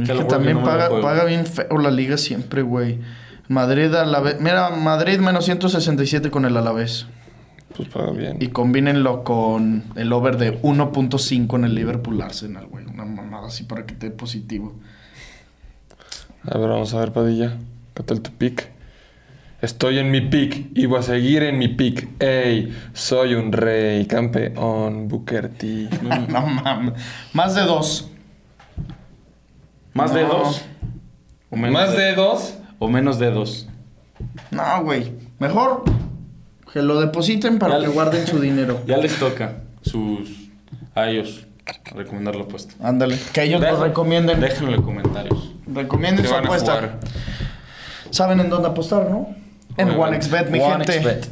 Es 0.00 0.10
que 0.10 0.24
también 0.24 0.58
no 0.58 0.64
paga, 0.64 0.88
paga 1.00 1.24
bien 1.24 1.44
feo 1.44 1.78
la 1.78 1.90
liga 1.90 2.16
siempre, 2.16 2.62
güey. 2.62 2.98
Madrid 3.48 3.94
a 3.94 4.06
la 4.06 4.20
vez. 4.20 4.40
Mira, 4.40 4.70
Madrid 4.70 5.18
menos 5.18 5.44
167 5.44 6.30
con 6.30 6.44
el 6.46 6.56
Alavés. 6.56 7.06
Pues 7.76 7.88
paga 7.88 8.10
bien. 8.12 8.38
Y 8.40 8.48
combínenlo 8.48 9.24
con 9.24 9.84
el 9.96 10.12
over 10.12 10.36
de 10.38 10.60
1.5 10.62 11.56
en 11.56 11.64
el 11.64 11.74
Liverpool 11.74 12.20
Arsenal, 12.22 12.66
güey. 12.66 12.86
Una 12.86 13.04
mamada 13.04 13.48
así 13.48 13.64
para 13.64 13.84
que 13.84 13.94
te 13.94 14.08
dé 14.08 14.16
positivo. 14.16 14.74
A 16.44 16.58
ver, 16.58 16.68
vamos 16.68 16.92
a 16.94 17.00
ver, 17.00 17.12
Padilla. 17.12 17.56
¿Qué 17.94 18.02
tal 18.02 18.20
tu 18.20 18.30
pick? 18.32 18.70
Estoy 19.60 19.98
en 19.98 20.10
mi 20.10 20.20
pick 20.22 20.70
y 20.76 20.86
voy 20.86 20.98
a 20.98 21.02
seguir 21.02 21.44
en 21.44 21.56
mi 21.58 21.68
pick. 21.68 22.20
Ey, 22.20 22.76
soy 22.94 23.34
un 23.34 23.52
rey, 23.52 24.06
campeón, 24.06 25.06
Booker 25.08 25.48
T. 25.50 25.88
no 26.28 26.46
mames. 26.46 26.94
Más 27.32 27.54
de 27.54 27.62
dos. 27.62 28.08
¿Más 29.94 30.12
de 30.14 30.22
dos? 30.22 30.64
¿O 31.50 31.56
menos 31.56 31.72
¿Más 31.72 31.96
de 31.96 32.14
dos? 32.14 32.54
¿O 32.78 32.88
menos 32.88 33.18
de 33.20 33.30
dos? 33.30 33.68
No, 34.50 34.82
güey. 34.82 35.12
Mejor 35.38 35.84
que 36.72 36.82
lo 36.82 36.98
depositen 37.00 37.58
para 37.58 37.74
Ya 37.74 37.80
que 37.82 37.86
le- 37.88 37.92
guarden 37.92 38.26
su 38.26 38.40
dinero. 38.40 38.80
Ya 38.86 38.96
les 38.96 39.16
toca 39.18 39.58
sus... 39.82 40.48
a 40.94 41.08
ellos 41.08 41.46
recomendar 41.94 42.34
la 42.36 42.44
apuesta. 42.44 42.74
Ándale. 42.86 43.18
Que 43.32 43.44
ellos 43.44 43.60
nos 43.60 43.78
recomienden. 43.78 44.40
Déjenlo 44.40 44.74
en 44.74 44.82
comentarios. 44.82 45.54
Recomienden 45.66 46.24
¿Qué 46.24 46.28
su 46.28 46.34
apuesta. 46.34 46.98
¿Saben 48.10 48.40
en 48.40 48.50
dónde 48.50 48.68
apostar, 48.68 49.08
no? 49.10 49.34
En. 49.76 49.90
OneXBet, 49.90 50.50
mi 50.50 50.60
OneXBet. 50.60 51.02
gente. 51.02 51.28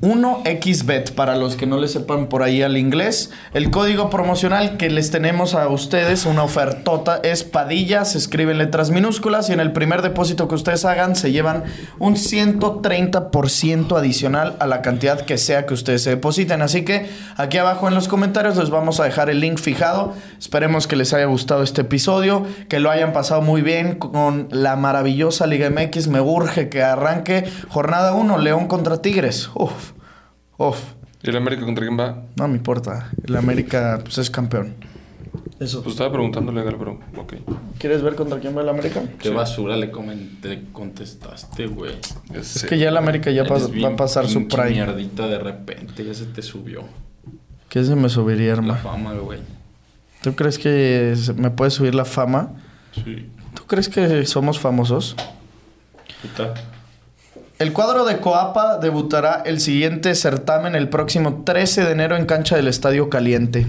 1xbet 0.00 1.12
para 1.12 1.36
los 1.36 1.56
que 1.56 1.66
no 1.66 1.78
le 1.78 1.88
sepan 1.88 2.26
por 2.26 2.42
ahí 2.42 2.62
al 2.62 2.76
inglés. 2.76 3.30
El 3.54 3.70
código 3.70 4.10
promocional 4.10 4.76
que 4.76 4.90
les 4.90 5.10
tenemos 5.10 5.54
a 5.54 5.68
ustedes, 5.68 6.26
una 6.26 6.42
ofertota, 6.42 7.20
es 7.22 7.44
Padilla, 7.44 8.04
se 8.04 8.18
escribe 8.18 8.52
en 8.52 8.58
letras 8.58 8.90
minúsculas 8.90 9.48
y 9.50 9.52
en 9.52 9.60
el 9.60 9.72
primer 9.72 10.02
depósito 10.02 10.48
que 10.48 10.54
ustedes 10.54 10.84
hagan 10.84 11.16
se 11.16 11.32
llevan 11.32 11.64
un 11.98 12.16
130% 12.16 13.96
adicional 13.96 14.56
a 14.58 14.66
la 14.66 14.82
cantidad 14.82 15.20
que 15.20 15.38
sea 15.38 15.66
que 15.66 15.74
ustedes 15.74 16.02
se 16.02 16.10
depositen. 16.10 16.62
Así 16.62 16.84
que 16.84 17.08
aquí 17.36 17.58
abajo 17.58 17.88
en 17.88 17.94
los 17.94 18.08
comentarios 18.08 18.56
les 18.56 18.70
vamos 18.70 19.00
a 19.00 19.04
dejar 19.04 19.30
el 19.30 19.40
link 19.40 19.58
fijado. 19.58 20.14
Esperemos 20.38 20.86
que 20.86 20.96
les 20.96 21.12
haya 21.12 21.26
gustado 21.26 21.62
este 21.62 21.82
episodio, 21.82 22.46
que 22.68 22.80
lo 22.80 22.90
hayan 22.90 23.12
pasado 23.12 23.42
muy 23.42 23.62
bien 23.62 23.96
con 23.96 24.48
la 24.50 24.76
maravillosa 24.76 25.46
Liga 25.46 25.70
MX. 25.70 26.08
Me 26.08 26.20
urge 26.20 26.68
que 26.68 26.82
arranque 26.82 27.44
jornada 27.68 28.14
1, 28.14 28.38
León 28.38 28.68
contra 28.68 29.02
Tigres. 29.02 29.50
Uf, 29.54 29.71
uf. 30.58 30.80
¿Y 31.22 31.30
el 31.30 31.36
América 31.36 31.64
contra 31.64 31.84
quién 31.86 31.98
va? 31.98 32.22
No 32.36 32.48
me 32.48 32.56
importa. 32.56 33.10
El 33.24 33.36
América 33.36 34.00
pues, 34.02 34.18
es 34.18 34.30
campeón. 34.30 34.74
Eso. 35.60 35.82
Pues 35.82 35.94
estaba 35.94 36.10
preguntándole, 36.12 36.62
pero 36.76 36.98
ok. 37.16 37.34
¿Quieres 37.78 38.02
ver 38.02 38.16
contra 38.16 38.40
quién 38.40 38.56
va 38.56 38.62
el 38.62 38.68
América? 38.68 39.02
Qué 39.20 39.30
basura 39.30 39.76
le 39.76 39.90
comenté, 39.92 40.64
contestaste, 40.72 41.66
güey. 41.68 41.94
Es 42.34 42.64
que 42.68 42.76
ya 42.78 42.88
el 42.88 42.96
América 42.96 43.30
ya 43.30 43.44
pas- 43.44 43.70
va 43.84 43.88
a 43.90 43.96
pasar 43.96 44.26
su 44.28 44.40
pinche 44.40 44.56
prime. 44.56 44.70
mierdita 44.84 45.26
de 45.28 45.38
repente, 45.38 46.04
ya 46.04 46.12
se 46.14 46.26
te 46.26 46.42
subió. 46.42 46.82
¿Qué 47.68 47.84
se 47.84 47.94
me 47.94 48.08
subiría, 48.08 48.48
La 48.48 48.52
hermano? 48.54 48.80
fama, 48.82 49.12
güey. 49.14 49.38
¿Tú 50.22 50.34
crees 50.34 50.58
que 50.58 51.14
se- 51.16 51.32
me 51.34 51.50
puede 51.50 51.70
subir 51.70 51.94
la 51.94 52.04
fama? 52.04 52.50
Sí. 52.92 53.30
¿Tú 53.54 53.64
crees 53.66 53.88
que 53.88 54.26
somos 54.26 54.58
famosos? 54.58 55.14
Puta. 56.20 56.54
El 57.62 57.72
cuadro 57.72 58.04
de 58.04 58.18
Coapa 58.18 58.78
debutará 58.78 59.40
el 59.46 59.60
siguiente 59.60 60.16
certamen 60.16 60.74
el 60.74 60.88
próximo 60.88 61.44
13 61.44 61.84
de 61.84 61.92
enero 61.92 62.16
en 62.16 62.26
cancha 62.26 62.56
del 62.56 62.66
Estadio 62.66 63.08
Caliente. 63.08 63.68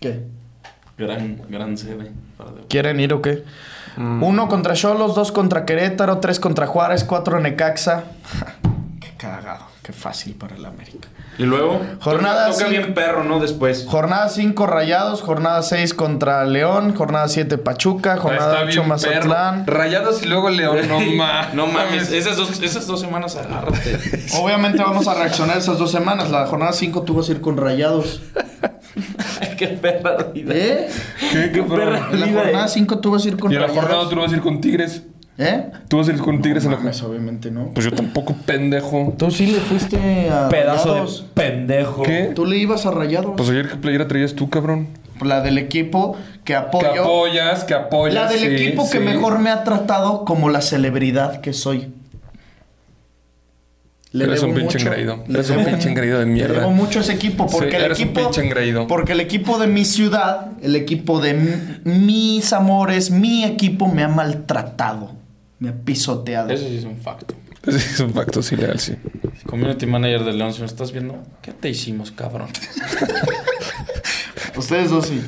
¿Qué? 0.00 0.22
Gran, 0.96 1.42
gran 1.50 1.76
sede. 1.76 2.10
para 2.38 2.52
debutar. 2.52 2.68
¿Quieren 2.68 3.00
ir 3.00 3.12
o 3.12 3.20
qué? 3.20 3.44
Uno 3.98 4.48
contra 4.48 4.72
Cholos, 4.72 5.14
dos 5.14 5.30
contra 5.30 5.66
Querétaro, 5.66 6.20
tres 6.20 6.40
contra 6.40 6.66
Juárez, 6.66 7.04
cuatro 7.04 7.38
Necaxa. 7.38 8.04
qué 8.98 9.10
cagado, 9.18 9.66
qué 9.82 9.92
fácil 9.92 10.36
para 10.36 10.56
el 10.56 10.64
América. 10.64 11.08
Y 11.40 11.44
luego. 11.44 11.80
Jornada 12.00 12.50
Toca, 12.50 12.66
bien 12.68 12.92
perro, 12.92 13.24
¿no? 13.24 13.38
Después. 13.40 13.86
Jornada 13.88 14.28
5 14.28 14.66
Rayados, 14.66 15.22
jornada 15.22 15.62
6 15.62 15.94
contra 15.94 16.44
León, 16.44 16.94
jornada 16.94 17.28
7 17.28 17.56
Pachuca, 17.56 18.18
jornada 18.18 18.64
8 18.66 18.84
Mazatlán. 18.84 19.66
Rayados 19.66 20.22
y 20.22 20.26
luego 20.26 20.50
León, 20.50 20.86
no 20.86 21.00
mames. 21.16 21.54
No 21.54 21.66
mames, 21.66 22.12
esas 22.12 22.36
dos, 22.36 22.60
esas 22.60 22.86
dos 22.86 23.00
semanas 23.00 23.36
agárrate. 23.36 23.98
Obviamente 24.38 24.82
vamos 24.82 25.08
a 25.08 25.14
reaccionar 25.14 25.56
esas 25.56 25.78
dos 25.78 25.90
semanas. 25.90 26.30
La 26.30 26.46
jornada 26.46 26.72
5 26.74 27.02
tú 27.04 27.14
vas 27.14 27.28
a 27.30 27.32
ir 27.32 27.40
con 27.40 27.56
Rayados. 27.56 28.20
Qué 29.56 29.68
perra 29.68 30.16
vida. 30.34 30.52
¿Eh? 30.54 30.88
¿Qué, 31.32 31.52
qué 31.52 31.62
perra? 31.62 32.08
En 32.12 32.20
la 32.20 32.28
jornada 32.28 32.68
5 32.68 32.98
tú 32.98 33.12
vas 33.12 33.24
a 33.24 33.28
ir 33.28 33.38
con 33.38 33.50
Y 33.50 33.56
a 33.56 33.60
la 33.60 33.66
Rayados. 33.68 33.88
jornada 33.88 34.10
tú 34.10 34.16
vas 34.16 34.30
a 34.32 34.34
ir 34.36 34.42
con 34.42 34.60
Tigres. 34.60 35.04
¿Eh? 35.42 35.70
Tú 35.88 35.96
vas 35.96 36.06
a 36.08 36.12
ir 36.12 36.18
con 36.18 36.42
Tigres 36.42 36.66
en 36.66 36.72
la 36.72 36.76
Mames, 36.76 37.02
obviamente 37.02 37.50
no. 37.50 37.70
Pues 37.72 37.86
yo 37.86 37.92
tampoco, 37.92 38.34
pendejo. 38.44 39.14
Tú 39.16 39.30
sí 39.30 39.46
le 39.46 39.58
fuiste 39.60 40.28
a 40.28 40.50
Pedazo 40.50 40.90
Rayados. 40.90 41.22
de 41.34 41.42
pendejo. 41.42 42.02
¿Qué? 42.02 42.32
Tú 42.34 42.44
le 42.44 42.58
ibas 42.58 42.84
a 42.84 42.90
Rayados. 42.90 43.32
Pues 43.38 43.48
ayer 43.48 43.68
qué 43.70 43.76
playera 43.76 44.06
traías 44.06 44.34
tú, 44.34 44.50
cabrón. 44.50 44.88
la 45.22 45.40
del 45.40 45.56
equipo 45.56 46.14
que 46.44 46.52
Que 46.52 46.56
apoyo. 46.56 47.02
apoyas, 47.02 47.64
que 47.64 47.72
apoyas. 47.72 48.14
la 48.14 48.28
del 48.30 48.38
sí, 48.40 48.46
equipo 48.66 48.88
que 48.90 49.00
mejor 49.00 49.38
me 49.38 49.48
ha 49.50 49.64
tratado 49.64 50.24
como 50.26 50.50
la 50.50 50.60
celebridad 50.60 51.40
que 51.40 51.52
soy. 51.54 51.88
Le 54.12 54.24
Eres 54.24 54.40
debo 54.40 54.52
un 54.52 54.58
pinche 54.58 54.78
mucho. 54.78 54.88
engreído. 54.88 55.24
Le 55.28 55.34
Eres 55.34 55.50
un 55.50 55.56
debo- 55.58 55.66
pinche 55.70 55.88
engreído 55.88 56.18
de 56.18 56.26
Le 56.26 56.32
mierda. 56.32 56.54
debo 56.58 56.70
mucho 56.72 56.98
a 56.98 57.02
ese 57.02 57.12
equipo 57.12 57.46
porque 57.46 57.70
Sí, 57.70 57.76
el 57.76 57.82
eres 57.84 57.98
un 57.98 58.04
equipo 58.04 58.20
pinche 58.22 58.44
engreído. 58.44 58.86
porque 58.88 59.12
el 59.12 59.20
equipo 59.20 59.58
de 59.58 59.66
mi 59.68 59.84
ciudad, 59.84 60.48
el 60.62 60.74
equipo 60.76 61.20
de 61.20 61.30
m- 61.30 61.80
mis 61.84 62.52
amores, 62.52 63.10
mi 63.10 63.44
equipo 63.44 63.86
me 63.86 64.02
ha 64.02 64.08
maltratado, 64.08 65.12
me 65.60 65.68
ha 65.68 65.72
pisoteado. 65.72 66.50
Eso 66.50 66.66
sí 66.66 66.78
es 66.78 66.84
un 66.84 66.96
facto. 66.96 67.36
Sí, 67.62 67.76
es 67.76 68.00
un 68.00 68.12
facto, 68.12 68.42
sí, 68.42 68.56
legal, 68.56 68.80
sí. 68.80 68.96
Community 69.46 69.86
manager 69.86 70.24
de 70.24 70.32
León, 70.32 70.52
si 70.52 70.60
me 70.60 70.66
estás 70.66 70.92
viendo, 70.92 71.22
¿qué 71.42 71.52
te 71.52 71.68
hicimos, 71.68 72.10
cabrón? 72.10 72.48
Ustedes 74.56 74.90
dos 74.90 75.06
sí. 75.06 75.22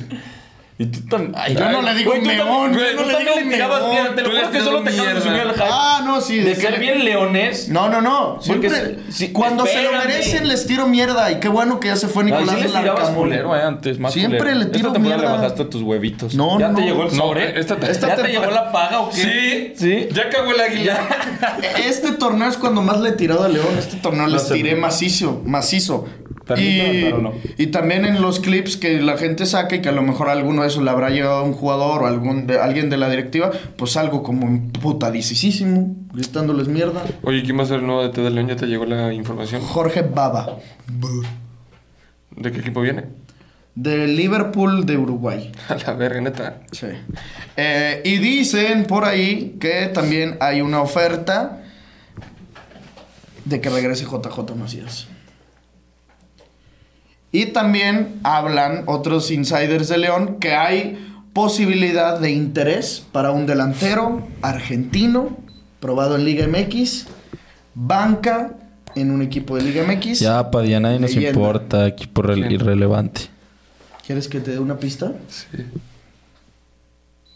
Y 0.78 0.86
tú 0.86 1.00
también. 1.08 1.32
Ay, 1.36 1.54
Yo 1.54 1.68
no 1.70 1.82
le 1.82 1.94
digo 1.94 2.10
güey, 2.12 2.22
meón, 2.22 2.72
güey, 2.72 2.96
tú 2.96 3.02
le 3.04 3.12
también 3.12 3.18
digo 3.20 3.34
le 3.50 3.54
tirabas 3.54 3.88
mierda, 3.88 4.14
Te 4.16 4.22
lo 4.22 4.30
juro 4.30 4.50
que 4.50 4.60
solo 4.60 4.82
te 4.82 4.90
acabas 4.90 5.14
de 5.14 5.20
subir 5.20 5.32
mierda. 5.34 5.52
hype. 5.52 5.64
Ah, 5.70 6.02
no, 6.04 6.20
sí. 6.20 6.38
De 6.38 6.56
ser 6.56 6.80
bien 6.80 7.04
leones. 7.04 7.68
No, 7.68 7.88
no, 7.88 8.00
no. 8.00 8.38
Porque 8.46 8.70
Siempre- 8.70 8.98
si- 9.10 9.12
si- 9.26 9.32
cuando 9.32 9.66
se 9.66 9.82
lo 9.82 9.92
merecen 9.92 10.48
les 10.48 10.66
tiro 10.66 10.88
mierda 10.88 11.30
y 11.30 11.40
qué 11.40 11.48
bueno 11.48 11.78
que 11.78 11.88
ya 11.88 11.96
se 11.96 12.08
fue 12.08 12.24
Nicolás 12.24 12.56
de 12.60 12.68
Larcamón. 12.70 13.14
culero, 13.14 13.54
eh, 13.54 13.62
antes, 13.62 13.98
más 14.00 14.12
Siempre 14.14 14.38
culero. 14.38 14.58
le 14.58 14.66
tiro 14.66 14.90
mierda. 14.92 15.18
le 15.22 15.28
bajaste 15.28 15.62
a 15.62 15.70
tus 15.70 15.82
huevitos. 15.82 16.34
No, 16.34 16.58
¿Ya 16.58 16.68
no, 16.68 16.74
te 16.74 16.80
no. 16.80 16.86
llegó 16.86 17.02
el 17.04 17.16
No, 17.16 17.22
sobre? 17.22 17.60
esta- 17.60 17.78
¿Ya 17.78 18.16
te 18.16 18.28
llegó 18.28 18.50
la 18.50 18.72
paga 18.72 19.00
o 19.00 19.10
qué? 19.10 19.16
Sí, 19.16 19.72
¿Sí? 19.76 20.08
Ya 20.12 20.30
cagó 20.30 20.50
el 20.52 20.60
águila. 20.60 20.98
Este 21.86 22.12
torneo 22.12 22.48
es 22.48 22.56
cuando 22.56 22.82
más 22.82 22.98
le 23.00 23.10
he 23.10 23.12
tirado 23.12 23.44
a 23.44 23.48
León. 23.48 23.66
Este 23.78 23.96
torneo 23.98 24.26
les 24.26 24.48
tiré 24.48 24.74
macizo, 24.74 25.42
macizo. 25.44 26.06
Y, 26.56 27.04
pero 27.04 27.18
no. 27.18 27.32
y 27.56 27.68
también 27.68 28.04
en 28.04 28.20
los 28.20 28.40
clips 28.40 28.76
que 28.76 29.00
la 29.00 29.16
gente 29.16 29.46
saca 29.46 29.76
y 29.76 29.80
que 29.80 29.88
a 29.88 29.92
lo 29.92 30.02
mejor 30.02 30.28
alguno 30.28 30.61
de 30.62 30.68
esos 30.68 30.82
le 30.82 30.90
habrá 30.90 31.10
llegado 31.10 31.40
a 31.40 31.42
un 31.42 31.52
jugador 31.52 32.02
o 32.02 32.06
algún 32.06 32.46
de, 32.46 32.58
alguien 32.58 32.90
de 32.90 32.96
la 32.96 33.08
directiva, 33.08 33.50
pues 33.76 33.96
algo 33.96 34.22
como 34.22 34.46
emputadicísimo, 34.46 35.94
gritándoles 36.12 36.68
mierda. 36.68 37.02
Oye, 37.22 37.42
¿quién 37.42 37.58
va 37.58 37.62
a 37.62 37.66
ser 37.66 37.80
el 37.80 37.86
nuevo 37.86 38.02
DT 38.02 38.20
de 38.20 38.30
León? 38.30 38.48
¿Ya 38.48 38.56
te 38.56 38.66
llegó 38.66 38.84
la 38.84 39.12
información? 39.12 39.62
Jorge 39.62 40.02
Baba, 40.02 40.58
¿De 42.36 42.50
qué 42.50 42.60
equipo 42.60 42.80
viene? 42.80 43.22
de 43.74 44.06
Liverpool 44.06 44.84
de 44.84 44.96
Uruguay. 44.98 45.50
A 45.68 45.76
la 45.76 45.94
verga, 45.94 46.20
neta. 46.20 46.60
Sí. 46.70 46.88
Eh, 47.56 48.02
y 48.04 48.18
dicen 48.18 48.84
por 48.84 49.04
ahí 49.04 49.56
que 49.60 49.86
también 49.86 50.36
hay 50.40 50.60
una 50.60 50.82
oferta 50.82 51.62
de 53.44 53.60
que 53.60 53.70
regrese 53.70 54.04
JJ 54.04 54.54
Macías. 54.56 55.08
Y 57.32 57.46
también 57.46 58.20
hablan 58.22 58.84
otros 58.86 59.30
insiders 59.30 59.88
de 59.88 59.98
León 59.98 60.36
que 60.38 60.52
hay 60.52 61.08
posibilidad 61.32 62.20
de 62.20 62.30
interés 62.30 63.06
para 63.10 63.30
un 63.30 63.46
delantero 63.46 64.28
argentino, 64.42 65.36
probado 65.80 66.16
en 66.16 66.26
Liga 66.26 66.46
MX, 66.46 67.06
banca 67.74 68.54
en 68.94 69.10
un 69.10 69.22
equipo 69.22 69.56
de 69.56 69.62
Liga 69.62 69.84
MX. 69.84 70.20
Ya, 70.20 70.50
Padilla, 70.50 70.78
nadie 70.80 71.00
nos 71.00 71.14
Leyenda. 71.14 71.30
importa. 71.38 71.86
Equipo 71.86 72.22
irrelevante. 72.32 73.22
¿Quieres 74.06 74.28
que 74.28 74.40
te 74.40 74.50
dé 74.50 74.58
una 74.58 74.76
pista? 74.76 75.12
Sí. 75.28 75.64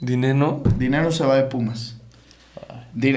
Dinero. 0.01 0.63
Dinero 0.77 1.11
se 1.11 1.25
va 1.25 1.37
de 1.37 1.45
Pumas. 1.45 1.96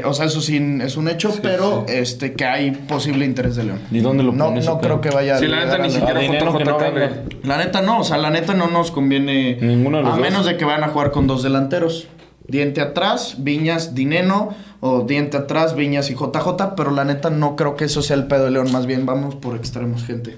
O 0.06 0.14
sea, 0.14 0.26
eso 0.26 0.42
sí 0.42 0.58
es 0.82 0.98
un 0.98 1.08
hecho, 1.08 1.32
Sí, 1.32 1.40
pero 1.42 1.86
sí. 1.88 1.94
este 1.96 2.34
que 2.34 2.44
hay 2.46 2.72
posible 2.72 3.24
interés 3.24 3.56
de 3.56 3.64
León. 3.64 3.80
¿Y 3.92 4.00
dónde 4.02 4.24
lo 4.24 4.34
no, 4.34 4.46
pones, 4.48 4.66
no 4.66 4.78
creo 4.80 5.00
que 5.00 5.10
vaya 5.10 5.38
Sí, 5.38 5.48
la 5.48 5.62
neta 5.64 5.76
a 5.76 5.78
ni 5.78 5.84
la- 5.86 5.90
siquiera 5.90 6.22
no 6.44 6.60
JJ 6.60 6.78
cabe. 6.78 7.10
La 7.44 7.58
neta 7.58 7.82
no, 7.82 8.00
o 8.00 8.04
sea, 8.04 8.18
la 8.18 8.30
neta 8.30 8.54
no 8.54 8.68
nos 8.68 8.92
conviene. 8.92 9.58
Ninguno 9.62 9.98
de 9.98 10.04
los 10.04 10.14
a 10.14 10.16
dos. 10.18 10.22
menos 10.22 10.46
de 10.46 10.58
que 10.58 10.66
vayan 10.66 10.84
a 10.84 10.90
jugar 10.90 11.12
con 11.12 11.28
dos 11.28 11.44
delanteros. 11.44 12.08
Diente 12.48 12.82
atrás, 12.82 13.36
Viñas, 13.40 13.96
Dineno, 13.96 14.50
o 14.82 15.02
diente 15.04 15.38
atrás, 15.38 15.76
Viñas 15.76 16.10
y 16.10 16.16
JJ, 16.16 16.76
pero 16.76 16.92
la 16.92 17.06
neta 17.06 17.30
no 17.30 17.56
creo 17.56 17.76
que 17.78 17.86
eso 17.86 18.02
sea 18.02 18.18
el 18.18 18.26
pedo 18.28 18.46
de 18.46 18.52
León, 18.52 18.72
más 18.72 18.86
bien 18.86 19.06
vamos 19.06 19.36
por 19.36 19.56
extremos, 19.56 20.04
gente. 20.04 20.36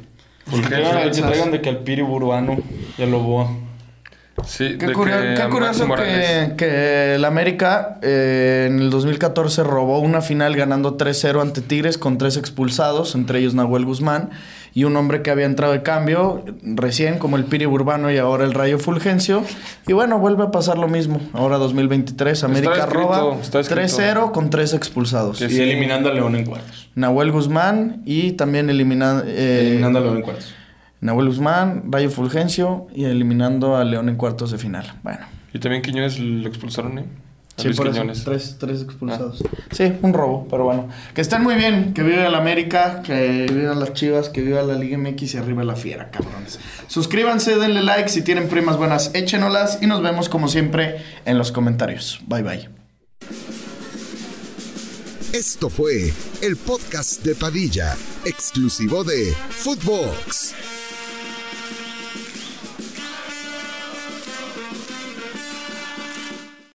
¿Por 0.49 0.59
Que 0.61 0.67
qué? 0.67 0.67
traigan, 0.75 0.93
que 0.97 1.01
piensas? 1.03 1.27
traigan 1.31 1.51
de 1.51 1.61
que 1.61 1.69
al 1.69 1.77
Piri 1.79 2.01
Buruano 2.01 2.57
ya 2.97 3.05
lo 3.05 3.19
boa. 3.21 3.47
Sí, 4.45 4.77
Qué, 4.77 4.87
de 4.87 4.93
curio- 4.93 5.19
que 5.21 5.33
qué 5.35 5.41
a 5.41 5.49
curioso 5.49 5.87
que, 5.95 6.53
que 6.57 7.15
el 7.15 7.25
América 7.25 7.97
eh, 8.01 8.67
en 8.69 8.79
el 8.79 8.89
2014 8.89 9.63
robó 9.63 9.99
una 9.99 10.21
final 10.21 10.55
ganando 10.55 10.97
3-0 10.97 11.41
ante 11.41 11.61
Tigres 11.61 11.97
con 11.97 12.17
tres 12.17 12.37
expulsados, 12.37 13.15
entre 13.15 13.39
ellos 13.39 13.53
Nahuel 13.53 13.85
Guzmán 13.85 14.29
y 14.73 14.85
un 14.85 14.95
hombre 14.95 15.21
que 15.21 15.29
había 15.31 15.45
entrado 15.45 15.73
de 15.73 15.83
cambio 15.83 16.45
recién 16.63 17.19
como 17.19 17.35
el 17.35 17.43
Piri 17.43 17.65
Urbano 17.65 18.09
y 18.09 18.17
ahora 18.17 18.45
el 18.45 18.53
Rayo 18.53 18.79
Fulgencio. 18.79 19.43
Y 19.85 19.91
bueno, 19.91 20.17
vuelve 20.17 20.43
a 20.43 20.51
pasar 20.51 20.77
lo 20.77 20.87
mismo. 20.87 21.19
Ahora 21.33 21.57
2023, 21.57 22.43
América 22.45 22.73
escrito, 22.75 22.93
roba 22.93 23.35
está 23.41 23.59
escrito. 23.59 23.81
3-0 23.81 24.31
con 24.31 24.49
tres 24.49 24.73
expulsados. 24.73 25.39
Que 25.39 25.45
Y 25.45 25.49
sí. 25.49 25.61
eliminando 25.61 26.09
a 26.09 26.13
León 26.13 26.35
en 26.37 26.45
cuartos. 26.45 26.87
Nahuel 26.95 27.31
Guzmán 27.33 28.01
y 28.05 28.31
también 28.33 28.69
elimina- 28.69 29.23
eh, 29.25 29.59
eliminando 29.67 29.99
a 29.99 30.01
León 30.03 30.15
en 30.17 30.21
cuartos. 30.23 30.53
Nahuel 31.01 31.27
Guzmán, 31.27 31.83
Rayo 31.91 32.09
Fulgencio 32.09 32.87
y 32.93 33.05
eliminando 33.05 33.75
a 33.75 33.83
León 33.83 34.07
en 34.09 34.15
cuartos 34.15 34.51
de 34.51 34.57
final. 34.57 34.93
Bueno. 35.03 35.25
Y 35.53 35.59
también 35.59 35.81
Quiñones 35.81 36.19
lo 36.19 36.47
expulsaron, 36.47 36.97
¿eh? 36.99 37.05
A 37.57 37.61
Sí, 37.61 37.67
Luis 37.67 37.77
por 37.77 37.87
eso, 37.87 37.95
Quiñones. 37.95 38.23
tres, 38.23 38.55
tres 38.59 38.81
expulsados. 38.81 39.43
Sí, 39.71 39.91
un 40.01 40.13
robo, 40.13 40.47
pero 40.49 40.63
bueno. 40.63 40.87
Que 41.13 41.21
estén 41.21 41.43
muy 41.43 41.55
bien, 41.55 41.93
que 41.93 42.01
viva 42.03 42.29
la 42.29 42.37
América, 42.37 43.01
que 43.03 43.47
vivan 43.51 43.79
las 43.79 43.93
Chivas, 43.93 44.29
que 44.29 44.41
viva 44.41 44.61
la 44.61 44.75
Liga 44.75 44.97
MX 44.97 45.33
y 45.33 45.37
arriba 45.37 45.63
la 45.63 45.75
fiera, 45.75 46.09
cabrones. 46.11 46.59
Suscríbanse, 46.87 47.57
denle 47.57 47.81
like, 47.83 48.07
si 48.09 48.21
tienen 48.21 48.47
primas 48.47 48.77
buenas, 48.77 49.11
échenolas 49.13 49.79
y 49.81 49.87
nos 49.87 50.01
vemos 50.01 50.29
como 50.29 50.47
siempre 50.47 50.97
en 51.25 51.37
los 51.37 51.51
comentarios. 51.51 52.21
Bye 52.27 52.43
bye. 52.43 52.69
Esto 55.33 55.69
fue 55.69 56.13
el 56.41 56.55
podcast 56.57 57.23
de 57.23 57.35
Padilla, 57.35 57.95
exclusivo 58.25 59.03
de 59.03 59.33
Footbox. 59.49 60.55